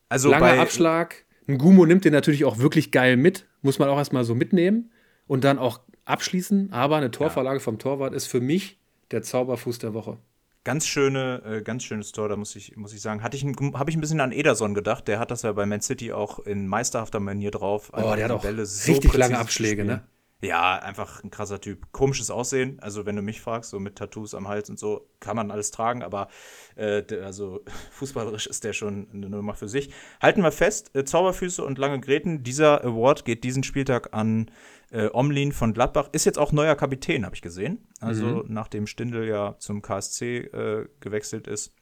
Also 0.10 0.30
Langer 0.30 0.60
Abschlag. 0.60 1.26
Ein 1.48 1.58
Gumo 1.58 1.86
nimmt 1.86 2.06
den 2.06 2.14
natürlich 2.14 2.46
auch 2.46 2.60
wirklich 2.60 2.92
geil 2.92 3.18
mit. 3.18 3.48
Muss 3.62 3.80
man 3.80 3.90
auch 3.90 3.98
erstmal 3.98 4.24
so 4.24 4.36
mitnehmen 4.36 4.92
und 5.26 5.44
dann 5.44 5.58
auch 5.58 5.80
abschließen. 6.06 6.74
Aber 6.74 6.98
eine 6.98 7.12
Torvorlage 7.12 7.58
ja. 7.58 7.64
vom 7.64 7.80
Torwart 7.80 8.14
ist 8.14 8.28
für 8.28 8.42
mich 8.42 8.78
der 9.12 9.22
Zauberfuß 9.24 9.80
der 9.80 9.94
Woche. 9.94 10.18
Ganz 10.64 10.86
schöne, 10.86 11.42
äh, 11.46 11.62
ganz 11.62 11.84
schönes 11.84 12.12
Tor, 12.12 12.28
da 12.28 12.36
muss 12.36 12.56
ich, 12.56 12.76
muss 12.76 12.94
ich 12.94 13.02
sagen. 13.02 13.24
Hatte 13.24 13.38
ich, 13.38 13.46
habe 13.46 13.90
ich 13.90 13.98
ein 13.98 14.02
bisschen 14.02 14.20
an 14.20 14.32
Ederson 14.32 14.74
gedacht. 14.74 15.08
Der 15.08 15.18
hat 15.18 15.32
das 15.32 15.44
ja 15.44 15.54
bei 15.54 15.66
Man 15.66 15.82
City 15.82 16.12
auch 16.12 16.40
in 16.40 16.68
meisterhafter 16.68 17.20
Manier 17.20 17.52
drauf. 17.52 17.92
Oh, 17.94 18.14
der 18.16 18.26
hat 18.26 18.32
auch 18.32 18.42
Bälle 18.42 18.66
so 18.66 18.92
richtig 18.92 19.14
lange 19.14 19.40
Abschläge, 19.40 19.86
ne? 19.86 20.04
Ja, 20.42 20.78
einfach 20.78 21.22
ein 21.22 21.32
krasser 21.32 21.60
Typ. 21.60 21.92
Komisches 21.92 22.32
Aussehen. 22.32 22.80
Also, 22.80 23.06
wenn 23.06 23.18
du 23.18 23.22
mich 23.22 23.42
fragst, 23.42 23.72
so 23.72 23.80
mit 23.80 23.98
Tattoos 23.98 24.34
am 24.34 24.48
Hals 24.48 24.70
und 24.70 24.80
so, 24.80 25.10
kann 25.20 25.36
man 25.36 25.52
alles 25.52 25.72
tragen, 25.72 26.02
aber 26.02 26.30
äh, 26.76 27.04
also 27.22 27.62
fußballerisch 27.92 28.48
ist 28.48 28.64
der 28.64 28.72
schon 28.72 29.10
eine 29.14 29.30
Nummer 29.30 29.56
für 29.56 29.68
sich. 29.68 29.92
Halten 30.22 30.42
wir 30.42 30.54
fest: 30.54 30.96
äh, 30.96 31.04
Zauberfüße 31.04 31.64
und 31.64 31.78
lange 31.78 32.00
Gräten. 32.00 32.42
Dieser 32.44 32.86
Award 32.86 33.26
geht 33.26 33.44
diesen 33.44 33.64
Spieltag 33.64 34.14
an 34.14 34.50
äh, 34.92 35.10
Omlin 35.12 35.52
von 35.52 35.74
Gladbach. 35.74 36.08
Ist 36.14 36.26
jetzt 36.26 36.40
auch 36.40 36.54
neuer 36.54 36.76
Kapitän, 36.76 37.26
habe 37.26 37.36
ich 37.36 37.42
gesehen. 37.42 37.90
Also, 38.00 38.26
mhm. 38.26 38.46
nachdem 38.48 38.88
Stindl 38.88 39.28
ja 39.28 39.58
zum 39.60 39.82
KSC 39.82 40.38
äh, 40.38 40.88
gewechselt 41.02 41.48
ist, 41.48 41.74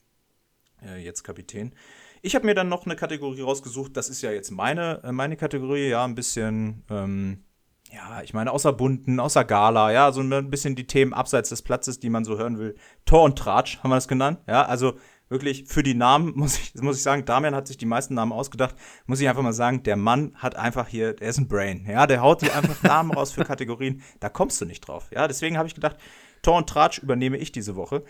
äh, 0.83 0.97
jetzt 0.97 1.23
Kapitän. 1.23 1.75
Ich 2.23 2.33
habe 2.33 2.47
mir 2.47 2.55
dann 2.55 2.69
noch 2.69 2.87
eine 2.87 2.95
Kategorie 2.95 3.41
rausgesucht. 3.41 3.95
Das 3.95 4.09
ist 4.09 4.23
ja 4.23 4.31
jetzt 4.31 4.49
meine, 4.49 5.03
äh, 5.03 5.11
meine 5.11 5.37
Kategorie, 5.37 5.89
ja, 5.89 6.03
ein 6.03 6.15
bisschen. 6.15 6.83
Ähm, 6.89 7.43
ja, 7.91 8.21
ich 8.21 8.33
meine, 8.33 8.51
außer 8.51 8.73
Bunten, 8.73 9.19
außer 9.19 9.45
Gala, 9.45 9.91
ja, 9.91 10.11
so 10.11 10.21
ein 10.21 10.49
bisschen 10.49 10.75
die 10.75 10.87
Themen 10.87 11.13
abseits 11.13 11.49
des 11.49 11.61
Platzes, 11.61 11.99
die 11.99 12.09
man 12.09 12.25
so 12.25 12.37
hören 12.37 12.57
will. 12.59 12.75
Tor 13.05 13.23
und 13.23 13.37
Tratsch 13.37 13.79
haben 13.79 13.89
wir 13.89 13.95
das 13.95 14.07
genannt, 14.07 14.39
ja, 14.47 14.65
also 14.65 14.97
wirklich 15.29 15.65
für 15.67 15.83
die 15.83 15.93
Namen, 15.93 16.33
muss 16.35 16.57
ich, 16.57 16.73
muss 16.75 16.97
ich 16.97 17.03
sagen, 17.03 17.25
Damian 17.25 17.55
hat 17.55 17.67
sich 17.67 17.77
die 17.77 17.85
meisten 17.85 18.13
Namen 18.13 18.31
ausgedacht. 18.31 18.75
Muss 19.05 19.19
ich 19.19 19.29
einfach 19.29 19.41
mal 19.41 19.53
sagen, 19.53 19.83
der 19.83 19.95
Mann 19.95 20.35
hat 20.35 20.55
einfach 20.55 20.87
hier, 20.87 21.13
der 21.13 21.29
ist 21.29 21.37
ein 21.37 21.47
Brain. 21.47 21.85
Ja, 21.89 22.07
der 22.07 22.21
haut 22.21 22.41
dir 22.41 22.55
einfach 22.55 22.81
Namen 22.83 23.11
raus 23.11 23.31
für 23.31 23.43
Kategorien. 23.43 24.03
Da 24.19 24.29
kommst 24.29 24.59
du 24.61 24.65
nicht 24.65 24.81
drauf. 24.81 25.09
Ja, 25.11 25.27
deswegen 25.27 25.57
habe 25.57 25.67
ich 25.67 25.75
gedacht, 25.75 25.97
Tor 26.41 26.57
und 26.57 26.67
Tratsch 26.67 26.99
übernehme 26.99 27.37
ich 27.37 27.51
diese 27.51 27.75
Woche. 27.75 28.03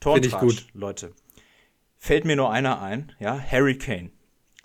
Tor 0.00 0.14
und 0.14 0.30
Tratsch, 0.30 0.40
gut. 0.40 0.66
Leute. 0.74 1.12
Fällt 1.96 2.24
mir 2.24 2.36
nur 2.36 2.50
einer 2.50 2.82
ein, 2.82 3.12
ja, 3.18 3.38
Harry 3.38 3.78
Kane. 3.78 4.10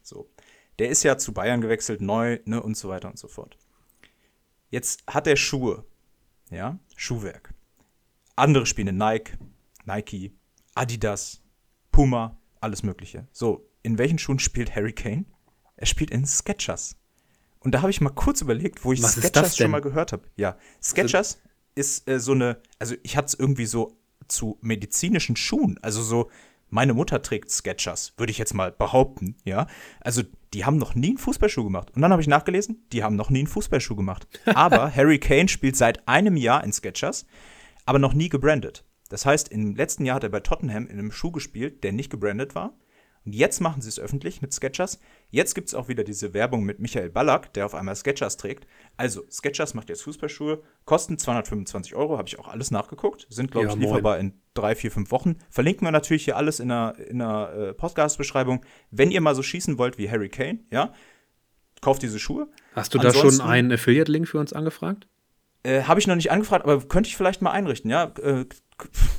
So. 0.03 0.29
Der 0.77 0.89
ist 0.89 1.03
ja 1.03 1.17
zu 1.17 1.33
Bayern 1.33 1.61
gewechselt, 1.61 2.01
neu, 2.01 2.39
ne, 2.45 2.61
und 2.61 2.75
so 2.75 2.89
weiter 2.89 3.09
und 3.09 3.17
so 3.17 3.27
fort. 3.27 3.57
Jetzt 4.69 5.03
hat 5.07 5.27
er 5.27 5.35
Schuhe. 5.35 5.85
Ja, 6.49 6.79
Schuhwerk. 6.95 7.53
Andere 8.35 8.65
spielen 8.65 8.97
Nike, 8.97 9.33
Nike, 9.85 10.33
Adidas, 10.75 11.41
Puma, 11.91 12.39
alles 12.61 12.83
Mögliche. 12.83 13.27
So, 13.31 13.69
in 13.83 13.97
welchen 13.97 14.17
Schuhen 14.17 14.39
spielt 14.39 14.75
Harry 14.75 14.93
Kane? 14.93 15.25
Er 15.75 15.85
spielt 15.85 16.11
in 16.11 16.25
Sketchers. 16.25 16.97
Und 17.59 17.73
da 17.73 17.81
habe 17.81 17.91
ich 17.91 18.01
mal 18.01 18.09
kurz 18.09 18.41
überlegt, 18.41 18.85
wo 18.85 18.93
ich 18.93 19.03
Was 19.03 19.13
Sketchers 19.13 19.57
schon 19.57 19.71
mal 19.71 19.81
gehört 19.81 20.13
habe. 20.13 20.23
Ja, 20.35 20.57
Sketchers 20.81 21.41
ist 21.75 22.07
äh, 22.09 22.19
so 22.19 22.31
eine, 22.31 22.61
also 22.79 22.95
ich 23.03 23.17
hatte 23.17 23.27
es 23.27 23.33
irgendwie 23.33 23.65
so 23.65 23.97
zu 24.27 24.57
medizinischen 24.61 25.35
Schuhen, 25.35 25.77
also 25.81 26.01
so 26.01 26.29
meine 26.69 26.93
Mutter 26.93 27.21
trägt 27.21 27.49
Sketchers, 27.51 28.13
würde 28.17 28.31
ich 28.31 28.37
jetzt 28.37 28.53
mal 28.53 28.71
behaupten, 28.71 29.35
ja. 29.43 29.67
Also, 30.01 30.23
die 30.53 30.65
haben 30.65 30.77
noch 30.77 30.95
nie 30.95 31.09
einen 31.09 31.17
Fußballschuh 31.17 31.63
gemacht. 31.63 31.91
Und 31.95 32.01
dann 32.01 32.11
habe 32.11 32.21
ich 32.21 32.27
nachgelesen, 32.27 32.85
die 32.91 33.03
haben 33.03 33.15
noch 33.15 33.29
nie 33.29 33.39
einen 33.39 33.47
Fußballschuh 33.47 33.95
gemacht. 33.95 34.27
Aber 34.45 34.93
Harry 34.95 35.19
Kane 35.19 35.47
spielt 35.47 35.75
seit 35.75 36.07
einem 36.07 36.37
Jahr 36.37 36.63
in 36.63 36.73
Sketchers, 36.73 37.25
aber 37.85 37.99
noch 37.99 38.13
nie 38.13 38.29
gebrandet. 38.29 38.85
Das 39.09 39.25
heißt, 39.25 39.49
im 39.49 39.75
letzten 39.75 40.05
Jahr 40.05 40.17
hat 40.17 40.23
er 40.23 40.29
bei 40.29 40.41
Tottenham 40.41 40.85
in 40.85 40.99
einem 40.99 41.11
Schuh 41.11 41.31
gespielt, 41.31 41.83
der 41.83 41.91
nicht 41.91 42.11
gebrandet 42.11 42.53
war. 42.53 42.77
Und 43.25 43.33
jetzt 43.33 43.59
machen 43.59 43.81
sie 43.81 43.89
es 43.89 43.99
öffentlich 43.99 44.41
mit 44.41 44.53
Sketchers. 44.53 44.99
Jetzt 45.29 45.53
gibt 45.53 45.67
es 45.67 45.75
auch 45.75 45.87
wieder 45.87 46.03
diese 46.03 46.33
Werbung 46.33 46.63
mit 46.63 46.79
Michael 46.79 47.09
Ballack, 47.09 47.53
der 47.53 47.65
auf 47.65 47.75
einmal 47.75 47.95
Sketchers 47.95 48.37
trägt. 48.37 48.65
Also, 48.95 49.23
Sketchers 49.29 49.73
macht 49.73 49.89
jetzt 49.89 50.03
Fußballschuhe, 50.03 50.61
kosten 50.85 51.17
225 51.17 51.95
Euro, 51.95 52.17
habe 52.17 52.27
ich 52.27 52.39
auch 52.39 52.47
alles 52.47 52.71
nachgeguckt. 52.71 53.27
Sind, 53.29 53.51
glaube 53.51 53.67
ja, 53.67 53.73
ich, 53.73 53.79
lieferbar 53.79 54.17
moin. 54.17 54.27
in 54.27 54.41
drei, 54.59 54.75
vier, 54.75 54.91
fünf 54.91 55.11
Wochen. 55.11 55.37
Verlinken 55.49 55.85
wir 55.85 55.91
natürlich 55.91 56.25
hier 56.25 56.37
alles 56.37 56.59
in 56.59 56.69
der, 56.69 56.95
in 57.07 57.19
der 57.19 57.53
äh, 57.53 57.73
Podcast-Beschreibung. 57.73 58.65
Wenn 58.91 59.11
ihr 59.11 59.21
mal 59.21 59.35
so 59.35 59.43
schießen 59.43 59.77
wollt 59.77 59.97
wie 59.97 60.09
Harry 60.09 60.29
Kane, 60.29 60.59
ja, 60.71 60.93
kauft 61.81 62.01
diese 62.01 62.19
Schuhe. 62.19 62.47
Hast 62.73 62.93
du 62.93 62.99
Ansonsten, 62.99 63.23
da 63.23 63.31
schon 63.31 63.41
einen 63.41 63.71
Affiliate-Link 63.71 64.27
für 64.27 64.39
uns 64.39 64.53
angefragt? 64.53 65.07
Äh, 65.63 65.83
habe 65.83 65.99
ich 65.99 66.07
noch 66.07 66.15
nicht 66.15 66.31
angefragt, 66.31 66.63
aber 66.63 66.79
könnte 66.87 67.09
ich 67.09 67.17
vielleicht 67.17 67.41
mal 67.41 67.51
einrichten, 67.51 67.91
ja? 67.91 68.13
Äh, 68.21 68.45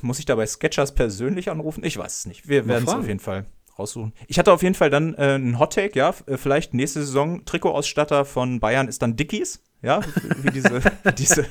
muss 0.03 0.19
ich 0.19 0.25
dabei 0.25 0.47
Sketchers 0.47 0.95
persönlich 0.95 1.51
anrufen? 1.51 1.85
Ich 1.85 1.99
weiß 1.99 2.21
es 2.21 2.27
nicht. 2.27 2.49
Wir 2.49 2.67
werden 2.67 2.85
es 2.87 2.95
auf 2.95 3.07
jeden 3.07 3.21
Fall 3.21 3.47
raussuchen. 3.79 4.13
Ich 4.27 4.39
hatte 4.39 4.53
auf 4.53 4.63
jeden 4.63 4.75
Fall 4.75 4.91
dann 4.91 5.15
äh, 5.15 5.35
einen 5.35 5.59
Hottake, 5.59 5.99
ja, 5.99 6.15
äh, 6.27 6.37
vielleicht 6.37 6.75
nächste 6.75 7.01
Saison 7.01 7.45
Trikotausstatter 7.45 8.25
von 8.25 8.61
Bayern 8.61 8.89
ist 8.89 9.03
dann 9.03 9.17
Dickies, 9.17 9.63
ja, 9.83 10.01
wie 10.43 10.51
diese, 10.51 10.81
diese, 11.19 11.47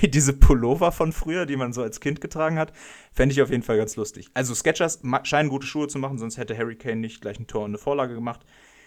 wie 0.00 0.08
diese 0.08 0.32
Pullover 0.32 0.92
von 0.92 1.12
früher, 1.12 1.46
die 1.46 1.56
man 1.56 1.72
so 1.72 1.82
als 1.82 2.00
Kind 2.00 2.20
getragen 2.20 2.58
hat. 2.58 2.72
Fände 3.12 3.32
ich 3.32 3.42
auf 3.42 3.50
jeden 3.50 3.62
Fall 3.62 3.76
ganz 3.76 3.96
lustig. 3.96 4.28
Also 4.34 4.54
Sketchers 4.54 5.00
scheinen 5.24 5.48
gute 5.48 5.66
Schuhe 5.66 5.88
zu 5.88 5.98
machen, 5.98 6.18
sonst 6.18 6.38
hätte 6.38 6.56
Harry 6.56 6.76
Kane 6.76 6.96
nicht 6.96 7.20
gleich 7.20 7.38
ein 7.38 7.46
Tor 7.46 7.64
und 7.64 7.70
eine 7.70 7.78
Vorlage 7.78 8.14
gemacht. 8.14 8.40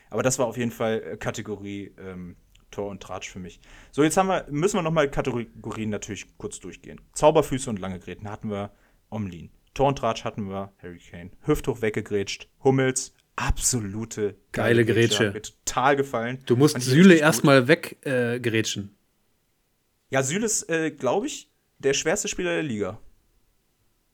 Aber 0.09 0.23
das 0.23 0.39
war 0.39 0.45
auf 0.45 0.57
jeden 0.57 0.71
Fall 0.71 1.01
äh, 1.01 1.17
Kategorie 1.17 1.93
ähm, 1.97 2.35
Tor 2.71 2.89
und 2.89 3.01
Tratsch 3.01 3.29
für 3.29 3.39
mich. 3.39 3.59
So, 3.91 4.03
jetzt 4.03 4.17
haben 4.17 4.27
wir, 4.27 4.45
müssen 4.49 4.77
wir 4.77 4.83
nochmal 4.83 5.09
Kategorien 5.09 5.89
natürlich 5.89 6.37
kurz 6.37 6.59
durchgehen. 6.59 7.01
Zauberfüße 7.13 7.69
und 7.69 7.79
lange 7.79 7.99
Gräten 7.99 8.29
hatten 8.29 8.49
wir 8.49 8.71
Omlin. 9.09 9.49
Tor 9.73 9.89
und 9.89 9.97
Tratsch 9.97 10.23
hatten 10.23 10.49
wir 10.49 10.73
Hurricane. 10.81 11.31
Hüfthoch 11.41 11.81
weggegrätscht. 11.81 12.49
Hummels, 12.63 13.13
absolute 13.35 14.35
geile, 14.51 14.85
Grätsche. 14.85 15.27
Hat 15.27 15.33
mir 15.33 15.41
total 15.41 15.95
gefallen. 15.95 16.39
Du 16.45 16.55
musst 16.55 16.79
Süle 16.81 17.15
erstmal 17.15 17.67
weggrätschen. 17.67 18.83
Äh, 18.83 20.13
ja, 20.15 20.23
Süle 20.23 20.45
ist, 20.45 20.69
äh, 20.69 20.91
glaube 20.91 21.27
ich, 21.27 21.49
der 21.79 21.93
schwerste 21.93 22.27
Spieler 22.27 22.51
der 22.51 22.63
Liga. 22.63 22.99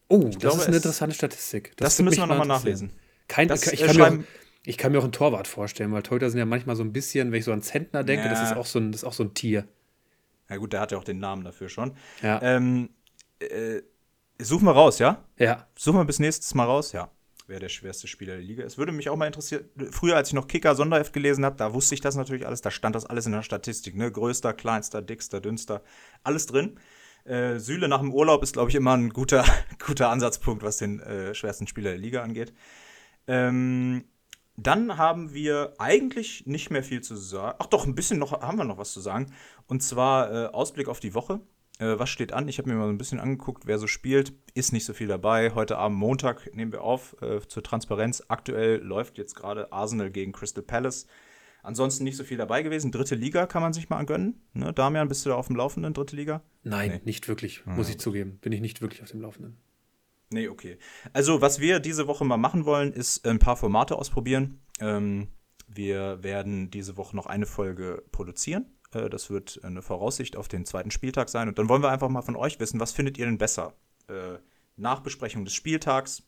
Oh, 0.08 0.26
ich 0.28 0.36
das 0.36 0.40
glaube, 0.40 0.58
ist 0.58 0.68
eine 0.68 0.78
interessante 0.78 1.16
Statistik. 1.16 1.74
Das, 1.78 1.96
das 1.96 2.04
müssen 2.04 2.20
wir 2.20 2.28
nochmal 2.28 2.48
nachlesen. 2.48 2.92
Kein, 3.28 3.48
das, 3.48 3.66
ich, 3.72 3.80
kann 3.80 3.96
äh, 3.96 4.00
mir 4.00 4.08
auch, 4.08 4.24
ich, 4.66 4.78
kann 4.78 4.92
mir 4.92 5.00
auch, 5.00 5.04
einen 5.04 5.14
Torwart 5.14 5.48
vorstellen, 5.48 5.92
weil 5.94 6.04
Torhüter 6.04 6.30
sind 6.30 6.40
ja 6.40 6.46
manchmal 6.46 6.76
so 6.76 6.84
ein 6.84 6.92
bisschen, 6.92 7.32
wenn 7.32 7.40
ich 7.40 7.46
so 7.46 7.54
an 7.54 7.62
Zentner 7.62 8.04
denke, 8.04 8.26
ja. 8.26 8.32
das, 8.32 8.52
ist 8.52 8.58
auch 8.58 8.66
so 8.66 8.80
ein, 8.80 8.92
das 8.92 9.04
ist 9.04 9.08
auch 9.08 9.14
so 9.14 9.24
ein 9.24 9.34
Tier. 9.34 9.68
Ja, 10.50 10.58
gut, 10.58 10.74
der 10.74 10.82
hat 10.82 10.92
ja 10.92 10.98
auch 10.98 11.06
den 11.06 11.20
Namen 11.20 11.46
dafür 11.46 11.70
schon. 11.70 11.96
Ja. 12.22 12.42
Ähm, 12.42 12.90
äh, 13.40 13.82
Suchen 14.44 14.66
wir 14.66 14.72
raus, 14.72 15.00
ja? 15.00 15.24
Ja. 15.38 15.68
Suchen 15.78 16.00
wir 16.00 16.06
bis 16.06 16.20
nächstes 16.20 16.54
Mal 16.56 16.66
raus, 16.66 16.92
ja. 16.92 17.10
Wer 17.52 17.60
der 17.60 17.68
schwerste 17.68 18.08
Spieler 18.08 18.36
der 18.36 18.44
Liga 18.44 18.64
ist. 18.64 18.78
Würde 18.78 18.94
mich 18.94 19.10
auch 19.10 19.18
mal 19.18 19.28
interessieren. 19.28 19.66
Früher, 19.92 20.16
als 20.16 20.30
ich 20.30 20.34
noch 20.34 20.48
Kicker 20.48 20.74
Sonderheft 20.74 21.12
gelesen 21.12 21.44
habe, 21.44 21.58
da 21.58 21.74
wusste 21.74 21.96
ich 21.96 22.00
das 22.00 22.16
natürlich 22.16 22.48
alles. 22.48 22.62
Da 22.62 22.72
stand 22.72 22.96
das 22.96 23.06
alles 23.06 23.26
in 23.26 23.34
der 23.34 23.44
Statistik. 23.44 23.94
Ne? 23.98 24.10
Größter, 24.10 24.54
kleinster, 24.54 25.02
dickster, 25.02 25.42
dünnster. 25.42 25.84
Alles 26.24 26.46
drin. 26.46 26.80
Äh, 27.26 27.60
Süle 27.60 27.90
nach 27.90 28.00
dem 28.00 28.14
Urlaub 28.14 28.42
ist, 28.42 28.54
glaube 28.54 28.70
ich, 28.70 28.76
immer 28.76 28.96
ein 28.96 29.10
guter, 29.10 29.44
guter 29.86 30.10
Ansatzpunkt, 30.10 30.64
was 30.64 30.78
den 30.78 31.02
äh, 31.02 31.36
schwersten 31.36 31.68
Spieler 31.68 31.90
der 31.90 32.00
Liga 32.00 32.24
angeht. 32.24 32.54
Ähm, 33.28 34.06
dann 34.56 34.98
haben 34.98 35.34
wir 35.34 35.74
eigentlich 35.78 36.46
nicht 36.46 36.72
mehr 36.72 36.84
viel 36.84 37.02
zu 37.02 37.18
sagen. 37.18 37.58
Ach 37.60 37.66
doch, 37.66 37.86
ein 37.86 37.96
bisschen 37.96 38.18
noch 38.18 38.32
haben 38.32 38.58
wir 38.58 38.64
noch 38.64 38.78
was 38.78 38.94
zu 38.94 39.02
sagen. 39.02 39.34
Und 39.68 39.84
zwar 39.84 40.32
äh, 40.32 40.48
Ausblick 40.48 40.88
auf 40.88 41.02
die 41.02 41.14
Woche. 41.14 41.42
Äh, 41.82 41.98
was 41.98 42.10
steht 42.10 42.32
an? 42.32 42.48
Ich 42.48 42.60
habe 42.60 42.70
mir 42.70 42.76
mal 42.76 42.86
so 42.86 42.94
ein 42.94 42.98
bisschen 42.98 43.20
angeguckt, 43.20 43.66
wer 43.66 43.80
so 43.80 43.88
spielt. 43.88 44.34
Ist 44.54 44.72
nicht 44.72 44.86
so 44.86 44.94
viel 44.94 45.08
dabei. 45.08 45.52
Heute 45.56 45.78
Abend, 45.78 45.98
Montag, 45.98 46.54
nehmen 46.54 46.72
wir 46.72 46.84
auf 46.84 47.20
äh, 47.22 47.42
zur 47.48 47.64
Transparenz. 47.64 48.24
Aktuell 48.28 48.78
läuft 48.78 49.18
jetzt 49.18 49.36
gerade 49.36 49.74
Arsenal 49.74 50.12
gegen 50.12 50.32
Crystal 50.32 50.64
Palace. 50.64 51.08
Ansonsten 51.64 52.04
nicht 52.04 52.18
so 52.18 52.24
viel 52.24 52.38
dabei 52.38 52.62
gewesen. 52.62 52.92
Dritte 52.92 53.16
Liga 53.16 53.48
kann 53.48 53.64
man 53.64 53.74
sich 53.74 53.90
mal 53.90 54.04
gönnen. 54.06 54.42
Ne? 54.54 54.74
Damian, 54.74 55.08
bist 55.08 55.26
du 55.26 55.30
da 55.30 55.36
auf 55.36 55.48
dem 55.48 55.56
Laufenden, 55.56 55.94
dritte 55.94 56.16
Liga? 56.16 56.44
Nein, 56.64 56.92
nee. 56.92 57.02
nicht 57.04 57.28
wirklich, 57.28 57.66
muss 57.66 57.90
ich 57.90 58.00
zugeben. 58.00 58.38
Bin 58.42 58.52
ich 58.52 58.62
nicht 58.62 58.82
wirklich 58.82 59.02
auf 59.02 59.10
dem 59.10 59.22
Laufenden. 59.22 59.58
Nee, 60.32 60.48
okay. 60.48 60.78
Also, 61.14 61.42
was 61.42 61.60
wir 61.60 61.80
diese 61.80 62.08
Woche 62.08 62.26
mal 62.26 62.38
machen 62.38 62.66
wollen, 62.66 62.94
ist 62.94 63.28
ein 63.28 63.38
paar 63.38 63.58
Formate 63.58 63.96
ausprobieren. 63.96 64.62
Ähm, 64.80 65.28
wir 65.68 66.24
werden 66.24 66.72
diese 66.72 66.98
Woche 66.98 67.16
noch 67.16 67.26
eine 67.26 67.46
Folge 67.46 68.04
produzieren. 68.12 68.66
Äh, 68.94 69.10
das 69.10 69.30
wird 69.30 69.60
eine 69.64 69.82
Voraussicht 69.82 70.36
auf 70.36 70.48
den 70.48 70.66
zweiten 70.66 70.92
Spieltag 70.92 71.30
sein. 71.30 71.48
Und 71.48 71.60
dann 71.60 71.70
wollen 71.70 71.84
wir 71.84 71.90
einfach 71.90 72.10
mal 72.10 72.22
von 72.22 72.36
euch 72.36 72.60
wissen, 72.60 72.80
was 72.80 72.92
findet 72.92 73.18
ihr 73.18 73.26
denn 73.26 73.38
besser? 73.38 73.74
Äh, 74.08 74.38
Nachbesprechung 74.78 75.46
des 75.46 75.54
Spieltags, 75.54 76.24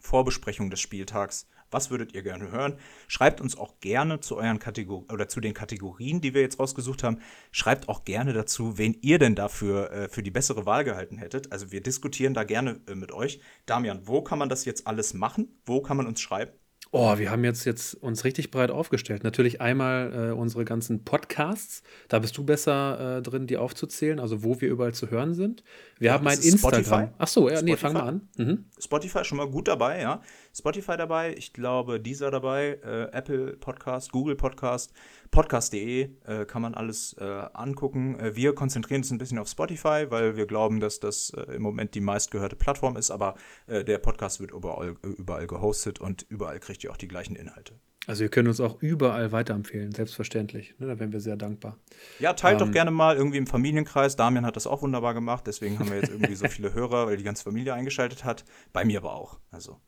Vorbesprechung 0.00 0.70
des 0.70 0.80
Spieltags. 0.80 1.46
Was 1.70 1.90
würdet 1.90 2.14
ihr 2.14 2.22
gerne 2.22 2.50
hören? 2.50 2.78
Schreibt 3.08 3.40
uns 3.40 3.56
auch 3.56 3.80
gerne 3.80 4.20
zu 4.20 4.36
euren 4.36 4.58
Kategorien 4.58 5.10
oder 5.10 5.26
zu 5.26 5.40
den 5.40 5.54
Kategorien, 5.54 6.20
die 6.20 6.34
wir 6.34 6.42
jetzt 6.42 6.60
rausgesucht 6.60 7.02
haben. 7.02 7.20
Schreibt 7.50 7.88
auch 7.88 8.04
gerne 8.04 8.34
dazu, 8.34 8.76
wen 8.76 8.94
ihr 9.00 9.18
denn 9.18 9.34
dafür 9.34 9.90
äh, 9.90 10.08
für 10.10 10.22
die 10.22 10.30
bessere 10.30 10.66
Wahl 10.66 10.84
gehalten 10.84 11.16
hättet. 11.16 11.50
Also 11.50 11.72
wir 11.72 11.82
diskutieren 11.82 12.34
da 12.34 12.44
gerne 12.44 12.82
äh, 12.88 12.94
mit 12.94 13.10
euch. 13.12 13.40
Damian, 13.64 14.06
wo 14.06 14.22
kann 14.22 14.38
man 14.38 14.50
das 14.50 14.66
jetzt 14.66 14.86
alles 14.86 15.14
machen? 15.14 15.48
Wo 15.64 15.80
kann 15.80 15.96
man 15.96 16.06
uns 16.06 16.20
schreiben? 16.20 16.52
Oh, 16.94 17.16
wir 17.16 17.30
haben 17.30 17.42
jetzt, 17.42 17.64
jetzt 17.64 17.94
uns 17.94 18.22
richtig 18.22 18.50
breit 18.50 18.70
aufgestellt. 18.70 19.24
Natürlich 19.24 19.62
einmal 19.62 20.12
äh, 20.12 20.32
unsere 20.32 20.66
ganzen 20.66 21.04
Podcasts. 21.04 21.82
Da 22.08 22.18
bist 22.18 22.36
du 22.36 22.44
besser 22.44 23.16
äh, 23.16 23.22
drin, 23.22 23.46
die 23.46 23.56
aufzuzählen, 23.56 24.20
also 24.20 24.44
wo 24.44 24.60
wir 24.60 24.68
überall 24.68 24.92
zu 24.92 25.10
hören 25.10 25.32
sind. 25.32 25.64
Wir 25.98 26.08
ja, 26.08 26.12
haben 26.12 26.26
ein 26.26 26.38
Instagram. 26.38 26.84
Spotify. 26.84 27.08
Ach 27.16 27.28
so, 27.28 27.48
ja, 27.48 27.56
Spotify. 27.56 27.64
nee, 27.64 27.76
fangen 27.78 27.94
wir 27.94 28.02
an. 28.02 28.28
Mhm. 28.36 28.64
Spotify 28.78 29.24
schon 29.24 29.38
mal 29.38 29.48
gut 29.48 29.68
dabei, 29.68 30.02
ja. 30.02 30.20
Spotify 30.54 30.98
dabei, 30.98 31.34
ich 31.34 31.54
glaube, 31.54 31.98
dieser 31.98 32.30
dabei, 32.30 32.78
äh, 32.84 33.04
Apple 33.12 33.56
Podcast, 33.56 34.12
Google 34.12 34.36
Podcast, 34.36 34.92
podcast.de 35.30 36.10
äh, 36.26 36.44
kann 36.44 36.60
man 36.60 36.74
alles 36.74 37.16
äh, 37.18 37.24
angucken. 37.24 38.20
Äh, 38.20 38.36
wir 38.36 38.54
konzentrieren 38.54 39.00
uns 39.00 39.10
ein 39.10 39.16
bisschen 39.16 39.38
auf 39.38 39.48
Spotify, 39.48 40.06
weil 40.10 40.36
wir 40.36 40.46
glauben, 40.46 40.80
dass 40.80 41.00
das 41.00 41.30
äh, 41.30 41.54
im 41.54 41.62
Moment 41.62 41.94
die 41.94 42.02
meistgehörte 42.02 42.56
Plattform 42.56 42.98
ist, 42.98 43.10
aber 43.10 43.34
äh, 43.66 43.82
der 43.82 43.96
Podcast 43.96 44.40
wird 44.40 44.50
überall, 44.50 44.96
überall 45.02 45.46
gehostet 45.46 46.00
und 46.00 46.26
überall 46.28 46.60
kriegt 46.60 46.84
ihr 46.84 46.90
auch 46.90 46.98
die 46.98 47.08
gleichen 47.08 47.34
Inhalte. 47.34 47.74
Also 48.06 48.24
ihr 48.24 48.30
könnt 48.30 48.48
uns 48.48 48.60
auch 48.60 48.82
überall 48.82 49.32
weiterempfehlen, 49.32 49.92
selbstverständlich. 49.92 50.74
Ne, 50.78 50.88
da 50.88 50.98
wären 50.98 51.12
wir 51.12 51.20
sehr 51.20 51.36
dankbar. 51.36 51.78
Ja, 52.18 52.34
teilt 52.34 52.60
ähm, 52.60 52.66
doch 52.66 52.72
gerne 52.72 52.90
mal 52.90 53.16
irgendwie 53.16 53.38
im 53.38 53.46
Familienkreis. 53.46 54.16
Damian 54.16 54.44
hat 54.44 54.56
das 54.56 54.66
auch 54.66 54.82
wunderbar 54.82 55.14
gemacht, 55.14 55.46
deswegen 55.46 55.78
haben 55.78 55.88
wir 55.88 55.96
jetzt 55.96 56.10
irgendwie 56.10 56.34
so 56.34 56.46
viele 56.48 56.74
Hörer, 56.74 57.06
weil 57.06 57.16
die 57.16 57.24
ganze 57.24 57.44
Familie 57.44 57.72
eingeschaltet 57.72 58.24
hat. 58.24 58.44
Bei 58.72 58.84
mir 58.84 58.98
aber 58.98 59.14
auch. 59.14 59.38
Also. 59.50 59.80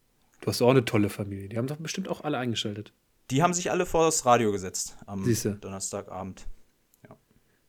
Du 0.45 0.51
hast 0.51 0.61
auch 0.61 0.69
eine 0.69 0.85
tolle 0.85 1.09
Familie. 1.09 1.49
Die 1.49 1.57
haben 1.57 1.69
doch 1.69 1.79
bestimmt 1.79 2.07
auch 2.07 2.21
alle 2.21 2.37
eingeschaltet. 2.37 2.93
Die 3.31 3.43
haben 3.43 3.55
sich 3.55 3.71
alle 3.71 3.87
vor 3.87 4.05
das 4.05 4.27
Radio 4.27 4.53
gesetzt 4.53 4.95
am 5.07 5.25
Siehste. 5.25 5.53
Donnerstagabend. 5.55 6.45
Ja. 7.09 7.17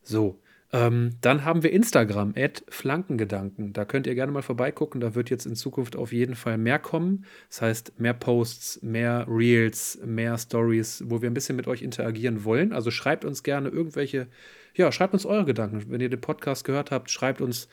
So. 0.01 0.41
Ähm, 0.73 1.11
dann 1.21 1.45
haben 1.45 1.63
wir 1.63 1.71
Instagram, 1.71 2.33
Flankengedanken. 2.67 3.71
Da 3.71 3.85
könnt 3.85 4.07
ihr 4.07 4.15
gerne 4.15 4.33
mal 4.33 4.41
vorbeigucken. 4.41 4.99
Da 4.99 5.15
wird 5.15 5.29
jetzt 5.29 5.45
in 5.45 5.55
Zukunft 5.55 5.95
auf 5.95 6.11
jeden 6.11 6.35
Fall 6.35 6.57
mehr 6.57 6.77
kommen. 6.77 7.23
Das 7.47 7.61
heißt, 7.61 7.97
mehr 7.97 8.13
Posts, 8.13 8.81
mehr 8.81 9.25
Reels, 9.29 9.97
mehr 10.03 10.37
Stories, 10.37 11.01
wo 11.07 11.21
wir 11.21 11.29
ein 11.29 11.33
bisschen 11.33 11.55
mit 11.55 11.67
euch 11.67 11.81
interagieren 11.81 12.43
wollen. 12.43 12.73
Also 12.73 12.91
schreibt 12.91 13.23
uns 13.23 13.43
gerne 13.43 13.69
irgendwelche, 13.69 14.27
ja, 14.73 14.91
schreibt 14.91 15.13
uns 15.13 15.25
eure 15.25 15.45
Gedanken. 15.45 15.85
Wenn 15.87 16.01
ihr 16.01 16.09
den 16.09 16.19
Podcast 16.19 16.65
gehört 16.65 16.91
habt, 16.91 17.09
schreibt 17.09 17.39
uns, 17.39 17.69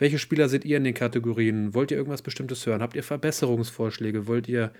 welche 0.00 0.18
Spieler 0.18 0.48
seht 0.48 0.64
ihr 0.64 0.78
in 0.78 0.84
den 0.84 0.94
Kategorien? 0.94 1.74
Wollt 1.74 1.90
ihr 1.90 1.98
irgendwas 1.98 2.22
Bestimmtes 2.22 2.64
hören? 2.66 2.82
Habt 2.82 2.96
ihr 2.96 3.04
Verbesserungsvorschläge? 3.04 4.26
Wollt 4.26 4.48
ihr 4.48 4.72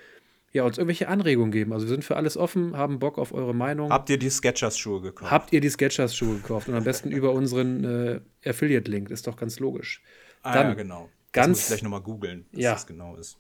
ja, 0.53 0.64
uns 0.64 0.79
irgendwelche 0.79 1.09
Anregungen 1.09 1.53
geben? 1.53 1.73
Also 1.73 1.87
wir 1.87 1.91
sind 1.91 2.05
für 2.05 2.16
alles 2.16 2.37
offen, 2.37 2.77
haben 2.77 2.99
Bock 2.99 3.18
auf 3.18 3.33
eure 3.33 3.55
Meinung. 3.55 3.91
Habt 3.91 4.11
ihr 4.11 4.18
die 4.18 4.31
Sketchers-Schuhe 4.31 5.03
gekauft? 5.03 5.31
Habt 5.31 5.53
ihr 5.53 5.61
die 5.61 5.68
Sketchers-Schuhe 5.68 6.37
gekauft? 6.37 6.68
Und 6.68 6.75
am 6.75 6.85
besten 6.85 7.12
über 7.12 7.33
unseren 7.33 7.85
äh, 7.85 8.21
Affiliate-Link, 8.49 9.11
ist 9.11 9.27
doch 9.27 9.37
ganz 9.37 9.61
logisch. 9.61 10.03
Ah, 10.43 10.55
Dann, 10.55 10.68
ja, 10.68 10.75
genau. 10.75 11.11
Ganz, 11.33 11.47
das 11.47 11.49
muss 11.49 11.61
ich 11.61 11.66
gleich 11.68 11.83
nochmal 11.83 12.01
googeln, 12.01 12.47
was 12.53 12.62
ja, 12.62 12.73
das 12.73 12.87
genau 12.87 13.14
ist. 13.16 13.37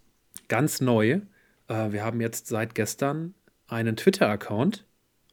Ganz 0.48 0.80
neu. 0.82 1.20
Äh, 1.68 1.92
wir 1.92 2.04
haben 2.04 2.20
jetzt 2.20 2.46
seit 2.46 2.74
gestern 2.74 3.34
einen 3.66 3.96
Twitter-Account 3.96 4.84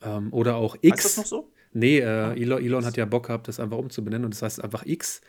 ähm, 0.01 0.31
oder 0.31 0.55
auch 0.55 0.77
X. 0.81 1.05
Ist 1.05 1.05
das 1.05 1.17
noch 1.17 1.25
so? 1.25 1.51
Nee, 1.73 1.99
äh, 1.99 2.05
ah, 2.05 2.33
Elon, 2.33 2.63
Elon 2.63 2.85
hat 2.85 2.97
ja 2.97 3.05
Bock 3.05 3.27
gehabt, 3.27 3.49
das 3.49 3.59
einfach 3.59 3.77
umzubenennen 3.77 4.25
und 4.25 4.33
das 4.33 4.41
heißt 4.41 4.63
einfach 4.63 4.85
X. 4.85 5.21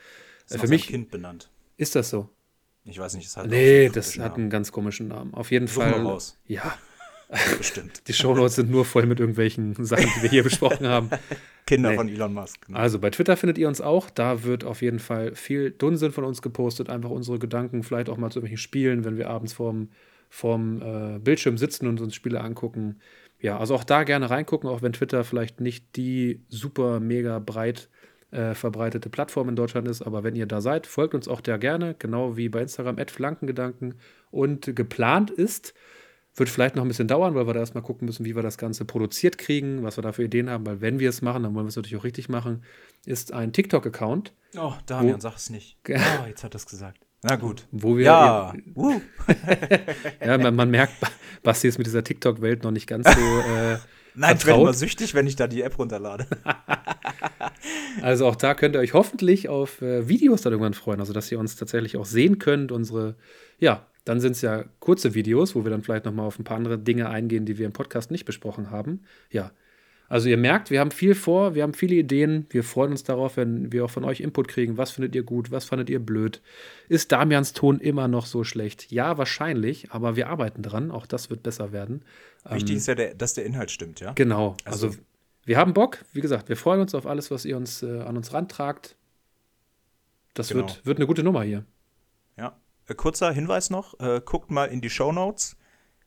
Ist 0.48 0.56
äh, 0.56 0.58
für 0.58 0.68
mich 0.68 0.88
Kind 0.88 1.10
benannt. 1.10 1.50
Ist 1.76 1.94
das 1.94 2.10
so? 2.10 2.28
Ich 2.84 2.98
weiß 2.98 3.14
nicht, 3.14 3.26
es 3.26 3.36
hat 3.36 3.48
Nee, 3.48 3.90
das 3.90 4.18
hat 4.18 4.36
einen 4.36 4.50
ganz 4.50 4.72
komischen 4.72 5.08
Namen. 5.08 5.34
Auf 5.34 5.50
jeden 5.50 5.66
Such 5.66 5.82
Fall. 5.82 5.90
Mal 5.90 6.02
raus. 6.02 6.38
Ja. 6.46 6.76
Bestimmt. 7.58 8.08
Die 8.08 8.14
Shownotes 8.14 8.54
sind 8.54 8.70
nur 8.70 8.86
voll 8.86 9.04
mit 9.04 9.20
irgendwelchen 9.20 9.74
Sachen, 9.84 10.08
die 10.16 10.22
wir 10.22 10.30
hier 10.30 10.42
besprochen 10.42 10.86
haben. 10.86 11.10
Kinder 11.66 11.90
nee. 11.90 11.96
von 11.96 12.08
Elon 12.08 12.32
Musk. 12.32 12.66
Ne? 12.70 12.76
Also 12.78 12.98
bei 12.98 13.10
Twitter 13.10 13.36
findet 13.36 13.58
ihr 13.58 13.68
uns 13.68 13.82
auch. 13.82 14.08
Da 14.08 14.44
wird 14.44 14.64
auf 14.64 14.80
jeden 14.80 14.98
Fall 14.98 15.34
viel 15.34 15.70
Dunsinn 15.70 16.12
von 16.12 16.24
uns 16.24 16.40
gepostet. 16.40 16.88
Einfach 16.88 17.10
unsere 17.10 17.38
Gedanken, 17.38 17.82
vielleicht 17.82 18.08
auch 18.08 18.16
mal 18.16 18.30
zu 18.30 18.38
irgendwelchen 18.38 18.62
Spielen, 18.62 19.04
wenn 19.04 19.18
wir 19.18 19.28
abends 19.28 19.52
vorm, 19.52 19.90
vorm 20.30 20.80
äh, 20.80 21.18
Bildschirm 21.18 21.58
sitzen 21.58 21.86
und 21.86 22.00
uns 22.00 22.14
Spiele 22.14 22.40
angucken. 22.40 22.96
Ja, 23.40 23.58
also 23.58 23.74
auch 23.74 23.84
da 23.84 24.04
gerne 24.04 24.30
reingucken, 24.30 24.68
auch 24.70 24.80
wenn 24.80 24.94
Twitter 24.94 25.22
vielleicht 25.22 25.60
nicht 25.60 25.96
die 25.96 26.40
super 26.48 26.98
mega 27.00 27.38
breit 27.38 27.90
äh, 28.30 28.54
verbreitete 28.54 29.08
Plattform 29.08 29.48
in 29.48 29.56
Deutschland 29.56 29.88
ist. 29.88 30.02
Aber 30.02 30.24
wenn 30.24 30.36
ihr 30.36 30.46
da 30.46 30.60
seid, 30.60 30.86
folgt 30.86 31.14
uns 31.14 31.28
auch 31.28 31.40
da 31.40 31.56
gerne, 31.56 31.94
genau 31.98 32.36
wie 32.36 32.48
bei 32.48 32.62
Instagram, 32.62 32.96
Flankengedanken. 33.06 33.94
Und 34.30 34.74
geplant 34.76 35.30
ist, 35.30 35.74
wird 36.38 36.48
vielleicht 36.48 36.76
noch 36.76 36.84
ein 36.84 36.88
bisschen 36.88 37.08
dauern, 37.08 37.34
weil 37.34 37.46
wir 37.46 37.54
da 37.54 37.60
erstmal 37.60 37.82
gucken 37.82 38.06
müssen, 38.06 38.24
wie 38.24 38.36
wir 38.36 38.42
das 38.42 38.58
Ganze 38.58 38.84
produziert 38.84 39.38
kriegen, 39.38 39.82
was 39.82 39.96
wir 39.96 40.02
da 40.02 40.12
für 40.12 40.24
Ideen 40.24 40.50
haben, 40.50 40.66
weil 40.66 40.80
wenn 40.80 40.98
wir 40.98 41.08
es 41.08 41.22
machen, 41.22 41.42
dann 41.42 41.54
wollen 41.54 41.66
wir 41.66 41.70
es 41.70 41.76
natürlich 41.76 41.96
auch 41.96 42.04
richtig 42.04 42.28
machen, 42.28 42.62
ist 43.06 43.32
ein 43.32 43.52
TikTok-Account. 43.52 44.32
Oh, 44.56 44.74
Damian, 44.86 45.20
sag 45.20 45.36
es 45.36 45.50
nicht. 45.50 45.78
Oh, 45.88 46.26
jetzt 46.26 46.44
hat 46.44 46.54
er 46.54 46.56
es 46.56 46.66
gesagt. 46.66 46.98
Na 47.22 47.36
gut. 47.36 47.66
Wo 47.72 47.96
wir, 47.96 48.04
ja, 48.04 48.54
uh. 48.76 49.00
ja 50.24 50.38
man, 50.38 50.54
man, 50.54 50.70
merkt, 50.70 50.94
Basti 51.42 51.66
ist 51.66 51.78
mit 51.78 51.86
dieser 51.86 52.04
TikTok-Welt 52.04 52.62
noch 52.62 52.70
nicht 52.70 52.86
ganz 52.86 53.08
so. 53.12 53.20
Äh, 53.20 53.78
Nein, 54.18 54.36
ich 54.38 54.46
werde 54.46 54.60
immer 54.60 54.74
süchtig, 54.74 55.14
wenn 55.14 55.26
ich 55.26 55.36
da 55.36 55.46
die 55.46 55.62
App 55.62 55.78
runterlade. 55.78 56.26
also 58.02 58.26
auch 58.26 58.36
da 58.36 58.54
könnt 58.54 58.74
ihr 58.74 58.80
euch 58.80 58.92
hoffentlich 58.92 59.48
auf 59.48 59.80
äh, 59.80 60.08
Videos 60.08 60.42
dann 60.42 60.52
irgendwann 60.52 60.74
freuen, 60.74 61.00
also 61.00 61.12
dass 61.12 61.30
ihr 61.30 61.38
uns 61.38 61.56
tatsächlich 61.56 61.96
auch 61.96 62.04
sehen 62.04 62.38
könnt, 62.38 62.72
unsere 62.72 63.14
ja, 63.58 63.86
dann 64.04 64.20
sind 64.20 64.32
es 64.32 64.42
ja 64.42 64.64
kurze 64.80 65.14
Videos, 65.14 65.54
wo 65.54 65.64
wir 65.64 65.70
dann 65.70 65.82
vielleicht 65.82 66.06
nochmal 66.06 66.26
auf 66.26 66.38
ein 66.38 66.44
paar 66.44 66.56
andere 66.56 66.78
Dinge 66.78 67.10
eingehen, 67.10 67.44
die 67.44 67.58
wir 67.58 67.66
im 67.66 67.72
Podcast 67.72 68.10
nicht 68.10 68.24
besprochen 68.24 68.70
haben. 68.70 69.02
Ja. 69.30 69.52
Also 70.08 70.30
ihr 70.30 70.38
merkt, 70.38 70.70
wir 70.70 70.80
haben 70.80 70.90
viel 70.90 71.14
vor, 71.14 71.54
wir 71.54 71.62
haben 71.62 71.74
viele 71.74 71.96
Ideen. 71.96 72.46
Wir 72.48 72.64
freuen 72.64 72.92
uns 72.92 73.04
darauf, 73.04 73.36
wenn 73.36 73.70
wir 73.70 73.84
auch 73.84 73.90
von 73.90 74.04
euch 74.04 74.20
Input 74.20 74.48
kriegen. 74.48 74.78
Was 74.78 74.92
findet 74.92 75.14
ihr 75.14 75.22
gut, 75.22 75.50
was 75.50 75.66
fandet 75.66 75.90
ihr 75.90 75.98
blöd? 75.98 76.40
Ist 76.88 77.12
Damians 77.12 77.52
Ton 77.52 77.78
immer 77.78 78.08
noch 78.08 78.24
so 78.24 78.44
schlecht? 78.44 78.90
Ja, 78.90 79.18
wahrscheinlich, 79.18 79.92
aber 79.92 80.16
wir 80.16 80.30
arbeiten 80.30 80.62
dran. 80.62 80.90
Auch 80.90 81.04
das 81.04 81.28
wird 81.28 81.42
besser 81.42 81.72
werden. 81.72 82.00
Wichtig 82.50 82.70
ähm, 82.70 82.76
ist 82.76 82.86
ja, 82.86 82.94
der, 82.94 83.14
dass 83.14 83.34
der 83.34 83.44
Inhalt 83.44 83.70
stimmt, 83.70 84.00
ja? 84.00 84.12
Genau. 84.12 84.56
Also, 84.64 84.88
also, 84.88 84.98
wir 85.44 85.56
haben 85.56 85.74
Bock. 85.74 86.04
Wie 86.12 86.20
gesagt, 86.20 86.48
wir 86.48 86.56
freuen 86.56 86.80
uns 86.80 86.94
auf 86.94 87.06
alles, 87.06 87.30
was 87.30 87.44
ihr 87.44 87.56
uns 87.56 87.82
äh, 87.82 88.00
an 88.00 88.16
uns 88.16 88.32
rantragt. 88.32 88.96
Das 90.34 90.48
genau. 90.48 90.66
wird, 90.66 90.86
wird 90.86 90.98
eine 90.98 91.06
gute 91.06 91.22
Nummer 91.22 91.42
hier. 91.42 91.64
Ja. 92.36 92.60
Äh, 92.86 92.94
kurzer 92.94 93.32
Hinweis 93.32 93.70
noch, 93.70 93.98
äh, 94.00 94.20
guckt 94.24 94.50
mal 94.50 94.66
in 94.66 94.80
die 94.80 94.90
Show 94.90 95.12
Notes. 95.12 95.56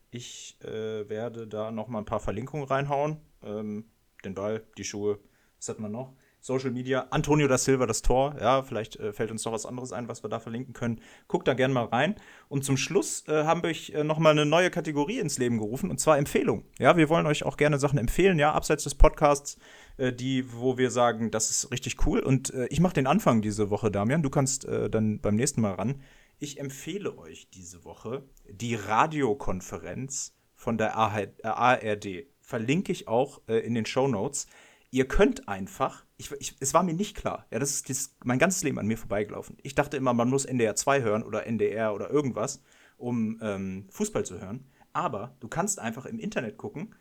Ich 0.09 0.57
äh, 0.61 1.07
werde 1.09 1.47
da 1.47 1.71
noch 1.71 1.87
mal 1.87 1.99
ein 1.99 2.05
paar 2.05 2.19
Verlinkungen 2.19 2.65
reinhauen. 2.65 3.17
Ähm, 3.43 3.85
den 4.23 4.35
Ball, 4.35 4.63
die 4.77 4.83
Schuhe, 4.83 5.19
was 5.57 5.69
hat 5.69 5.79
man 5.79 5.91
noch? 5.91 6.13
Social 6.43 6.71
Media, 6.71 7.07
Antonio 7.11 7.47
da 7.47 7.57
Silva, 7.57 7.85
das 7.85 8.01
Tor. 8.01 8.35
Ja, 8.41 8.63
vielleicht 8.63 8.95
äh, 8.95 9.13
fällt 9.13 9.29
uns 9.29 9.45
noch 9.45 9.53
was 9.53 9.67
anderes 9.67 9.93
ein, 9.93 10.07
was 10.07 10.23
wir 10.23 10.29
da 10.29 10.39
verlinken 10.39 10.73
können. 10.73 10.99
Guckt 11.27 11.47
da 11.47 11.53
gerne 11.53 11.73
mal 11.73 11.85
rein. 11.85 12.15
Und 12.49 12.65
zum 12.65 12.77
Schluss 12.77 13.27
äh, 13.27 13.43
haben 13.43 13.61
wir 13.61 13.69
euch 13.69 13.91
äh, 13.91 14.03
noch 14.03 14.17
mal 14.17 14.31
eine 14.31 14.47
neue 14.47 14.71
Kategorie 14.71 15.19
ins 15.19 15.37
Leben 15.37 15.59
gerufen, 15.59 15.91
und 15.91 15.99
zwar 15.99 16.17
Empfehlung. 16.17 16.65
Ja, 16.79 16.97
wir 16.97 17.09
wollen 17.09 17.27
euch 17.27 17.43
auch 17.43 17.57
gerne 17.57 17.77
Sachen 17.77 17.99
empfehlen, 17.99 18.39
ja, 18.39 18.53
abseits 18.53 18.83
des 18.83 18.95
Podcasts, 18.95 19.57
äh, 19.97 20.11
die, 20.11 20.51
wo 20.51 20.79
wir 20.79 20.89
sagen, 20.89 21.29
das 21.29 21.51
ist 21.51 21.71
richtig 21.71 22.05
cool. 22.07 22.19
Und 22.19 22.51
äh, 22.53 22.65
ich 22.71 22.79
mache 22.79 22.95
den 22.95 23.05
Anfang 23.05 23.43
diese 23.43 23.69
Woche, 23.69 23.91
Damian. 23.91 24.23
Du 24.23 24.31
kannst 24.31 24.65
äh, 24.65 24.89
dann 24.89 25.21
beim 25.21 25.35
nächsten 25.35 25.61
Mal 25.61 25.75
ran. 25.75 26.01
Ich 26.39 26.59
empfehle 26.59 27.19
euch 27.19 27.49
diese 27.51 27.85
Woche 27.85 28.23
die 28.49 28.73
Radiokonferenz 28.73 30.33
von 30.55 30.79
der 30.79 30.97
ARD. 30.97 32.25
Verlinke 32.39 32.91
ich 32.91 33.07
auch 33.07 33.41
äh, 33.47 33.59
in 33.59 33.75
den 33.75 33.85
Show 33.85 34.07
Notes. 34.07 34.47
Ihr 34.89 35.07
könnt 35.07 35.47
einfach, 35.47 36.03
ich, 36.21 36.31
ich, 36.39 36.55
es 36.59 36.73
war 36.73 36.83
mir 36.83 36.93
nicht 36.93 37.17
klar, 37.17 37.45
ja, 37.51 37.59
das 37.59 37.71
ist, 37.71 37.89
das 37.89 37.97
ist 37.97 38.25
mein 38.25 38.39
ganzes 38.39 38.63
Leben 38.63 38.77
an 38.77 38.85
mir 38.85 38.97
vorbeigelaufen. 38.97 39.57
Ich 39.63 39.75
dachte 39.75 39.97
immer, 39.97 40.13
man 40.13 40.29
muss 40.29 40.45
NDR 40.45 40.75
2 40.75 41.01
hören 41.01 41.23
oder 41.23 41.47
NDR 41.47 41.93
oder 41.93 42.09
irgendwas, 42.09 42.61
um 42.97 43.39
ähm, 43.41 43.87
Fußball 43.89 44.25
zu 44.25 44.39
hören. 44.39 44.65
Aber 44.93 45.35
du 45.39 45.47
kannst 45.47 45.79
einfach 45.79 46.05
im 46.05 46.19
Internet 46.19 46.57
gucken, 46.57 46.95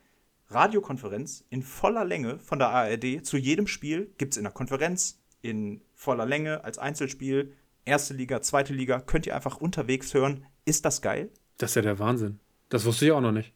Radiokonferenz 0.48 1.44
in 1.50 1.62
voller 1.62 2.04
Länge 2.04 2.38
von 2.38 2.58
der 2.58 2.70
ARD. 2.70 3.24
Zu 3.24 3.36
jedem 3.36 3.66
Spiel 3.66 4.12
gibt 4.18 4.32
es 4.34 4.36
in 4.38 4.44
der 4.44 4.52
Konferenz 4.52 5.20
in 5.42 5.82
voller 5.94 6.26
Länge 6.26 6.64
als 6.64 6.78
Einzelspiel 6.78 7.52
erste 7.84 8.14
Liga, 8.14 8.40
zweite 8.42 8.72
Liga, 8.72 9.00
könnt 9.00 9.26
ihr 9.26 9.34
einfach 9.34 9.56
unterwegs 9.58 10.14
hören. 10.14 10.46
Ist 10.64 10.84
das 10.84 11.02
geil? 11.02 11.30
Das 11.58 11.72
ist 11.72 11.74
ja 11.76 11.82
der 11.82 11.98
Wahnsinn. 11.98 12.40
Das 12.68 12.84
wusste 12.84 13.06
ich 13.06 13.12
auch 13.12 13.20
noch 13.20 13.32
nicht. 13.32 13.52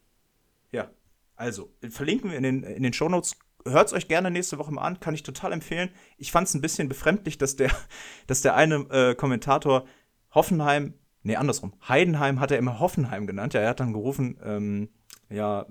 Ja, 0.71 0.89
also 1.35 1.71
verlinken 1.89 2.31
wir 2.31 2.37
in 2.37 2.43
den, 2.43 2.63
in 2.63 2.83
den 2.83 2.93
Shownotes. 2.93 3.37
Hört 3.67 3.87
es 3.87 3.93
euch 3.93 4.07
gerne 4.07 4.29
nächste 4.29 4.59
Woche 4.59 4.71
mal 4.71 4.83
an, 4.83 4.99
kann 4.99 5.15
ich 5.15 5.23
total 5.23 5.51
empfehlen. 5.51 5.89
Ich 6.17 6.31
fand 6.31 6.47
es 6.47 6.53
ein 6.53 6.61
bisschen 6.61 6.87
befremdlich, 6.87 7.37
dass 7.37 7.55
der, 7.55 7.71
dass 8.27 8.41
der 8.41 8.55
eine 8.55 8.75
äh, 8.91 9.15
Kommentator 9.15 9.85
Hoffenheim, 10.33 10.93
nee, 11.23 11.35
andersrum, 11.35 11.73
Heidenheim 11.87 12.39
hat 12.39 12.51
er 12.51 12.59
immer 12.59 12.79
Hoffenheim 12.79 13.25
genannt. 13.25 13.53
Ja, 13.53 13.61
er 13.61 13.69
hat 13.69 13.79
dann 13.79 13.93
gerufen, 13.93 14.37
ähm, 14.43 14.89
ja, 15.29 15.61
äh, 15.61 15.65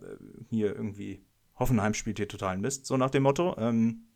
hier 0.51 0.75
irgendwie, 0.75 1.25
Hoffenheim 1.57 1.95
spielt 1.95 2.19
hier 2.19 2.27
totalen 2.27 2.61
Mist, 2.61 2.87
so 2.87 2.97
nach 2.97 3.11
dem 3.11 3.23
Motto. 3.23 3.55
Ähm, 3.59 4.09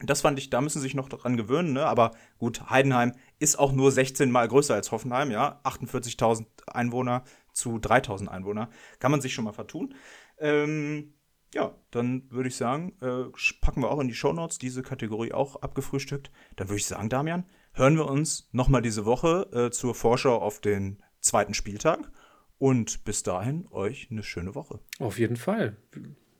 das 0.00 0.20
fand 0.20 0.38
ich, 0.38 0.50
da 0.50 0.60
müssen 0.60 0.78
sie 0.78 0.84
sich 0.84 0.94
noch 0.94 1.08
dran 1.08 1.36
gewöhnen, 1.36 1.72
ne? 1.72 1.86
aber 1.86 2.12
gut, 2.38 2.68
Heidenheim 2.68 3.12
ist 3.38 3.58
auch 3.58 3.72
nur 3.72 3.92
16 3.92 4.30
mal 4.30 4.46
größer 4.46 4.74
als 4.74 4.90
Hoffenheim, 4.92 5.30
ja, 5.30 5.60
48.000 5.64 6.46
Einwohner 6.66 7.24
zu 7.52 7.76
3.000 7.76 8.28
Einwohner, 8.28 8.70
kann 8.98 9.12
man 9.12 9.20
sich 9.20 9.34
schon 9.34 9.44
mal 9.44 9.52
vertun. 9.52 9.94
Ähm, 10.38 11.13
ja, 11.54 11.74
dann 11.90 12.30
würde 12.30 12.48
ich 12.48 12.56
sagen, 12.56 12.92
äh, 13.00 13.24
packen 13.60 13.80
wir 13.80 13.90
auch 13.90 14.00
in 14.00 14.08
die 14.08 14.14
Shownotes 14.14 14.58
diese 14.58 14.82
Kategorie 14.82 15.32
auch 15.32 15.56
abgefrühstückt. 15.62 16.30
Dann 16.56 16.68
würde 16.68 16.78
ich 16.78 16.86
sagen, 16.86 17.08
Damian, 17.08 17.44
hören 17.72 17.96
wir 17.96 18.06
uns 18.06 18.48
nochmal 18.52 18.82
diese 18.82 19.06
Woche 19.06 19.48
äh, 19.52 19.70
zur 19.70 19.94
Vorschau 19.94 20.36
auf 20.38 20.60
den 20.60 21.02
zweiten 21.20 21.54
Spieltag. 21.54 22.10
Und 22.58 23.04
bis 23.04 23.22
dahin 23.22 23.66
euch 23.70 24.08
eine 24.10 24.22
schöne 24.22 24.54
Woche. 24.54 24.80
Auf 24.98 25.18
jeden 25.18 25.36
Fall. 25.36 25.76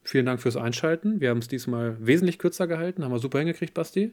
Vielen 0.03 0.27
Dank 0.27 0.41
fürs 0.41 0.57
Einschalten. 0.57 1.21
Wir 1.21 1.31
haben 1.31 1.39
es 1.39 1.49
diesmal 1.49 1.97
wesentlich 2.05 2.39
kürzer 2.39 2.67
gehalten. 2.67 3.05
Haben 3.05 3.13
wir 3.13 3.19
super 3.19 3.39
hingekriegt, 3.39 3.75
Basti. 3.75 4.13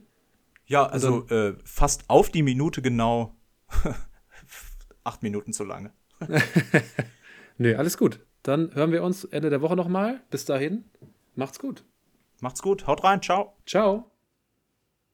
Ja, 0.65 0.85
also 0.85 1.27
äh, 1.29 1.55
fast 1.63 2.09
auf 2.09 2.29
die 2.29 2.43
Minute 2.43 2.81
genau. 2.81 3.35
Acht 5.03 5.23
Minuten 5.23 5.53
zu 5.53 5.63
lange. 5.63 5.91
nee, 7.57 7.75
alles 7.75 7.97
gut. 7.97 8.19
Dann 8.43 8.73
hören 8.73 8.91
wir 8.91 9.03
uns 9.03 9.23
Ende 9.25 9.49
der 9.49 9.61
Woche 9.61 9.75
nochmal. 9.75 10.21
Bis 10.29 10.45
dahin, 10.45 10.85
macht's 11.35 11.59
gut. 11.59 11.83
Macht's 12.41 12.61
gut. 12.61 12.87
Haut 12.87 13.03
rein. 13.03 13.21
Ciao. 13.21 13.55
Ciao. 13.65 14.11